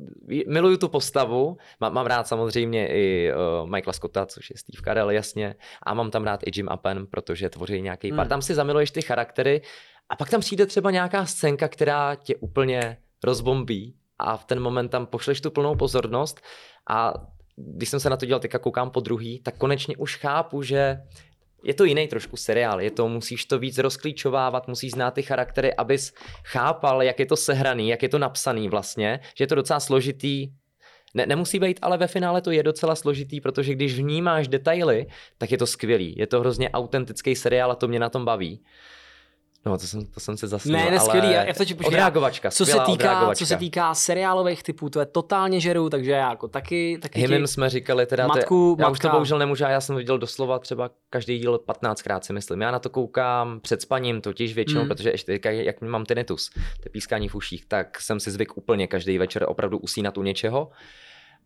miluju 0.47 0.78
tu 0.78 0.88
postavu, 0.88 1.57
má, 1.80 1.89
mám 1.89 2.05
rád 2.05 2.28
samozřejmě 2.28 2.88
i 2.88 3.32
uh, 3.34 3.69
Michaela 3.69 3.93
Scotta, 3.93 4.26
což 4.26 4.49
je 4.49 4.57
Steve 4.57 4.84
Carell, 4.84 5.11
jasně, 5.11 5.55
a 5.84 5.93
mám 5.93 6.11
tam 6.11 6.24
rád 6.24 6.43
i 6.43 6.51
Jim 6.55 6.69
Appen, 6.69 7.07
protože 7.07 7.49
tvoří 7.49 7.82
nějaký 7.82 8.07
hmm. 8.07 8.17
pár, 8.17 8.28
tam 8.28 8.41
si 8.41 8.53
zamiluješ 8.53 8.91
ty 8.91 9.01
charaktery 9.01 9.61
a 10.09 10.15
pak 10.15 10.30
tam 10.30 10.41
přijde 10.41 10.65
třeba 10.65 10.91
nějaká 10.91 11.26
scénka, 11.26 11.67
která 11.67 12.15
tě 12.15 12.36
úplně 12.36 12.97
rozbombí 13.24 13.95
a 14.19 14.38
v 14.38 14.45
ten 14.45 14.59
moment 14.59 14.89
tam 14.89 15.05
pošleš 15.05 15.41
tu 15.41 15.51
plnou 15.51 15.76
pozornost 15.76 16.41
a 16.89 17.13
když 17.55 17.89
jsem 17.89 17.99
se 17.99 18.09
na 18.09 18.17
to 18.17 18.26
dělal, 18.26 18.39
teďka 18.39 18.59
koukám 18.59 18.89
po 18.89 18.99
druhý, 18.99 19.39
tak 19.39 19.57
konečně 19.57 19.97
už 19.97 20.17
chápu, 20.17 20.63
že 20.63 21.01
je 21.64 21.74
to 21.74 21.84
jiný 21.84 22.07
trošku 22.07 22.38
seriál, 22.38 22.82
je 22.82 22.91
to, 22.91 23.07
musíš 23.07 23.45
to 23.45 23.59
víc 23.59 23.78
rozklíčovávat, 23.78 24.68
musíš 24.68 24.91
znát 24.91 25.12
ty 25.12 25.22
charaktery, 25.22 25.74
abys 25.74 26.14
chápal, 26.43 27.03
jak 27.03 27.20
je 27.20 27.26
to 27.26 27.38
sehraný, 27.38 27.89
jak 27.89 28.03
je 28.03 28.09
to 28.09 28.20
napsaný 28.20 28.70
vlastně, 28.70 29.20
že 29.38 29.43
je 29.43 29.47
to 29.47 29.55
docela 29.55 29.80
složitý, 29.80 30.47
ne, 31.14 31.26
nemusí 31.26 31.59
být, 31.59 31.80
ale 31.82 31.97
ve 31.97 32.07
finále 32.07 32.41
to 32.41 32.51
je 32.51 32.64
docela 32.64 32.95
složitý, 32.95 33.41
protože 33.41 33.74
když 33.74 33.99
vnímáš 33.99 34.47
detaily, 34.47 35.05
tak 35.38 35.51
je 35.51 35.57
to 35.57 35.68
skvělý. 35.68 36.16
Je 36.18 36.28
to 36.28 36.39
hrozně 36.39 36.70
autentický 36.70 37.36
seriál 37.36 37.72
a 37.72 37.76
to 37.76 37.88
mě 37.88 37.99
na 37.99 38.09
tom 38.09 38.26
baví. 38.26 38.64
No, 39.66 39.78
to 39.78 39.88
jsem, 39.88 40.05
to 40.05 40.20
jsem 40.20 40.38
se 40.38 40.47
zasnil, 40.47 40.78
Ne, 40.78 40.84
ne, 40.91 40.97
ale... 40.99 40.99
skvělý. 40.99 41.32
Já, 41.32 41.43
já 41.43 41.53
to 41.53 41.66
ti 41.66 41.74
počkej, 41.74 41.88
odreagovačka, 41.88 42.51
co 42.51 42.66
se, 42.66 42.72
týká, 42.72 42.86
odreagovačka. 42.91 43.36
co 43.39 43.45
se 43.45 43.57
týká 43.57 43.93
seriálových 43.95 44.64
typů, 44.64 44.89
to 44.89 44.99
je 44.99 45.05
totálně 45.05 45.59
žeru, 45.59 45.89
takže 45.89 46.12
já 46.12 46.30
jako 46.30 46.47
taky, 46.47 46.97
taky 47.01 47.22
Hymem 47.22 47.41
ti, 47.43 47.47
jsme 47.47 47.70
říkali 47.70 48.05
teda, 48.05 48.28
Matku- 48.28 48.76
to 48.76 48.82
je, 48.82 48.86
já 48.86 48.89
už 48.89 48.99
to 48.99 49.07
matka- 49.07 49.12
bohužel 49.12 49.39
nemůžu, 49.39 49.64
já 49.64 49.82
jsem 49.82 49.95
viděl 49.95 50.18
doslova 50.18 50.59
třeba 50.59 50.89
každý 51.09 51.39
díl 51.39 51.59
15krát 51.68 52.20
si 52.22 52.34
myslím. 52.34 52.62
Já 52.62 52.72
na 52.72 52.80
to 52.80 52.89
koukám 52.89 53.59
před 53.59 53.82
spaním 53.82 54.22
totiž 54.22 54.55
většinou, 54.55 54.82
Mm. 54.82 54.86
mm. 54.86 54.89
protože 54.95 55.09
ještě 55.12 55.32
teďka, 55.32 55.51
jak 55.51 55.82
mám 55.82 56.05
tinnitus, 56.05 56.49
to 56.84 56.89
pískání 56.89 57.30
v 57.30 57.36
uších, 57.36 57.66
tak 57.66 58.01
jsem 58.01 58.20
si 58.20 58.32
zvyk 58.32 58.57
úplně 58.57 58.88
každý 58.88 59.18
večer 59.18 59.45
opravdu 59.47 59.78
usínat 59.78 60.18
u 60.18 60.24
něčeho. 60.24 60.72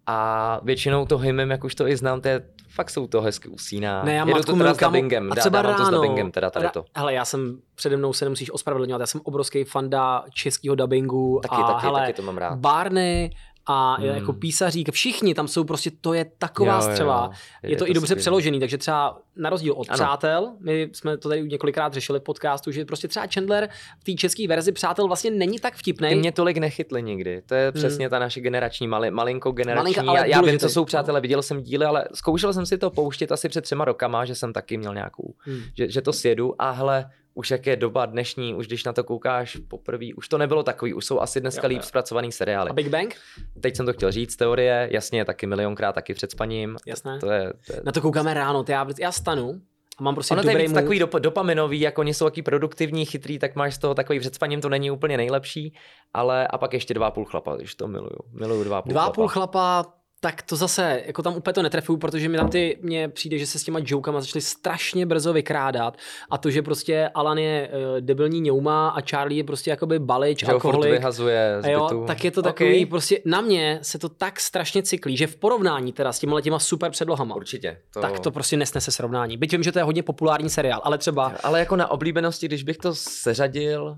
A 0.08 0.60
většinou 0.64 1.06
to 1.06 1.18
hymem, 1.18 1.51
jak 1.51 1.64
už 1.64 1.76
to 1.76 1.88
i 1.88 1.97
znám, 1.97 2.22
to 2.22 2.28
je, 2.28 2.41
fakt 2.70 2.89
jsou 2.89 3.08
to 3.08 3.22
hezky 3.22 3.47
usíná. 3.47 4.03
Ne, 4.03 4.14
já 4.16 4.28
Jedu 4.28 4.43
to 4.43 4.56
teda 4.56 4.74
s 4.74 4.78
dubbingem, 4.78 5.32
a 5.32 5.36
dá- 5.36 5.41
třeba 5.41 5.62
dávám 5.62 5.78
to 5.78 5.84
s 5.84 5.88
ráno, 5.88 5.97
dubbingem, 5.97 6.32
teda 6.32 6.49
tady 6.49 6.70
to. 6.70 6.86
Hele, 6.95 7.14
já 7.14 7.26
jsem, 7.26 7.58
přede 7.76 7.97
mnou 7.97 8.14
se 8.14 8.26
nemusíš 8.26 8.51
ospravedlňovat, 8.53 8.99
já 8.99 9.08
jsem 9.08 9.22
obrovský 9.24 9.64
fanda 9.64 10.24
českého 10.34 10.76
dubbingu 10.76 11.39
Taky, 11.43 11.62
a 11.62 11.68
taky, 11.68 11.86
hele, 11.86 11.99
taky 11.99 12.14
to 12.14 12.22
mám 12.22 12.38
rád. 12.38 12.60
Barney 12.60 13.30
a 13.68 13.95
Hmm. 13.95 14.05
jako 14.05 14.34
písařík, 14.34 14.91
všichni 14.91 15.34
tam 15.34 15.47
jsou 15.47 15.63
prostě, 15.63 15.91
to 16.01 16.13
je 16.13 16.26
taková 16.38 16.74
Jo, 16.74 16.82
jo, 16.86 16.91
střela. 16.91 17.30
jo. 17.63 17.70
Je, 17.70 17.76
to, 17.78 17.89
i 17.89 17.93
dobře 17.93 18.07
skvělý. 18.07 18.20
přeložený, 18.22 18.59
takže 18.59 18.78
třeba 18.78 19.18
na 19.36 19.49
rozdíl 19.49 19.74
od 19.78 19.88
Ano. 19.89 19.95
Přátel, 19.97 20.53
my 20.59 20.89
jsme 20.93 21.18
to 21.18 21.30
tady 21.30 21.43
několikrát 21.43 21.93
řešili 21.93 22.20
v 22.20 22.24
podcastu, 22.24 22.72
že 22.72 22.86
prostě 22.86 23.07
třeba 23.07 23.26
Chandler 23.34 23.70
v 23.99 24.03
té 24.03 24.13
české 24.13 24.47
verzi 24.47 24.72
Přátel 24.72 25.07
vlastně 25.07 25.32
není 25.32 25.59
tak 25.59 25.76
vtipný. 25.76 26.09
Ty 26.09 26.16
mě 26.16 26.32
tolik 26.32 26.57
nechytli 26.57 27.03
nikdy. 27.03 27.41
To 27.45 27.55
je 27.55 27.72
přesně 27.72 28.09
ta 28.09 28.20
naše 28.20 28.41
generační, 28.41 28.88
mali, 28.88 29.11
malinko 29.11 29.51
generační. 29.51 29.95
Malinka, 29.95 30.18
já, 30.20 30.26
já 30.26 30.41
vím, 30.41 30.59
co 30.59 30.70
jsou 30.70 30.86
přátelé, 30.86 31.22
viděl 31.22 31.41
jsem 31.41 31.61
díly, 31.61 31.86
ale 31.86 32.05
zkoušel 32.13 32.53
jsem 32.53 32.66
si 32.66 32.78
to 32.78 32.89
pouštět 32.89 33.32
asi 33.32 33.49
před 33.49 33.61
třema 33.61 33.86
rokama, 33.86 34.26
že 34.26 34.36
jsem 34.36 34.53
taky 34.53 34.78
měl 34.78 34.93
nějakou, 34.93 35.34
Hmm. 35.39 35.59
že, 35.78 35.89
že 35.89 36.01
to 36.01 36.13
sjedu 36.13 36.61
a 36.61 36.72
hele, 36.72 37.09
už 37.38 37.51
jak 37.51 37.67
je 37.67 37.75
doba 37.75 38.05
dnešní, 38.05 38.55
už 38.55 38.67
když 38.67 38.83
na 38.83 38.93
to 38.93 39.03
koukáš 39.03 39.55
poprvé, 39.67 40.05
už 40.17 40.27
to 40.27 40.38
nebylo 40.38 40.63
takový, 40.63 40.93
už 40.93 41.05
jsou 41.05 41.19
asi 41.19 41.41
dneska 41.41 41.67
Jo, 41.67 41.69
líp 41.69 41.77
jo. 41.77 41.83
zpracovaný 41.83 42.31
seriály. 42.31 42.69
A 42.69 42.73
Big 42.73 42.88
Bang? 42.89 43.15
Teď 43.61 43.75
jsem 43.75 43.86
to 43.86 43.93
chtěl 43.93 44.11
říct, 44.11 44.36
teorie, 44.36 44.89
jasně, 44.91 45.25
taky 45.25 45.47
milionkrát, 45.47 45.95
taky 45.95 46.13
před 46.13 46.31
spaním. 46.31 46.77
Jasné. 46.86 47.19
To 47.19 47.31
je, 47.31 47.53
to 47.67 47.73
je 47.73 47.81
Na 47.86 47.91
to 47.91 48.01
koukáme 48.01 48.33
ráno, 48.33 48.63
to 48.63 48.71
já, 48.71 48.88
já 48.99 49.11
stanu 49.11 49.61
a 49.97 50.03
mám 50.03 50.13
prostě 50.15 50.33
Ono 50.33 50.43
to 50.43 50.49
je 50.49 50.69
takový 50.69 50.99
dop- 51.01 51.19
dopaminový, 51.19 51.79
jako 51.79 52.01
oni 52.01 52.13
jsou 52.13 52.25
taky 52.25 52.41
produktivní, 52.41 53.05
chytrý, 53.05 53.39
tak 53.39 53.55
máš 53.55 53.75
z 53.75 53.77
toho 53.77 53.93
takový 53.95 54.19
před 54.19 54.36
spaním, 54.36 54.61
to 54.61 54.69
není 54.69 54.91
úplně 54.91 55.17
nejlepší, 55.17 55.73
ale 56.13 56.47
a 56.47 56.57
pak 56.57 56.73
ještě 56.73 56.93
dva 56.93 57.07
a 57.07 57.11
půl 57.11 57.25
chlapa, 57.25 57.55
když 57.55 57.75
to 57.75 57.88
miluju. 57.88 58.19
Miluju 58.31 58.63
dva 58.63 58.77
a 58.77 58.81
půl 58.81 58.91
Dva 58.91 59.01
chlapa. 59.01 59.13
půl 59.15 59.27
chlapa, 59.27 59.86
tak 60.20 60.41
to 60.41 60.55
zase, 60.55 61.03
jako 61.05 61.22
tam 61.22 61.36
úplně 61.36 61.53
to 61.53 61.61
netrefuju, 61.61 61.97
protože 61.97 62.30
mi 62.30 62.38
tam 62.38 62.49
ty, 62.49 62.78
mně 62.82 63.09
přijde, 63.09 63.38
že 63.38 63.45
se 63.45 63.59
s 63.59 63.63
těma 63.63 63.80
jokama 63.86 64.22
začali 64.22 64.41
strašně 64.41 65.05
brzo 65.05 65.34
vykrádat 65.34 65.97
a 66.30 66.38
to, 66.38 66.49
že 66.49 66.61
prostě 66.61 67.09
Alan 67.13 67.38
je 67.38 67.70
uh, 67.70 68.01
debilní 68.01 68.41
ňouma 68.41 68.89
a 68.89 69.01
Charlie 69.01 69.39
je 69.39 69.43
prostě 69.43 69.70
jakoby 69.70 69.99
balič, 69.99 70.39
že 70.39 70.45
furt 70.45 70.53
alkoholik. 70.53 70.91
vyhazuje 70.91 71.57
z 71.59 71.66
A 71.66 71.70
jo, 71.70 72.03
tak 72.07 72.24
je 72.24 72.32
to 72.32 72.39
Ok, 72.39 72.45
takový, 72.45 72.86
prostě 72.86 73.22
na 73.26 73.41
mě 73.41 73.80
se 73.82 73.99
to 73.99 74.09
tak 74.09 74.39
strašně 74.39 74.84
cyklí, 74.84 75.18
že 75.18 75.28
v 75.28 75.36
porovnání 75.36 75.93
teda 75.93 76.13
s 76.13 76.20
těma 76.20 76.41
těma 76.41 76.59
super 76.59 76.91
předlohama, 76.91 77.36
Určitě. 77.36 77.78
To... 77.93 78.01
tak 78.01 78.20
to 78.20 78.32
prostě 78.32 78.57
nesnese 78.57 78.91
srovnání. 78.91 79.38
Byť 79.38 79.51
vím, 79.51 79.63
že 79.63 79.72
to 79.72 79.80
je 79.80 79.84
hodně 79.84 80.03
populární 80.03 80.49
seriál, 80.49 80.82
ale 80.84 80.97
třeba 80.97 81.34
Ale 81.43 81.59
jako 81.59 81.76
na 81.76 81.91
oblíbenosti, 81.91 82.47
když 82.47 82.63
bych 82.63 82.78
to 82.78 82.95
seřadil, 82.95 83.97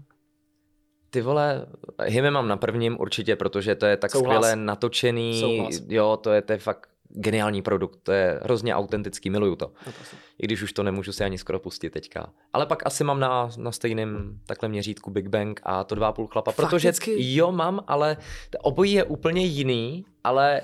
ty 1.10 1.22
vole, 1.22 1.66
Hyme 2.04 2.32
mám 2.32 2.48
na 2.48 2.58
prvním 2.58 3.00
určitě, 3.00 3.36
protože 3.36 3.76
to 3.76 3.86
je 3.86 3.98
tak 3.98 4.12
Souhlas. 4.12 4.36
skvěle 4.36 4.56
natočený, 4.56 5.40
Souhlas. 5.40 5.82
jo, 5.88 6.18
to 6.22 6.32
je, 6.32 6.42
to 6.42 6.52
je 6.54 6.58
fakt 6.58 6.90
geniální 7.10 7.62
produkt, 7.62 8.00
to 8.04 8.12
je 8.12 8.40
hrozně 8.44 8.76
autentický, 8.76 9.30
miluju 9.30 9.56
to. 9.56 9.72
No, 9.86 9.92
prosím. 9.92 10.20
I 10.40 10.46
když 10.46 10.62
už 10.62 10.74
to 10.74 10.84
nemůžu 10.84 11.12
si 11.12 11.24
ani 11.24 11.38
skoro 11.38 11.60
pustit 11.60 11.90
teďka. 11.90 12.30
Ale 12.54 12.66
pak 12.66 12.86
asi 12.86 13.04
mám 13.04 13.20
na, 13.20 13.50
na 13.58 13.72
stejném 13.72 14.40
takhle 14.46 14.70
měřítku 14.70 15.12
Big 15.12 15.28
Bang 15.28 15.60
a 15.64 15.84
to 15.84 15.96
dva 15.96 16.12
půl 16.12 16.28
chlapa, 16.28 16.52
protože 16.52 16.88
Fakticky? 16.88 17.36
jo, 17.36 17.52
mám, 17.52 17.84
ale 17.88 18.18
obojí 18.62 18.94
je 18.94 19.04
úplně 19.04 19.46
jiný, 19.46 20.06
ale 20.24 20.62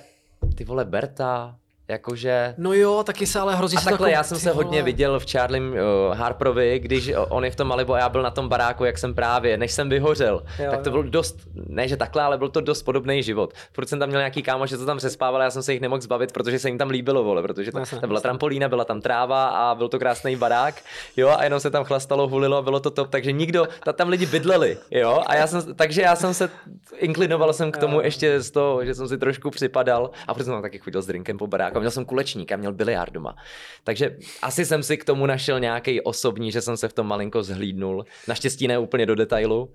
ty 0.56 0.64
vole 0.64 0.86
Berta, 0.86 1.56
jakože... 1.88 2.56
No 2.58 2.74
jo, 2.74 3.04
taky 3.04 3.28
se 3.28 3.40
ale 3.40 3.56
hrozně 3.56 3.78
A 3.78 3.82
se 3.82 3.90
takhle 3.90 4.10
jako- 4.12 4.18
já 4.18 4.24
jsem 4.24 4.38
se 4.38 4.52
hodně 4.52 4.84
viděl 4.84 5.20
v 5.20 5.32
Charliem 5.32 5.72
uh, 5.74 6.18
Harperovi, 6.18 6.80
když 6.80 7.12
on 7.30 7.46
je 7.46 7.52
v 7.52 7.56
tom 7.56 7.68
Malibu 7.68 7.94
a 7.94 8.00
já 8.00 8.10
byl 8.10 8.22
na 8.22 8.30
tom 8.32 8.50
baráku, 8.50 8.86
jak 8.86 8.98
jsem 8.98 9.14
právě, 9.14 9.58
než 9.58 9.72
jsem 9.72 9.90
vyhořel. 9.90 10.44
Jo, 10.60 10.72
tak 10.72 10.82
to 10.82 10.90
jo. 10.90 10.92
byl 10.92 11.04
dost, 11.04 11.38
ne 11.68 11.88
že 11.88 11.98
takhle, 11.98 12.24
ale 12.24 12.38
byl 12.38 12.50
to 12.50 12.62
dost 12.62 12.84
podobný 12.84 13.24
život. 13.24 13.54
Furt 13.74 13.86
jsem 13.90 14.00
tam 14.00 14.10
měl 14.10 14.22
nějaký 14.22 14.44
kámo, 14.44 14.68
že 14.68 14.78
to 14.78 14.86
tam 14.86 14.98
přespával, 14.98 15.42
já 15.42 15.52
jsem 15.52 15.64
se 15.64 15.74
jich 15.74 15.82
nemohl 15.82 16.02
zbavit, 16.02 16.32
protože 16.32 16.60
se 16.60 16.70
jim 16.70 16.78
tam 16.78 16.90
líbilo, 16.90 17.24
vole, 17.24 17.42
protože 17.42 17.72
to, 17.72 17.80
tam 18.00 18.08
byla 18.10 18.20
trampolína, 18.22 18.70
byla 18.70 18.86
tam 18.86 19.02
tráva 19.02 19.48
a 19.48 19.76
byl 19.76 19.90
to 19.90 20.00
krásný 20.00 20.36
barák, 20.36 20.76
jo, 21.18 21.30
a 21.38 21.44
jenom 21.44 21.60
se 21.60 21.70
tam 21.72 21.84
chlastalo, 21.84 22.28
hulilo 22.28 22.58
a 22.58 22.62
bylo 22.62 22.80
to 22.80 22.92
top, 22.92 23.10
takže 23.10 23.32
nikdo, 23.32 23.68
ta, 23.84 23.94
tam 23.94 24.10
lidi 24.10 24.26
bydleli, 24.26 24.78
jo, 24.92 25.24
a 25.28 25.36
já 25.36 25.48
jsem, 25.48 25.76
takže 25.76 26.02
já 26.02 26.16
jsem 26.16 26.34
se, 26.34 26.50
inklinoval 26.98 27.54
jsem 27.54 27.72
k 27.72 27.78
tomu 27.78 27.96
Jo. 27.96 28.02
ještě 28.02 28.40
z 28.42 28.52
toho, 28.52 28.86
že 28.86 28.96
jsem 28.96 29.08
si 29.08 29.18
trošku 29.18 29.50
připadal 29.50 30.12
a 30.28 30.34
protože 30.34 30.44
jsem 30.46 30.54
tam 30.54 30.62
taky 30.62 30.80
chodil 30.80 31.02
s 31.02 31.06
drinkem 31.06 31.38
po 31.38 31.48
baráku, 31.48 31.80
měl 31.84 31.92
jsem 31.92 32.06
kulečník 32.06 32.52
a 32.52 32.56
měl 32.58 32.74
biliard 32.74 33.14
doma. 33.14 33.36
Takže 33.84 34.18
asi 34.42 34.66
jsem 34.66 34.84
si 34.84 34.98
k 34.98 35.06
tomu 35.06 35.26
našel 35.26 35.60
nějaký 35.60 36.02
osobní, 36.02 36.52
že 36.52 36.62
jsem 36.62 36.78
se 36.78 36.88
v 36.88 36.94
tom 36.94 37.08
malinko 37.08 37.44
zhlídnul. 37.44 38.06
Naštěstí 38.28 38.68
ne 38.68 38.78
úplně 38.78 39.06
do 39.06 39.16
detailu. 39.16 39.74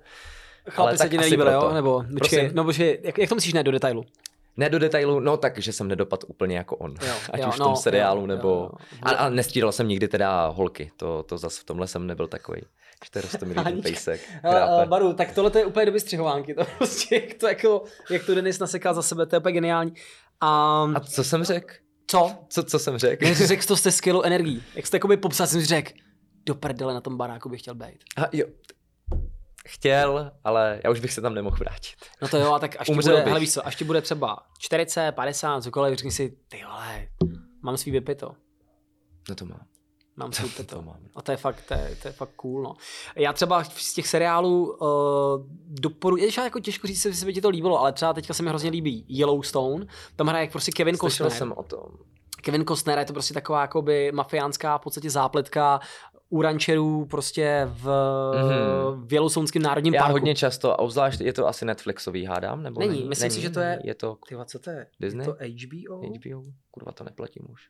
Chlapi 0.68 0.88
ale 0.88 0.98
se 0.98 1.08
ti 1.08 1.18
asi 1.18 1.24
nelíbili, 1.24 1.52
jo? 1.52 1.70
Nebo, 1.74 2.04
počkej, 2.18 2.50
no 2.54 2.64
počkej, 2.64 2.98
jak, 3.02 3.18
jak 3.18 3.28
to 3.28 3.34
myslíš 3.34 3.54
ne 3.54 3.62
do 3.62 3.72
detailu? 3.72 4.04
Ne 4.56 4.70
do 4.70 4.78
detailu, 4.78 5.20
no 5.20 5.36
tak, 5.36 5.58
že 5.58 5.72
jsem 5.72 5.88
nedopad 5.88 6.24
úplně 6.26 6.56
jako 6.56 6.76
on. 6.76 6.94
Jo, 7.06 7.14
Ať 7.32 7.40
jo, 7.40 7.48
už 7.48 7.54
v 7.54 7.58
no, 7.58 7.64
tom 7.64 7.76
seriálu, 7.76 8.20
jo, 8.20 8.26
nebo... 8.26 8.48
jo, 8.48 8.70
jo. 8.92 8.98
A, 9.02 9.10
a 9.10 9.28
nestíral 9.28 9.72
jsem 9.72 9.88
nikdy 9.88 10.08
teda 10.08 10.46
holky, 10.46 10.90
to, 10.96 11.22
to 11.22 11.38
zase 11.38 11.60
v 11.60 11.64
tomhle 11.64 11.86
jsem 11.86 12.06
nebyl 12.06 12.26
takový. 12.26 12.60
Že 13.04 13.10
to 13.10 13.18
je 13.18 13.22
rostomilý 13.22 13.54
ten 13.54 13.64
Haníčka. 13.64 13.88
pejsek. 13.88 14.20
Hele, 14.42 14.60
chrápe. 14.60 14.86
Baru, 14.86 15.12
tak 15.12 15.32
tohle 15.32 15.50
to 15.50 15.58
je 15.58 15.66
úplně 15.66 15.86
doby 15.86 16.00
střihovánky, 16.00 16.54
to 16.54 16.64
prostě, 16.78 17.14
jak 17.14 17.34
to, 17.34 17.48
jako, 17.48 17.84
jak 18.10 18.26
to 18.26 18.34
Denis 18.34 18.58
nasekal 18.58 18.94
za 18.94 19.02
sebe, 19.02 19.26
to 19.26 19.36
je 19.36 19.40
úplně 19.40 19.52
geniální. 19.52 19.92
A, 20.40 20.82
A 20.94 21.00
co 21.00 21.24
jsem 21.24 21.44
řekl? 21.44 21.74
Co? 22.10 22.36
Co, 22.48 22.62
co 22.62 22.78
jsem 22.78 22.98
řekl? 22.98 23.26
Jsi 23.26 23.46
řekl 23.46 23.66
to 23.66 23.76
jste 23.76 23.92
skvělou 23.92 24.22
energií. 24.22 24.64
Jak 24.74 24.86
jste 24.86 24.96
jakoby 24.96 25.16
popsal, 25.16 25.46
jsem 25.46 25.60
si 25.60 25.66
řekl, 25.66 25.92
do 26.46 26.54
prdele 26.54 26.94
na 26.94 27.00
tom 27.00 27.16
baráku 27.16 27.48
bych 27.48 27.60
chtěl 27.60 27.74
být. 27.74 28.04
A 28.16 28.28
jo. 28.32 28.46
Chtěl, 29.68 30.32
ale 30.44 30.80
já 30.84 30.90
už 30.90 31.00
bych 31.00 31.12
se 31.12 31.20
tam 31.20 31.34
nemohl 31.34 31.56
vrátit. 31.56 31.94
No 32.22 32.28
to 32.28 32.36
jo, 32.38 32.52
a 32.52 32.58
tak 32.58 32.76
až 32.78 32.86
ti 32.86 32.94
bude, 32.94 33.20
hele 33.20 33.40
víš 33.40 33.52
co, 33.52 33.66
až 33.66 33.76
ti 33.76 33.84
bude 33.84 34.00
třeba 34.02 34.36
40, 34.58 35.12
50, 35.12 35.62
cokoliv, 35.62 35.98
řekni 35.98 36.10
si, 36.10 36.36
ty 36.48 36.64
vole, 36.64 37.08
mám 37.62 37.76
svý 37.76 37.92
vypito. 37.92 38.32
No 39.28 39.34
to 39.34 39.44
mám. 39.44 39.60
Mám 40.18 40.30
To 40.30 40.42
pito. 40.56 40.82
mám. 40.82 40.96
A 41.16 41.22
to 41.22 41.30
je 41.30 41.36
fakt, 41.36 41.64
to 41.68 41.74
je, 41.74 41.96
to 42.02 42.08
je 42.08 42.12
fakt 42.12 42.30
cool, 42.36 42.62
no. 42.62 42.74
Já 43.16 43.32
třeba 43.32 43.64
z 43.64 43.94
těch 43.94 44.06
seriálů 44.08 44.76
uh, 44.76 44.88
doporučuji, 45.66 46.24
je 46.40 46.44
jako 46.44 46.60
těžko 46.60 46.86
říct, 46.86 47.04
jestli 47.04 47.26
by 47.26 47.32
ti 47.34 47.40
to 47.40 47.48
líbilo, 47.48 47.80
ale 47.80 47.92
třeba 47.92 48.12
teďka 48.12 48.34
se 48.34 48.42
mi 48.42 48.48
hrozně 48.48 48.70
líbí 48.70 49.04
Yellowstone, 49.08 49.86
tam 50.16 50.26
hraje 50.26 50.48
prostě 50.50 50.72
Kevin 50.72 50.96
Slyšel 50.96 51.26
Costner. 51.26 51.38
jsem 51.38 51.52
o 51.56 51.62
tom. 51.62 51.88
Kevin 52.42 52.64
Costner 52.66 52.98
je 52.98 53.04
to 53.04 53.12
prostě 53.12 53.34
taková 53.34 53.60
jakoby 53.60 54.12
mafiánská 54.12 54.78
v 54.78 54.80
podstatě 54.80 55.10
zápletka 55.10 55.80
u 56.30 56.42
rančerů 56.42 57.06
prostě 57.06 57.62
v, 57.72 57.84
Mhm. 58.34 59.06
v 59.08 59.12
Yellowstoneském 59.12 59.62
národním 59.62 59.94
Já 59.94 60.02
parku. 60.02 60.12
hodně 60.12 60.34
často, 60.34 60.72
a 60.72 60.78
obzvlášť 60.78 61.20
je 61.20 61.32
to 61.32 61.46
asi 61.48 61.64
Netflixový, 61.64 62.24
hádám? 62.24 62.62
Nebo 62.62 62.80
Není, 62.80 62.92
není? 62.96 63.08
myslím 63.08 63.30
si, 63.30 63.36
Není? 63.36 63.42
že 63.42 63.50
to 63.50 63.60
je- 63.60 63.78
Je 63.84 63.94
to 63.94 64.18
Tyva, 64.28 64.44
co 64.44 64.58
to 64.58 64.70
je? 64.70 64.86
Disney? 65.00 65.26
Je 65.26 65.32
to 65.32 65.38
HBO? 65.44 66.02
HBO? 66.02 66.42
Kurva, 66.70 66.92
to 66.92 67.04
neplatím 67.04 67.42
už. 67.52 67.62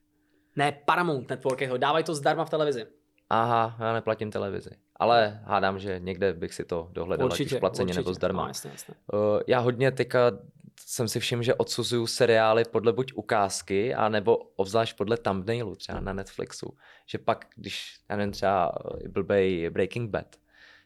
Ne, 0.59 0.73
Paramount 0.85 1.31
Network, 1.31 1.61
jeho. 1.61 1.77
dávají 1.77 2.05
to 2.05 2.15
zdarma 2.15 2.45
v 2.45 2.51
televizi. 2.51 2.87
Aha, 3.31 3.77
já 3.81 3.93
neplatím 3.93 4.31
televizi. 4.31 4.71
Ale 4.97 5.41
hádám, 5.45 5.79
že 5.79 6.01
někde 6.03 6.33
bych 6.33 6.55
si 6.55 6.65
to 6.65 6.89
dohledal, 6.93 7.27
ať 7.27 7.33
určitě, 7.33 7.55
už 7.55 7.61
placeně 7.61 7.85
určitě. 7.85 8.01
nebo 8.01 8.15
zdarma. 8.15 8.43
No, 8.43 8.49
jasně, 8.49 8.71
jasně. 8.71 8.95
Uh, 9.13 9.41
já 9.47 9.59
hodně 9.59 9.91
teďka 9.91 10.33
jsem 10.81 11.09
si 11.09 11.21
všiml, 11.21 11.43
že 11.43 11.55
odsuzuju 11.55 12.07
seriály 12.07 12.65
podle 12.65 12.93
buď 12.93 13.13
ukázky, 13.15 13.95
anebo 13.95 14.37
obzvlášť 14.37 14.97
podle 14.97 15.17
thumbnailu, 15.17 15.77
třeba 15.77 16.01
na 16.01 16.13
Netflixu. 16.13 16.77
Že 17.07 17.19
pak, 17.19 17.47
když, 17.57 17.97
já 18.09 18.17
nevím, 18.17 18.33
třeba 18.33 18.73
eh, 19.05 19.09
blbej 19.09 19.71
Breaking 19.71 20.11
Bad, 20.11 20.37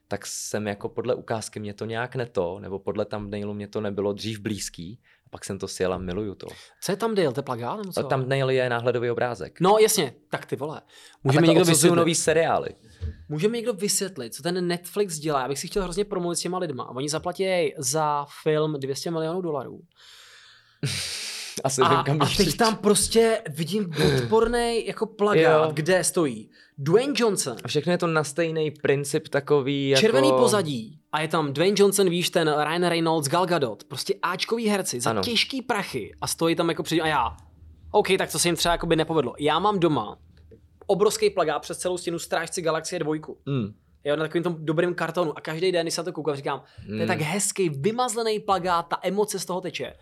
tak 0.08 0.26
jsem 0.26 0.66
jako 0.66 0.88
podle 0.88 1.14
ukázky 1.14 1.60
mě 1.60 1.74
to 1.74 1.84
nějak 1.84 2.16
neto, 2.16 2.58
nebo 2.60 2.78
podle 2.78 3.04
thumbnailu 3.04 3.54
mě 3.54 3.68
to 3.68 3.80
nebylo 3.80 4.12
dřív 4.12 4.40
blízký, 4.40 5.00
a 5.21 5.21
pak 5.32 5.44
jsem 5.44 5.58
to 5.58 5.68
sjel 5.68 5.94
a 5.94 5.98
miluju 5.98 6.34
to. 6.34 6.46
Co 6.80 6.92
je 6.92 6.96
tam 6.96 7.14
Dale, 7.14 7.32
to 7.32 7.38
je 7.38 7.42
plagát 7.42 7.76
nebo 7.76 7.92
co? 7.92 8.02
Co? 8.02 8.08
Thumbnail 8.08 8.50
je 8.50 8.68
náhledový 8.68 9.10
obrázek. 9.10 9.60
No 9.60 9.76
jasně, 9.80 10.14
tak 10.30 10.46
ty 10.46 10.56
vole. 10.56 10.82
Můžeme 11.24 11.46
někdo, 11.46 11.64
vysvětlit, 11.64 11.96
nový 11.96 12.14
seriály. 12.14 12.68
můžeme 13.28 13.56
někdo 13.56 13.72
vysvětlit, 13.72 14.34
co 14.34 14.42
ten 14.42 14.66
Netflix 14.66 15.18
dělá? 15.18 15.40
Já 15.40 15.48
bych 15.48 15.58
si 15.58 15.66
chtěl 15.66 15.82
hrozně 15.82 16.04
promluvit 16.04 16.36
s 16.36 16.40
těma 16.40 16.58
lidma. 16.58 16.88
Oni 16.88 17.08
zaplatí 17.08 17.74
za 17.78 18.26
film 18.42 18.74
200 18.78 19.10
milionů 19.10 19.40
dolarů. 19.40 19.80
Asi 21.64 21.82
A, 21.82 21.88
vím, 21.94 22.04
kam 22.04 22.22
a 22.22 22.26
teď 22.36 22.56
tam 22.56 22.76
prostě 22.76 23.42
vidím 23.48 23.92
odporný 24.22 24.86
jako 24.86 25.06
plagát, 25.06 25.64
Jo. 25.66 25.70
kde 25.74 26.04
stojí 26.04 26.50
Dwayne 26.78 27.12
Johnson, 27.16 27.56
A 27.64 27.68
všechno 27.68 27.92
je 27.92 27.98
to 27.98 28.06
na 28.06 28.24
stejný 28.24 28.70
princip 28.70 29.28
takový 29.28 29.88
jako... 29.88 30.00
červený 30.00 30.32
pozadí 30.32 30.98
a 31.12 31.20
je 31.20 31.28
tam 31.28 31.52
Dwayne 31.52 31.76
Johnson, 31.78 32.10
víš, 32.10 32.30
ten 32.30 32.48
Ryan 32.68 32.84
Reynolds, 32.84 33.28
Gal 33.28 33.46
Gadot, 33.46 33.84
prostě 33.84 34.14
Ačkový 34.22 34.68
herci 34.68 35.00
za 35.00 35.10
Ano. 35.10 35.22
těžký 35.22 35.62
prachy 35.62 36.14
a 36.20 36.26
stojí 36.26 36.54
tam 36.56 36.68
jako 36.68 36.82
před 36.82 37.00
a 37.00 37.06
já. 37.06 37.36
OK, 37.90 38.08
tak 38.18 38.32
to 38.32 38.38
se 38.38 38.48
jim 38.48 38.56
třeba 38.56 38.72
jako 38.72 38.86
by 38.86 38.96
nepovedlo. 38.96 39.34
Já 39.38 39.58
mám 39.58 39.80
doma 39.80 40.18
obrovský 40.86 41.30
plagát 41.30 41.62
přes 41.62 41.78
celou 41.78 41.98
stěnu 41.98 42.18
Strážci 42.18 42.62
Galaxie 42.62 42.98
2. 42.98 43.14
Mm. 43.46 43.74
Jo, 44.04 44.16
na 44.16 44.24
takovém 44.24 44.42
tom 44.42 44.56
dobrém 44.58 44.94
kartonu. 44.94 45.38
A 45.38 45.40
každý 45.40 45.72
den, 45.72 45.84
když 45.84 45.94
se 45.94 46.00
na 46.00 46.04
to 46.04 46.12
koukám, 46.12 46.36
říkám, 46.36 46.62
to 46.86 46.92
je 46.94 47.00
Mm. 47.02 47.06
tak 47.06 47.20
hezký, 47.20 47.68
vymazlený 47.68 48.40
plagát, 48.40 48.88
ta 48.88 48.98
emoce 49.02 49.38
z 49.38 49.44
toho 49.44 49.60
teče. 49.60 49.92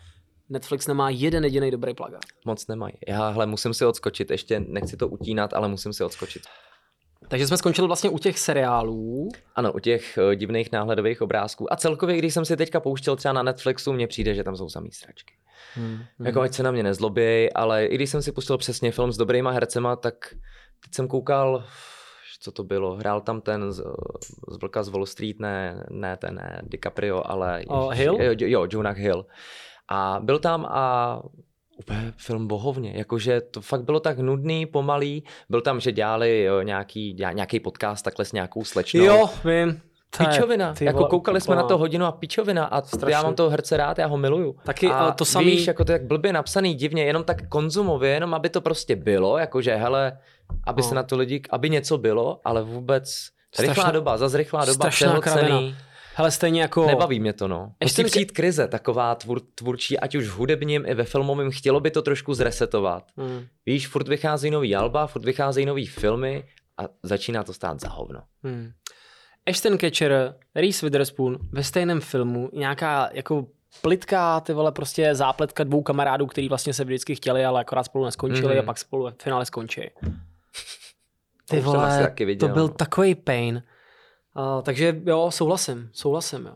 Netflix 0.51 0.87
nemá 0.87 1.11
jeden 1.11 1.45
jediný 1.45 1.71
dobrý 1.71 1.95
plagát. 1.95 2.23
Moc 2.45 2.67
nemají. 2.67 2.95
Já 3.09 3.29
hle, 3.29 3.47
musím 3.47 3.75
si 3.75 3.85
odskočit, 3.85 4.31
ještě 4.31 4.61
nechci 4.61 4.97
to 4.97 5.09
utínat, 5.09 5.55
ale 5.55 5.69
musím 5.69 5.93
si 5.93 6.05
odskočit. 6.05 6.43
Takže 7.29 7.47
jsme 7.47 7.57
skončili 7.57 7.87
vlastně 7.87 8.11
u 8.11 8.19
těch 8.19 8.39
seriálů. 8.39 9.29
Ano, 9.55 9.73
u 9.73 9.79
těch 9.79 10.19
uh, 10.27 10.35
divných 10.35 10.73
náhledových 10.73 11.23
obrázků. 11.23 11.73
A 11.73 11.77
celkově, 11.77 12.19
když 12.19 12.35
jsem 12.35 12.45
si 12.45 12.57
teďka 12.57 12.81
pouštěl 12.81 13.17
třeba 13.17 13.33
na 13.33 13.43
Netflixu, 13.43 13.93
mně 13.93 14.07
přijde, 14.07 14.35
že 14.35 14.45
tam 14.45 14.57
jsou 14.57 14.69
samý 14.69 14.93
sračky. 14.93 15.35
Hmm. 15.75 15.99
Jako 16.25 16.41
ať 16.41 16.55
se 16.55 16.63
na 16.63 16.71
mě 16.71 16.83
nezloběj, 16.83 17.51
ale 17.55 17.87
i 17.87 17.95
když 17.95 18.11
jsem 18.11 18.23
si 18.23 18.33
pustil 18.33 18.59
přesně 18.59 18.93
film 18.93 19.13
s 19.13 19.17
dobrýma 19.17 19.51
hercema, 19.51 19.97
tak 19.97 20.15
teď 20.85 20.95
jsem 20.95 21.09
koukal, 21.09 21.65
co 22.41 22.53
to 22.53 22.65
bylo, 22.65 22.97
hrál 22.97 23.21
tam 23.21 23.41
ten 23.41 23.73
z, 23.73 23.83
z 24.49 24.57
Vlka 24.61 24.83
z 24.83 24.89
Wall 24.89 25.07
Street, 25.07 25.41
ne, 25.41 25.85
ne 25.91 26.17
ten, 26.17 26.35
ne 26.35 26.63
DiCaprio, 26.63 27.23
ale... 27.27 27.65
O, 27.67 27.89
Hill? 27.89 28.23
Jo, 28.23 28.35
jo, 28.39 28.67
Jonah 28.71 28.97
Hill. 28.97 29.27
A 29.91 30.18
byl 30.22 30.38
tam 30.38 30.66
a 30.70 31.18
úplně 31.78 32.12
film 32.16 32.47
bohovně, 32.49 32.93
jakože 32.97 33.41
to 33.41 33.61
fakt 33.61 33.84
bylo 33.84 34.01
tak 34.01 34.18
nudný, 34.18 34.66
pomalý, 34.66 35.24
byl 35.49 35.61
tam, 35.61 35.80
že 35.80 35.93
dělali 35.93 36.43
jo, 36.43 36.62
nějaký, 36.62 37.16
nějaký 37.32 37.61
podcast 37.61 38.05
takhle 38.05 38.24
s 38.24 38.32
nějakou 38.32 38.64
slečnou. 38.64 39.05
Jo, 39.05 39.30
vím. 39.45 39.80
Je- 40.20 40.26
Pičovina, 40.26 40.74
ty 40.74 40.84
jako 40.84 40.99
vole, 40.99 41.11
koukali 41.11 41.41
jsme 41.41 41.57
na 41.57 41.62
to 41.62 41.78
hodinu 41.78 42.07
a 42.07 42.12
pičovina 42.12 42.64
a 42.64 42.82
Strašný. 42.82 43.11
já 43.12 43.22
mám 43.22 43.34
toho 43.34 43.51
herce 43.51 43.76
rád, 43.76 43.99
já 43.99 44.07
ho 44.07 44.16
miluju. 44.16 44.57
Taky, 44.64 44.86
a 44.86 44.95
ale 44.95 45.12
to 45.12 45.24
samý- 45.24 45.45
Víš, 45.51 45.66
jako 45.66 45.84
to 45.84 45.93
je 45.93 45.99
tak 45.99 46.09
blbě 46.09 46.32
napsaný, 46.32 46.74
divně, 46.74 47.05
jenom 47.05 47.24
tak 47.24 47.49
konzumově, 47.49 48.11
jenom 48.11 48.34
aby 48.34 48.49
to 48.49 48.61
prostě 48.61 48.97
bylo, 48.97 49.38
jakože 49.38 49.74
hele, 49.74 50.18
aby 50.66 50.82
No. 50.82 50.88
se 50.88 50.95
na 50.95 51.03
to 51.03 51.16
lidi, 51.16 51.43
aby 51.51 51.70
něco 51.70 51.99
bylo, 51.99 52.41
ale 52.45 52.62
vůbec 52.62 53.28
rychlá 53.59 53.74
Strašná- 53.74 53.91
doba, 53.93 54.16
zase 54.18 54.36
rychlá 54.36 54.61
doba, 54.64 54.72
strašná 54.74 55.20
kravina. 55.20 55.61
Hele, 56.21 56.31
stejně 56.31 56.62
jako... 56.62 56.87
Nebaví 56.87 57.21
mě 57.21 57.33
to, 57.33 57.49
no. 57.49 57.73
Ještě 57.81 58.03
Musí 58.03 58.11
přijít 58.11 58.33
krize, 58.33 58.68
taková 58.68 59.14
tvůr, 59.14 59.41
tvůrčí, 59.55 59.99
ať 59.99 60.14
už 60.14 60.27
v 60.29 60.37
hudebním 60.37 60.85
i 60.87 60.95
ve 60.95 61.05
filmovém, 61.05 61.51
chtělo 61.51 61.81
by 61.81 61.91
to 61.91 62.03
trošku 62.03 62.35
zresetovat. 62.35 63.05
Hmm. 63.16 63.47
Víš, 63.66 63.89
furt 63.89 64.09
vycházejí 64.09 64.51
nový 64.51 64.77
alba, 64.77 65.07
furt 65.07 65.25
vycházejí 65.25 65.66
nový 65.66 65.87
filmy 65.87 66.45
a 66.79 66.83
začíná 67.03 67.45
to 67.45 67.53
stát 67.53 67.81
za 67.81 67.89
hovno. 67.89 68.23
Hmm. 68.43 68.71
Ashton 69.47 69.79
Catcher, 69.79 70.35
Reese 70.55 70.87
Witherspoon 70.87 71.39
ve 71.53 71.64
stejném 71.64 72.01
filmu, 72.01 72.51
nějaká 72.53 73.11
jako 73.12 73.47
plitká, 73.83 74.41
ty 74.41 74.53
vole, 74.53 74.73
prostě 74.73 75.14
zápletka 75.14 75.64
dvou 75.64 75.83
kamarádů, 75.83 76.27
který 76.27 76.49
vlastně 76.49 76.73
se 76.75 76.85
vždycky 76.85 77.14
chtěli, 77.14 77.45
ale 77.45 77.61
akorát 77.61 77.83
spolu 77.85 78.05
neskončili 78.05 78.49
Mhm. 78.55 78.59
a 78.59 78.62
pak 78.62 78.79
spolu 78.79 79.05
ve 79.05 79.12
finále 79.23 79.47
skončí. 79.47 79.81
To 81.49 81.57
Ty 81.57 81.61
asi 81.61 81.66
vole, 81.66 81.99
taky 82.03 82.25
viděl, 82.25 82.49
to 82.49 82.55
byl 82.55 82.62
no. 82.62 82.68
takový 82.75 83.14
pain. 83.14 83.62
Uh, 84.41 84.62
takže 84.62 85.01
jo, 85.07 85.30
souhlasím, 85.30 85.91
souhlasím, 85.93 86.47
jo. 86.47 86.55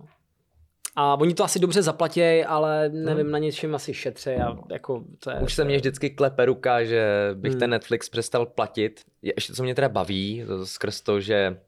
A 0.96 1.14
oni 1.14 1.34
to 1.34 1.44
asi 1.44 1.58
dobře 1.58 1.82
zaplatí, 1.82 2.44
ale 2.44 2.88
nevím, 2.88 3.30
na 3.30 3.38
něčem 3.38 3.74
asi 3.74 3.94
šetří 3.94 4.30
a 4.30 4.56
jako 4.72 5.04
to 5.18 5.30
je... 5.30 5.40
Už 5.40 5.54
se 5.54 5.64
mě 5.64 5.76
vždycky 5.76 6.10
klepe 6.10 6.44
ruka, 6.44 6.84
že 6.84 7.30
bych 7.34 7.50
Hmm. 7.52 7.60
ten 7.60 7.70
Netflix 7.70 8.08
přestal 8.08 8.46
platit. 8.46 9.00
Je- 9.22 9.32
Ještě 9.36 9.52
co 9.52 9.62
mě 9.62 9.74
teda 9.74 9.88
baví, 9.88 10.44
to- 10.46 10.66
skrz 10.66 11.00
to, 11.00 11.20
že 11.20 11.58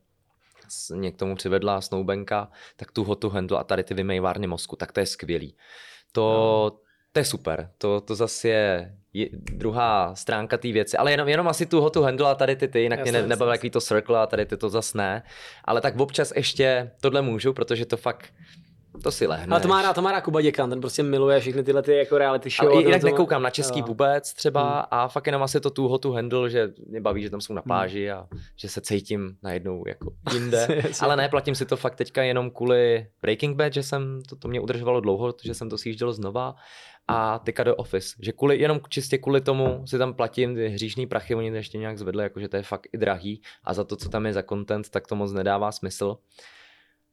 mě 0.94 1.12
k 1.12 1.16
tomu 1.16 1.34
přivedla 1.36 1.80
Snowbanka, 1.80 2.48
tak 2.76 2.92
tu 2.92 3.04
hotu 3.04 3.28
handle 3.28 3.58
a 3.58 3.64
tady 3.64 3.84
ty 3.84 3.94
vymejvárny 3.94 4.46
mozku, 4.46 4.76
tak 4.76 4.92
to 4.92 5.00
je 5.00 5.06
skvělý. 5.06 5.54
To, 6.12 6.22
No. 6.72 6.78
To 7.16 7.20
je 7.20 7.24
super, 7.24 7.70
to, 7.78 8.00
to 8.00 8.14
zase 8.14 8.48
je, 8.48 8.92
je 9.12 9.28
druhá 9.32 10.14
stránka 10.14 10.56
té 10.56 10.72
věci, 10.72 10.96
ale 10.96 11.10
jenom, 11.10 11.28
jenom 11.28 11.48
asi 11.48 11.66
tu 11.66 11.80
hotu 11.80 12.02
handle 12.02 12.30
a 12.30 12.34
tady 12.34 12.56
ty 12.56 12.68
ty, 12.68 12.80
jinak 12.80 12.98
Jasně, 12.98 13.12
mě 13.12 13.22
ne, 13.22 13.32
jasně. 13.32 13.46
takový 13.46 13.70
to 13.70 13.80
circle 13.80 14.18
a 14.18 14.26
tady 14.26 14.46
ty 14.46 14.56
to 14.56 14.68
zase 14.68 14.98
ne, 14.98 15.22
ale 15.64 15.80
tak 15.80 16.00
občas 16.00 16.32
ještě 16.36 16.90
tohle 17.00 17.22
můžu, 17.22 17.52
protože 17.52 17.86
to 17.86 17.96
fakt, 17.96 18.32
to 19.02 19.10
si 19.10 19.26
lehne. 19.26 19.46
Ale 19.50 19.60
to 19.60 19.68
má 19.68 19.82
rád, 19.82 19.92
to 19.92 20.02
má 20.02 20.12
rád 20.12 20.20
Kuba 20.20 20.40
Děkan, 20.40 20.70
ten 20.70 20.80
prostě 20.80 21.02
miluje 21.02 21.40
všechny 21.40 21.62
tyhle 21.62 21.82
ty 21.82 21.96
jako 21.96 22.18
reality 22.18 22.50
show. 22.50 22.72
Ale 22.72 22.82
jinak 22.82 23.02
nekoukám 23.02 23.42
na 23.42 23.50
český 23.50 23.78
jo. 23.78 23.84
vůbec 23.86 24.34
třeba 24.34 24.62
Hmm. 24.74 24.82
a 24.90 25.08
fakt 25.08 25.26
jenom 25.26 25.42
asi 25.42 25.60
to 25.60 25.70
tu 25.70 25.88
hotu 25.88 26.12
handle, 26.12 26.50
že 26.50 26.68
mě 26.86 27.00
baví, 27.00 27.22
že 27.22 27.30
tam 27.30 27.40
jsou 27.40 27.54
na 27.54 27.62
pláži 27.62 28.10
a 28.10 28.26
že 28.56 28.68
se 28.68 28.80
cítím 28.80 29.36
najednou 29.42 29.84
jako 29.86 30.12
jinde. 30.32 30.82
Ale 31.00 31.16
ne, 31.16 31.28
platím 31.28 31.54
si 31.54 31.66
to 31.66 31.76
fakt 31.76 31.94
teďka 31.96 32.22
jenom 32.22 32.50
kvůli 32.50 33.06
Breaking 33.22 33.56
Bad, 33.56 33.72
že 33.72 33.82
jsem, 33.82 34.22
to, 34.28 34.36
to 34.36 34.48
mě 34.48 34.60
udržovalo 34.60 35.00
dlouho, 35.00 35.34
že 35.44 35.54
jsem 35.54 35.70
to 35.70 35.78
sjížděl 35.78 36.12
znova 36.12 36.54
a 37.08 37.38
teďka 37.38 37.64
do 37.64 37.76
Office, 37.76 38.16
že 38.20 38.32
kvůli, 38.32 38.58
jenom 38.60 38.80
čistě 38.88 39.18
kvůli 39.18 39.40
tomu 39.40 39.86
si 39.86 39.98
tam 39.98 40.14
platím 40.14 40.54
ty 40.54 40.68
hříšný 40.68 41.06
prachy, 41.06 41.34
oni 41.34 41.50
to 41.50 41.56
ještě 41.56 41.78
nějak 41.78 41.98
zvedli, 41.98 42.22
jakože 42.22 42.48
to 42.48 42.56
je 42.56 42.62
fakt 42.62 42.86
i 42.92 42.98
drahý 42.98 43.42
a 43.64 43.74
za 43.74 43.84
to, 43.84 43.96
co 43.96 44.08
tam 44.08 44.26
je 44.26 44.32
za 44.32 44.42
content, 44.42 44.88
tak 44.90 45.06
to 45.06 45.16
moc 45.16 45.32
nedává 45.32 45.72
smysl. 45.72 46.16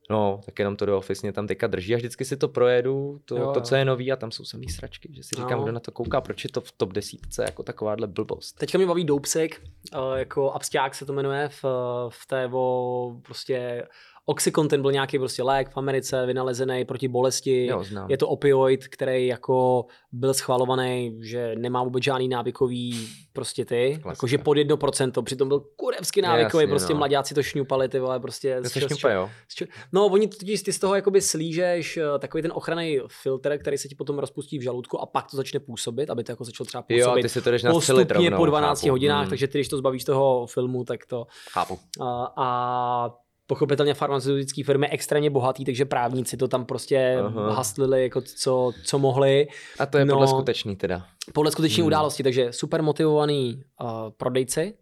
No, 0.09 0.41
tak 0.45 0.59
jenom 0.59 0.75
to 0.75 0.85
do 0.85 0.97
Office 0.97 1.19
mě 1.23 1.33
tam 1.33 1.47
teďka 1.47 1.67
drží 1.67 1.93
a 1.93 1.97
vždycky 1.97 2.25
si 2.25 2.37
to 2.37 2.47
projedu, 2.47 3.19
to, 3.25 3.37
Jo, 3.37 3.51
to 3.53 3.61
co 3.61 3.75
je 3.75 3.85
nový 3.85 4.11
a 4.11 4.15
tam 4.15 4.31
jsou 4.31 4.45
samý 4.45 4.69
sračky, 4.69 5.09
že 5.13 5.23
si 5.23 5.35
říkám, 5.35 5.57
No. 5.57 5.63
kdo 5.63 5.71
na 5.71 5.79
to 5.79 5.91
kouká, 5.91 6.21
proč 6.21 6.43
je 6.43 6.49
to 6.49 6.61
v 6.61 6.71
top 6.71 6.93
desítce 6.93 7.43
jako 7.43 7.63
takováhle 7.63 8.07
blbost. 8.07 8.53
Teďka 8.53 8.77
mě 8.77 8.87
baví 8.87 9.05
Doupsik, 9.05 9.61
uh, 9.95 10.13
jako 10.17 10.51
absťák 10.51 10.95
se 10.95 11.05
to 11.05 11.13
jmenuje, 11.13 11.49
v, 11.49 11.63
v 12.09 12.25
té 12.27 12.49
o, 12.53 13.15
prostě 13.21 13.87
Oxycontin 14.25 14.81
byl 14.81 14.91
nějaký 14.91 15.19
prostě 15.19 15.43
lék 15.43 15.69
v 15.69 15.77
Americe 15.77 16.25
vynalezený 16.25 16.85
proti 16.85 17.07
bolesti. 17.07 17.65
Jo, 17.65 17.83
znám. 17.83 18.09
Je 18.09 18.17
to 18.17 18.27
opioid, 18.29 18.87
který 18.87 19.27
jako 19.27 19.85
byl 20.11 20.33
schvalovaný, 20.33 21.17
že 21.21 21.55
nemá 21.57 21.83
vůbec 21.83 22.03
žádný 22.03 22.27
návykový 22.27 23.07
prostě 23.33 23.65
ty, 23.65 24.01
jakože 24.09 24.37
pod 24.37 24.57
1%, 24.57 25.23
přitom 25.23 25.47
byl 25.47 25.59
kurevsky 25.75 26.21
návykový, 26.21 26.61
Jasně, 26.63 26.67
prostě 26.71 26.93
no. 26.93 26.97
mladáci 26.99 27.33
to 27.33 27.43
šňupali, 27.43 27.89
ty 27.89 27.99
vole, 27.99 28.19
prostě. 28.19 28.59
To 28.61 28.69
z 28.69 28.71
šňupe, 28.71 28.95
čeho- 28.95 29.13
jo. 29.13 29.29
z 29.47 29.53
čeho- 29.55 29.69
No, 29.91 30.05
oni 30.05 30.27
totiž 30.27 30.61
ty 30.63 30.73
z 30.73 30.79
toho 30.79 30.95
jakoby 30.95 31.21
slížeš 31.21 31.97
eh, 31.97 32.19
takový 32.19 32.41
ten 32.41 32.51
ochranný 32.55 32.99
filtr, 33.21 33.57
který 33.57 33.77
se 33.77 33.87
ti 33.87 33.95
potom 33.95 34.19
rozpustí 34.19 34.59
v 34.59 34.61
žaludku 34.61 35.01
a 35.01 35.05
pak 35.05 35.31
to 35.31 35.37
začne 35.37 35.59
působit, 35.59 36.09
aby 36.09 36.23
to 36.23 36.31
jako 36.31 36.43
začalo 36.43 36.65
třeba 36.67 36.83
Jo, 36.89 37.05
působit 37.05 37.21
ty 37.21 37.29
si 37.29 37.41
to 37.41 37.51
jdeš 37.51 37.61
postupně 37.71 38.13
rovnou, 38.13 38.37
po 38.37 38.45
12 38.45 38.79
chápu. 38.81 38.91
hodinách, 38.91 39.23
Mm. 39.23 39.29
takže 39.29 39.47
ty, 39.47 39.57
když 39.57 39.67
to 39.67 39.77
zbavíš 39.77 40.03
toho 40.03 40.45
filmu, 40.47 40.83
tak 40.83 41.05
to... 41.05 41.25
Chápu. 41.51 41.79
A, 42.01 42.33
a 42.37 43.09
pochopitelně 43.47 43.93
farmaceutické 43.93 44.63
firmy 44.63 44.87
extrémně 44.89 45.29
bohatý, 45.29 45.65
takže 45.65 45.85
právníci 45.85 46.37
to 46.37 46.47
tam 46.47 46.65
prostě 46.65 47.17
Aha. 47.25 47.53
haslili 47.53 48.03
jako 48.03 48.21
co, 48.21 48.71
co 48.85 48.99
mohli. 48.99 49.47
A 49.79 49.85
to 49.85 49.97
je 49.97 50.05
No. 50.05 50.13
podle 50.15 50.27
skutečný 50.27 50.75
teda. 50.75 51.05
Podle 51.33 51.51
skutečné 51.51 51.81
Hmm. 51.81 51.87
události, 51.87 52.23
takže 52.23 52.53
super 52.53 52.81
motivovaný 52.83 53.63
uh, 53.81 53.87
prodejci, 54.17 54.73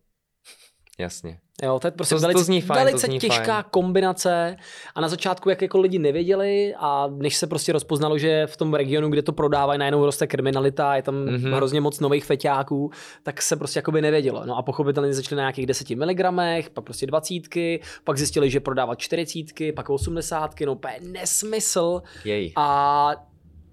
Jasně. 1.00 1.40
Jo, 1.62 1.80
to 1.80 1.88
je 1.88 1.92
prostě 1.92 2.16
To- 2.16 2.22
to 2.22 2.28
velice, 2.28 2.44
zní 2.44 2.62
fajn, 2.62 2.80
to 2.80 2.86
velice 2.86 3.08
zní 3.08 3.20
těžká 3.20 3.44
fajn. 3.54 3.66
kombinace 3.72 4.58
a 4.96 5.02
na 5.02 5.08
začátku, 5.08 5.50
jak 5.50 5.62
jako 5.62 5.80
lidi 5.80 6.00
nevěděli 6.00 6.74
a 6.80 7.08
než 7.18 7.36
se 7.36 7.48
prostě 7.48 7.74
rozpoznalo, 7.74 8.18
že 8.18 8.48
v 8.48 8.58
tom 8.58 8.74
regionu, 8.74 9.10
kde 9.10 9.22
to 9.22 9.32
prodávají, 9.32 9.80
najednou 9.80 10.06
roste 10.06 10.28
kriminalita, 10.28 10.96
je 10.96 11.02
tam 11.02 11.16
Mhm. 11.16 11.36
mm-hmm. 11.36 11.56
hrozně 11.56 11.82
moc 11.82 12.00
nových 12.00 12.26
feťáků, 12.26 12.92
tak 13.24 13.42
se 13.42 13.56
prostě 13.56 13.78
jakoby 13.78 14.02
nevědělo. 14.02 14.46
No 14.46 14.58
a 14.58 14.62
pochopitelně 14.62 15.14
začali 15.14 15.38
na 15.38 15.42
nějakých 15.44 15.66
10 15.66 15.90
mg, 15.96 16.70
pak 16.74 16.84
prostě 16.84 17.06
20, 17.08 17.70
pak 18.04 18.18
zjistili, 18.18 18.50
že 18.50 18.60
prodávat 18.60 19.00
40, 19.00 19.72
pak 19.76 19.90
80, 19.90 20.66
no 20.66 20.72
úplně 20.74 20.96
nesmysl 21.02 22.02
Jej. 22.26 22.54
a 22.56 23.12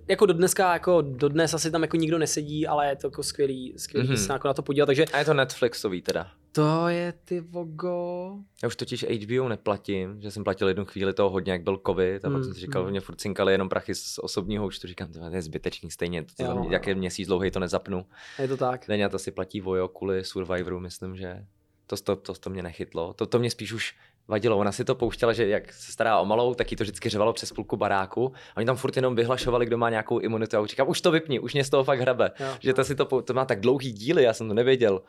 jako 0.08 0.26
do 0.26 0.32
dneska, 0.32 0.72
jako 0.72 1.02
do 1.02 1.28
dnes 1.28 1.54
asi 1.54 1.70
tam 1.70 1.82
jako 1.82 1.96
nikdo 1.96 2.18
nesedí, 2.18 2.66
ale 2.66 2.88
je 2.88 2.96
to 2.96 3.06
jako 3.06 3.22
skvělý, 3.22 3.74
skvělý 3.76 4.08
Mhm. 4.08 4.16
mm-hmm. 4.16 4.26
se 4.26 4.32
jako 4.32 4.48
na 4.48 4.54
to 4.54 4.62
podívat, 4.62 4.86
takže 4.86 5.04
A 5.04 5.18
je 5.18 5.24
to 5.24 5.34
Netflixový 5.34 6.02
teda. 6.02 6.30
to 6.52 6.88
je 6.88 7.12
ty 7.24 7.40
vogo. 7.40 8.36
Já 8.62 8.66
už 8.66 8.76
totiž 8.76 9.06
HBO 9.08 9.48
neplatím, 9.48 10.20
že 10.20 10.30
jsem 10.30 10.44
platil 10.44 10.68
jednu 10.68 10.84
chvíli 10.84 11.12
toho 11.12 11.30
hodně, 11.30 11.52
jak 11.52 11.62
byl 11.62 11.80
covid, 11.86 12.24
a 12.24 12.28
pak 12.28 12.32
Hmm, 12.32 12.44
jsem 12.44 12.54
si 12.54 12.60
říkal, 12.60 12.82
hmm. 12.82 12.88
že 12.88 12.90
mě 12.90 13.00
furt 13.00 13.16
cinkali 13.20 13.52
jenom 13.52 13.68
prachy 13.68 13.94
z 13.94 14.18
osobního 14.22 14.66
účtu, 14.66 14.86
říkám, 14.86 15.12
to 15.12 15.20
je 15.34 15.42
zbytečný 15.42 15.90
stejně, 15.90 16.22
to, 16.36 16.44
Jo, 16.44 16.50
jo. 16.50 16.66
jak 16.70 16.86
je 16.86 16.94
měsíc 16.94 17.28
dlouhý, 17.28 17.50
to 17.50 17.60
nezapnu. 17.60 18.06
Je 18.38 18.48
to 18.48 18.56
tak. 18.56 18.84
Deňa 18.88 19.08
to 19.08 19.18
si 19.18 19.30
platí 19.30 19.60
Vojo 19.60 19.88
kvůli 19.88 20.24
Survivoru, 20.24 20.80
myslím, 20.80 21.16
že 21.16 21.44
to, 21.86 21.96
to, 21.96 22.16
to, 22.16 22.34
to 22.34 22.50
mě 22.50 22.62
nechytlo. 22.62 23.12
To, 23.12 23.26
to 23.26 23.38
mě 23.38 23.50
spíš 23.50 23.72
už 23.72 23.94
vadilo. 24.28 24.56
Ona 24.58 24.72
si 24.72 24.84
to 24.84 24.94
pouštěla, 24.94 25.32
že 25.32 25.48
jak 25.48 25.72
se 25.72 25.92
stará 25.92 26.18
o 26.18 26.24
malou, 26.24 26.54
tak 26.54 26.70
jí 26.70 26.76
to 26.76 26.84
vždycky 26.84 27.08
řevalo 27.08 27.32
přes 27.32 27.52
půlku 27.52 27.76
baráku. 27.76 28.32
A 28.54 28.56
oni 28.56 28.66
tam 28.66 28.76
furt 28.76 28.96
jenom 28.96 29.14
vyhlašovali, 29.14 29.66
kdo 29.66 29.78
má 29.78 29.90
nějakou 29.90 30.18
imunitu. 30.18 30.56
A 30.56 30.60
už 30.60 30.70
říkám, 30.70 30.88
už 30.88 31.00
to 31.00 31.10
vypni, 31.10 31.40
už 31.40 31.54
mě 31.54 31.64
z 31.64 31.70
toho 31.70 31.84
fakt 31.84 32.00
hrabe. 32.00 32.30
Jo, 32.40 32.46
Že 32.60 32.74
to, 32.74 32.84
si 32.84 32.94
to, 32.94 33.22
to 33.22 33.34
má 33.34 33.44
tak 33.44 33.60
dlouhý 33.60 33.92
díly, 33.92 34.22
já 34.22 34.32
jsem 34.32 34.48
to 34.48 34.54
nevěděl. 34.54 35.02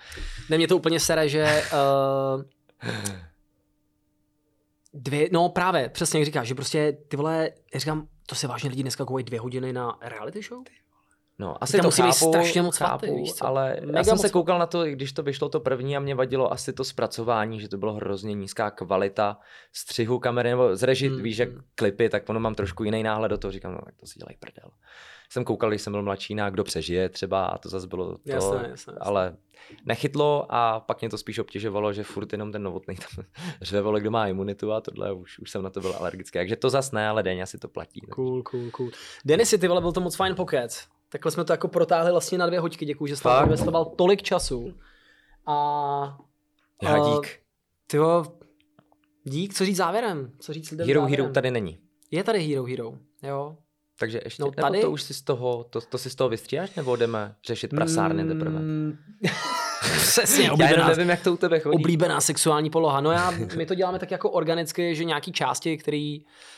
Ne, 0.49 0.57
mě 0.57 0.67
to 0.67 0.77
úplně 0.77 0.99
sere, 0.99 1.29
že 1.29 1.63
uh, 1.73 2.43
dvě, 4.93 5.29
no 5.31 5.49
právě, 5.49 5.89
přesně 5.89 6.19
jak 6.19 6.25
říkáš, 6.25 6.47
že 6.47 6.55
prostě 6.55 6.97
ty 7.07 7.17
vole, 7.17 7.49
já 7.73 7.79
říkám, 7.79 8.07
to 8.25 8.35
se 8.35 8.47
vážně 8.47 8.69
lidi 8.69 8.81
dneska 8.81 9.05
koukají 9.05 9.23
dvě 9.23 9.39
hodiny 9.39 9.73
na 9.73 9.97
reality 10.01 10.41
show? 10.41 10.63
No, 11.39 11.63
asi 11.63 11.77
to 11.77 11.87
musí 11.87 12.01
být 12.01 12.07
chápu, 12.07 12.31
strašně 12.31 12.61
moc 12.61 12.77
chápu, 12.77 13.05
vaty, 13.05 13.15
víš 13.19 13.33
co? 13.33 13.45
ale 13.47 13.77
Mega 13.81 13.99
já 13.99 14.03
jsem 14.03 14.13
moc 14.13 14.21
se 14.21 14.29
koukal 14.29 14.59
na 14.59 14.65
to, 14.65 14.85
když 14.85 15.13
to 15.13 15.23
vyšlo 15.23 15.49
to 15.49 15.59
první 15.59 15.97
a 15.97 15.99
mě 15.99 16.15
vadilo 16.15 16.53
asi 16.53 16.73
to 16.73 16.83
zpracování, 16.83 17.59
že 17.59 17.69
to 17.69 17.77
bylo 17.77 17.93
hrozně 17.93 18.33
nízká 18.33 18.71
kvalita 18.71 19.39
střihu 19.73 20.19
kamery, 20.19 20.49
nebo 20.49 20.75
z 20.75 20.83
režit, 20.83 21.09
Mm, 21.09 21.23
víš, 21.23 21.37
jak 21.37 21.49
mm. 21.49 21.61
klipy, 21.75 22.09
tak 22.09 22.29
ono 22.29 22.39
mám 22.39 22.55
trošku 22.55 22.83
jiný 22.83 23.03
náhled 23.03 23.29
do 23.29 23.37
toho, 23.37 23.51
říkám, 23.51 23.71
no 23.73 23.79
tak 23.85 23.95
to 23.95 24.05
si 24.05 24.19
dělají 24.19 24.37
prdel. 24.39 24.71
Jsem 25.29 25.43
koukal, 25.43 25.69
když 25.69 25.81
jsem 25.81 25.93
byl 25.93 26.03
mladší, 26.03 26.35
na 26.35 26.49
kdo 26.49 26.63
přežije 26.63 27.09
třeba 27.09 27.45
a 27.45 27.57
to 27.57 27.69
zase 27.69 27.87
bylo 27.87 28.05
to, 28.05 28.19
Jasné, 28.25 28.55
jasné, 28.55 28.69
jasné. 28.69 28.93
ale 29.01 29.37
nechytlo 29.85 30.45
a 30.49 30.79
pak 30.79 31.01
mě 31.01 31.09
to 31.09 31.17
spíš 31.17 31.39
obtěžovalo, 31.39 31.93
že 31.93 32.03
furt 32.03 32.31
jenom 32.31 32.51
ten 32.51 32.63
novotný 32.63 32.95
tam 32.95 33.25
řve, 33.61 33.81
vole, 33.81 33.99
kdo 34.01 34.11
má 34.11 34.27
imunitu 34.27 34.73
a 34.73 34.81
tohle, 34.81 35.13
už, 35.13 35.39
už 35.39 35.51
jsem 35.51 35.63
na 35.63 35.69
to 35.69 35.81
byl 35.81 35.95
alergický. 35.99 36.39
Takže 36.39 36.55
to 36.55 36.69
zas 36.69 36.91
ne, 36.91 37.09
ale 37.09 37.23
denně 37.23 37.45
si 37.45 37.57
to 37.57 37.67
platí. 37.67 38.01
Cool, 38.01 38.43
cool, 38.43 38.71
cool. 38.71 38.89
Denisy, 39.25 39.57
ty 39.57 39.67
vole, 39.67 39.81
byl 39.81 39.91
to 39.91 40.01
moc 40.01 40.15
fajn 40.15 40.35
pokec. 40.35 40.87
Takhle 41.09 41.31
jsme 41.31 41.43
to 41.45 41.53
jako 41.53 41.67
protáhli 41.67 42.11
vlastně 42.11 42.37
na 42.37 42.45
dvě 42.47 42.59
hoďky, 42.59 42.85
děkuji, 42.85 43.07
že 43.07 43.15
jsi 43.15 43.23
tam 43.23 43.43
investoval 43.43 43.85
tolik 43.85 44.21
času. 44.23 44.73
A 45.45 46.17
Já 46.83 46.93
A- 47.03 47.09
dík. 47.15 47.39
tyjo, 47.87 48.25
dík, 49.23 49.53
co 49.53 49.65
říct 49.65 49.77
závěrem? 49.77 50.31
Co 50.39 50.53
říct 50.53 50.71
lidem 50.71 50.87
Hero 50.87 51.01
závěrem? 51.01 51.23
Hero 51.25 51.33
tady 51.33 51.51
není. 51.51 51.79
Je 52.11 52.23
tady 52.23 52.39
Hero 52.47 52.63
Hero, 52.63 52.93
jo. 53.23 53.57
Takže 53.99 54.21
ještě, 54.25 54.43
No 54.43 54.51
tady- 54.51 54.61
tady... 54.61 54.77
nebo 54.77 54.87
to 54.87 54.91
už 54.91 55.01
si 55.01 55.13
z 55.13 55.21
toho, 55.21 55.63
to, 55.63 55.81
to 55.81 55.97
si 55.97 56.09
z 56.09 56.15
toho 56.15 56.29
vystříháš, 56.29 56.75
nebo 56.75 56.95
jdeme 56.95 57.35
řešit 57.47 57.67
prasárny 57.67 58.27
teprve? 58.27 58.59
Přesně, 59.97 60.45
Já 60.45 60.53
oblíbená, 60.53 60.87
nevím, 60.87 61.09
jak 61.09 61.23
to 61.23 61.33
u 61.33 61.37
tebe 61.37 61.59
chodí. 61.59 61.75
oblíbená 61.75 62.21
sexuální 62.21 62.69
poloha. 62.69 63.01
No 63.01 63.11
já, 63.11 63.31
my 63.55 63.65
to 63.65 63.75
děláme 63.75 63.99
tak 63.99 64.11
jako 64.11 64.29
organicky, 64.29 64.95
že 64.95 65.03
nějaký 65.03 65.31
části, 65.31 65.77
které 65.77 66.17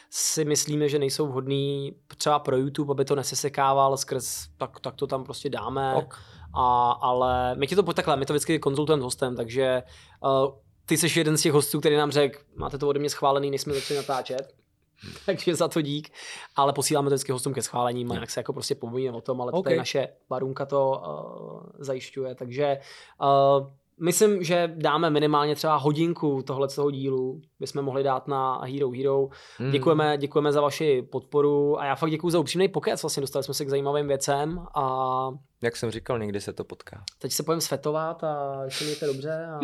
si 0.09 0.45
myslíme, 0.45 0.89
že 0.89 0.99
nejsou 0.99 1.27
vhodné 1.27 1.91
třeba 2.17 2.39
pro 2.39 2.57
YouTube, 2.57 2.91
aby 2.91 3.05
to 3.05 3.15
nesesekával 3.15 3.97
skrz, 3.97 4.47
tak, 4.57 4.79
tak 4.79 4.95
to 4.95 5.07
tam 5.07 5.23
prostě 5.23 5.49
dáme. 5.49 5.93
Ok. 5.95 6.19
A, 6.53 6.91
ale 6.91 7.55
my 7.55 7.67
ti 7.67 7.75
to 7.75 7.83
pojď 7.83 7.95
takhle, 7.95 8.17
my 8.17 8.25
to 8.25 8.33
vždycky 8.33 8.59
konzultujeme 8.59 9.01
s 9.01 9.03
hostem, 9.03 9.35
takže 9.35 9.83
uh, 10.23 10.53
ty 10.85 10.97
jsi 10.97 11.19
jeden 11.19 11.37
z 11.37 11.41
těch 11.41 11.53
hostů, 11.53 11.79
který 11.79 11.95
nám 11.95 12.11
řekl, 12.11 12.39
máte 12.55 12.77
to 12.77 12.87
ode 12.87 12.99
mě 12.99 13.09
schválený, 13.09 13.51
než 13.51 13.61
jsme 13.61 13.73
začali 13.73 13.97
natáčet. 13.97 14.60
takže 15.25 15.55
za 15.55 15.67
to 15.67 15.81
dík, 15.81 16.09
ale 16.55 16.73
posíláme 16.73 17.09
to 17.09 17.15
vždycky 17.15 17.31
hostům 17.31 17.53
ke 17.53 17.61
schválením 17.61 18.11
a 18.11 18.15
jak 18.15 18.29
se 18.29 18.39
jako 18.39 18.53
prostě 18.53 18.75
povíme 18.75 19.11
o 19.17 19.21
tom, 19.21 19.41
ale 19.41 19.51
okay. 19.51 19.73
OK. 19.73 19.77
naše 19.77 20.07
barunka 20.29 20.65
to 20.65 21.01
uh, 21.07 21.71
zajišťuje, 21.79 22.35
takže 22.35 22.77
uh, 23.21 23.67
myslím, 23.99 24.43
že 24.43 24.73
dáme 24.75 25.09
minimálně 25.09 25.55
třeba 25.55 25.75
hodinku 25.75 26.43
tohle 26.47 26.67
toho 26.67 26.91
dílu, 26.91 27.41
bychom 27.59 27.81
mohli 27.81 28.03
dát 28.03 28.27
na 28.27 28.61
Hero 28.65 28.89
Hero. 28.89 29.27
Hmm. 29.57 29.71
Děkujeme, 29.71 30.17
děkujeme 30.17 30.51
za 30.51 30.61
vaši 30.61 31.01
podporu 31.11 31.79
a 31.79 31.85
já 31.85 31.95
fakt 31.95 32.09
děkuji 32.09 32.29
za 32.29 32.39
upřímný 32.39 32.67
pokec, 32.67 33.03
vlastně 33.03 33.21
dostali 33.21 33.43
jsme 33.43 33.53
se 33.53 33.65
k 33.65 33.69
zajímavým 33.69 34.07
věcem 34.07 34.65
a 34.75 35.27
Jak 35.63 35.75
jsem 35.77 35.91
říkal, 35.91 36.19
někdy 36.19 36.41
se 36.41 36.53
to 36.53 36.63
potká. 36.63 37.03
teď 37.19 37.31
se 37.31 37.43
pojďme 37.43 37.61
svetovat 37.61 38.23
a 38.23 38.63
se 38.69 38.83
mějte 38.83 39.05
dobře 39.05 39.45
a, 39.45 39.59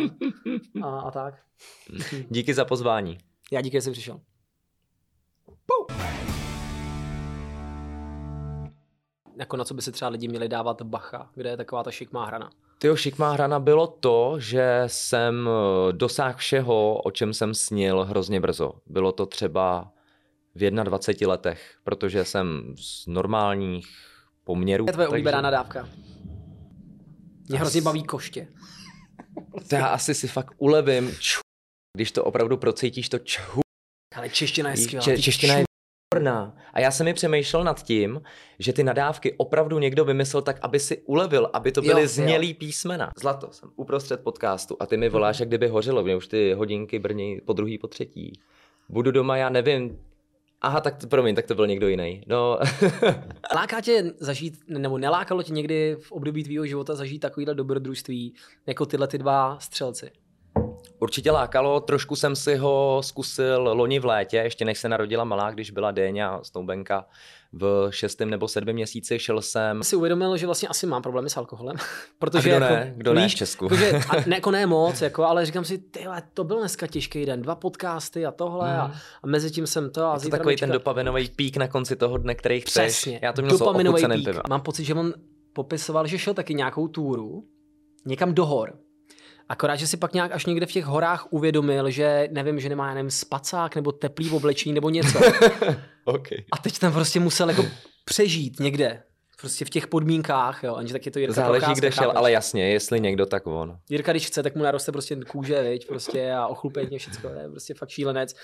a, 0.84 1.00
a 1.00 1.12
tak. 1.12 1.34
Díky 2.30 2.54
za 2.54 2.66
pozvání. 2.66 3.18
Já 3.52 3.62
díky, 3.62 3.78
že 3.78 3.82
jsi 3.82 3.92
přišel. 3.92 4.20
Jako 9.40 9.58
na 9.58 9.64
co 9.64 9.74
by 9.74 9.82
si 9.82 9.92
třeba 9.92 10.10
lidi 10.10 10.28
měli 10.28 10.50
dávat 10.50 10.82
bacha, 10.82 11.30
kde 11.36 11.50
je 11.50 11.58
taková 11.58 11.84
ta 11.84 11.92
šikmá 11.92 12.26
hrana. 12.26 12.50
Tyjo, 12.80 12.96
šikmá 12.96 13.32
hrana 13.32 13.60
bylo 13.60 13.88
to, 13.88 14.36
že 14.40 14.84
jsem 14.88 15.50
eh, 15.50 15.94
dosáhl 15.94 16.38
všeho, 16.38 16.98
o 17.02 17.12
čem 17.12 17.34
jsem 17.34 17.54
snil 17.54 18.06
hrozně 18.06 18.40
brzo. 18.40 18.74
Bylo 18.86 19.12
to 19.12 19.26
třeba 19.26 19.92
v 20.56 20.72
21 20.84 21.32
letech, 21.32 21.78
protože 21.84 22.26
jsem 22.26 22.74
z 22.78 23.08
normálních 23.08 23.88
poměrů. 24.44 24.86
Je 24.88 24.94
tvoje 24.94 25.06
takže- 25.08 25.14
oblíbená 25.14 25.42
nadávka? 25.42 25.90
Mě 27.50 27.60
hrozně 27.60 27.82
baví 27.82 28.04
koště. 28.04 28.48
To 29.70 29.76
já 29.76 29.88
asi 29.88 30.14
si 30.14 30.28
fakt 30.28 30.54
ulevím, 30.58 31.12
ču, 31.20 31.40
když 31.96 32.12
to 32.12 32.24
opravdu 32.24 32.58
procítíš, 32.58 33.10
to 33.10 33.20
ču, 33.20 33.62
Ale 34.18 34.30
čeština 34.30 34.70
je 34.70 34.78
skvělá. 34.78 35.04
če- 35.06 35.18
čeština 35.22 35.54
je 35.58 35.64
výborná. 36.14 36.56
A 36.74 36.80
já 36.80 36.92
jsem 36.92 37.06
mi 37.06 37.14
přemýšlel 37.14 37.64
nad 37.64 37.84
tím, 37.84 38.22
že 38.60 38.74
ty 38.74 38.84
nadávky 38.84 39.34
opravdu 39.38 39.80
někdo 39.80 40.06
vymyslel 40.06 40.42
tak, 40.42 40.60
aby 40.62 40.80
si 40.80 40.98
ulevil, 40.98 41.50
aby 41.54 41.72
to 41.72 41.82
Jo, 41.82 41.88
byly 41.88 42.02
jo. 42.02 42.08
znělý 42.08 42.54
písmena. 42.54 43.12
Zlato, 43.18 43.48
jsem 43.52 43.70
uprostřed 43.76 44.24
podcastu 44.24 44.78
a 44.80 44.86
ty 44.86 44.98
mi 44.98 45.10
voláš, 45.10 45.40
jak 45.40 45.50
kdyby 45.50 45.68
hořelo, 45.68 46.04
mě 46.04 46.16
už 46.16 46.28
ty 46.28 46.54
hodinky 46.54 47.00
brní 47.00 47.42
po 47.46 47.54
druhý, 47.54 47.78
po 47.78 47.88
třetí. 47.88 48.34
Budu 48.90 49.12
doma, 49.12 49.38
já 49.38 49.50
nevím. 49.50 50.00
Aha, 50.62 50.82
tak 50.82 50.98
to, 50.98 51.08
promiň, 51.08 51.36
tak 51.36 51.46
to 51.48 51.56
byl 51.56 51.68
někdo 51.68 51.88
jiný. 51.88 52.24
No, 52.28 52.60
Láká 53.56 53.82
tě 53.82 54.14
zažít, 54.20 54.60
nebo 54.68 54.98
nelákalo 54.98 55.44
tě 55.44 55.54
někdy 55.54 55.96
v 56.00 56.12
období 56.12 56.44
tvýho 56.44 56.66
života 56.66 56.96
zažít 56.96 57.22
takovýhle 57.22 57.56
dobrodružství, 57.56 58.34
jako 58.68 58.86
tyhle 58.86 59.08
ty 59.08 59.18
dva 59.18 59.60
střelci? 59.60 60.12
Určitě 61.00 61.32
lákalo, 61.32 61.80
trošku 61.80 62.16
jsem 62.16 62.36
si 62.36 62.56
ho 62.56 63.02
zkusil 63.04 63.64
loni 63.74 64.00
v 64.00 64.06
létě, 64.06 64.38
ještě 64.38 64.66
než 64.66 64.80
se 64.80 64.90
narodila 64.90 65.24
malá, 65.24 65.52
když 65.52 65.72
byla 65.72 65.92
Déňa 65.92 66.40
Snoubenka 66.44 67.06
v 67.54 67.88
šestém 67.92 68.30
nebo 68.30 68.48
sedmém 68.48 68.76
měsíci, 68.76 69.20
šel 69.20 69.42
jsem 69.42 69.84
si 69.84 69.96
uvědomil, 69.96 70.38
že 70.38 70.46
vlastně 70.46 70.68
asi 70.68 70.86
mám 70.88 71.02
problémy 71.02 71.30
s 71.30 71.38
alkoholem. 71.38 71.76
A 71.80 71.84
Protože 72.20 72.50
kdo 72.50 72.66
jako, 72.66 72.74
ne? 72.76 72.94
Kdo 72.98 73.14
ne 73.14 73.30
v 73.30 73.36
Česku? 73.36 73.66
Jakože, 73.66 73.92
a 74.10 74.16
ne, 74.30 74.36
jako 74.36 74.52
ne 74.52 74.66
moc, 74.66 75.02
jako, 75.02 75.24
ale 75.26 75.46
říkám 75.46 75.66
si, 75.66 75.78
ty 75.78 76.04
vole, 76.04 76.24
to 76.34 76.44
byl 76.44 76.60
dneska 76.60 76.88
těžký 76.88 77.26
den, 77.26 77.42
dva 77.42 77.56
podcasty 77.56 78.26
a 78.26 78.32
tohle 78.32 78.78
a, 78.78 78.88
Mm. 78.88 78.94
a 79.24 79.28
mezi 79.28 79.52
tím 79.52 79.68
jsem 79.68 79.90
to 79.90 80.06
a 80.06 80.14
Je 80.16 80.20
to 80.22 80.30
takový 80.30 80.54
mi 80.54 80.58
ten 80.58 80.72
dopaminový 80.72 81.30
pík 81.30 81.58
na 81.58 81.68
konci 81.68 81.96
toho 81.96 82.18
dne, 82.18 82.36
který 82.36 82.62
chceš. 82.62 82.72
Přesně. 82.94 83.20
Já 83.24 83.34
to 83.34 83.42
měl 83.42 83.58
Dopaminový 83.58 84.06
pík. 84.06 84.26
pivem. 84.26 84.42
Mám 84.50 84.62
pocit, 84.62 84.84
že 84.84 84.94
on 84.94 85.14
popisoval, 85.54 86.08
že 86.08 86.18
šel 86.20 86.34
taky 86.34 86.54
nějakou 86.54 86.88
túru 86.88 87.44
někam 88.06 88.34
do 88.34 88.46
hor. 88.46 88.74
Akorát, 89.50 89.76
že 89.76 89.88
si 89.88 89.98
pak 89.98 90.14
nějak 90.14 90.32
až 90.32 90.46
někde 90.46 90.66
v 90.66 90.72
těch 90.72 90.86
horách 90.86 91.28
uvědomil, 91.30 91.90
že 91.90 92.28
nevím, 92.32 92.60
že 92.60 92.70
nemá, 92.70 92.94
nevím, 92.94 93.12
spacák 93.12 93.76
nebo 93.76 93.92
teplý 93.92 94.30
oblečení 94.30 94.74
nebo 94.74 94.90
něco. 94.90 95.20
Okay. 96.06 96.38
A 96.52 96.58
teď 96.58 96.80
tam 96.80 96.94
prostě 96.94 97.20
musel 97.20 97.50
jako 97.50 97.66
přežít 98.06 98.60
někde. 98.60 99.04
Prostě 99.42 99.66
v 99.66 99.70
těch 99.70 99.88
podmínkách, 99.88 100.64
jo. 100.64 100.76
Jenže 100.78 100.94
tak 100.94 101.06
je 101.06 101.12
to 101.12 101.20
Jirka 101.20 101.34
Záleží, 101.34 101.60
Procházka, 101.60 101.80
kde 101.80 101.92
šel, 101.92 102.04
chápeš? 102.04 102.18
ale 102.18 102.32
jasně, 102.32 102.70
jestli 102.70 103.00
někdo, 103.00 103.26
tak 103.26 103.48
on. 103.48 103.78
Jirka, 103.90 104.12
když 104.12 104.28
chce, 104.28 104.44
tak 104.44 104.56
mu 104.56 104.64
naroste 104.64 104.92
prostě 104.92 105.16
kůže, 105.16 105.62
viď, 105.62 105.88
prostě 105.88 106.32
a 106.32 106.48
ochlupení 106.48 106.98
všechno, 106.98 107.30
je 107.30 107.50
prostě 107.50 107.74
fakt 107.74 107.90
šílenec. 107.90 108.36